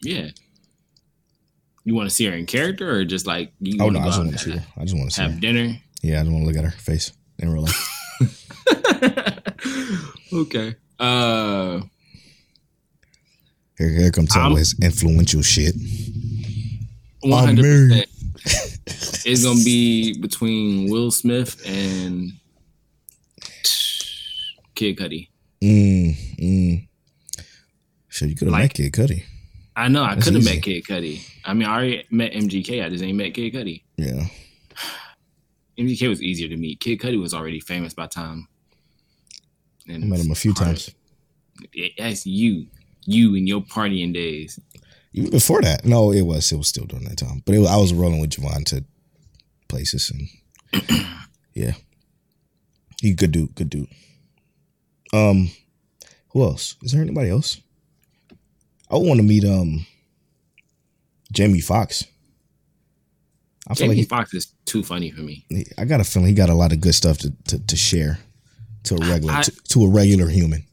yeah. 0.01 0.29
You 1.85 1.95
want 1.95 2.09
to 2.09 2.15
see 2.15 2.27
her 2.27 2.33
in 2.33 2.47
character, 2.47 2.91
or 2.91 3.05
just 3.05 3.27
like 3.27 3.53
you 3.59 3.83
Oh 3.83 3.89
no, 3.91 3.99
I 3.99 4.05
just 4.05 4.19
want 4.19 4.33
to 4.33 4.39
see 4.39 4.53
her. 4.53 4.65
I 4.77 4.83
just 4.83 4.97
want 4.97 5.11
to 5.11 5.15
see 5.17 5.23
have 5.23 5.33
her. 5.33 5.41
dinner? 5.41 5.77
Yeah, 6.03 6.21
I 6.21 6.23
just 6.23 6.33
want 6.33 6.45
to 6.45 6.47
look 6.47 6.57
at 6.57 6.65
her 6.65 6.71
face 6.71 7.13
in 7.39 7.53
real 7.53 7.63
life. 7.65 7.89
okay. 10.33 10.77
Uh, 10.99 11.81
Here, 13.83 13.91
here 13.91 14.11
comes 14.13 14.37
I'm- 14.37 14.55
his 14.55 14.77
influential 14.81 15.43
shit. 15.43 15.75
One 17.23 17.45
hundred 17.45 17.91
percent. 17.91 18.09
It's 19.25 19.45
gonna 19.45 19.63
be 19.65 20.19
between 20.21 20.91
Will 20.91 21.11
Smith 21.13 21.61
and 21.67 22.33
Kid 24.75 24.97
Cudi. 24.99 25.29
Mm, 25.63 26.17
mm. 26.41 26.89
Shit, 28.09 28.29
you 28.31 28.35
could 28.37 28.47
have 28.49 28.53
Like- 28.53 28.63
met 28.65 28.75
Kid 28.75 28.93
Cudi. 28.93 29.23
I 29.75 29.89
know 29.89 30.03
I 30.05 30.17
could 30.17 30.35
have 30.35 30.45
met 30.45 30.63
Kid 30.63 30.85
Cudi. 30.85 31.21
I 31.45 31.55
mean, 31.55 31.67
I 31.69 31.75
already 31.75 32.05
met 32.11 32.33
MGK. 32.33 32.85
I 32.85 32.89
just 32.91 33.03
ain't 33.03 33.17
met 33.17 33.33
Kid 33.35 33.55
Cudi. 33.55 33.83
Yeah. 33.97 34.27
MGK 35.79 36.09
was 36.09 36.23
easier 36.23 36.49
to 36.49 36.57
meet. 36.57 36.79
Kid 36.81 36.99
Cudi 37.01 37.19
was 37.21 37.33
already 37.33 37.59
famous 37.61 37.95
by 37.95 38.07
time. 38.07 38.47
And 39.89 40.05
I 40.05 40.07
met 40.07 40.21
him 40.21 40.31
a 40.31 40.35
few 40.37 40.53
times. 40.53 40.91
That's 41.99 42.27
you, 42.27 42.67
you 43.07 43.35
in 43.35 43.47
your 43.47 43.61
partying 43.63 44.13
days. 44.13 44.59
Even 45.13 45.31
before 45.31 45.61
that. 45.63 45.85
No, 45.85 46.11
it 46.13 46.23
was. 46.23 46.51
It 46.53 46.57
was 46.57 46.69
still 46.69 46.85
during 46.87 47.05
that 47.07 47.19
time. 47.19 47.43
But 47.45 47.55
it, 47.55 47.67
I 47.67 47.77
was 47.77 47.93
rolling 47.93 48.21
with 48.21 48.31
Javon 48.31 48.65
to 48.67 48.85
places 49.69 50.11
and 50.11 50.87
yeah. 51.55 51.73
He 53.01 53.15
good 53.15 53.33
dude, 53.33 53.55
good 53.55 53.71
dude. 53.71 53.89
Um 55.13 55.51
who 56.31 56.45
else? 56.45 56.77
Is 56.83 56.93
there 56.93 57.03
anybody 57.03 57.29
else? 57.31 57.61
I 58.91 58.97
want 58.97 59.19
to 59.19 59.23
meet 59.25 59.45
um 59.45 59.87
Jamie 61.33 61.61
Foxx. 61.61 62.05
I 63.69 63.75
feel 63.75 63.87
Jamie 63.89 64.01
like 64.01 64.09
Foxx 64.09 64.35
is 64.35 64.53
too 64.65 64.83
funny 64.83 65.11
for 65.11 65.21
me. 65.23 65.45
I 65.79 65.85
got 65.85 66.01
a 66.01 66.05
feeling 66.05 66.29
he 66.29 66.35
got 66.35 66.51
a 66.51 66.55
lot 66.55 66.73
of 66.73 66.81
good 66.81 66.95
stuff 66.95 67.19
to, 67.19 67.33
to, 67.49 67.59
to 67.67 67.77
share 67.77 68.19
to 68.85 68.95
a 68.97 68.99
regular 69.09 69.35
I- 69.35 69.43
to, 69.43 69.53
to 69.71 69.85
a 69.85 69.89
regular 69.89 70.29
human. 70.29 70.65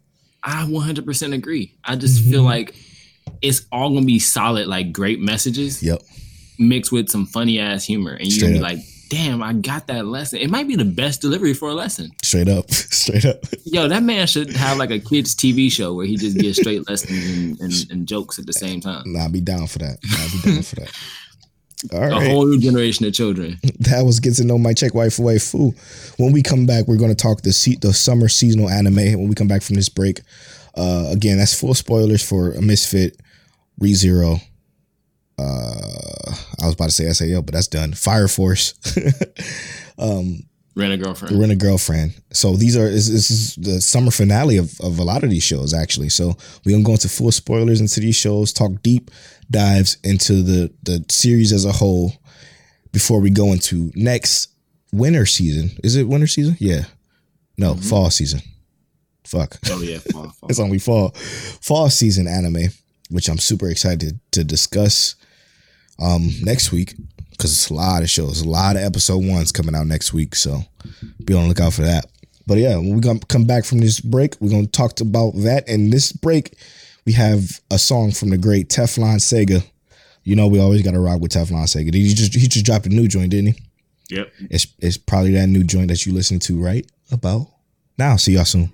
I 0.44 0.66
100% 0.66 1.34
agree. 1.34 1.74
I 1.84 1.96
just 1.96 2.22
Mm-hmm. 2.22 2.32
feel 2.32 2.44
like 2.44 2.76
it's 3.42 3.66
all 3.72 3.90
gonna 3.94 4.06
be 4.06 4.20
solid, 4.20 4.68
like 4.68 4.92
great 4.92 5.20
messages 5.20 5.82
Yep. 5.84 6.02
mixed 6.58 6.92
with 6.92 7.10
some 7.10 7.26
funny 7.26 7.60
ass 7.60 7.84
humor, 7.86 8.14
and 8.14 8.28
you're 8.36 8.50
be 8.50 8.56
up. 8.58 8.64
like, 8.64 8.80
"Damn, 9.10 9.42
I 9.44 9.54
got 9.54 9.88
that 9.88 10.06
lesson." 10.08 10.40
It 10.40 10.50
might 10.50 10.68
be 10.68 10.76
the 10.76 10.86
best 10.86 11.22
delivery 11.22 11.54
for 11.54 11.70
a 11.70 11.74
lesson. 11.74 12.12
Straight 12.24 12.50
up. 12.50 12.70
Straight 12.72 13.26
up. 13.26 13.44
Yo, 13.66 13.88
that 13.88 14.04
man 14.04 14.26
should 14.28 14.52
have 14.56 14.78
like 14.78 14.92
a 14.92 15.00
kids 15.00 15.36
TV 15.36 15.72
show 15.72 15.94
where 15.94 16.06
he 16.06 16.16
just 16.18 16.38
gives 16.38 16.58
straight 16.60 16.88
lessons 16.90 17.28
and, 17.30 17.60
and, 17.62 17.74
and 17.92 18.08
jokes 18.08 18.40
at 18.40 18.46
the 18.46 18.54
same 18.66 18.82
time. 18.82 19.04
Nah, 19.06 19.24
I'll 19.24 19.30
be 19.32 19.42
down 19.42 19.68
for 19.68 19.80
that. 19.80 20.00
I'll 20.12 20.42
be 20.42 20.52
down 20.54 20.64
for 20.64 20.76
that. 20.78 20.92
All 21.94 22.00
A 22.02 22.30
whole 22.30 22.46
new 22.46 22.60
generation 22.60 23.06
of 23.06 23.14
children. 23.14 23.58
that 23.80 24.04
was 24.04 24.20
get 24.20 24.36
to 24.36 24.44
know 24.44 24.58
my 24.58 24.74
check 24.74 24.92
waifu 24.92 25.22
waifu. 25.22 26.20
When 26.20 26.34
we 26.34 26.42
come 26.42 26.66
back, 26.66 26.88
we're 26.88 26.98
going 26.98 27.16
to 27.16 27.16
talk 27.16 27.42
the 27.42 27.54
se- 27.54 27.78
the 27.82 27.94
summer 27.94 28.28
seasonal 28.28 28.70
anime. 28.70 28.96
When 28.96 29.30
we 29.30 29.36
come 29.36 29.48
back 29.48 29.62
from 29.62 29.76
this 29.76 29.88
break, 29.90 30.22
uh, 30.76 31.08
again, 31.10 31.38
that's 31.38 31.58
full 31.58 31.74
spoilers 31.74 32.28
for 32.28 32.52
a 32.52 32.62
Misfit, 32.62 33.18
ReZero. 33.82 34.42
Uh, 35.38 36.34
I 36.62 36.66
was 36.66 36.74
about 36.74 36.90
to 36.90 36.92
say 36.92 37.10
SAO, 37.14 37.42
but 37.42 37.54
that's 37.54 37.68
done. 37.68 37.94
Fire 37.94 38.28
Force, 38.28 38.74
Um, 39.98 40.44
Rent 40.76 40.94
a 40.94 40.98
girlfriend. 40.98 41.40
Rent 41.40 41.52
a 41.52 41.56
girlfriend. 41.56 42.14
So 42.32 42.56
these 42.56 42.78
are 42.78 42.90
this, 42.90 43.10
this 43.10 43.30
is 43.32 43.56
the 43.56 43.82
summer 43.82 44.12
finale 44.12 44.58
of, 44.58 44.80
of 44.82 45.00
a 45.00 45.04
lot 45.04 45.24
of 45.24 45.30
these 45.30 45.44
shows 45.44 45.74
actually. 45.74 46.10
So 46.10 46.38
we're 46.64 46.72
gonna 46.74 46.84
go 46.84 46.94
into 46.94 47.10
full 47.10 47.32
spoilers 47.32 47.82
into 47.82 48.00
these 48.00 48.16
shows, 48.16 48.54
talk 48.54 48.72
deep 48.82 49.12
dives 49.52 49.98
into 50.04 50.42
the 50.44 50.72
the 50.84 51.04
series 51.10 51.52
as 51.52 51.66
a 51.66 51.72
whole 51.72 52.14
before 52.92 53.20
we 53.20 53.30
go 53.30 53.52
into 53.52 53.92
next 53.96 54.50
winter 54.92 55.26
season. 55.26 55.72
Is 55.84 55.96
it 55.96 56.08
winter 56.08 56.28
season? 56.28 56.56
Yeah. 56.60 56.84
No, 57.58 57.76
fall 57.76 58.10
season. 58.10 58.42
Fuck. 59.26 59.58
Oh 59.70 59.82
yeah, 59.82 60.00
fall, 60.00 60.30
fall. 60.40 60.50
It's 60.50 60.60
only 60.60 60.80
fall 60.80 61.10
fall 61.10 61.90
season 61.90 62.28
anime, 62.28 62.70
which 63.10 63.30
I'm 63.30 63.38
super 63.38 63.70
excited 63.70 64.20
to 64.32 64.44
discuss 64.44 65.16
um 66.00 66.30
next 66.42 66.72
week 66.72 66.96
because 67.32 67.54
it's 67.54 67.70
a 67.70 67.74
lot 67.74 68.02
of 68.02 68.10
shows, 68.10 68.42
a 68.42 68.50
lot 68.50 68.76
of 68.76 68.84
episode 68.84 69.26
ones 69.26 69.52
coming 69.52 69.76
out 69.76 69.88
next 69.88 70.14
week. 70.14 70.36
So 70.36 70.62
be 71.24 71.34
on 71.34 71.44
the 71.44 71.48
lookout 71.50 71.74
for 71.74 71.84
that. 71.84 72.06
But 72.48 72.58
yeah, 72.58 72.76
when 72.78 72.96
we 72.96 73.02
come 73.02 73.46
back 73.46 73.64
from 73.64 73.78
this 73.80 74.00
break, 74.00 74.36
we're 74.40 74.50
gonna 74.50 74.68
talk 74.68 75.00
about 75.00 75.36
that. 75.36 75.70
And 75.70 75.94
this 75.94 76.12
break, 76.12 76.58
we 77.10 77.14
have 77.14 77.60
a 77.72 77.80
song 77.80 78.12
from 78.12 78.30
the 78.30 78.38
great 78.38 78.70
Teflon 78.70 79.16
Sega. 79.16 79.66
You 80.24 80.36
know, 80.36 80.48
we 80.48 80.60
always 80.60 80.84
gotta 80.84 81.00
rock 81.00 81.22
with 81.22 81.32
Teflon 81.32 81.64
Sega. 81.64 81.92
He 81.92 82.14
just 82.14 82.36
he 82.36 82.48
just 82.48 82.64
dropped 82.64 82.86
a 82.86 82.90
new 82.90 83.08
joint, 83.08 83.32
didn't 83.32 83.56
he? 83.56 84.16
Yep. 84.16 84.32
It's 84.52 84.68
it's 84.78 84.98
probably 84.98 85.32
that 85.32 85.48
new 85.48 85.64
joint 85.64 85.88
that 85.88 86.06
you 86.06 86.14
listen 86.14 86.38
to 86.42 86.64
right 86.64 86.86
about 87.12 87.48
now. 87.98 88.16
See 88.16 88.34
y'all 88.34 88.46
soon. 88.46 88.72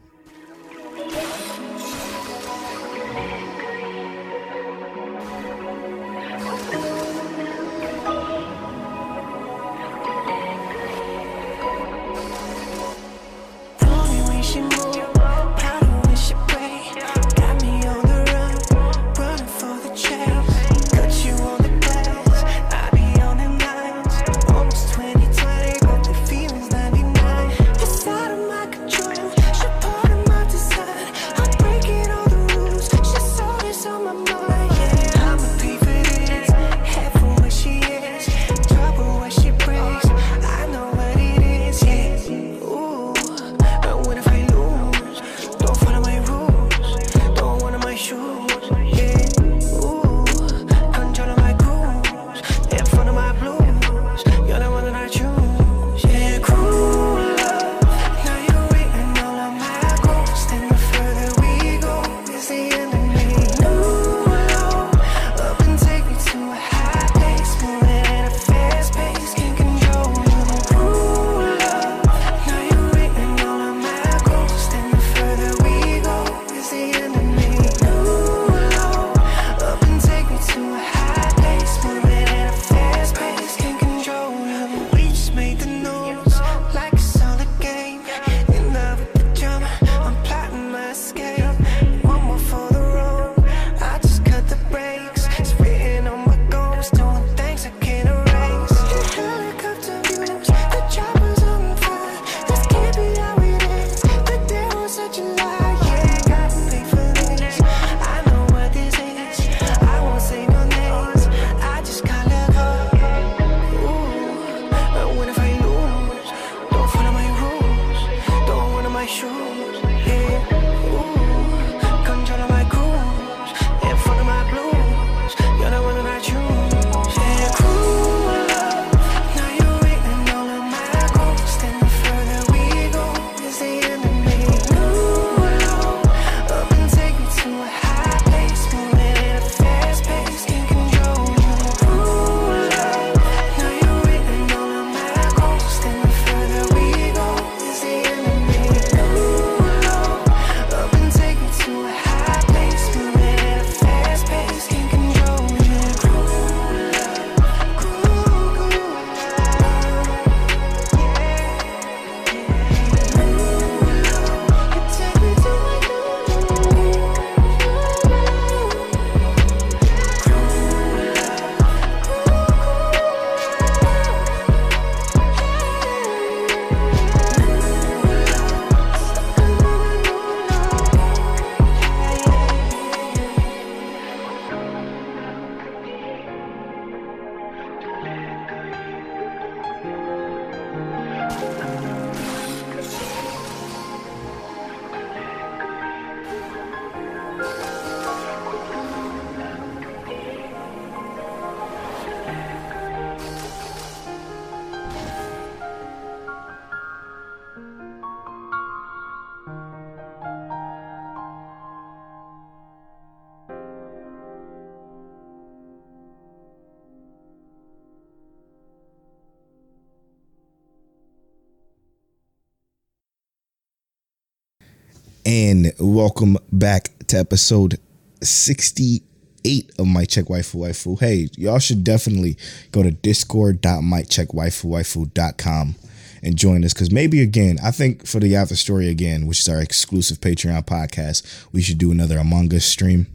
Welcome 225.79 226.37
back 226.51 226.89
to 227.07 227.17
episode 227.17 227.79
68 228.21 229.71
of 229.77 229.87
My 229.87 230.05
Check 230.05 230.25
Waifu 230.25 230.55
Waifu. 230.55 230.99
Hey, 230.99 231.29
y'all 231.37 231.59
should 231.59 231.83
definitely 231.83 232.37
go 232.71 232.81
to 232.83 232.91
discord.mycheckwaifuwaifu.com 232.91 235.75
and 236.23 236.37
join 236.37 236.63
us 236.63 236.73
because 236.73 236.91
maybe 236.91 237.21
again, 237.21 237.57
I 237.63 237.71
think 237.71 238.07
for 238.07 238.19
the 238.19 238.35
After 238.35 238.55
Story 238.55 238.89
again, 238.89 239.27
which 239.27 239.41
is 239.41 239.49
our 239.49 239.61
exclusive 239.61 240.19
Patreon 240.19 240.65
podcast, 240.65 241.45
we 241.51 241.61
should 241.61 241.77
do 241.77 241.91
another 241.91 242.17
Among 242.17 242.51
Us 242.53 242.65
stream. 242.65 243.05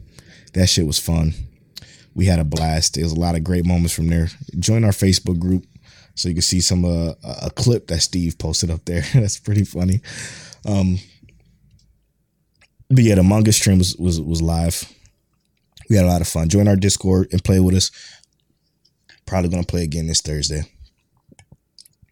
That 0.53 0.67
shit 0.67 0.85
was 0.85 0.99
fun. 0.99 1.33
We 2.13 2.25
had 2.25 2.39
a 2.39 2.43
blast. 2.43 2.95
There 2.95 3.03
was 3.03 3.13
a 3.13 3.19
lot 3.19 3.35
of 3.35 3.43
great 3.43 3.65
moments 3.65 3.95
from 3.95 4.07
there. 4.07 4.27
Join 4.59 4.83
our 4.83 4.91
Facebook 4.91 5.39
group. 5.39 5.65
So 6.13 6.27
you 6.27 6.35
can 6.35 6.41
see 6.41 6.59
some 6.59 6.83
uh, 6.83 7.13
a 7.23 7.49
clip 7.49 7.87
that 7.87 8.01
Steve 8.01 8.37
posted 8.37 8.69
up 8.69 8.83
there. 8.85 9.05
That's 9.13 9.39
pretty 9.39 9.63
funny. 9.63 10.01
Um, 10.65 10.99
but 12.91 13.03
yeah, 13.03 13.15
the 13.15 13.21
Among 13.21 13.47
Us 13.47 13.55
stream 13.55 13.77
was 13.77 13.95
was 13.97 14.19
was 14.19 14.41
live. 14.41 14.83
We 15.89 15.95
had 15.95 16.05
a 16.05 16.09
lot 16.09 16.21
of 16.21 16.27
fun. 16.27 16.49
Join 16.49 16.67
our 16.67 16.75
Discord 16.75 17.27
and 17.31 17.43
play 17.43 17.59
with 17.59 17.75
us. 17.75 17.91
Probably 19.25 19.49
gonna 19.49 19.63
play 19.63 19.83
again 19.83 20.07
this 20.07 20.21
Thursday. 20.21 20.63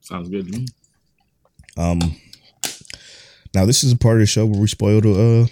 Sounds 0.02 0.30
good 0.30 0.52
to 0.52 0.60
me. 0.60 0.68
Um, 1.78 2.00
now 3.54 3.66
this 3.66 3.84
is 3.84 3.92
a 3.92 3.98
part 3.98 4.16
of 4.16 4.22
the 4.22 4.26
show 4.26 4.46
where 4.46 4.60
we 4.60 4.68
spoil 4.68 5.02
the 5.02 5.12
uh, 5.12 5.48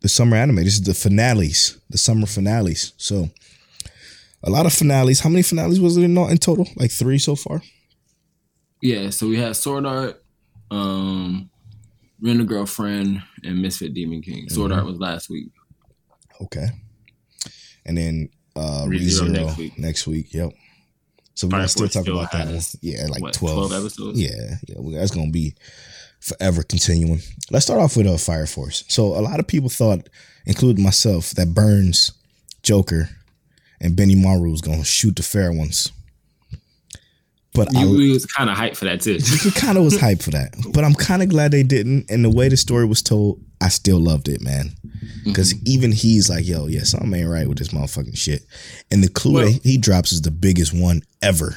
the 0.00 0.08
summer 0.08 0.36
anime. 0.36 0.56
This 0.56 0.74
is 0.74 0.82
the 0.82 0.94
finales, 0.94 1.78
the 1.88 1.98
summer 1.98 2.26
finales. 2.26 2.92
So 2.96 3.30
a 4.42 4.50
lot 4.50 4.66
of 4.66 4.72
finales. 4.72 5.20
How 5.20 5.30
many 5.30 5.42
finales 5.42 5.80
was 5.80 5.96
it 5.96 6.02
in, 6.02 6.16
in 6.16 6.38
total? 6.38 6.68
Like 6.76 6.90
three 6.90 7.18
so 7.18 7.34
far. 7.34 7.62
Yeah, 8.80 9.08
so 9.10 9.28
we 9.28 9.38
had 9.38 9.56
Sword 9.56 9.86
Art, 9.86 10.22
um, 10.70 11.48
Rent 12.24 12.40
a 12.40 12.44
Girlfriend, 12.44 13.22
and 13.44 13.60
Misfit 13.60 13.92
Demon 13.92 14.22
King. 14.22 14.48
Sword 14.48 14.70
Mm-hmm. 14.70 14.78
Art 14.80 14.86
was 14.86 14.98
last 14.98 15.28
week. 15.28 15.50
Okay. 16.40 16.68
And 17.84 17.96
then 17.98 18.30
uh 18.56 18.84
ReZero 18.86 19.28
ReZero 19.28 19.30
next 19.30 19.56
week. 19.58 19.78
next 19.78 20.06
week. 20.06 20.34
Yep. 20.34 20.52
So 21.34 21.46
we're 21.46 21.50
gonna 21.52 21.68
still 21.68 21.88
talk 21.88 22.02
still 22.04 22.18
about 22.18 22.32
that 22.32 22.46
one. 22.46 22.60
Yeah, 22.80 23.06
like 23.10 23.20
what, 23.22 23.34
12. 23.34 23.68
12 23.68 23.72
episodes? 23.84 24.20
Yeah, 24.20 24.56
yeah. 24.68 24.76
Well, 24.78 24.92
that's 24.98 25.10
gonna 25.10 25.30
be 25.30 25.54
forever 26.20 26.62
continuing. 26.62 27.20
Let's 27.50 27.66
start 27.66 27.80
off 27.80 27.96
with 27.96 28.06
uh, 28.06 28.16
Fire 28.16 28.46
Force. 28.46 28.84
So 28.88 29.06
a 29.08 29.20
lot 29.20 29.40
of 29.40 29.46
people 29.46 29.68
thought, 29.68 30.08
including 30.46 30.82
myself, 30.82 31.30
that 31.32 31.52
Burns, 31.52 32.12
Joker, 32.62 33.10
and 33.80 33.96
Benimaru 33.96 34.50
was 34.50 34.60
gonna 34.62 34.84
shoot 34.84 35.16
the 35.16 35.22
fair 35.22 35.52
ones. 35.52 35.92
But 37.54 37.74
I, 37.76 37.84
You, 37.84 37.96
we 37.96 38.10
was 38.10 38.26
kind 38.26 38.50
of 38.50 38.56
hyped 38.56 38.76
for 38.76 38.84
that 38.86 39.00
too. 39.00 39.18
kind 39.54 39.78
of 39.78 39.84
was 39.84 39.96
hyped 39.96 40.22
for 40.22 40.30
that. 40.32 40.54
But 40.72 40.84
I'm 40.84 40.94
kind 40.94 41.22
of 41.22 41.28
glad 41.28 41.52
they 41.52 41.62
didn't. 41.62 42.10
And 42.10 42.24
the 42.24 42.30
way 42.30 42.48
the 42.48 42.56
story 42.56 42.84
was 42.84 43.00
told, 43.00 43.40
I 43.60 43.68
still 43.68 44.00
loved 44.00 44.28
it, 44.28 44.40
man. 44.42 44.72
Because 45.24 45.54
even 45.66 45.92
he's 45.92 46.28
like, 46.28 46.46
yo, 46.46 46.66
yeah, 46.66 46.82
something 46.82 47.14
ain't 47.14 47.28
right 47.28 47.48
with 47.48 47.58
this 47.58 47.68
motherfucking 47.68 48.16
shit. 48.16 48.42
And 48.90 49.02
the 49.04 49.08
clue 49.08 49.34
Well- 49.34 49.46
that 49.52 49.62
he 49.62 49.78
drops 49.78 50.12
is 50.12 50.22
the 50.22 50.30
biggest 50.32 50.74
one 50.74 51.02
ever. 51.22 51.56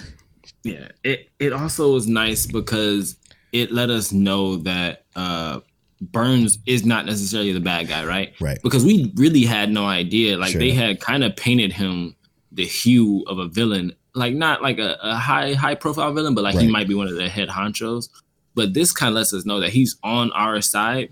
Yeah, 0.63 0.89
it 1.03 1.29
it 1.39 1.53
also 1.53 1.93
was 1.93 2.07
nice 2.07 2.45
because 2.45 3.15
it 3.53 3.71
let 3.71 3.89
us 3.89 4.11
know 4.11 4.57
that 4.57 5.03
uh 5.15 5.61
Burns 6.01 6.59
is 6.67 6.85
not 6.85 7.05
necessarily 7.07 7.53
the 7.53 7.59
bad 7.59 7.87
guy, 7.87 8.05
right? 8.05 8.33
Right. 8.39 8.59
Because 8.61 8.85
we 8.85 9.11
really 9.15 9.43
had 9.45 9.71
no 9.71 9.85
idea. 9.85 10.37
Like 10.37 10.51
Sure. 10.51 10.59
they 10.59 10.71
had 10.71 10.99
kind 10.99 11.23
of 11.23 11.35
painted 11.35 11.73
him 11.73 12.15
the 12.51 12.65
hue 12.65 13.23
of 13.27 13.39
a 13.39 13.47
villain, 13.47 13.93
like 14.17 14.33
not 14.33 14.61
like 14.61 14.79
a, 14.79 14.97
a 15.01 15.15
high 15.15 15.53
high 15.53 15.75
profile 15.75 16.11
villain, 16.13 16.35
but 16.35 16.43
like 16.43 16.57
he 16.57 16.67
might 16.67 16.87
be 16.87 16.95
one 16.95 17.07
of 17.07 17.15
the 17.15 17.29
head 17.29 17.49
honchos. 17.49 18.09
But 18.55 18.73
this 18.73 18.91
kind 18.91 19.09
of 19.09 19.15
lets 19.15 19.33
us 19.33 19.45
know 19.45 19.59
that 19.59 19.69
he's 19.69 19.95
on 20.03 20.31
our 20.33 20.61
side. 20.61 21.09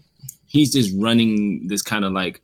He's 0.47 0.71
just 0.73 0.93
running 0.97 1.67
this 1.67 1.81
kind 1.81 2.03
of 2.05 2.11
like 2.13 2.41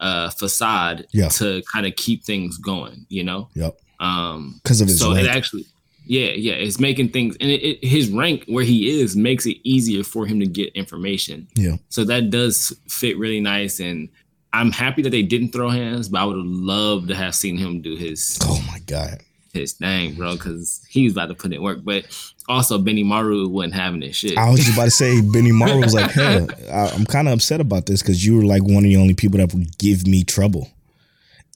uh 0.00 0.30
facade 0.30 1.06
Yeah. 1.12 1.28
to 1.40 1.62
kind 1.72 1.84
of 1.86 1.96
keep 1.96 2.24
things 2.24 2.56
going, 2.58 3.06
you 3.08 3.24
know? 3.24 3.48
Yep. 3.54 3.78
Um 4.00 4.60
Because 4.62 4.80
of 4.80 4.88
his 4.88 4.98
so 5.00 5.12
rank. 5.14 5.26
it 5.26 5.30
actually 5.36 5.64
yeah 6.10 6.30
yeah 6.30 6.54
it's 6.54 6.80
making 6.80 7.10
things 7.10 7.36
and 7.40 7.50
it, 7.50 7.60
it, 7.62 7.84
his 7.84 8.08
rank 8.10 8.44
where 8.46 8.64
he 8.64 8.98
is 9.00 9.14
makes 9.14 9.44
it 9.44 9.58
easier 9.62 10.02
for 10.02 10.24
him 10.24 10.40
to 10.40 10.46
get 10.46 10.72
information 10.74 11.46
yeah. 11.54 11.76
so 11.90 12.02
that 12.02 12.30
does 12.30 12.72
fit 12.88 13.18
really 13.18 13.40
nice 13.42 13.78
and 13.78 14.08
i'm 14.54 14.70
happy 14.72 15.02
that 15.02 15.10
they 15.10 15.20
didn't 15.22 15.50
throw 15.52 15.68
hands 15.68 16.08
but 16.08 16.18
i 16.22 16.24
would 16.24 16.36
have 16.38 16.46
loved 16.46 17.08
to 17.08 17.14
have 17.14 17.34
seen 17.34 17.58
him 17.58 17.82
do 17.82 17.94
his 17.94 18.38
Oh 18.42 18.64
my 18.72 18.78
God. 18.86 19.18
His 19.52 19.72
thing 19.72 20.14
bro 20.14 20.34
because 20.34 20.84
he 20.88 21.04
was 21.04 21.12
about 21.14 21.26
to 21.26 21.34
put 21.34 21.52
in 21.52 21.62
work 21.62 21.78
but 21.82 22.04
also 22.48 22.78
benimaru 22.78 23.48
wasn't 23.50 23.74
having 23.74 24.00
this 24.00 24.16
shit 24.16 24.36
I 24.38 24.50
was 24.50 24.60
just 24.60 24.74
about 24.74 24.84
to 24.84 24.90
say, 24.90 25.20
Benimaru 25.20 25.82
was 25.82 25.94
like, 25.94 26.10
hey, 26.12 26.46
I, 26.70 26.88
I'm 26.88 27.04
kind 27.06 27.28
of 27.28 27.34
upset 27.34 27.60
about 27.60 27.86
this 27.86 28.02
because 28.02 28.24
you 28.24 28.36
were 28.36 28.44
like 28.44 28.62
one 28.62 28.78
of 28.84 28.90
the 28.90 28.96
only 28.96 29.14
people 29.14 29.38
that 29.38 29.52
would 29.54 29.76
give 29.78 30.06
me 30.06 30.24
trouble. 30.24 30.70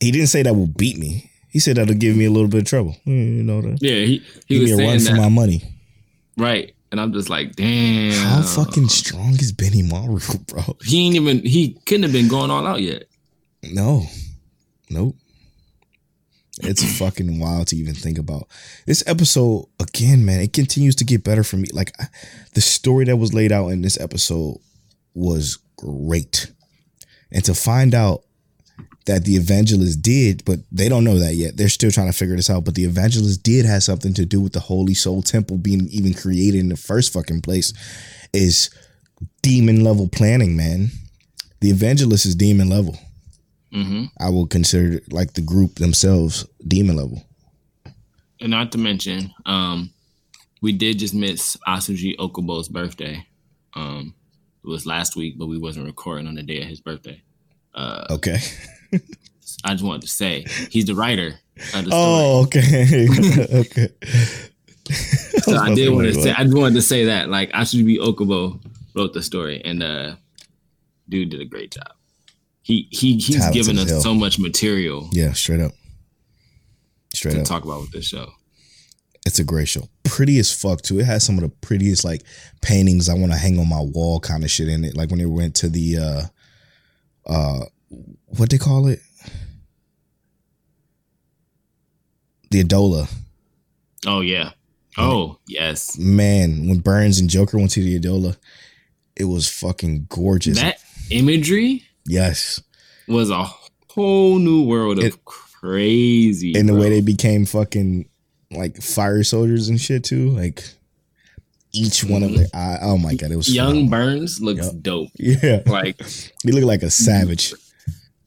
He 0.01 0.11
didn't 0.11 0.27
say 0.29 0.43
that 0.43 0.55
will 0.55 0.67
beat 0.67 0.99
me. 0.99 1.31
He 1.49 1.61
said 1.61 1.77
that'll 1.77 1.95
give 1.95 2.17
me 2.17 2.25
a 2.25 2.31
little 2.31 2.49
bit 2.49 2.63
of 2.63 2.67
trouble. 2.67 2.97
You 3.05 3.43
know, 3.43 3.61
that. 3.63 3.79
yeah 3.81 4.05
he, 4.05 4.23
he 4.49 4.59
Give 4.59 4.63
was 4.63 4.73
me 4.79 4.85
a 4.85 4.89
run 4.89 4.99
for 4.99 5.05
that 5.13 5.17
my 5.17 5.29
money. 5.29 5.63
right 6.37 6.75
and 6.91 7.01
i'm 7.01 7.13
just 7.13 7.31
like 7.31 7.57
damn 7.57 8.13
How 8.13 8.43
fucking 8.43 8.89
strong 8.89 9.31
is 9.35 9.53
Benimaru, 9.53 10.47
bro? 10.53 10.77
he 10.85 11.07
ain't 11.07 11.17
even 11.17 11.39
he 11.45 11.79
couldn't 11.87 12.03
have 12.03 12.13
been 12.13 12.29
going 12.29 12.51
all 12.51 12.67
out 12.67 12.83
yet 12.83 13.05
No, 13.63 14.05
nope. 14.91 15.15
It's 16.63 16.99
fucking 16.99 17.39
wild 17.39 17.69
to 17.69 17.77
even 17.77 17.95
think 17.95 18.19
about. 18.19 18.47
This 18.87 19.03
episode 19.07 19.67
again, 19.81 20.25
man. 20.25 20.41
It 20.41 20.53
continues 20.53 20.95
to 20.97 21.05
get 21.05 21.25
better 21.25 21.43
for 21.43 21.57
me. 21.57 21.69
Like 21.73 21.93
I, 22.01 22.07
the 22.55 22.61
story 22.61 23.05
that 23.07 23.17
was 23.17 23.35
laid 23.35 23.53
out 23.53 23.69
in 23.69 23.83
this 23.83 24.01
episode 24.01 24.59
was 25.15 25.59
great, 25.77 26.53
and 27.33 27.45
to 27.45 27.55
find 27.55 27.95
out 27.95 28.23
that 29.07 29.25
the 29.25 29.35
evangelist 29.35 30.01
did, 30.03 30.45
but 30.45 30.61
they 30.71 30.89
don't 30.89 31.05
know 31.05 31.19
that 31.19 31.35
yet. 31.35 31.57
They're 31.57 31.69
still 31.69 31.91
trying 31.91 32.11
to 32.11 32.17
figure 32.17 32.37
this 32.37 32.51
out. 32.51 32.65
But 32.65 32.75
the 32.75 32.85
evangelist 32.85 33.43
did 33.43 33.67
have 33.67 33.83
something 33.83 34.15
to 34.15 34.25
do 34.25 34.41
with 34.41 34.53
the 34.53 34.61
Holy 34.61 34.95
Sol 34.95 35.23
Temple 35.23 35.59
being 35.59 35.89
even 35.89 36.15
created 36.15 36.61
in 36.61 36.69
the 36.69 36.77
first 36.77 37.13
fucking 37.13 37.41
place. 37.41 37.73
Is 38.33 38.71
demon 39.43 39.85
level 39.85 40.09
planning, 40.09 40.57
man. 40.57 40.91
The 41.61 41.71
evangelist 41.71 42.27
is 42.27 42.35
demon 42.35 42.69
level. 42.69 42.97
Hmm 43.73 44.05
I 44.21 44.29
will 44.29 44.47
consider 44.47 45.01
like 45.11 45.33
the 45.33 45.41
group 45.41 45.77
themselves 45.77 46.47
demon 46.67 46.97
level. 46.97 47.25
And 48.41 48.51
not 48.51 48.73
to 48.73 48.79
mention, 48.79 49.33
um, 49.47 49.91
we 50.61 50.73
did 50.73 50.99
just 50.99 51.15
miss 51.15 51.57
Atsushi 51.67 52.17
Ohkubo's 52.17 52.69
birthday. 52.69 53.27
Um, 53.75 54.15
it 54.65 54.69
was 54.69 54.85
last 54.85 55.17
week, 55.17 55.39
but 55.39 55.47
we 55.47 55.59
wasn't 55.59 55.87
recording 55.87 56.27
on 56.27 56.35
the 56.35 56.43
day 56.43 56.61
of 56.63 56.69
his 56.69 56.81
birthday. 56.81 57.23
Uh, 57.75 58.07
Okay. 58.11 58.39
I 59.65 59.73
just 59.73 59.85
wanted 59.85 60.03
to 60.03 60.09
say 60.09 60.45
he's 60.71 60.87
the 60.87 60.95
writer 60.95 61.35
of 61.75 61.85
the 61.85 61.91
story. 61.91 61.93
Oh, 61.93 62.43
okay. 62.43 63.09
okay. 63.61 63.89
so 65.41 65.57
I 65.57 65.75
did 65.75 65.91
want 65.91 66.09
to 66.09 66.15
say? 66.15 66.33
I 66.33 66.45
just 66.45 66.57
wanted 66.57 66.75
to 66.75 66.83
say 66.83 67.05
that 67.07 67.29
like 67.29 67.51
Atsushi 67.53 67.99
Ohkubo 67.99 68.61
wrote 68.95 69.13
the 69.15 69.23
story, 69.23 69.63
and 69.65 69.83
uh, 69.83 70.17
dude 71.09 71.31
did 71.31 71.41
a 71.41 71.45
great 71.45 71.71
job. 71.73 71.93
He 72.63 72.87
he 72.91 73.17
he's 73.19 73.49
given 73.51 73.79
us 73.79 73.91
hell. 73.91 74.01
so 74.01 74.15
much 74.15 74.39
material 74.39 75.09
Yeah, 75.13 75.33
straight 75.33 75.61
up. 75.61 75.73
Straight 77.15 77.33
to 77.35 77.41
up. 77.41 77.47
talk 77.47 77.65
about 77.65 77.81
with 77.83 77.91
this 77.91 78.07
show. 78.07 78.31
It's 79.27 79.39
a 79.39 79.45
great 79.45 79.69
show. 79.69 79.89
Pretty 80.05 80.39
as 80.39 80.53
fuck 80.53 80.83
too. 80.83 80.99
It 81.01 81.05
has 81.05 81.25
some 81.25 81.37
of 81.37 81.43
the 81.43 81.49
prettiest 81.49 82.05
like 82.05 82.23
paintings 82.61 83.09
I 83.09 83.15
want 83.15 83.33
to 83.33 83.39
hang 83.39 83.59
on 83.59 83.69
my 83.69 83.81
wall 83.81 84.19
kind 84.21 84.43
of 84.45 84.51
shit 84.51 84.69
in 84.69 84.85
it. 84.85 84.97
Like 84.97 85.11
when 85.11 85.19
they 85.19 85.27
went 85.27 85.55
to 85.57 85.69
the 85.69 85.97
uh 85.99 86.23
uh 87.27 87.65
what 88.37 88.51
they 88.51 88.59
call 88.59 88.87
it? 88.89 89.01
The 92.51 92.63
Adolla. 92.65 93.11
Oh 94.07 94.21
yeah. 94.21 94.51
Oh 94.99 95.39
yes. 95.47 95.97
Man, 95.99 96.69
when 96.69 96.81
Burns 96.81 97.19
and 97.19 97.31
Joker 97.31 97.59
went 97.59 97.71
to 97.73 97.83
the 97.83 97.99
Adolla, 97.99 98.37
it 99.17 99.25
was 99.25 99.49
fucking 99.49 100.07
gorgeous. 100.09 100.61
That 100.61 100.79
imagery 101.11 101.85
yes. 102.07 102.61
was 103.09 103.31
a 103.31 103.45
whole 103.91 104.39
new 104.39 104.63
world 104.65 104.99
of 104.99 105.05
It- 105.05 105.25
crazy. 105.25 106.55
and 106.57 106.69
the 106.69 106.73
bro. 106.73 106.83
way 106.83 106.89
they 106.91 107.01
became 107.01 107.45
fucking 107.47 108.09
like 108.51 108.81
fire 108.83 109.23
soldiers 109.25 109.69
and 109.69 109.81
shit 109.81 110.05
too. 110.05 110.31
Like 110.31 110.65
each 111.73 112.05
one 112.05 112.23
of 112.23 112.35
their 112.35 112.47
eye. 112.55 112.79
Oh 112.83 112.99
my 112.99 113.15
god, 113.15 113.31
it 113.31 113.37
was 113.37 113.53
young 113.55 113.87
phenomenal. 113.87 113.91
Burns 114.19 114.41
looks 114.41 114.67
Yep. 114.67 114.75
dope. 114.83 115.09
Yeah, 115.19 115.63
Like 115.67 116.01
he 116.43 116.53
looked 116.53 116.67
like 116.67 116.83
a 116.83 116.91
savage. 116.91 117.55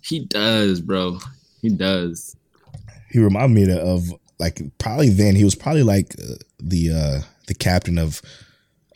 he 0.02 0.20
does, 0.26 0.82
bro. 0.82 1.20
He 1.62 1.70
does. 1.70 2.36
He 3.12 3.20
reminded 3.20 3.68
me 3.68 3.78
of 3.80 4.10
like 4.40 4.62
probably 4.78 5.10
then 5.10 5.36
he 5.36 5.44
was 5.44 5.56
probably 5.56 5.84
like 5.84 6.16
uh, 6.20 6.36
the 6.60 6.92
uh 6.92 7.22
the 7.48 7.54
captain 7.56 7.98
of 7.98 8.22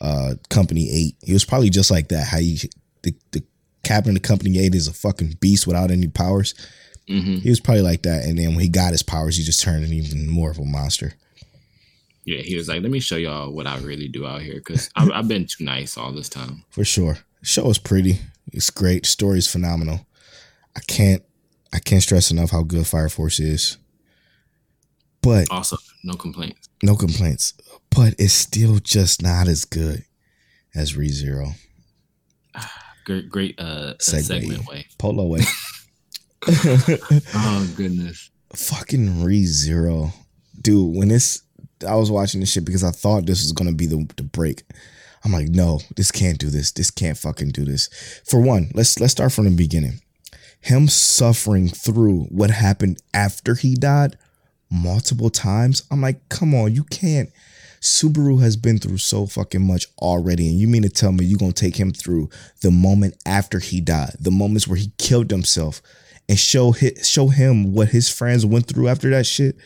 uh 0.00 0.34
Company 0.50 0.88
Eight. 0.90 1.16
He 1.22 1.32
was 1.32 1.44
probably 1.44 1.70
just 1.70 1.90
like 1.90 2.08
that. 2.08 2.26
How 2.26 2.38
you 2.38 2.56
the 3.02 3.14
the 3.32 3.42
captain 3.82 4.16
of 4.16 4.22
Company 4.22 4.58
Eight 4.58 4.74
is 4.74 4.88
a 4.88 4.92
fucking 4.92 5.36
beast 5.40 5.66
without 5.66 5.90
any 5.90 6.08
powers. 6.08 6.54
hmm 7.08 7.36
He 7.36 7.48
was 7.50 7.60
probably 7.60 7.82
like 7.82 8.02
that, 8.02 8.24
and 8.24 8.38
then 8.38 8.50
when 8.50 8.60
he 8.60 8.68
got 8.68 8.92
his 8.92 9.02
powers, 9.02 9.36
he 9.36 9.42
just 9.42 9.60
turned 9.60 9.84
even 9.86 10.28
more 10.28 10.50
of 10.50 10.58
a 10.58 10.64
monster. 10.64 11.14
Yeah, 12.24 12.38
he 12.42 12.54
was 12.56 12.68
like, 12.68 12.82
"Let 12.82 12.90
me 12.90 13.00
show 13.00 13.16
y'all 13.16 13.50
what 13.52 13.66
I 13.66 13.78
really 13.78 14.06
do 14.08 14.26
out 14.26 14.42
here," 14.42 14.56
because 14.56 14.90
I've, 14.94 15.10
I've 15.10 15.28
been 15.28 15.46
too 15.46 15.64
nice 15.64 15.96
all 15.96 16.12
this 16.12 16.28
time. 16.28 16.64
for 16.70 16.84
sure. 16.84 17.18
The 17.40 17.46
show 17.46 17.68
is 17.70 17.78
pretty. 17.78 18.20
It's 18.52 18.70
great. 18.70 19.06
Story 19.06 19.38
is 19.38 19.48
phenomenal. 19.48 20.06
I 20.76 20.80
can't 20.86 21.22
I 21.72 21.78
can't 21.78 22.02
stress 22.02 22.30
enough 22.30 22.50
how 22.50 22.62
good 22.62 22.86
Fire 22.86 23.08
Force 23.08 23.40
is. 23.40 23.78
But 25.22 25.48
Also, 25.50 25.76
no 26.04 26.14
complaints. 26.14 26.68
no 26.82 26.96
complaints. 26.96 27.54
But 27.94 28.14
it's 28.18 28.32
still 28.34 28.78
just 28.78 29.22
not 29.22 29.48
as 29.48 29.64
good 29.64 30.04
as 30.74 30.94
ReZero. 30.94 31.54
Great, 33.10 33.28
great 33.28 33.60
uh, 33.60 33.94
Segue. 33.98 34.22
segment 34.22 34.66
way. 34.68 34.86
Polo 34.96 35.26
way. 35.26 35.40
Oh 37.34 37.72
goodness. 37.76 38.30
Fucking 38.54 39.24
ReZero. 39.24 40.12
Dude, 40.60 40.96
when 40.96 41.08
this, 41.08 41.42
I 41.86 41.96
was 41.96 42.08
watching 42.10 42.38
this 42.38 42.52
shit 42.52 42.64
because 42.64 42.84
I 42.84 42.92
thought 42.92 43.26
this 43.26 43.42
was 43.42 43.50
gonna 43.50 43.72
be 43.72 43.86
the, 43.86 44.08
the 44.16 44.22
break. 44.22 44.62
I'm 45.24 45.32
like, 45.32 45.48
no, 45.48 45.80
this 45.96 46.12
can't 46.12 46.38
do 46.38 46.50
this. 46.50 46.70
This 46.70 46.90
can't 46.92 47.18
fucking 47.18 47.50
do 47.50 47.64
this. 47.64 47.88
For 48.24 48.40
one, 48.40 48.70
let's 48.74 49.00
let's 49.00 49.12
start 49.12 49.32
from 49.32 49.46
the 49.46 49.50
beginning. 49.50 50.00
Him 50.60 50.86
suffering 50.86 51.68
through 51.68 52.26
what 52.30 52.50
happened 52.50 53.02
after 53.12 53.56
he 53.56 53.74
died 53.74 54.16
multiple 54.70 55.30
times. 55.30 55.82
I'm 55.90 56.00
like, 56.00 56.28
come 56.28 56.54
on, 56.54 56.74
you 56.74 56.84
can't. 56.84 57.30
Subaru 57.80 58.40
has 58.42 58.56
been 58.56 58.78
through 58.78 58.98
so 58.98 59.26
fucking 59.26 59.62
much 59.66 59.86
already, 60.02 60.48
and 60.48 60.58
you 60.58 60.68
mean 60.68 60.82
to 60.82 60.90
tell 60.90 61.12
me 61.12 61.24
you're 61.24 61.38
gonna 61.38 61.52
take 61.52 61.76
him 61.76 61.92
through 61.92 62.28
the 62.60 62.70
moment 62.70 63.14
after 63.24 63.58
he 63.58 63.80
died, 63.80 64.14
the 64.20 64.30
moments 64.30 64.68
where 64.68 64.76
he 64.76 64.92
killed 64.98 65.30
himself, 65.30 65.80
and 66.28 66.38
show 66.38 66.72
hi- 66.72 66.92
show 67.02 67.28
him 67.28 67.72
what 67.72 67.88
his 67.88 68.08
friends 68.10 68.44
went 68.44 68.66
through 68.66 68.88
after 68.88 69.08
that 69.10 69.24
shit? 69.26 69.56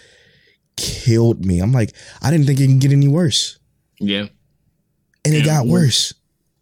Killed 0.77 1.45
me. 1.45 1.61
I'm 1.61 1.73
like, 1.73 1.93
I 2.23 2.31
didn't 2.31 2.47
think 2.47 2.61
it 2.61 2.67
can 2.67 2.79
get 2.79 2.93
any 2.93 3.09
worse, 3.09 3.59
Yeah. 4.01 4.27
and 5.25 5.35
it 5.35 5.39
Yeah, 5.41 5.45
got 5.45 5.67
worse. 5.67 6.15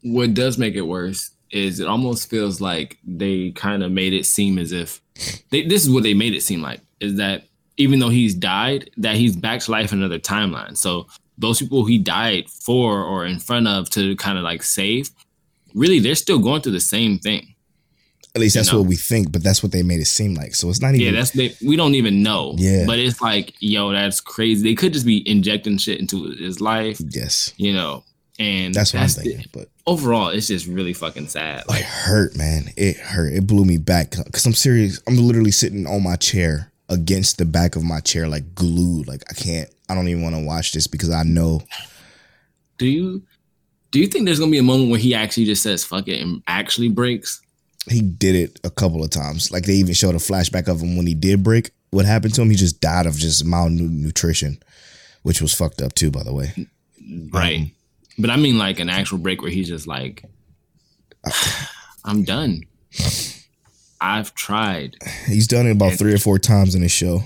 What 0.02 0.34
does 0.34 0.56
make 0.58 0.74
it 0.74 0.82
worse 0.82 1.30
is 1.50 1.80
it 1.80 1.86
almost 1.86 2.28
feels 2.30 2.60
like 2.62 2.98
they 3.06 3.50
kind 3.50 3.82
of 3.82 3.92
made 3.92 4.14
it 4.14 4.24
seem 4.24 4.58
as 4.58 4.72
if 4.72 5.00
they, 5.50 5.62
this 5.66 5.84
is 5.84 5.90
what 5.90 6.02
they 6.02 6.14
made 6.14 6.34
it 6.34 6.42
seem 6.42 6.62
like 6.62 6.80
is 6.98 7.16
that 7.16 7.44
even 7.76 7.98
though 7.98 8.08
he's 8.08 8.34
died, 8.34 8.90
that 8.96 9.16
he's 9.16 9.36
back 9.36 9.60
to 9.60 9.70
life 9.70 9.92
in 9.92 9.98
another 9.98 10.18
timeline. 10.18 10.76
So 10.76 11.06
those 11.42 11.58
people 11.58 11.84
he 11.84 11.98
died 11.98 12.48
for 12.48 13.02
or 13.02 13.26
in 13.26 13.38
front 13.38 13.68
of 13.68 13.90
to 13.90 14.16
kind 14.16 14.38
of 14.38 14.44
like 14.44 14.62
save, 14.62 15.10
really 15.74 15.98
they're 15.98 16.14
still 16.14 16.38
going 16.38 16.62
through 16.62 16.72
the 16.72 16.80
same 16.80 17.18
thing. 17.18 17.54
At 18.34 18.40
least 18.40 18.54
that's 18.54 18.72
know. 18.72 18.80
what 18.80 18.88
we 18.88 18.96
think, 18.96 19.30
but 19.30 19.42
that's 19.42 19.62
what 19.62 19.72
they 19.72 19.82
made 19.82 20.00
it 20.00 20.06
seem 20.06 20.32
like. 20.34 20.54
So 20.54 20.70
it's 20.70 20.80
not 20.80 20.94
even. 20.94 21.00
Yeah, 21.12 21.20
that's 21.20 21.32
they, 21.32 21.54
we 21.66 21.76
don't 21.76 21.94
even 21.94 22.22
know. 22.22 22.54
Yeah. 22.56 22.84
but 22.86 22.98
it's 22.98 23.20
like 23.20 23.52
yo, 23.60 23.92
that's 23.92 24.20
crazy. 24.22 24.62
They 24.62 24.74
could 24.74 24.94
just 24.94 25.04
be 25.04 25.28
injecting 25.28 25.76
shit 25.76 26.00
into 26.00 26.30
his 26.30 26.58
life, 26.58 26.98
yes, 27.10 27.52
you 27.58 27.74
know. 27.74 28.04
And 28.38 28.72
that's 28.74 28.94
what 28.94 29.00
I'm 29.02 29.08
the- 29.08 29.14
thinking. 29.14 29.44
But 29.52 29.68
overall, 29.86 30.28
it's 30.28 30.46
just 30.46 30.66
really 30.66 30.94
fucking 30.94 31.28
sad. 31.28 31.60
it 31.60 31.68
Like, 31.68 31.82
hurt, 31.82 32.34
man. 32.34 32.70
It 32.78 32.96
hurt. 32.96 33.34
It 33.34 33.46
blew 33.46 33.66
me 33.66 33.76
back 33.76 34.12
because 34.24 34.46
I'm 34.46 34.54
serious. 34.54 35.02
I'm 35.06 35.18
literally 35.18 35.50
sitting 35.50 35.86
on 35.86 36.02
my 36.02 36.16
chair 36.16 36.71
against 36.92 37.38
the 37.38 37.44
back 37.44 37.74
of 37.74 37.82
my 37.82 38.00
chair, 38.00 38.28
like 38.28 38.54
glued. 38.54 39.08
Like 39.08 39.22
I 39.30 39.34
can't. 39.34 39.70
I 39.88 39.94
don't 39.94 40.08
even 40.08 40.22
want 40.22 40.36
to 40.36 40.44
watch 40.44 40.72
this 40.72 40.86
because 40.86 41.10
I 41.10 41.22
know. 41.24 41.62
do 42.78 42.86
you 42.86 43.22
do 43.90 43.98
you 43.98 44.06
think 44.06 44.26
there's 44.26 44.38
gonna 44.38 44.50
be 44.50 44.58
a 44.58 44.62
moment 44.62 44.90
where 44.90 45.00
he 45.00 45.14
actually 45.14 45.46
just 45.46 45.62
says 45.62 45.84
fuck 45.84 46.08
it 46.08 46.20
and 46.20 46.42
actually 46.46 46.88
breaks? 46.88 47.40
he 47.88 48.00
did 48.00 48.34
it 48.34 48.60
a 48.64 48.70
couple 48.70 49.02
of 49.02 49.10
times. 49.10 49.50
Like 49.50 49.64
they 49.64 49.74
even 49.74 49.94
showed 49.94 50.14
a 50.14 50.18
flashback 50.18 50.68
of 50.68 50.80
him 50.80 50.96
when 50.96 51.06
he 51.06 51.14
did 51.14 51.42
break. 51.42 51.70
What 51.90 52.06
happened 52.06 52.34
to 52.34 52.42
him? 52.42 52.50
He 52.50 52.56
just 52.56 52.80
died 52.80 53.06
of 53.06 53.16
just 53.16 53.44
malnutrition, 53.44 54.62
which 55.22 55.42
was 55.42 55.52
fucked 55.52 55.82
up 55.82 55.94
too, 55.94 56.10
by 56.10 56.22
the 56.22 56.32
way. 56.32 56.68
Right. 57.30 57.58
Um, 57.58 57.70
but 58.18 58.30
I 58.30 58.36
mean 58.36 58.58
like 58.58 58.78
an 58.78 58.88
actual 58.88 59.18
break 59.18 59.42
where 59.42 59.50
he's 59.50 59.68
just 59.68 59.86
like 59.86 60.24
I'm 62.04 62.22
done. 62.24 62.62
I've 64.02 64.34
tried. 64.34 64.96
He's 65.26 65.46
done 65.46 65.66
it 65.66 65.70
about 65.72 65.92
three 65.94 66.12
or 66.12 66.18
four 66.18 66.38
times 66.38 66.74
in 66.74 66.82
his 66.82 66.90
show. 66.92 67.22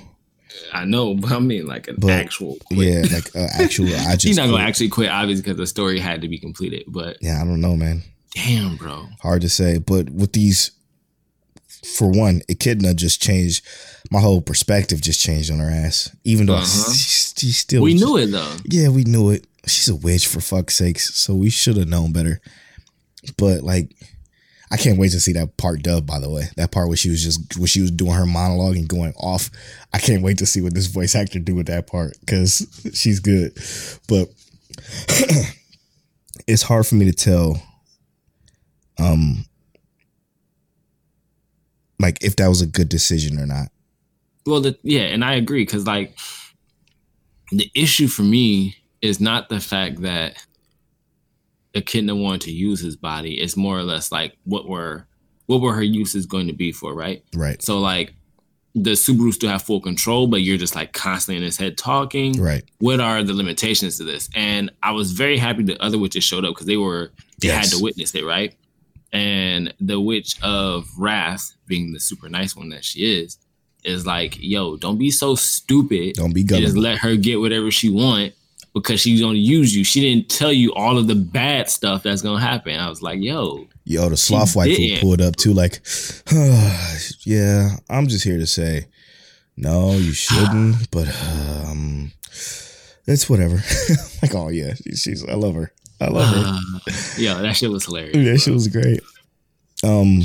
I 0.73 0.85
know, 0.85 1.15
but 1.15 1.33
I 1.33 1.39
mean 1.39 1.67
like 1.67 1.89
an 1.89 1.97
But, 1.99 2.11
actual 2.11 2.57
quit. 2.67 2.79
Yeah, 3.11 3.15
like 3.17 3.31
an 3.35 3.49
actual. 3.59 3.87
I 3.89 4.13
just. 4.15 4.25
He's 4.25 4.37
not 4.37 4.45
gonna 4.45 4.57
quit. 4.59 4.69
actually 4.69 4.89
quit, 4.91 5.09
obviously, 5.11 5.43
because 5.43 5.57
the 5.59 5.67
story 5.67 5.99
had 5.99 6.21
to 6.23 6.29
be 6.29 6.39
completed. 6.39 6.85
But 6.89 7.17
Yeah, 7.21 7.41
I 7.41 7.45
don't 7.45 7.61
know, 7.61 7.77
man. 7.77 8.03
damn, 8.35 8.77
bro. 8.77 9.07
Hard 9.23 9.43
to 9.43 9.49
say, 9.49 9.79
but 9.79 10.11
with 10.11 10.33
these, 10.33 10.71
for 11.97 12.09
one, 12.11 12.43
Echidna 12.49 12.95
just 12.95 13.23
changed 13.23 13.65
my 14.11 14.21
whole 14.21 14.41
perspective. 14.41 15.01
Just 15.01 15.21
changed 15.23 15.51
on 15.51 15.59
her 15.61 15.71
ass. 15.71 16.15
Even 16.25 16.47
though 16.47 16.55
Uh-huh. 16.57 16.93
she 16.93 17.53
still, 17.53 17.83
We 17.83 17.95
knew 17.95 18.17
it 18.19 18.27
though. 18.27 18.57
Yeah, 18.67 18.89
we 18.89 19.05
knew 19.05 19.31
it. 19.31 19.47
She's 19.67 19.89
a 19.89 19.95
witch 19.97 20.27
for 20.27 20.41
fuck's 20.41 20.77
sakes. 20.77 21.15
So 21.15 21.35
we 21.35 21.51
should 21.51 21.77
have 21.77 21.89
known 21.89 22.13
better. 22.13 22.41
But 23.37 23.63
like, 23.63 23.91
I 24.71 24.77
can't 24.77 24.99
wait 24.99 25.13
to 25.13 25.21
see 25.21 25.33
that 25.35 25.57
part 25.57 25.83
dub. 25.83 26.07
By 26.07 26.19
the 26.19 26.31
way, 26.31 26.45
that 26.57 26.73
part 26.73 26.89
where 26.89 26.97
she 26.97 27.11
was 27.11 27.23
just 27.23 27.57
where 27.57 27.69
she 27.69 27.81
was 27.81 27.91
doing 27.91 28.13
her 28.13 28.27
monologue 28.27 28.77
and 28.77 28.89
going 28.89 29.15
off. 29.17 29.51
I 29.93 29.99
can't 29.99 30.23
wait 30.23 30.39
to 30.39 30.47
see 30.47 30.61
what 30.61 30.75
this 30.75 30.87
voice 30.87 31.15
actor 31.15 31.39
do 31.39 31.55
with 31.55 31.67
that 31.67 31.87
part 31.87 32.17
because 32.21 32.67
she's 32.95 33.21
good. 33.21 33.57
But 34.09 34.29
it's 36.47 36.63
hard 36.63 36.87
for 36.87 36.97
me 36.97 37.05
to 37.05 37.13
tell. 37.13 37.63
Um, 38.99 39.45
like 41.99 42.23
if 42.23 42.37
that 42.37 42.49
was 42.49 42.63
a 42.63 42.67
good 42.67 42.89
decision 42.89 43.39
or 43.39 43.47
not. 43.47 43.69
Well, 44.47 44.61
the, 44.61 44.79
yeah, 44.83 45.03
and 45.03 45.25
I 45.25 45.35
agree 45.35 45.65
because 45.65 45.87
like 45.87 46.17
the 47.51 47.71
issue 47.75 48.09
for 48.09 48.23
me 48.23 48.77
is 49.03 49.21
not 49.21 49.49
the 49.49 49.61
fact 49.61 50.03
that 50.03 50.37
Echidna 51.77 52.17
wanted 52.17 52.41
to 52.43 52.53
use 52.53 52.81
his 52.81 52.97
body. 52.97 53.35
It's 53.41 53.57
more 53.57 53.79
or 53.79 53.83
less 53.83 54.11
like 54.11 54.37
what 54.45 54.69
were 54.69 55.07
what 55.47 55.61
were 55.61 55.75
her 55.75 55.83
uses 55.83 56.27
going 56.27 56.49
to 56.49 56.53
be 56.53 56.73
for, 56.73 56.93
right? 56.95 57.23
Right. 57.35 57.63
So 57.63 57.79
like 57.79 58.15
the 58.75 58.91
Subaru 58.93 59.33
still 59.33 59.49
have 59.51 59.63
full 59.63 59.81
control, 59.81 60.27
but 60.27 60.43
you're 60.43 60.59
just 60.59 60.75
like 60.75 60.93
constantly 60.93 61.37
in 61.39 61.43
his 61.45 61.57
head 61.57 61.79
talking. 61.79 62.33
Right. 62.41 62.65
What 62.79 63.01
are 63.01 63.23
the 63.23 63.33
limitations 63.33 63.97
to 63.99 64.05
this? 64.05 64.29
And 64.35 64.71
I 64.83 64.91
was 64.93 65.13
very 65.13 65.39
happy 65.39 65.63
the 65.63 65.81
other 65.83 65.99
witches 65.99 66.25
showed 66.25 66.45
up 66.45 66.55
because 66.55 66.67
they 66.67 66.77
were 66.77 67.13
they 67.41 67.49
Yes. 67.49 67.71
had 67.71 67.79
to 67.79 67.83
witness 67.83 68.15
it, 68.15 68.25
right? 68.25 68.55
And 69.13 69.73
the 69.81 70.01
witch 70.01 70.37
of 70.43 70.89
wrath, 70.99 71.53
being 71.67 71.93
the 71.93 72.01
super 72.01 72.29
nice 72.29 72.57
one 72.57 72.71
that 72.71 72.85
she 72.85 73.21
is, 73.21 73.39
is 73.85 74.05
like, 74.05 74.37
yo, 74.39 74.77
don't 74.77 74.99
be 74.99 75.11
so 75.11 75.35
stupid. 75.37 76.17
Don't 76.17 76.35
be 76.35 76.41
and 76.41 76.49
just 76.49 76.77
let 76.77 76.99
her 76.99 77.15
get 77.17 77.39
whatever 77.41 77.71
she 77.71 77.89
want 77.89 78.35
because 78.77 79.01
she's 79.01 79.23
gonna 79.23 79.39
use 79.39 79.75
you. 79.75 79.85
She 79.85 80.01
didn't 80.01 80.29
tell 80.29 80.53
you 80.53 80.73
all 80.75 80.99
of 80.99 81.07
the 81.07 81.15
bad 81.15 81.71
stuff 81.71 82.03
that's 82.03 82.21
gonna 82.21 82.41
happen. 82.41 82.79
I 82.79 82.89
was 82.91 83.01
like, 83.01 83.19
yo, 83.21 83.67
Yo, 83.85 84.09
the 84.09 84.17
sloth 84.17 84.55
wife 84.55 84.77
who 84.77 84.99
pulled 84.99 85.23
up 85.23 85.37
too, 85.37 85.53
like, 85.53 85.81
yeah, 87.25 87.71
I'm 87.89 88.07
just 88.07 88.25
here 88.25 88.37
to 88.37 88.47
say, 88.47 88.87
no, 89.57 89.93
you 89.93 90.13
shouldn't, 90.13 90.91
but 90.91 91.09
um, 91.09 92.13
it's 93.07 93.31
whatever. 93.31 93.55
like, 94.23 94.35
oh 94.35 94.49
yeah, 94.49 94.75
she's, 94.75 95.25
I 95.27 95.35
love 95.35 95.55
her, 95.55 95.73
I 96.01 96.09
love 96.09 96.35
her. 96.35 96.43
uh, 96.45 96.61
yo, 97.17 97.41
that 97.41 97.57
shit 97.57 97.71
was 97.71 97.87
hilarious. 97.87 98.13
that 98.13 98.25
bro. 98.25 98.37
shit 98.37 98.55
was 98.55 98.69
great. 98.69 99.01
Um, 99.83 100.21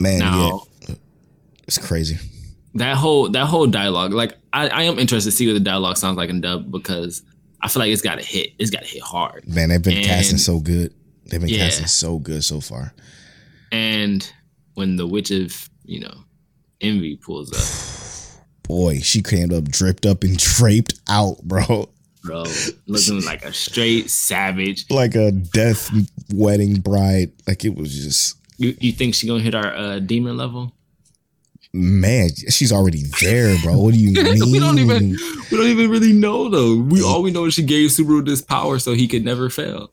man, 0.00 0.20
now 0.20 0.62
yeah, 0.88 0.94
it's 1.66 1.78
crazy. 1.78 2.18
That 2.74 2.96
whole 2.96 3.28
that 3.30 3.46
whole 3.46 3.66
dialogue, 3.66 4.12
like 4.12 4.36
I, 4.52 4.68
I 4.68 4.82
am 4.84 4.98
interested 4.98 5.30
to 5.30 5.36
see 5.36 5.46
what 5.46 5.54
the 5.54 5.60
dialogue 5.60 5.96
sounds 5.96 6.16
like 6.16 6.30
in 6.30 6.40
dub 6.40 6.70
because 6.70 7.22
I 7.60 7.68
feel 7.68 7.80
like 7.80 7.90
it's 7.90 8.02
got 8.02 8.18
to 8.18 8.24
hit. 8.24 8.50
It's 8.58 8.70
got 8.70 8.82
to 8.82 8.88
hit 8.88 9.02
hard. 9.02 9.46
Man, 9.46 9.68
they've 9.68 9.82
been 9.82 10.02
casting 10.02 10.38
so 10.38 10.58
good. 10.60 10.92
They've 11.26 11.40
been 11.40 11.48
Yeah. 11.50 11.64
casting 11.64 11.86
so 11.86 12.18
good 12.18 12.42
so 12.44 12.60
far. 12.60 12.92
And 13.70 14.28
when 14.74 14.96
the 14.96 15.06
witch 15.06 15.30
of 15.30 15.68
you 15.84 16.00
know 16.00 16.14
envy 16.80 17.16
pulls 17.16 17.52
up, 17.52 18.42
Boy, 18.68 19.00
she 19.00 19.22
came 19.22 19.52
up, 19.52 19.64
dripped 19.64 20.06
up, 20.06 20.22
and 20.24 20.36
draped 20.38 20.94
out, 21.08 21.42
bro. 21.42 21.88
bro, 22.22 22.44
looking 22.86 23.22
like 23.24 23.44
a 23.44 23.52
straight 23.52 24.08
savage. 24.10 24.90
Like 24.90 25.14
a 25.14 25.30
death 25.32 25.90
wedding 26.32 26.80
bride. 26.80 27.32
Like 27.46 27.64
it 27.64 27.74
was 27.74 27.94
just 27.94 28.36
You 28.58 28.76
you 28.80 28.92
think 28.92 29.14
she 29.14 29.26
gonna 29.26 29.42
hit 29.42 29.54
our 29.54 29.74
uh, 29.74 29.98
demon 29.98 30.36
level? 30.36 30.72
Man, 31.74 32.28
she's 32.50 32.70
already 32.70 33.04
there, 33.22 33.56
bro. 33.62 33.78
What 33.78 33.94
do 33.94 33.98
you 34.00 34.12
mean? 34.12 34.50
we 34.52 34.58
don't 34.58 34.78
even 34.78 35.16
we 35.50 35.56
don't 35.56 35.68
even 35.68 35.90
really 35.90 36.12
know 36.12 36.48
though. 36.50 36.76
We 36.76 37.02
all 37.02 37.22
we 37.22 37.30
know 37.30 37.46
is 37.46 37.54
she 37.54 37.62
gave 37.62 37.90
Subaru 37.90 38.24
this 38.24 38.42
power 38.42 38.78
so 38.78 38.92
he 38.92 39.08
could 39.08 39.24
never 39.24 39.48
fail. 39.48 39.90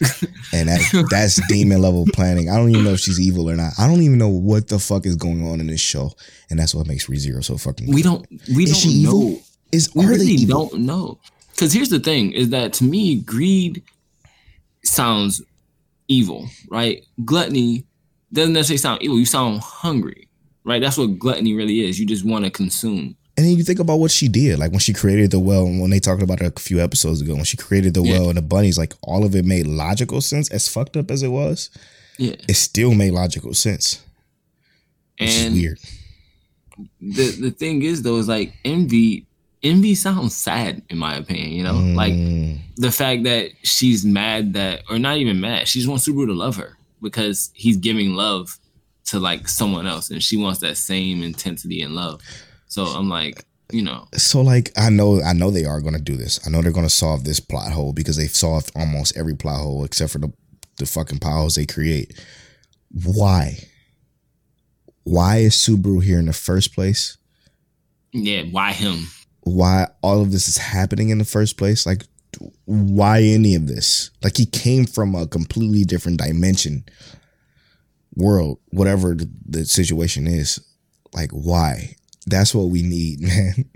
And 0.52 0.68
that, 0.68 1.06
that's 1.10 1.40
demon 1.46 1.80
level 1.80 2.04
planning. 2.12 2.50
I 2.50 2.56
don't 2.56 2.70
even 2.70 2.82
know 2.82 2.94
if 2.94 3.00
she's 3.00 3.20
evil 3.20 3.48
or 3.48 3.54
not. 3.54 3.74
I 3.78 3.86
don't 3.86 4.02
even 4.02 4.18
know 4.18 4.28
what 4.28 4.66
the 4.66 4.80
fuck 4.80 5.06
is 5.06 5.14
going 5.14 5.46
on 5.46 5.60
in 5.60 5.68
this 5.68 5.80
show, 5.80 6.10
and 6.50 6.58
that's 6.58 6.74
what 6.74 6.88
makes 6.88 7.06
ReZero 7.06 7.44
so 7.44 7.56
fucking. 7.56 7.92
We 7.92 8.02
don't 8.02 8.26
we 8.56 8.64
Is 8.64 8.70
don't 8.72 8.80
she 8.80 8.88
evil? 8.88 9.20
know. 9.30 9.38
Is 9.70 9.94
We 9.94 10.06
really 10.06 10.44
don't 10.46 10.80
know. 10.80 11.20
Because 11.52 11.72
here's 11.72 11.90
the 11.90 12.00
thing: 12.00 12.32
is 12.32 12.50
that 12.50 12.72
to 12.74 12.84
me, 12.84 13.20
greed 13.20 13.84
sounds 14.84 15.40
evil, 16.08 16.48
right? 16.68 17.04
Gluttony 17.24 17.84
doesn't 18.32 18.54
necessarily 18.54 18.78
sound 18.78 19.02
evil. 19.02 19.18
You 19.18 19.26
sound 19.26 19.60
hungry, 19.60 20.26
right? 20.64 20.80
That's 20.80 20.98
what 20.98 21.18
gluttony 21.18 21.54
really 21.54 21.80
is. 21.86 21.98
You 21.98 22.06
just 22.06 22.24
want 22.24 22.44
to 22.44 22.50
consume. 22.50 23.16
And 23.36 23.46
then 23.46 23.56
you 23.56 23.64
think 23.64 23.78
about 23.78 24.00
what 24.00 24.10
she 24.10 24.28
did, 24.28 24.58
like 24.58 24.70
when 24.70 24.80
she 24.80 24.92
created 24.92 25.30
the 25.30 25.38
well, 25.40 25.64
and 25.64 25.80
when 25.80 25.90
they 25.90 26.00
talked 26.00 26.22
about 26.22 26.42
it 26.42 26.52
a 26.56 26.60
few 26.60 26.80
episodes 26.80 27.22
ago, 27.22 27.34
when 27.34 27.44
she 27.44 27.56
created 27.56 27.94
the 27.94 28.02
Yeah. 28.02 28.18
well 28.18 28.28
and 28.28 28.36
the 28.36 28.42
bunnies, 28.42 28.76
like 28.76 28.92
all 29.02 29.24
of 29.24 29.34
it 29.34 29.44
made 29.46 29.66
logical 29.66 30.20
sense. 30.20 30.50
As 30.50 30.68
fucked 30.68 30.96
up 30.96 31.10
as 31.10 31.22
it 31.22 31.28
was, 31.28 31.70
Yeah, 32.18 32.34
it 32.48 32.54
still 32.56 32.94
made 32.94 33.12
logical 33.12 33.54
sense, 33.54 34.00
which 35.18 35.30
and 35.30 35.54
is 35.56 35.62
weird. 35.62 35.78
the 37.00 37.30
the 37.40 37.50
thing 37.50 37.82
is 37.82 38.02
though 38.02 38.16
is 38.18 38.28
like 38.28 38.52
envy. 38.64 39.26
Envy 39.62 39.94
sounds 39.94 40.34
sad 40.34 40.80
in 40.88 40.96
my 40.96 41.16
opinion. 41.16 41.50
You 41.52 41.62
know, 41.64 41.74
like 41.94 42.14
Mm, 42.14 42.58
the 42.76 42.90
fact 42.90 43.24
that 43.24 43.50
she's 43.62 44.04
mad 44.06 44.54
that, 44.54 44.82
or 44.88 44.98
not 44.98 45.18
even 45.18 45.38
mad, 45.40 45.68
she 45.68 45.78
just 45.80 45.88
wants 45.88 46.08
Subaru 46.08 46.26
to 46.26 46.32
love 46.32 46.56
her 46.56 46.78
because 47.02 47.50
he's 47.54 47.76
giving 47.76 48.14
love 48.14 48.58
to 49.06 49.18
like 49.18 49.48
someone 49.48 49.86
else, 49.86 50.10
and 50.10 50.22
she 50.22 50.36
wants 50.36 50.60
that 50.60 50.76
same 50.76 51.22
intensity 51.22 51.82
and 51.82 51.94
love. 51.94 52.20
So 52.66 52.84
I'm 52.84 53.08
like, 53.08 53.44
you 53.72 53.82
know. 53.82 54.06
So 54.14 54.40
like 54.40 54.70
I 54.76 54.90
know 54.90 55.20
I 55.22 55.32
know 55.32 55.50
they 55.50 55.64
are 55.64 55.80
gonna 55.80 55.98
do 55.98 56.16
this. 56.16 56.40
I 56.46 56.50
know 56.50 56.62
they're 56.62 56.72
gonna 56.72 56.88
solve 56.88 57.24
this 57.24 57.40
plot 57.40 57.72
hole 57.72 57.92
because 57.92 58.16
they've 58.16 58.30
solved 58.30 58.72
almost 58.74 59.16
every 59.16 59.34
plot 59.34 59.60
hole 59.60 59.84
except 59.84 60.12
for 60.12 60.18
the 60.18 60.32
the 60.78 60.86
fucking 60.86 61.20
holes 61.22 61.54
they 61.54 61.66
create. 61.66 62.18
Why? 63.04 63.58
Why 65.04 65.38
is 65.38 65.54
Subaru 65.54 66.02
here 66.02 66.18
in 66.18 66.26
the 66.26 66.32
first 66.32 66.74
place? 66.74 67.16
Yeah, 68.12 68.42
why 68.50 68.72
him? 68.72 69.06
Why 69.42 69.88
all 70.02 70.20
of 70.20 70.32
this 70.32 70.48
is 70.48 70.58
happening 70.58 71.10
in 71.10 71.18
the 71.18 71.24
first 71.24 71.56
place? 71.56 71.86
Like 71.86 72.04
why 72.64 73.22
any 73.22 73.54
of 73.54 73.66
this? 73.66 74.10
Like 74.22 74.36
he 74.36 74.46
came 74.46 74.86
from 74.86 75.14
a 75.14 75.26
completely 75.26 75.84
different 75.84 76.18
dimension 76.18 76.84
world, 78.14 78.58
whatever 78.70 79.14
the, 79.14 79.30
the 79.46 79.64
situation 79.64 80.26
is. 80.26 80.60
Like 81.12 81.30
why? 81.30 81.96
That's 82.26 82.54
what 82.54 82.68
we 82.68 82.82
need, 82.82 83.20
man. 83.22 83.70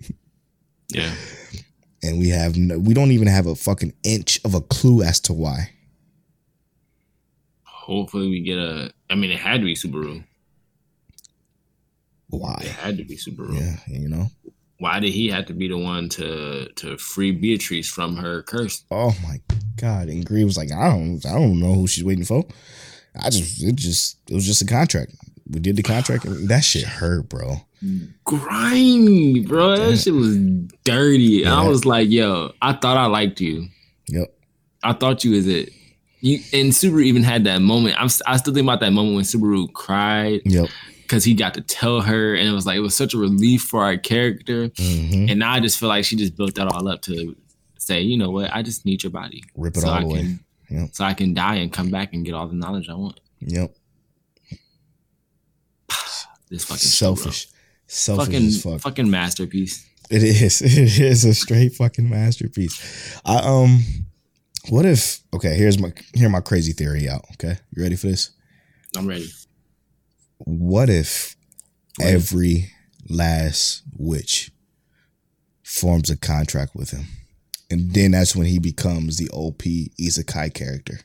Yeah. 0.89 1.15
and 2.02 2.19
we 2.19 2.28
have 2.28 2.56
no, 2.56 2.78
we 2.78 2.94
don't 2.94 3.11
even 3.11 3.28
have 3.28 3.47
a 3.47 3.55
fucking 3.55 3.94
inch 4.02 4.40
of 4.44 4.55
a 4.55 4.61
clue 4.61 5.02
as 5.02 5.20
to 5.20 5.32
why. 5.32 5.70
Hopefully 7.65 8.28
we 8.28 8.40
get 8.40 8.59
a. 8.59 8.93
I 9.11 9.15
mean, 9.15 9.31
it 9.31 9.39
had 9.39 9.61
to 9.61 9.65
be 9.66 9.74
Subaru. 9.74 10.24
Why? 12.28 12.59
It 12.62 12.70
had 12.70 12.97
to 12.97 13.05
be 13.05 13.16
Subaru. 13.16 13.59
Yeah, 13.59 13.77
you 13.86 14.09
know. 14.09 14.28
Why 14.78 15.01
did 15.01 15.12
he 15.12 15.28
have 15.28 15.47
to 15.47 15.52
be 15.55 15.69
the 15.69 15.78
one 15.78 16.09
to 16.11 16.69
to 16.77 16.97
free 16.98 17.31
Beatrice 17.32 17.89
from 17.89 18.16
her 18.16 18.43
curse? 18.43 18.85
Oh 18.90 19.16
my 19.23 19.40
god! 19.77 20.09
And 20.09 20.24
Greed 20.24 20.44
was 20.44 20.56
like, 20.56 20.73
I 20.73 20.90
don't, 20.90 21.24
I 21.27 21.32
don't 21.32 21.61
know 21.61 21.74
who 21.74 21.86
she's 21.86 22.05
waiting 22.05 22.24
for. 22.24 22.44
I 23.20 23.31
just, 23.31 23.62
it 23.62 23.77
just, 23.77 24.19
it 24.28 24.35
was 24.35 24.47
just 24.47 24.62
a 24.62 24.66
contract. 24.66 25.12
We 25.49 25.61
did 25.61 25.77
the 25.77 25.82
contract, 25.82 26.24
and 26.24 26.49
that 26.49 26.65
shit 26.65 26.85
hurt, 26.85 27.28
bro. 27.28 27.57
Grimy, 28.24 29.41
bro. 29.41 29.77
That 29.77 29.99
shit 29.99 30.15
was 30.15 30.36
dirty. 30.85 31.47
I 31.47 31.69
was 31.69 31.85
like, 31.85 32.09
yo, 32.11 32.53
I 32.62 32.73
thought 32.73 32.97
I 32.97 33.07
liked 33.07 33.41
you. 33.41 33.69
Yep. 34.09 34.35
I 34.82 34.93
thought 34.95 35.23
you 35.24 35.32
was 35.32 35.47
it. 35.47 35.70
You 36.20 36.39
and 36.55 36.73
Subaru 36.73 37.05
even 37.05 37.23
had 37.23 37.45
that 37.45 37.61
moment. 37.61 37.97
I'm 38.01 38.09
I 38.27 38.39
still 38.39 38.55
think 38.55 38.65
about 38.65 38.81
that 38.81 38.93
moment 38.93 39.15
when 39.16 39.24
Subaru 39.24 39.70
cried 39.73 40.41
Yep. 40.47 40.69
because 41.03 41.24
he 41.24 41.35
got 41.35 41.53
to 41.55 41.61
tell 41.61 42.01
her, 42.01 42.35
and 42.35 42.49
it 42.49 42.53
was 42.53 42.65
like 42.66 42.77
it 42.78 42.81
was 42.81 42.97
such 42.97 43.12
a 43.12 43.19
relief 43.19 43.62
for 43.62 43.85
our 43.85 43.99
character. 43.99 44.70
hmm 44.78 45.27
And 45.28 45.39
now 45.39 45.53
I 45.53 45.61
just 45.61 45.78
feel 45.78 45.91
like 45.91 46.05
she 46.07 46.16
just 46.16 46.36
built 46.36 46.55
that 46.55 46.66
all 46.69 46.89
up 46.89 47.03
to 47.03 47.36
say, 47.78 48.01
you 48.01 48.16
know 48.16 48.31
what, 48.31 48.51
I 48.55 48.62
just 48.62 48.86
need 48.86 49.03
your 49.03 49.11
body. 49.12 49.45
Rip 49.55 49.77
it 49.77 49.81
so 49.81 49.89
all 49.89 49.95
I 49.95 50.01
away. 50.03 50.19
Can, 50.20 50.45
Yep. 50.74 50.90
So 50.92 51.05
I 51.05 51.14
can 51.14 51.34
die 51.34 51.56
and 51.56 51.72
come 51.72 51.90
back 51.90 52.12
and 52.14 52.24
get 52.24 52.34
all 52.34 52.48
the 52.48 52.55
knowledge 52.55 52.88
I 52.88 52.94
want. 52.94 53.20
Yep. 53.40 53.74
This 56.51 56.64
fucking. 56.64 56.78
Selfish. 56.78 57.48
Selfish 57.86 58.26
fucking 58.26 58.51
fuck. 58.51 58.80
fucking 58.80 59.10
masterpiece. 59.10 59.86
It 60.10 60.22
is. 60.22 60.60
It 60.64 60.98
is 61.01 61.24
a 61.24 61.34
straight 61.34 61.74
fucking 61.74 62.09
masterpiece. 62.09 63.20
I 63.24 63.36
um, 63.38 63.80
what 64.68 64.84
if? 64.84 65.20
Okay, 65.32 65.56
here's 65.56 65.78
my 65.78 65.92
here 66.14 66.28
my 66.28 66.40
crazy 66.40 66.72
theory 66.72 67.09
out. 67.09 67.24
Okay, 67.32 67.56
you 67.74 67.82
ready 67.82 67.96
for 67.96 68.09
this? 68.09 68.30
I'm 68.96 69.06
ready. 69.06 69.28
What 70.38 70.90
if 70.90 71.36
What 71.98 72.09
if? 72.09 72.14
every 72.14 72.70
last 73.09 73.82
witch 73.96 74.51
forms 75.62 76.10
a 76.10 76.16
contract 76.16 76.74
with 76.74 76.90
him, 76.90 77.06
and 77.74 77.92
then 77.92 78.12
that's 78.12 78.34
when 78.36 78.46
he 78.46 78.59
becomes 78.59 79.16
the 79.18 79.28
OP 79.32 79.62
Isekai 80.01 80.55
character? 80.55 81.01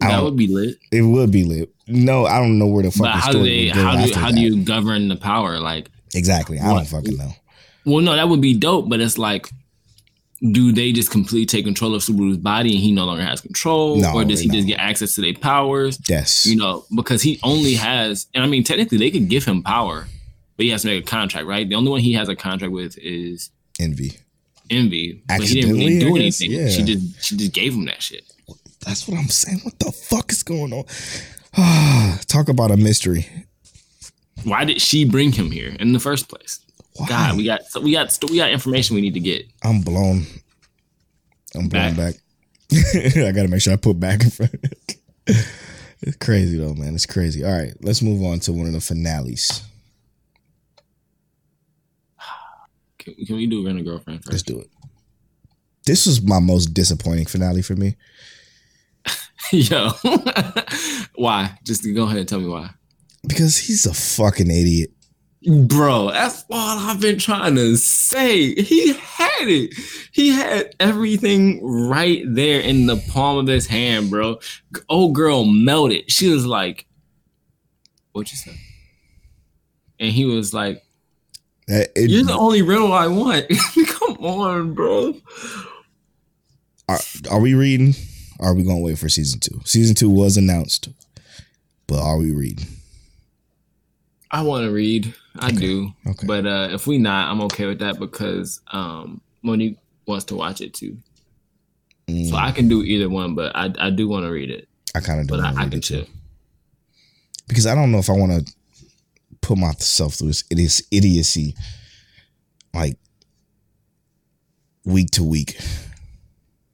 That 0.00 0.22
would 0.22 0.36
be 0.36 0.46
lit. 0.46 0.76
It 0.92 1.02
would 1.02 1.32
be 1.32 1.44
lit. 1.44 1.72
No, 1.88 2.24
I 2.26 2.38
don't 2.38 2.58
know 2.58 2.66
where 2.66 2.82
the 2.84 2.88
But 2.90 3.06
fucking 3.06 3.20
how 3.20 3.32
do 3.32 3.42
they? 3.42 3.68
How 3.68 3.92
do 3.92 4.12
how 4.14 4.26
that. 4.26 4.34
do 4.36 4.40
you 4.40 4.62
govern 4.62 5.08
the 5.08 5.16
power? 5.16 5.58
Like, 5.58 5.90
exactly? 6.14 6.58
I 6.60 6.72
don't 6.74 6.86
fucking 6.86 7.16
know. 7.16 7.32
well, 7.84 8.00
no, 8.04 8.14
that 8.14 8.28
would 8.28 8.40
be 8.40 8.54
dope. 8.56 8.88
But 8.88 9.00
it's 9.00 9.18
like, 9.18 9.48
do 10.52 10.70
they 10.72 10.92
just 10.92 11.10
completely 11.10 11.46
take 11.46 11.64
control 11.64 11.94
of 11.96 12.02
Subaru's 12.02 12.36
body 12.36 12.70
and 12.74 12.78
he 12.80 12.92
no 12.92 13.06
longer 13.06 13.24
has 13.24 13.40
control, 13.40 13.96
No, 14.00 14.12
or 14.14 14.24
does 14.24 14.38
he 14.40 14.46
no. 14.46 14.54
just 14.54 14.68
get 14.68 14.78
access 14.78 15.14
to 15.16 15.20
their 15.20 15.34
powers? 15.34 15.98
Yes. 16.08 16.46
You 16.46 16.56
know, 16.56 16.84
because 16.94 17.22
he 17.22 17.40
only 17.42 17.74
has, 17.74 18.28
and 18.34 18.44
I 18.44 18.46
mean, 18.46 18.62
technically 18.62 18.98
they 18.98 19.10
could 19.10 19.28
give 19.28 19.44
him 19.44 19.64
power, 19.64 20.06
but 20.56 20.64
he 20.64 20.70
has 20.70 20.82
to 20.82 20.88
make 20.88 21.02
a 21.02 21.06
contract, 21.06 21.46
right? 21.48 21.68
The 21.68 21.74
only 21.74 21.90
one 21.90 22.00
he 22.00 22.12
has 22.12 22.28
a 22.28 22.36
contract 22.36 22.72
with 22.72 22.96
is 22.98 23.50
envy. 23.78 24.18
Envy, 24.70 25.22
but 25.26 25.40
he 25.40 25.60
didn't 25.60 25.76
really 25.76 25.98
do 25.98 26.16
anything. 26.16 26.50
Yeah. 26.50 26.68
She 26.68 26.82
just 26.82 27.24
she 27.24 27.36
just 27.36 27.52
gave 27.52 27.74
him 27.74 27.86
that 27.86 28.02
shit. 28.02 28.24
That's 28.84 29.08
what 29.08 29.18
I'm 29.18 29.28
saying. 29.28 29.60
What 29.62 29.78
the 29.78 29.92
fuck 29.92 30.30
is 30.30 30.42
going 30.42 30.72
on? 30.72 30.84
Talk 32.26 32.48
about 32.48 32.70
a 32.70 32.76
mystery. 32.76 33.26
Why 34.44 34.64
did 34.64 34.80
she 34.80 35.04
bring 35.04 35.32
him 35.32 35.50
here 35.50 35.74
in 35.80 35.92
the 35.92 36.00
first 36.00 36.28
place? 36.28 36.60
Why? 36.96 37.06
God, 37.08 37.36
we 37.36 37.44
got 37.44 37.64
so 37.64 37.80
we 37.80 37.92
got 37.92 38.16
we 38.30 38.36
got 38.36 38.50
information 38.50 38.94
we 38.94 39.02
need 39.02 39.14
to 39.14 39.20
get. 39.20 39.46
I'm 39.62 39.80
blown. 39.80 40.26
I'm 41.54 41.68
blown 41.68 41.94
back. 41.94 41.96
Back. 41.96 42.14
I 43.16 43.32
gotta 43.32 43.48
make 43.48 43.62
sure 43.62 43.72
I 43.72 43.76
put 43.76 43.98
back 43.98 44.22
in 44.22 44.30
front. 44.30 44.54
it's 45.26 46.16
crazy 46.20 46.58
though, 46.58 46.74
man. 46.74 46.94
It's 46.94 47.06
crazy. 47.06 47.44
All 47.44 47.56
right, 47.56 47.72
let's 47.80 48.02
move 48.02 48.22
on 48.22 48.40
to 48.40 48.52
one 48.52 48.66
of 48.66 48.72
the 48.72 48.80
finales. 48.80 49.62
Can, 53.16 53.26
can 53.26 53.36
we 53.36 53.46
do 53.46 53.64
Rent 53.64 53.78
a 53.78 53.82
Girlfriend 53.82 54.22
Let's 54.26 54.42
do 54.42 54.60
it. 54.60 54.68
This 55.86 56.06
was 56.06 56.20
my 56.22 56.38
most 56.38 56.66
disappointing 56.74 57.26
finale 57.26 57.62
for 57.62 57.76
me 57.76 57.96
Yo, 59.52 59.90
why? 61.14 61.58
Just 61.64 61.82
go 61.94 62.04
ahead 62.04 62.18
and 62.18 62.28
tell 62.28 62.40
me 62.40 62.48
why, 62.48 62.70
because 63.26 63.56
he's 63.56 63.86
a 63.86 63.94
fucking 63.94 64.50
idiot. 64.50 64.90
bro. 65.66 66.10
That's 66.10 66.44
all 66.50 66.78
I've 66.78 67.00
been 67.00 67.18
trying 67.18 67.54
to 67.54 67.76
say. 67.76 68.54
He 68.54 68.92
had 68.92 69.48
it. 69.48 69.74
He 70.12 70.28
had 70.30 70.74
everything 70.80 71.64
right 71.64 72.22
there 72.26 72.60
in 72.60 72.86
the 72.86 73.02
palm 73.10 73.38
of 73.38 73.46
his 73.46 73.66
hand, 73.66 74.10
bro. 74.10 74.38
Old 74.88 75.14
girl 75.14 75.44
melted. 75.46 76.10
She 76.10 76.28
was 76.28 76.44
like, 76.44 76.86
"What 78.12 78.30
you 78.30 78.36
say?" 78.36 78.58
And 79.98 80.12
he 80.12 80.26
was 80.26 80.52
like, 80.52 80.82
Uh, 81.70 81.84
it- 81.94 82.10
You're 82.10 82.24
the 82.24 82.32
only 82.36 82.62
rental 82.62 82.92
I 82.92 83.06
want. 83.08 83.46
Come 83.86 84.16
on, 84.24 84.74
bro. 84.74 85.14
are, 86.88 86.98
are 87.30 87.40
we 87.40 87.54
reading? 87.54 87.94
Are 88.40 88.54
we 88.54 88.62
gonna 88.62 88.78
wait 88.78 88.98
for 88.98 89.08
season 89.08 89.40
two? 89.40 89.60
Season 89.64 89.94
two 89.94 90.08
was 90.10 90.36
announced, 90.36 90.88
but 91.86 92.00
are 92.00 92.16
we 92.18 92.30
reading? 92.32 92.66
I 94.30 94.42
want 94.42 94.64
to 94.64 94.70
read. 94.70 95.12
I 95.38 95.50
do. 95.50 95.92
Okay. 96.06 96.26
But 96.26 96.46
uh, 96.46 96.68
if 96.72 96.86
we 96.86 96.98
not, 96.98 97.30
I'm 97.30 97.40
okay 97.42 97.66
with 97.66 97.78
that 97.80 97.98
because 97.98 98.60
um, 98.72 99.20
Monique 99.42 99.78
wants 100.06 100.24
to 100.26 100.34
watch 100.36 100.60
it 100.60 100.74
too. 100.74 100.98
Mm, 102.08 102.28
So 102.30 102.36
I 102.36 102.52
can 102.52 102.68
do 102.68 102.82
either 102.82 103.08
one, 103.08 103.34
but 103.34 103.54
I, 103.56 103.72
I 103.78 103.90
do 103.90 104.06
want 104.08 104.24
to 104.26 104.30
read 104.30 104.50
it. 104.50 104.68
I 104.94 105.00
kind 105.00 105.20
of 105.20 105.26
don't 105.28 105.40
I, 105.40 105.44
want 105.52 105.58
I 105.58 105.62
can 105.62 105.80
too. 105.80 105.80
chill. 105.80 106.06
because 107.48 107.66
I 107.66 107.74
don't 107.74 107.90
know 107.90 107.98
if 107.98 108.10
I 108.10 108.14
want 108.14 108.46
to 108.46 108.52
put 109.48 109.58
myself 109.58 110.14
through 110.14 110.28
this 110.28 110.44
it 110.50 110.58
is 110.58 110.86
idiocy 110.92 111.54
like 112.74 112.96
week 114.84 115.10
to 115.12 115.24
week. 115.24 115.58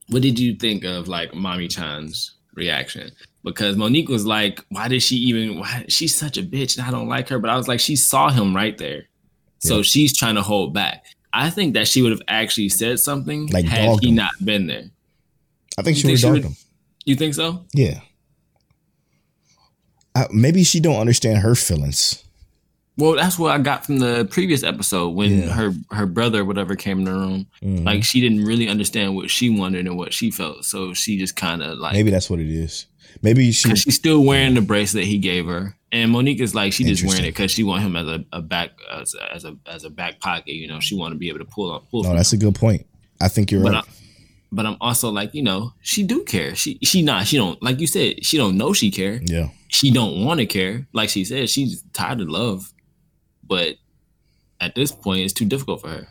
What 0.09 0.21
did 0.21 0.37
you 0.37 0.55
think 0.55 0.83
of 0.83 1.07
like 1.07 1.31
Mami 1.31 1.69
Chan's 1.71 2.35
reaction? 2.53 3.11
Because 3.43 3.75
Monique 3.77 4.09
was 4.09 4.25
like, 4.25 4.63
"Why 4.69 4.87
did 4.87 5.01
she 5.01 5.15
even? 5.17 5.59
Why 5.59 5.85
she's 5.87 6.15
such 6.15 6.37
a 6.37 6.43
bitch 6.43 6.77
and 6.77 6.85
I 6.87 6.91
don't 6.91 7.07
like 7.07 7.29
her." 7.29 7.39
But 7.39 7.49
I 7.49 7.55
was 7.57 7.67
like, 7.67 7.79
she 7.79 7.95
saw 7.95 8.29
him 8.29 8.55
right 8.55 8.77
there, 8.77 9.03
so 9.59 9.77
Yeah. 9.77 9.81
she's 9.83 10.15
trying 10.17 10.35
to 10.35 10.41
hold 10.41 10.73
back. 10.73 11.05
I 11.33 11.49
think 11.49 11.73
that 11.75 11.87
she 11.87 12.01
would 12.01 12.11
have 12.11 12.21
actually 12.27 12.69
said 12.69 12.99
something 12.99 13.47
Like 13.47 13.65
had 13.65 13.99
he 14.01 14.09
him. 14.09 14.15
not 14.15 14.31
been 14.43 14.67
there. 14.67 14.89
I 15.77 15.81
think 15.81 15.97
You 15.97 16.01
she 16.01 16.07
think 16.17 16.33
would 16.33 16.43
have 16.43 16.51
him. 16.51 16.57
You 17.05 17.15
think 17.15 17.33
so? 17.35 17.65
Yeah. 17.73 17.99
Uh, 20.15 20.27
maybe 20.31 20.63
she 20.63 20.79
don't 20.79 20.99
understand 20.99 21.39
her 21.39 21.55
feelings. 21.55 22.23
Well, 22.97 23.13
that's 23.15 23.37
what 23.37 23.51
I 23.51 23.57
got 23.57 23.85
from 23.85 23.99
the 23.99 24.25
previous 24.31 24.63
episode 24.63 25.09
when 25.09 25.41
Yeah. 25.41 25.47
her 25.49 25.73
her 25.91 26.05
brother 26.05 26.45
whatever 26.45 26.75
came 26.75 26.99
in 26.99 27.03
the 27.05 27.11
room. 27.13 27.47
Mhm. 27.61 27.83
Like 27.85 28.03
she 28.03 28.21
didn't 28.21 28.45
really 28.45 28.67
understand 28.69 29.15
what 29.15 29.29
she 29.29 29.49
wanted 29.49 29.85
and 29.85 29.97
what 29.97 30.13
she 30.13 30.31
felt, 30.31 30.63
so 30.65 30.93
she 30.93 31.17
just 31.17 31.35
kind 31.35 31.61
of 31.61 31.77
like 31.77 31.93
maybe 31.93 32.09
that's 32.11 32.29
what 32.29 32.39
it 32.39 32.49
is. 32.49 32.85
Maybe 33.21 33.51
she. 33.51 33.75
she's 33.75 33.95
still 33.95 34.23
wearing 34.23 34.53
the 34.55 34.61
bracelet 34.61 35.05
he 35.05 35.17
gave 35.17 35.45
her, 35.45 35.75
and 35.91 36.11
Monique 36.11 36.39
is 36.41 36.53
like 36.55 36.73
she 36.73 36.83
just 36.83 37.03
wearing 37.05 37.23
it 37.25 37.31
because 37.31 37.49
she 37.51 37.63
want 37.63 37.81
him 37.83 37.95
as 37.95 38.07
a, 38.07 38.23
a 38.33 38.41
back 38.41 38.71
as 38.91 39.13
a, 39.15 39.33
as 39.33 39.45
a 39.45 39.55
as 39.65 39.83
a 39.83 39.89
back 39.89 40.19
pocket. 40.19 40.53
You 40.53 40.67
know, 40.67 40.79
she 40.79 40.95
want 40.95 41.13
to 41.13 41.17
be 41.17 41.27
able 41.29 41.39
to 41.39 41.45
pull 41.45 41.73
up 41.73 41.89
pull. 41.89 42.03
No, 42.03 42.13
that's 42.15 42.33
a 42.33 42.37
good 42.37 42.55
point. 42.55 42.85
I 43.21 43.27
think 43.29 43.51
you're 43.51 43.61
but 43.63 43.73
right. 43.73 43.83
I, 43.83 43.87
but 44.51 44.65
I'm 44.65 44.77
also 44.79 45.09
like 45.09 45.33
you 45.33 45.43
know 45.43 45.73
she 45.81 46.03
do 46.03 46.23
care. 46.23 46.55
She 46.55 46.77
she 46.83 47.01
not 47.01 47.27
she 47.27 47.35
don't 47.37 47.61
like 47.63 47.79
you 47.79 47.87
said 47.87 48.25
she 48.25 48.37
don't 48.37 48.57
know 48.57 48.71
she 48.73 48.89
care. 48.91 49.21
yeah. 49.25 49.49
She 49.67 49.91
don't 49.91 50.23
want 50.23 50.39
to 50.39 50.45
care. 50.45 50.87
Like 50.93 51.09
she 51.09 51.25
said, 51.25 51.49
she's 51.49 51.83
tired 51.91 52.21
of 52.21 52.29
love, 52.29 52.71
but 53.47 53.75
at 54.59 54.75
this 54.75 54.91
point, 54.91 55.21
it's 55.21 55.33
too 55.33 55.45
difficult 55.45 55.81
for 55.81 55.89
her. 55.89 56.07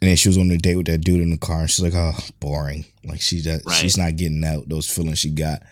And 0.00 0.08
then 0.08 0.16
she 0.16 0.28
was 0.28 0.38
on 0.38 0.48
the 0.48 0.58
date 0.58 0.76
with 0.76 0.86
that 0.86 0.98
dude 0.98 1.20
in 1.20 1.30
the 1.30 1.36
car, 1.38 1.60
and 1.60 1.70
she's 1.70 1.82
like, 1.84 1.94
"Oh, 1.94 2.16
boring." 2.40 2.84
Like 3.04 3.20
she 3.20 3.40
that 3.42 3.62
Right. 3.64 3.74
she's 3.76 3.96
not 3.96 4.16
getting 4.16 4.44
out 4.44 4.68
those 4.68 4.88
feelings 4.88 5.18
she 5.18 5.30
got. 5.30 5.62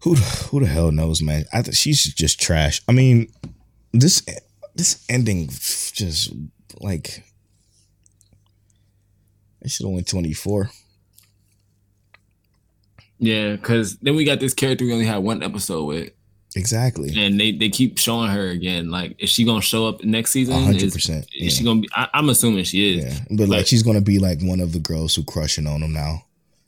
Who 0.00 0.16
the- 0.16 0.22
who 0.50 0.60
the 0.60 0.66
hell 0.66 0.90
knows, 0.92 1.22
man? 1.22 1.44
I 1.52 1.62
think 1.62 1.76
she's 1.76 2.02
just 2.14 2.40
trash. 2.40 2.80
I 2.88 2.92
mean, 2.92 3.32
this 3.92 4.22
this 4.74 5.04
ending 5.08 5.48
just 5.48 6.32
like 6.80 7.22
I 9.64 9.68
should 9.68 9.84
have 9.86 9.94
went 9.94 10.06
twenty 10.08 10.32
four. 10.32 10.70
Yeah, 13.18 13.56
because 13.56 13.98
then 13.98 14.16
we 14.16 14.24
got 14.24 14.40
this 14.40 14.54
character 14.54 14.84
we 14.86 14.92
only 14.92 15.04
had 15.06 15.18
one 15.18 15.42
episode 15.42 15.84
with, 15.84 16.12
Exactly. 16.56 17.12
and 17.16 17.38
they 17.38 17.52
they 17.52 17.68
keep 17.68 17.98
showing 17.98 18.30
her 18.30 18.48
again. 18.48 18.90
Like, 18.90 19.14
is 19.18 19.30
she 19.30 19.44
gonna 19.44 19.60
show 19.62 19.86
up 19.86 20.02
next 20.02 20.32
season? 20.32 20.54
Hundred 20.54 20.82
Is- 20.82 20.92
percent, 20.94 21.26
Is 21.38 21.56
she 21.56 21.64
gonna 21.64 21.80
be? 21.80 21.88
I, 21.94 22.08
I'm 22.14 22.28
assuming 22.28 22.64
she 22.64 22.98
is. 22.98 23.04
Yeah, 23.04 23.20
but 23.36 23.48
like 23.48 23.60
But- 23.60 23.68
she's 23.68 23.82
gonna 23.82 24.00
be 24.00 24.18
like 24.18 24.40
one 24.42 24.60
of 24.60 24.72
the 24.72 24.80
girls 24.80 25.14
who 25.14 25.22
crushing 25.22 25.66
on 25.66 25.82
him 25.82 25.92
now. 25.92 26.24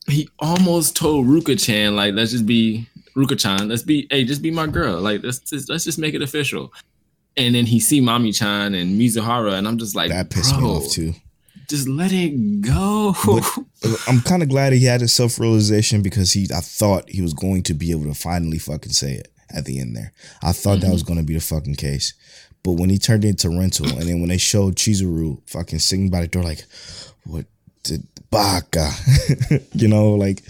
He 0.09 0.28
almost 0.40 0.96
told 0.96 1.26
Ruka 1.26 1.62
Chan, 1.64 1.94
like, 1.94 2.14
let's 2.14 2.32
just 2.32 2.44
be 2.46 2.88
Ruka 3.14 3.38
Chan. 3.38 3.68
Let's 3.68 3.82
be, 3.84 4.09
hey, 4.10 4.24
just 4.24 4.42
be 4.42 4.50
my 4.50 4.66
girl. 4.66 5.00
Like, 5.00 5.22
let's 5.22 5.38
just 5.38 5.68
let's 5.68 5.84
just 5.84 5.98
make 5.98 6.14
it 6.14 6.22
official. 6.22 6.72
And 7.36 7.54
then 7.54 7.66
he 7.66 7.80
see 7.80 8.00
Mami 8.00 8.36
Chan 8.36 8.74
and 8.74 9.00
Mizuhara, 9.00 9.54
and 9.54 9.66
I'm 9.66 9.78
just 9.78 9.94
like, 9.96 10.10
That 10.10 10.30
pissed 10.30 10.56
me 10.59 10.64
off 10.64 10.90
too. 10.90 11.14
Just 11.68 11.88
let 11.88 12.12
it 12.12 12.60
go. 12.60 13.14
But 13.24 13.44
uh, 13.84 13.96
I'm 14.06 14.20
kind 14.20 14.42
of 14.42 14.48
glad 14.48 14.72
he 14.74 14.84
had 14.84 15.00
his 15.00 15.12
self 15.12 15.38
realization 15.38 16.02
because 16.02 16.32
he, 16.32 16.46
I 16.54 16.60
thought 16.60 17.09
he 17.09 17.22
was 17.22 17.32
going 17.32 17.62
to 17.64 17.74
be 17.74 17.90
able 17.92 18.04
to 18.04 18.14
finally 18.14 18.59
fucking 18.59 18.92
say 18.92 19.14
it 19.14 19.31
at 19.54 19.64
the 19.64 19.78
end 19.78 19.96
there. 19.96 20.12
I 20.42 20.52
thought 20.52 20.80
that 20.80 20.90
was 20.90 21.02
mm-hmm. 21.02 21.14
going 21.14 21.20
to 21.20 21.26
be 21.26 21.34
the 21.34 21.40
fucking 21.40 21.76
case. 21.76 22.14
But 22.62 22.72
when 22.72 22.90
he 22.90 22.98
turned 22.98 23.24
into 23.24 23.48
rental, 23.48 23.86
and 23.86 24.02
then 24.02 24.20
when 24.20 24.28
they 24.28 24.38
showed 24.38 24.76
Chizuru 24.76 25.40
fucking 25.48 25.80
sitting 25.80 26.10
by 26.10 26.20
the 26.20 26.28
door, 26.28 26.44
like, 26.44 26.64
what 27.24 27.46
the 27.84 28.04
baka, 28.30 28.90
you 29.72 29.88
know, 29.88 30.10
like, 30.12 30.42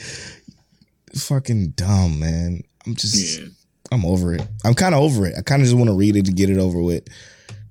fucking 1.14 1.68
dumb, 1.70 2.20
man. 2.20 2.62
I'm 2.86 2.94
just, 2.94 3.40
yeah. 3.40 3.46
I'm 3.90 4.04
over 4.04 4.34
it. 4.34 4.42
I'm 4.64 4.74
kind 4.74 4.94
of 4.94 5.02
over 5.02 5.26
it. 5.26 5.34
I 5.38 5.42
kind 5.42 5.62
of 5.62 5.66
just 5.66 5.76
want 5.76 5.88
to 5.88 5.96
read 5.96 6.16
it 6.16 6.26
to 6.26 6.32
get 6.32 6.50
it 6.50 6.58
over 6.58 6.82
with 6.82 7.04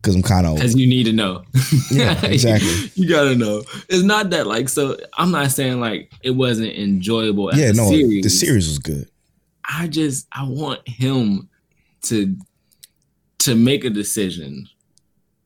because 0.02 0.16
I'm 0.16 0.24
kind 0.24 0.46
of 0.46 0.54
over 0.54 0.62
Because 0.62 0.76
you 0.76 0.88
need 0.88 1.06
to 1.06 1.14
know. 1.14 1.44
Yeah, 1.92 2.20
exactly. 2.26 2.92
you 2.96 3.10
gotta 3.10 3.36
know. 3.36 3.64
It's 3.90 4.04
not 4.04 4.30
that 4.32 4.48
like 4.48 4.70
so. 4.70 4.98
I'm 5.18 5.32
not 5.32 5.52
saying 5.52 5.80
like 5.80 6.12
it 6.22 6.32
wasn't 6.32 6.74
enjoyable. 6.74 7.54
Yeah, 7.54 7.72
no, 7.72 7.90
series. 7.90 8.24
the 8.24 8.30
series 8.30 8.68
was 8.68 8.80
good. 8.80 9.10
I 9.72 9.88
just 9.88 10.28
I 10.32 10.44
want 10.44 10.88
him 10.88 11.50
to 12.04 12.36
to 13.40 13.56
make 13.56 13.86
a 13.86 13.90
decision. 13.90 14.68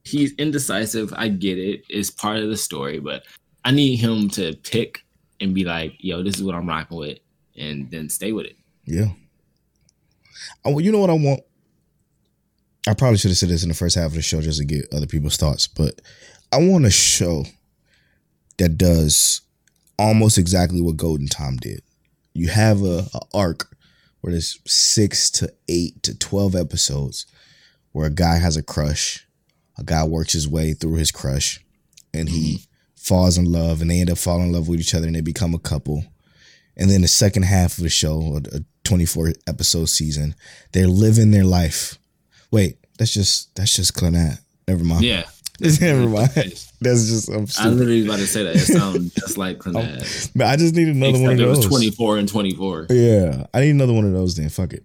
He's 0.03 0.33
indecisive. 0.33 1.13
I 1.15 1.29
get 1.29 1.57
it. 1.57 1.83
It's 1.89 2.09
part 2.09 2.37
of 2.37 2.49
the 2.49 2.57
story, 2.57 2.99
but 2.99 3.23
I 3.63 3.71
need 3.71 3.97
him 3.97 4.29
to 4.31 4.55
pick 4.63 5.03
and 5.39 5.53
be 5.53 5.63
like, 5.63 5.95
"Yo, 5.99 6.23
this 6.23 6.35
is 6.35 6.43
what 6.43 6.55
I'm 6.55 6.67
rocking 6.67 6.97
with," 6.97 7.19
and 7.55 7.89
then 7.91 8.09
stay 8.09 8.31
with 8.31 8.45
it. 8.45 8.57
Yeah. 8.85 9.07
Oh, 10.63 10.71
well, 10.71 10.81
you 10.81 10.91
know 10.91 10.99
what 10.99 11.09
I 11.09 11.13
want? 11.13 11.41
I 12.87 12.93
probably 12.93 13.17
should 13.17 13.31
have 13.31 13.37
said 13.37 13.49
this 13.49 13.63
in 13.63 13.69
the 13.69 13.75
first 13.75 13.95
half 13.95 14.07
of 14.07 14.13
the 14.13 14.21
show 14.21 14.41
just 14.41 14.59
to 14.59 14.65
get 14.65 14.93
other 14.93 15.07
people's 15.07 15.37
thoughts, 15.37 15.67
but 15.67 16.01
I 16.51 16.57
want 16.57 16.85
a 16.85 16.91
show 16.91 17.45
that 18.57 18.77
does 18.77 19.41
almost 19.97 20.37
exactly 20.37 20.81
what 20.81 20.97
Golden 20.97 21.27
Time 21.27 21.57
did. 21.57 21.81
You 22.33 22.49
have 22.49 22.83
a, 22.83 23.07
a 23.13 23.21
arc 23.33 23.74
where 24.25 24.31
there's 24.31 24.59
six 24.65 25.29
to 25.29 25.53
eight 25.69 26.01
to 26.01 26.17
twelve 26.17 26.55
episodes 26.55 27.27
where 27.91 28.07
a 28.07 28.11
guy 28.11 28.39
has 28.39 28.57
a 28.57 28.63
crush, 28.63 29.27
a 29.77 29.83
guy 29.83 30.03
works 30.03 30.33
his 30.33 30.47
way 30.47 30.73
through 30.73 30.95
his 30.95 31.11
crush, 31.11 31.63
and 32.11 32.29
he 32.29 32.55
mm-hmm. 32.55 32.63
falls 32.95 33.37
in 33.37 33.45
love, 33.45 33.83
and 33.83 33.91
they 33.91 33.99
end 33.99 34.09
up 34.09 34.17
falling 34.17 34.47
in 34.47 34.51
love 34.51 34.67
with 34.67 34.79
each 34.79 34.95
other, 34.95 35.05
and 35.05 35.15
they 35.15 35.21
become 35.21 35.53
a 35.53 35.59
couple. 35.59 36.05
And 36.75 36.89
then 36.89 37.03
the 37.03 37.07
second 37.07 37.43
half 37.43 37.77
of 37.77 37.83
the 37.83 37.89
show, 37.89 38.39
a 38.51 38.61
24 38.83 39.33
episode 39.45 39.89
season, 39.89 40.33
they're 40.71 40.87
living 40.87 41.29
their 41.29 41.45
life. 41.45 41.99
Wait, 42.49 42.79
that's 42.97 43.13
just 43.13 43.53
that's 43.53 43.75
just 43.75 43.93
Clannad. 43.93 44.39
Never 44.67 44.83
mind. 44.83 45.03
Yeah, 45.03 45.25
Never 45.59 46.07
mind. 46.09 46.29
That's 46.81 47.07
just 47.07 47.29
I'm 47.29 47.47
I 47.59 47.69
literally 47.69 48.05
about 48.05 48.17
to 48.19 48.27
say 48.27 48.43
that. 48.43 48.55
It 48.55 48.59
sounds 48.59 49.13
just 49.15 49.37
like 49.37 49.59
Clannad. 49.59 50.31
But 50.35 50.47
I 50.47 50.55
just 50.57 50.75
need 50.75 50.89
another 50.89 51.13
one 51.13 51.31
Except 51.31 51.39
of 51.41 51.45
it 51.45 51.49
was 51.49 51.59
those. 51.61 51.67
24 51.69 52.17
and 52.17 52.27
24. 52.29 52.87
Yeah, 52.89 53.45
I 53.53 53.61
need 53.61 53.69
another 53.71 53.93
one 53.93 54.05
of 54.05 54.11
those. 54.13 54.35
Then 54.35 54.49
fuck 54.49 54.73
it. 54.73 54.83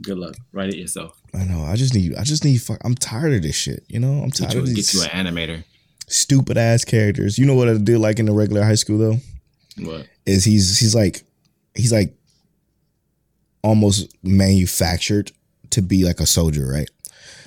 Good 0.00 0.18
luck. 0.18 0.34
Write 0.52 0.70
it 0.70 0.76
yourself. 0.76 1.20
I 1.34 1.44
know. 1.44 1.62
I 1.64 1.76
just 1.76 1.94
need. 1.94 2.14
I 2.16 2.24
just 2.24 2.44
need. 2.44 2.58
Fuck. 2.58 2.78
I'm 2.84 2.94
tired 2.94 3.34
of 3.34 3.42
this 3.42 3.54
shit. 3.56 3.84
You 3.88 4.00
know. 4.00 4.22
I'm 4.22 4.30
Get 4.30 4.50
tired 4.50 4.54
you, 4.54 4.60
of 4.60 4.74
get 4.74 4.92
you 4.94 5.02
an 5.02 5.08
animator. 5.26 5.64
stupid 6.08 6.56
ass 6.58 6.84
characters. 6.84 7.38
You 7.38 7.46
know 7.46 7.54
what 7.54 7.68
I 7.68 7.76
did 7.76 7.98
like 7.98 8.18
in 8.18 8.26
the 8.26 8.32
regular 8.32 8.64
high 8.64 8.74
school 8.74 8.98
though 8.98 9.16
What? 9.78 10.06
is 10.26 10.44
he's 10.44 10.78
he's 10.78 10.94
like 10.94 11.22
he's 11.74 11.92
like 11.92 12.14
almost 13.62 14.12
manufactured 14.22 15.30
to 15.70 15.82
be 15.82 16.04
like 16.04 16.20
a 16.20 16.26
soldier, 16.26 16.66
right? 16.66 16.90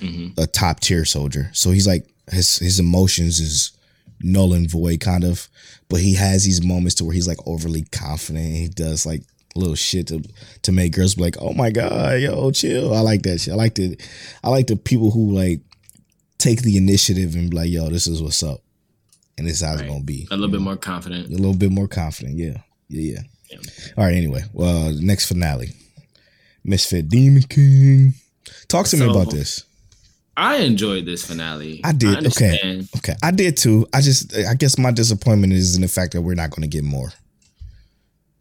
Hmm 0.00 0.28
a 0.38 0.46
top 0.46 0.80
tier 0.80 1.04
soldier. 1.04 1.50
So 1.52 1.70
he's 1.70 1.86
like 1.86 2.06
his 2.30 2.56
his 2.58 2.78
emotions 2.80 3.40
is 3.40 3.72
null 4.20 4.52
and 4.54 4.70
void 4.70 5.00
kind 5.00 5.24
of, 5.24 5.48
but 5.88 6.00
he 6.00 6.14
has 6.14 6.44
these 6.44 6.64
moments 6.64 6.94
to 6.96 7.04
where 7.04 7.14
he's 7.14 7.28
like 7.28 7.38
overly 7.46 7.84
confident. 7.92 8.46
He 8.54 8.68
does 8.68 9.06
like 9.06 9.22
little 9.54 9.74
shit 9.74 10.08
to 10.08 10.22
to 10.62 10.72
make 10.72 10.92
girls 10.92 11.14
be 11.14 11.22
like, 11.22 11.36
"Oh 11.40 11.52
my 11.52 11.70
god, 11.70 12.20
yo, 12.20 12.50
chill." 12.50 12.94
I 12.94 13.00
like 13.00 13.22
that 13.22 13.40
shit. 13.40 13.52
I 13.52 13.56
like 13.56 13.74
the 13.74 13.98
I 14.44 14.50
like 14.50 14.66
the 14.66 14.76
people 14.76 15.10
who 15.10 15.32
like 15.32 15.60
take 16.38 16.62
the 16.62 16.76
initiative 16.76 17.34
and 17.34 17.50
be 17.50 17.56
like, 17.56 17.70
"Yo, 17.70 17.88
this 17.88 18.06
is 18.06 18.22
what's 18.22 18.42
up." 18.42 18.60
And 19.38 19.46
this 19.46 19.56
is 19.56 19.66
how 19.66 19.74
it's 19.74 19.82
going 19.82 20.00
to 20.00 20.04
be. 20.04 20.26
A 20.30 20.34
little 20.34 20.48
bit 20.50 20.62
more 20.62 20.76
confident. 20.78 21.26
a 21.28 21.30
little 21.30 21.54
bit 21.54 21.70
more 21.70 21.88
confident. 21.88 22.38
Yeah. 22.38 22.56
Yeah, 22.88 23.12
yeah. 23.12 23.20
Yeah. 23.50 23.58
All 23.98 24.04
right, 24.04 24.14
anyway. 24.14 24.42
Well, 24.54 24.92
next 24.92 25.26
finale. 25.26 25.72
Misfit 26.64 27.10
Demon 27.10 27.42
King. 27.42 28.14
Talk 28.68 28.86
to 28.86 28.96
me 28.96 29.04
about 29.04 29.30
this. 29.30 29.65
I 30.36 30.56
enjoyed 30.56 31.06
this 31.06 31.24
finale. 31.24 31.80
I 31.82 31.92
did. 31.92 32.26
Okay. 32.26 32.84
Okay, 32.98 33.14
I 33.22 33.30
did 33.30 33.56
too. 33.56 33.86
I 33.94 34.00
just, 34.02 34.36
I 34.36 34.54
guess 34.54 34.76
my 34.78 34.90
disappointment 34.90 35.52
is 35.52 35.76
in 35.76 35.82
the 35.82 35.88
fact 35.88 36.12
that 36.12 36.22
we're 36.22 36.34
not 36.34 36.50
going 36.50 36.62
to 36.62 36.68
get 36.68 36.84
more. 36.84 37.12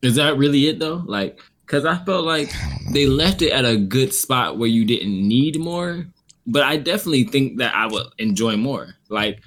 Is 0.01 0.15
that 0.15 0.38
really 0.38 0.67
it 0.67 0.80
though? 0.80 1.03
Like, 1.05 1.39
cause 1.67 1.85
I 1.85 1.97
felt 2.03 2.26
like 2.26 2.53
they 2.91 3.07
left 3.07 3.41
it 3.41 3.51
at 3.51 3.65
a 3.65 3.77
good 3.77 4.13
spot 4.13 4.57
where 4.57 4.69
you 4.69 4.85
didn't 4.85 5.27
need 5.27 5.59
more. 5.59 6.05
But 6.45 6.63
I 6.63 6.77
definitely 6.77 7.23
think 7.23 7.57
that 7.57 7.73
I 7.73 7.88
would 7.88 8.05
enjoy 8.19 8.55
more. 8.55 8.93
Like, 9.09 9.39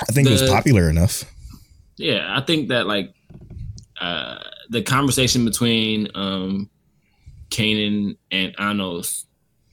I 0.00 0.04
think 0.04 0.28
it 0.28 0.32
was 0.32 0.48
popular 0.48 0.88
enough. 0.88 1.24
yeah, 1.96 2.32
I 2.36 2.42
think 2.42 2.68
that 2.68 2.86
like 2.86 3.12
uh 4.00 4.38
the 4.68 4.82
conversation 4.82 5.44
between 5.44 6.08
um 6.14 6.68
Kanon 7.50 8.16
and 8.30 8.54
Anos 8.58 9.26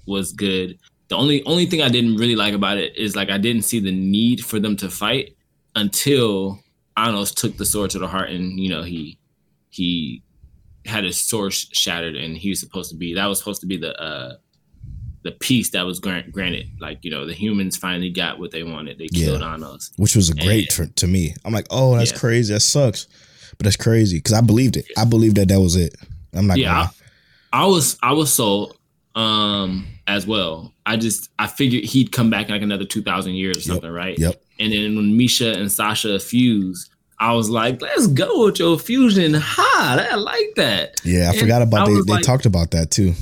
was 0.08 0.32
good. 0.32 0.80
The 1.14 1.20
only 1.20 1.44
only 1.46 1.68
thing 1.68 1.84
I 1.84 1.90
didn't 1.90 2.16
really 2.16 2.36
like 2.36 2.56
about 2.56 2.78
it 2.80 2.98
is 2.98 3.16
like 3.16 3.30
I 3.30 3.38
didn't 3.38 3.66
see 3.66 3.80
the 3.80 3.92
need 3.92 4.44
for 4.44 4.60
them 4.60 4.76
to 4.78 4.90
fight 4.90 5.36
until 5.76 6.60
Anos 6.98 7.32
took 7.32 7.56
the 7.58 7.66
sword 7.68 7.92
to 7.92 8.00
the 8.00 8.08
heart 8.08 8.32
and 8.32 8.60
you 8.60 8.68
know 8.70 8.82
he 8.82 9.20
he 9.70 10.24
had 10.88 11.04
his 11.04 11.22
sword 11.22 11.54
shattered 11.54 12.16
and 12.16 12.36
he 12.36 12.50
was 12.50 12.60
supposed 12.60 12.90
to 12.90 12.98
be 12.98 13.14
that 13.14 13.28
was 13.28 13.38
supposed 13.38 13.62
to 13.62 13.68
be 13.68 13.78
the 13.78 13.94
uh 14.02 14.38
the 15.24 15.32
peace 15.34 15.70
that 15.70 15.86
was 15.86 16.00
grant, 16.00 16.32
granted 16.32 16.66
like 16.82 16.98
you 17.04 17.12
know 17.12 17.28
the 17.28 17.34
humans 17.34 17.78
finally 17.78 18.10
got 18.10 18.40
what 18.40 18.50
they 18.50 18.64
wanted 18.64 18.98
they 18.98 19.08
Yeah. 19.12 19.26
killed 19.28 19.44
Anos 19.44 19.92
which 19.98 20.16
was 20.16 20.32
a 20.32 20.34
great 20.34 20.76
And- 20.80 20.90
for, 20.90 20.96
to 20.96 21.06
me. 21.08 21.36
I'm 21.46 21.54
like, 21.54 21.68
oh, 21.70 21.96
that's 21.96 22.12
Yeah. 22.12 22.18
crazy. 22.18 22.54
That 22.56 22.62
sucks, 22.62 23.06
but 23.60 23.66
that's 23.66 23.76
crazy 23.78 24.18
because 24.18 24.34
I 24.34 24.42
believed 24.42 24.78
it. 24.78 24.86
I 24.98 25.06
believed 25.06 25.36
that 25.38 25.48
that 25.50 25.62
was 25.62 25.76
it. 25.76 25.94
I'm 26.34 26.48
not. 26.48 26.58
yeah 26.58 26.74
gonna, 26.74 26.92
I, 27.54 27.64
I 27.64 27.66
was 27.68 27.98
i 28.02 28.14
was 28.14 28.34
sold 28.34 28.76
um 29.16 29.86
as 30.08 30.26
well 30.26 30.74
i 30.86 30.98
just 30.98 31.30
i 31.40 31.46
figured 31.48 31.84
he'd 31.84 32.12
come 32.12 32.30
back 32.30 32.48
in 32.48 32.52
like 32.54 32.62
another 32.62 32.86
2000 32.86 33.34
years 33.34 33.58
or 33.58 33.62
something 33.62 33.92
right 33.92 34.18
Yep. 34.18 34.42
and 34.60 34.74
then 34.74 34.96
when 34.96 35.16
misha 35.18 35.54
and 35.58 35.72
sasha 35.72 36.20
fused 36.20 36.90
i 37.20 37.32
was 37.34 37.50
like 37.50 37.80
let's 37.82 38.08
go 38.08 38.46
with 38.46 38.58
your 38.60 38.80
fusion 38.80 39.36
ha 39.36 39.98
i 40.12 40.16
like 40.16 40.54
that 40.56 41.00
Yeah, 41.04 41.26
I 41.28 41.32
And 41.32 41.40
forgot 41.40 41.62
about 41.62 41.88
I 41.88 41.92
they. 41.94 42.02
They 42.02 42.14
like- 42.14 42.24
talked 42.24 42.46
about 42.48 42.72
that 42.72 42.90
too. 42.90 43.14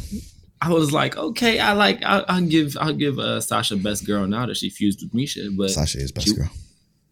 i 0.61 0.69
was 0.71 0.93
like 0.93 1.17
okay 1.17 1.59
i 1.59 1.73
like 1.73 2.01
i'll, 2.05 2.23
I'll 2.29 2.41
give 2.45 2.77
i'll 2.79 2.93
give 2.93 3.19
uh, 3.19 3.41
sasha 3.41 3.75
best 3.75 4.05
girl 4.05 4.25
now 4.27 4.45
that 4.45 4.55
she 4.57 4.69
fused 4.69 5.01
with 5.03 5.13
misha 5.13 5.49
but 5.57 5.71
Sasha 5.71 5.99
is 5.99 6.11
best 6.13 6.27
you- 6.27 6.35
girl. 6.35 6.49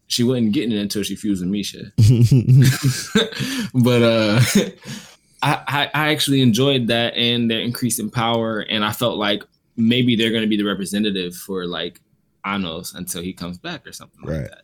she 0.06 0.22
wasn't 0.24 0.52
getting 0.52 0.72
it 0.72 0.80
until 0.80 1.02
she 1.02 1.16
fused 1.16 1.42
with 1.42 1.50
misha 1.50 1.92
but 3.74 4.02
uh 4.02 4.40
I, 5.42 5.90
I 5.94 6.10
actually 6.12 6.42
enjoyed 6.42 6.86
that 6.88 7.14
and 7.14 7.50
their 7.50 7.60
increase 7.60 7.98
in 7.98 8.10
power 8.10 8.60
and 8.60 8.84
I 8.84 8.92
felt 8.92 9.16
like 9.16 9.42
maybe 9.76 10.14
they're 10.16 10.32
gonna 10.32 10.46
be 10.46 10.56
the 10.56 10.64
representative 10.64 11.34
for 11.34 11.64
like 11.66 12.00
Anos 12.44 12.94
until 12.94 13.22
he 13.22 13.32
comes 13.32 13.58
back 13.58 13.86
or 13.86 13.92
something 13.92 14.20
Right. 14.22 14.40
like 14.42 14.50
that. 14.50 14.62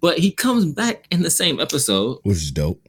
But 0.00 0.18
he 0.18 0.30
comes 0.30 0.66
back 0.72 1.06
in 1.10 1.22
the 1.22 1.30
same 1.30 1.60
episode. 1.60 2.18
Which 2.22 2.38
is 2.38 2.50
dope. 2.52 2.80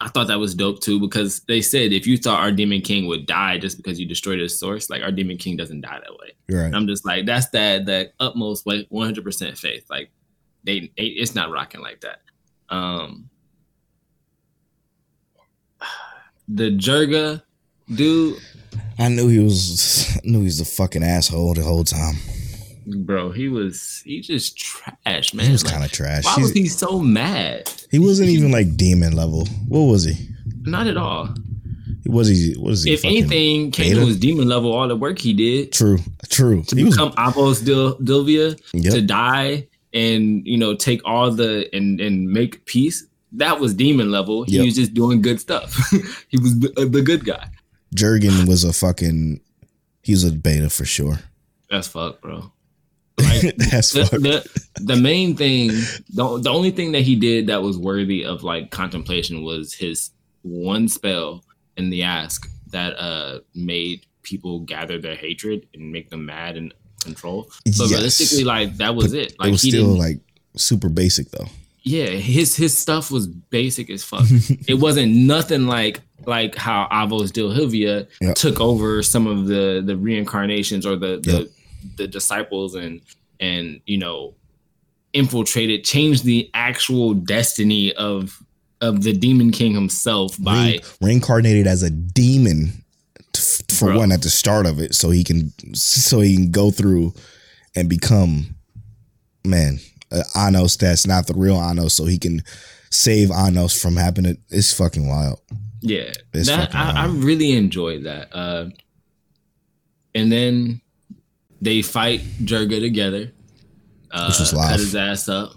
I 0.00 0.08
thought 0.08 0.28
that 0.28 0.38
was 0.38 0.54
dope 0.54 0.80
too 0.80 1.00
because 1.00 1.40
they 1.48 1.60
said 1.60 1.92
if 1.92 2.06
you 2.06 2.16
thought 2.16 2.40
our 2.40 2.52
demon 2.52 2.80
king 2.82 3.06
would 3.08 3.26
die 3.26 3.58
just 3.58 3.76
because 3.76 3.98
you 3.98 4.06
destroyed 4.06 4.38
his 4.38 4.56
source, 4.58 4.88
like 4.90 5.02
our 5.02 5.10
demon 5.10 5.36
king 5.38 5.56
doesn't 5.56 5.80
die 5.80 5.98
that 5.98 6.12
way. 6.20 6.32
Right. 6.48 6.66
And 6.66 6.76
I'm 6.76 6.86
just 6.86 7.04
like, 7.04 7.26
that's 7.26 7.48
that 7.50 7.86
that 7.86 8.12
utmost 8.20 8.64
like 8.66 8.86
100 8.90 9.24
percent 9.24 9.58
faith. 9.58 9.84
Like 9.90 10.10
they, 10.62 10.92
they, 10.96 11.04
it's 11.06 11.34
not 11.34 11.50
rocking 11.50 11.80
like 11.80 12.00
that. 12.02 12.20
Um, 12.68 13.28
the 16.48 16.70
Jerga 16.70 17.42
dude, 17.94 18.36
I 18.98 19.08
knew 19.08 19.28
he 19.28 19.38
was. 19.38 20.16
I 20.16 20.20
knew 20.24 20.38
he 20.40 20.44
was 20.44 20.60
a 20.60 20.64
fucking 20.64 21.02
asshole 21.02 21.54
the 21.54 21.62
whole 21.62 21.84
time. 21.84 22.16
bro, 22.86 23.30
he 23.32 23.48
was 23.48 24.02
he 24.04 24.20
just 24.20 24.56
trash, 24.58 25.34
man. 25.34 25.46
he 25.46 25.52
was 25.52 25.64
Like, 25.64 25.72
kind 25.74 25.84
of 25.84 25.92
trash. 25.92 26.24
Why 26.24 26.34
He's- 26.36 26.42
was 26.48 26.52
he 26.52 26.66
so 26.68 26.98
mad? 27.00 27.70
he 27.90 27.98
wasn't 27.98 28.28
even 28.30 28.50
like 28.50 28.76
demon 28.76 29.14
level. 29.14 29.46
What 29.68 29.82
was 29.92 30.04
he? 30.04 30.28
Not 30.62 30.86
at 30.86 30.96
all. 30.96 31.28
He 32.04 32.10
was 32.10 32.28
he? 32.28 32.54
Was 32.58 32.84
he? 32.84 32.92
If 32.94 33.04
anything, 33.04 33.70
Kano 33.72 34.04
was 34.06 34.16
demon 34.18 34.48
level. 34.48 34.72
All 34.72 34.88
the 34.88 34.96
work 34.96 35.18
he 35.18 35.32
did 35.34 35.72
True, 35.72 35.98
true. 36.28 36.62
to 36.64 36.76
He 36.76 36.84
was. 36.84 36.94
become 36.94 37.12
Avos 37.12 37.64
Dil- 37.64 37.96
Dilvia 37.98 38.58
Yep. 38.72 38.92
to 38.94 39.02
die 39.02 39.68
and 39.94 40.46
you 40.46 40.56
know 40.58 40.74
take 40.74 41.00
all 41.04 41.30
the 41.30 41.68
and 41.74 42.00
and 42.00 42.28
make 42.30 42.64
peace. 42.66 43.04
That 43.32 43.60
was 43.60 43.74
demon 43.74 44.10
level. 44.10 44.44
He 44.44 44.56
Yep. 44.56 44.64
was 44.64 44.74
just 44.74 44.94
doing 44.94 45.20
good 45.22 45.40
stuff. 45.40 45.74
he 46.28 46.38
was 46.38 46.58
the, 46.60 46.72
uh, 46.78 46.84
the 46.86 47.02
good 47.02 47.24
guy. 47.24 47.48
Jurgen 47.94 48.46
was 48.46 48.64
a 48.64 48.72
fucking. 48.72 49.40
He 50.02 50.12
was 50.12 50.24
a 50.24 50.32
beta 50.32 50.70
for 50.70 50.84
sure. 50.84 51.20
That's 51.70 51.88
fuck, 51.88 52.20
bro. 52.20 52.52
Like 53.20 53.56
That's 53.56 53.90
the, 53.92 54.06
fuck. 54.06 54.20
the, 54.20 54.62
the 54.80 54.94
main 54.96 55.34
thing, 55.36 55.68
the, 56.14 56.38
the 56.40 56.50
only 56.50 56.70
thing 56.70 56.92
that 56.92 57.02
he 57.02 57.16
did 57.16 57.48
that 57.48 57.62
was 57.62 57.76
worthy 57.76 58.24
of 58.24 58.44
like 58.44 58.70
contemplation 58.70 59.42
was 59.42 59.74
his 59.74 60.10
one 60.42 60.86
spell 60.88 61.44
in 61.76 61.90
the 61.90 62.04
ask 62.04 62.48
that 62.70 62.90
uh 62.98 63.40
made 63.56 64.06
people 64.22 64.60
gather 64.60 65.00
their 65.00 65.16
hatred 65.16 65.66
and 65.74 65.90
make 65.90 66.10
them 66.10 66.26
mad 66.26 66.56
and 66.56 66.72
control. 67.02 67.50
But 67.64 67.74
Yes. 67.78 67.90
realistically, 67.90 68.44
like 68.44 68.76
that 68.76 68.94
was 68.94 69.12
it. 69.14 69.34
Like 69.38 69.48
it 69.48 69.52
was 69.52 69.62
he 69.62 69.70
still 69.72 69.98
like 69.98 70.20
super 70.56 70.88
basic 70.88 71.30
though. 71.30 71.48
Yeah, 71.88 72.06
his 72.08 72.54
his 72.56 72.76
stuff 72.76 73.10
was 73.10 73.26
basic 73.26 73.88
as 73.90 74.04
fuck. 74.04 74.26
it 74.68 74.74
wasn't 74.74 75.14
nothing 75.14 75.66
like 75.66 76.00
like 76.26 76.54
how 76.54 76.86
Avos 76.92 77.30
Dilhevia 77.32 78.06
Yep. 78.20 78.34
took 78.36 78.60
over 78.60 79.02
some 79.02 79.26
of 79.26 79.46
the 79.46 79.82
the 79.84 79.96
reincarnations 79.96 80.84
or 80.84 80.96
the 80.96 81.18
the, 81.22 81.32
Yep. 81.32 81.46
the 81.96 82.06
disciples 82.08 82.74
and 82.74 83.00
and 83.40 83.80
you 83.86 83.96
know 83.98 84.34
infiltrated, 85.14 85.84
changed 85.84 86.24
the 86.24 86.50
actual 86.52 87.14
destiny 87.14 87.92
of 87.94 88.42
of 88.80 89.02
the 89.02 89.12
demon 89.12 89.50
king 89.50 89.72
himself 89.74 90.36
by 90.42 90.52
Rein- 90.72 90.80
reincarnated 91.00 91.66
as 91.66 91.82
a 91.82 91.90
demon 91.90 92.84
t- 93.32 93.42
for 93.70 93.86
Bro. 93.86 93.96
one 93.98 94.12
at 94.12 94.22
the 94.22 94.30
start 94.30 94.66
of 94.66 94.78
it, 94.78 94.94
so 94.94 95.10
he 95.10 95.24
can 95.24 95.52
so 95.74 96.20
he 96.20 96.34
can 96.36 96.50
go 96.50 96.70
through 96.70 97.14
and 97.74 97.88
become 97.88 98.54
man 99.44 99.78
uh, 100.10 100.22
Anos 100.36 100.76
that's 100.76 101.06
not 101.06 101.26
the 101.26 101.34
real 101.34 101.56
Anos, 101.56 101.94
so 101.94 102.04
he 102.06 102.18
can 102.18 102.42
save 102.90 103.30
Anos 103.30 103.80
from 103.80 103.96
happening. 103.96 104.38
It's 104.50 104.72
fucking 104.72 105.08
wild. 105.08 105.40
Yeah, 105.80 106.12
It's 106.34 106.48
that 106.48 106.74
I, 106.74 107.04
I 107.04 107.06
really 107.06 107.52
enjoyed 107.52 108.04
that. 108.04 108.34
Uh, 108.34 108.70
and 110.14 110.32
then 110.32 110.80
they 111.60 111.82
fight 111.82 112.20
Jerga 112.42 112.80
together. 112.80 113.32
Uh, 114.10 114.28
Which 114.28 114.40
was 114.40 114.54
live. 114.54 114.70
cut 114.70 114.80
his 114.80 114.96
ass 114.96 115.28
up. 115.28 115.52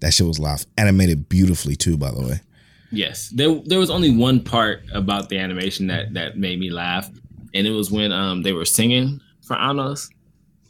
That 0.00 0.12
shit 0.12 0.26
was 0.26 0.38
live, 0.38 0.64
animated 0.76 1.28
beautifully 1.28 1.74
too. 1.74 1.96
By 1.96 2.10
the 2.12 2.20
way, 2.20 2.40
Yes, 2.92 3.30
there 3.30 3.60
there 3.64 3.78
was 3.78 3.90
only 3.90 4.14
one 4.14 4.40
part 4.40 4.82
about 4.92 5.28
the 5.28 5.38
animation 5.38 5.86
that 5.88 6.14
that 6.14 6.36
made 6.38 6.60
me 6.60 6.70
laugh, 6.70 7.10
and 7.54 7.66
it 7.66 7.70
was 7.72 7.90
when 7.90 8.12
um 8.12 8.42
they 8.42 8.52
were 8.52 8.64
singing 8.66 9.20
for 9.42 9.56
Anos, 9.58 10.08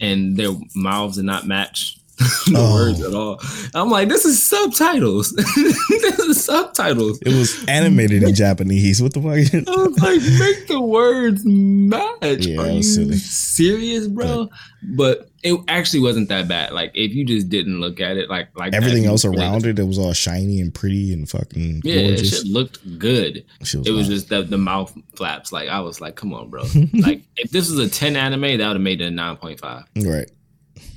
and 0.01 0.37
their 0.37 0.53
mouths 0.75 1.17
did 1.17 1.25
not 1.27 1.47
match 1.47 1.98
the 2.47 2.55
Oh. 2.57 2.75
words 2.75 3.01
at 3.01 3.15
all. 3.15 3.41
I'm 3.75 3.91
like, 3.91 4.09
this 4.09 4.25
is 4.25 4.43
subtitles. 4.43 5.31
this 5.57 6.19
is 6.19 6.45
subtitles. 6.45 7.19
it 7.23 7.29
was 7.29 7.65
animated 7.69 8.23
in 8.25 8.35
Japanese. 8.35 9.01
What 9.03 9.15
the 9.15 9.21
fuck? 9.21 9.69
I 9.69 9.81
was 9.81 9.99
like, 10.01 10.21
make 10.39 10.67
the 10.69 10.81
words 10.81 11.43
match. 11.45 12.47
Yeah, 12.47 12.61
Are 12.61 12.71
you 12.71 12.83
silly. 12.83 13.17
serious, 13.19 14.09
bro? 14.09 14.49
But 14.83 15.31
it 15.45 15.59
actually 15.69 16.01
wasn't 16.01 16.29
that 16.31 16.49
bad. 16.49 16.73
Like 16.73 16.91
if 16.95 17.13
you 17.13 17.25
just 17.25 17.49
didn't 17.49 17.81
look 17.81 18.01
at 18.01 18.17
it, 18.17 18.29
like 18.29 18.49
like 18.57 18.75
Everything 18.75 19.05
you 19.05 19.09
else 19.11 19.25
around 19.25 19.67
it, 19.67 19.79
it 19.79 19.85
was 19.85 19.99
all 19.99 20.13
shiny 20.13 20.61
and 20.61 20.75
pretty 20.75 21.13
and 21.13 21.29
fucking 21.29 21.83
Yeah, 21.85 21.95
it 21.95 22.07
gorgeous. 22.17 22.39
shit 22.39 22.47
looked 22.47 22.99
good. 22.99 23.45
Shit 23.63 23.87
It 23.87 23.93
was 23.93 24.09
just 24.09 24.29
the, 24.29 24.43
the 24.43 24.59
mouth 24.59 24.93
flaps. 25.15 25.53
Like 25.53 25.69
I 25.69 25.81
was 25.81 26.01
like, 26.01 26.17
come 26.17 26.33
on, 26.35 26.51
bro. 26.51 26.65
like 26.95 27.23
if 27.37 27.51
this 27.53 27.71
was 27.71 27.79
a 27.79 27.89
10 27.89 28.17
anime, 28.17 28.41
that 28.43 28.59
would 28.59 28.61
have 28.77 28.81
made 28.81 29.01
it 29.01 29.07
a 29.07 29.11
9.5. 29.17 29.85
right. 30.05 30.31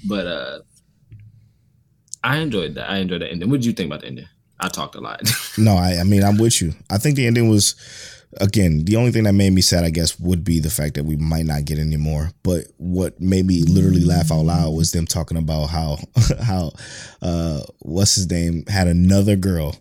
But 0.07 0.27
uh 0.27 0.59
I 2.23 2.37
enjoyed 2.37 2.75
that. 2.75 2.89
I 2.89 2.97
enjoyed 2.97 3.21
the 3.21 3.31
ending. 3.31 3.49
What 3.49 3.57
did 3.57 3.65
you 3.65 3.73
think 3.73 3.87
about 3.87 4.01
the 4.01 4.07
ending? 4.07 4.27
I 4.59 4.67
talked 4.67 4.95
a 4.95 5.01
lot. 5.01 5.21
No, 5.57 5.75
I, 5.75 5.97
I 5.99 6.03
mean, 6.03 6.23
I'm 6.23 6.37
with 6.37 6.61
you. 6.61 6.73
I 6.89 6.97
think 6.97 7.17
the 7.17 7.27
ending 7.27 7.49
was, 7.49 7.75
again, 8.39 8.85
the 8.85 8.95
only 8.95 9.11
thing 9.11 9.23
that 9.23 9.33
made 9.33 9.51
me 9.51 9.61
sad, 9.61 9.83
I 9.83 9.89
guess, 9.89 10.17
would 10.17 10.45
be 10.45 10.59
the 10.59 10.69
fact 10.69 10.93
that 10.95 11.03
we 11.03 11.17
might 11.17 11.45
not 11.45 11.65
get 11.65 11.77
any 11.77 11.97
more. 11.97 12.31
But 12.41 12.67
what 12.77 13.19
made 13.19 13.45
me 13.45 13.63
literally 13.63 14.03
laugh 14.03 14.31
out 14.31 14.45
loud 14.45 14.71
was 14.73 14.91
them 14.93 15.05
talking 15.05 15.37
about 15.37 15.65
how, 15.67 15.97
how, 16.41 16.71
uh, 17.21 17.61
what's 17.79 18.15
his 18.15 18.29
name 18.31 18.65
had 18.67 18.87
another 18.87 19.35
girl 19.35 19.75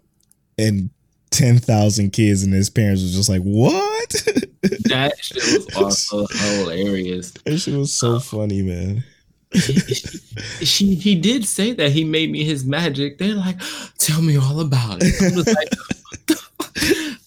and 0.58 0.90
10,000 1.30 2.10
kids 2.10 2.42
and 2.42 2.52
his 2.52 2.68
parents 2.68 3.02
was 3.02 3.14
just 3.14 3.28
like, 3.28 3.42
what? 3.42 4.10
that 4.88 5.12
shit 5.20 5.42
was 5.44 5.76
also 5.76 6.26
hilarious. 6.26 7.30
that 7.30 7.58
shit 7.58 7.74
was 7.74 7.92
so 7.92 8.18
funny, 8.18 8.62
man. 8.62 9.04
She 10.62 10.94
he 10.94 11.14
did 11.16 11.44
say 11.44 11.72
that 11.72 11.90
he 11.90 12.04
made 12.04 12.30
me 12.30 12.44
his 12.44 12.64
magic. 12.64 13.18
They're 13.18 13.34
like, 13.34 13.58
tell 13.98 14.22
me 14.22 14.36
all 14.38 14.60
about 14.60 14.98
it. 15.00 15.36
Like, 15.36 16.38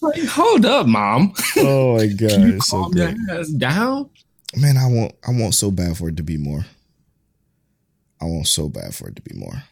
like, 0.00 0.28
hold 0.28 0.64
up, 0.64 0.86
mom. 0.86 1.32
Oh 1.58 1.96
my 1.96 2.06
God. 2.06 2.30
Can 2.30 2.52
you 2.52 2.60
so 2.60 2.82
calm 2.82 2.92
your 2.94 3.14
ass 3.30 3.48
down? 3.48 4.10
Man, 4.56 4.76
I 4.76 4.86
want, 4.86 5.12
I 5.26 5.32
want 5.32 5.54
so 5.54 5.70
bad 5.70 5.96
for 5.96 6.08
it 6.08 6.16
to 6.16 6.22
be 6.22 6.36
more. 6.36 6.64
I 8.20 8.24
want 8.26 8.46
so 8.46 8.68
bad 8.68 8.94
for 8.94 9.08
it 9.08 9.16
to 9.16 9.22
be 9.22 9.34
more. 9.36 9.62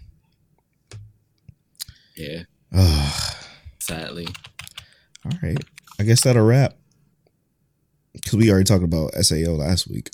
Yeah, 2.17 2.43
Ugh. 2.75 3.35
sadly. 3.79 4.27
All 5.25 5.33
right. 5.43 5.59
I 5.99 6.03
guess 6.03 6.23
that'll 6.23 6.45
wrap. 6.45 6.75
Because 8.13 8.35
we 8.35 8.51
already 8.51 8.65
talked 8.65 8.85
about 8.85 9.15
SAO 9.15 9.53
last 9.53 9.89
week. 9.89 10.11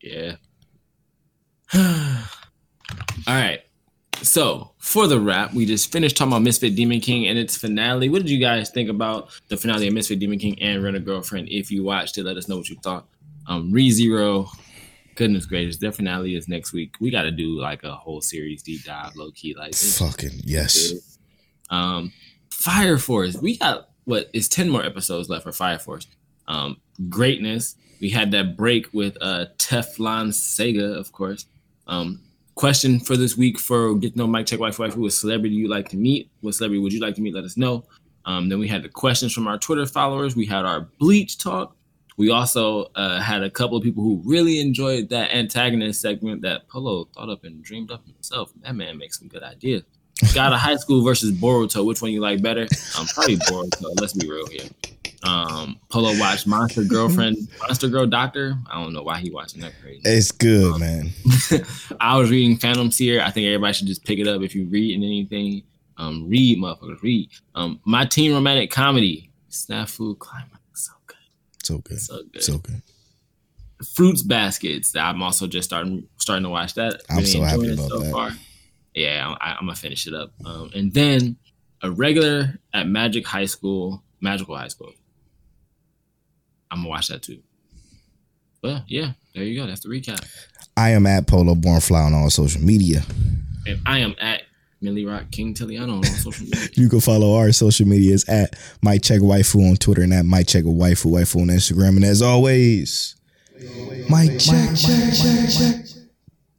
Yeah. 0.00 0.36
All 1.74 3.34
right. 3.34 3.60
So 4.22 4.72
for 4.78 5.06
the 5.06 5.20
wrap, 5.20 5.54
we 5.54 5.66
just 5.66 5.92
finished 5.92 6.16
talking 6.16 6.32
about 6.32 6.42
Misfit 6.42 6.74
Demon 6.74 7.00
King 7.00 7.26
and 7.26 7.38
its 7.38 7.56
finale. 7.56 8.08
What 8.08 8.22
did 8.22 8.30
you 8.30 8.40
guys 8.40 8.70
think 8.70 8.88
about 8.88 9.30
the 9.48 9.56
finale 9.56 9.86
of 9.88 9.94
Misfit 9.94 10.18
Demon 10.18 10.38
King 10.38 10.60
and 10.60 10.82
Rent 10.82 10.96
a 10.96 11.00
Girlfriend? 11.00 11.48
If 11.50 11.70
you 11.70 11.84
watched 11.84 12.18
it, 12.18 12.24
let 12.24 12.36
us 12.36 12.48
know 12.48 12.56
what 12.56 12.68
you 12.68 12.76
thought. 12.82 13.06
Um, 13.46 13.72
ReZero, 13.72 14.48
goodness 15.14 15.46
gracious, 15.46 15.78
their 15.78 15.92
finale 15.92 16.34
is 16.34 16.48
next 16.48 16.72
week. 16.72 16.94
We 17.00 17.10
got 17.10 17.22
to 17.22 17.30
do 17.30 17.58
like 17.60 17.84
a 17.84 17.94
whole 17.94 18.20
series 18.20 18.62
deep 18.62 18.84
dive, 18.84 19.14
low 19.14 19.30
key, 19.30 19.54
like. 19.54 19.74
Fucking 19.74 20.40
yes. 20.44 21.18
Um, 21.70 22.12
Fire 22.50 22.98
Force. 22.98 23.36
We 23.36 23.56
got 23.58 23.90
what 24.04 24.30
is 24.32 24.48
ten 24.48 24.68
more 24.68 24.82
episodes 24.84 25.28
left 25.28 25.44
for 25.44 25.52
Fire 25.52 25.78
Force. 25.78 26.06
Um, 26.46 26.78
greatness. 27.08 27.76
We 28.00 28.10
had 28.10 28.30
that 28.32 28.56
break 28.56 28.92
with 28.92 29.16
uh 29.20 29.46
Teflon 29.58 30.28
Sega, 30.28 30.96
of 30.96 31.12
course. 31.12 31.46
Um, 31.88 32.20
question 32.54 33.00
for 33.00 33.16
this 33.16 33.36
week 33.36 33.58
for 33.58 33.94
get 33.94 34.12
to 34.12 34.18
know 34.18 34.26
Mike 34.26 34.46
Check 34.46 34.58
Waifu 34.58 34.86
Waifu. 34.86 34.94
Who 34.94 35.06
is 35.06 35.18
celebrity 35.18 35.54
you 35.54 35.68
like 35.68 35.88
to 35.90 35.96
meet? 35.96 36.30
What 36.40 36.54
celebrity 36.54 36.82
would 36.82 36.92
you 36.92 37.00
like 37.00 37.14
to 37.14 37.20
meet? 37.20 37.34
Let 37.34 37.44
us 37.44 37.56
know. 37.56 37.84
Um, 38.24 38.48
then 38.48 38.58
we 38.58 38.68
had 38.68 38.82
the 38.82 38.88
questions 38.88 39.32
from 39.32 39.46
our 39.46 39.58
Twitter 39.58 39.86
followers. 39.86 40.36
We 40.36 40.44
had 40.44 40.64
our 40.64 40.82
Bleach 40.98 41.38
talk. 41.38 41.74
We 42.18 42.30
also 42.30 42.90
uh, 42.96 43.20
had 43.20 43.44
a 43.44 43.50
couple 43.50 43.76
of 43.76 43.84
people 43.84 44.02
who 44.02 44.20
really 44.24 44.60
enjoyed 44.60 45.08
that 45.10 45.32
antagonist 45.32 46.00
segment 46.00 46.42
that 46.42 46.68
Polo 46.68 47.04
thought 47.14 47.30
up 47.30 47.44
and 47.44 47.62
dreamed 47.62 47.92
up 47.92 48.04
himself. 48.04 48.52
That 48.62 48.74
man 48.74 48.98
makes 48.98 49.18
some 49.20 49.28
good 49.28 49.44
ideas. 49.44 49.84
Got 50.34 50.52
a 50.52 50.56
high 50.56 50.76
school 50.76 51.04
versus 51.04 51.30
Boruto. 51.30 51.86
Which 51.86 52.02
one 52.02 52.10
you 52.10 52.20
like 52.20 52.42
better? 52.42 52.66
Um, 52.98 53.06
probably 53.06 53.36
Boruto. 53.36 54.00
Let's 54.00 54.14
be 54.14 54.28
real 54.28 54.48
here. 54.48 54.68
Um, 55.24 55.80
Polo 55.90 56.16
watched 56.18 56.46
Monster 56.46 56.84
Girlfriend, 56.84 57.36
Monster 57.60 57.88
Girl 57.88 58.06
Doctor. 58.06 58.56
I 58.70 58.80
don't 58.80 58.92
know 58.92 59.02
why 59.02 59.18
he 59.18 59.30
watching 59.30 59.60
that 59.62 59.72
crazy. 59.82 60.00
It's 60.04 60.30
good, 60.30 60.78
man. 60.78 61.10
I 62.00 62.16
was 62.16 62.30
reading 62.30 62.56
Phantom 62.56 62.90
Seer. 62.92 63.20
I 63.20 63.30
think 63.30 63.46
everybody 63.46 63.72
should 63.72 63.88
just 63.88 64.04
pick 64.04 64.18
it 64.20 64.28
up 64.28 64.42
if 64.42 64.54
you 64.54 64.66
read 64.66 64.94
anything. 64.94 65.64
Um, 65.96 66.28
read, 66.28 66.58
motherfuckers, 66.58 67.02
read. 67.02 67.30
Um, 67.56 67.80
my 67.84 68.04
teen 68.04 68.32
romantic 68.32 68.70
comedy, 68.70 69.32
Snafu 69.50 70.16
Climax, 70.18 70.52
so 70.74 70.92
good, 71.06 71.16
So 71.64 71.78
good. 71.78 72.00
so 72.00 72.22
good. 72.32 72.42
So 72.44 72.58
good. 72.58 72.82
Fruits 73.94 74.22
Baskets. 74.22 74.94
I'm 74.96 75.22
also 75.22 75.46
just 75.48 75.68
starting 75.68 76.06
starting 76.16 76.44
to 76.44 76.50
watch 76.50 76.74
that. 76.74 77.02
I'm 77.10 77.24
so 77.24 77.42
happy 77.42 77.68
enjoying 77.70 77.78
it 77.78 78.08
about 78.10 78.30
that. 78.30 78.38
Yeah, 78.94 79.34
I, 79.40 79.50
I'm 79.52 79.60
gonna 79.66 79.74
finish 79.74 80.06
it 80.06 80.14
up. 80.14 80.32
Um, 80.44 80.70
and 80.74 80.92
then 80.92 81.36
Irregular 81.82 82.58
at 82.72 82.88
Magic 82.88 83.26
High 83.26 83.46
School, 83.46 84.02
Magical 84.20 84.56
High 84.56 84.68
School. 84.68 84.92
I'm 86.70 86.78
gonna 86.78 86.88
watch 86.88 87.08
that 87.08 87.22
too. 87.22 87.40
But 88.60 88.82
yeah, 88.88 89.12
there 89.34 89.44
you 89.44 89.60
go. 89.60 89.66
That's 89.66 89.80
the 89.80 89.88
recap. 89.88 90.24
I 90.76 90.90
am 90.90 91.06
at 91.06 91.26
Polo 91.26 91.54
Born 91.54 91.80
Fly 91.80 92.00
on 92.00 92.14
all 92.14 92.30
social 92.30 92.60
media. 92.60 93.02
And 93.66 93.80
I 93.86 93.98
am 93.98 94.14
at 94.20 94.42
Millie 94.80 95.04
Rock 95.04 95.30
King 95.30 95.54
Tiliano 95.54 95.84
on 95.84 95.90
all 95.90 96.04
social 96.04 96.44
media. 96.44 96.68
You 96.74 96.88
can 96.88 97.00
follow 97.00 97.36
our 97.36 97.52
social 97.52 97.86
medias 97.86 98.28
at 98.28 98.54
Mike 98.82 99.02
Check 99.02 99.20
Waifu 99.20 99.70
on 99.70 99.76
Twitter 99.76 100.02
and 100.02 100.14
at 100.14 100.24
Mike 100.24 100.46
Check 100.46 100.64
Waifu 100.64 101.06
Waifu 101.06 101.42
on 101.42 101.48
Instagram. 101.48 101.96
And 101.96 102.04
as 102.04 102.22
always, 102.22 103.16
Mike 104.08 104.38
Check, 104.38 104.76
check, 104.76 105.14
check, 105.14 105.50
check. 105.50 105.84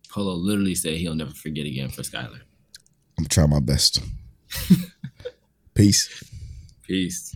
Polo 0.09 0.33
literally 0.33 0.75
said 0.75 0.95
he'll 0.95 1.15
never 1.15 1.31
forget 1.31 1.65
again 1.65 1.89
for 1.89 2.01
Skylar. 2.01 2.41
I'm 3.17 3.25
trying 3.25 3.49
my 3.49 3.59
best. 3.59 3.99
Peace. 5.73 6.23
Peace. 6.83 7.28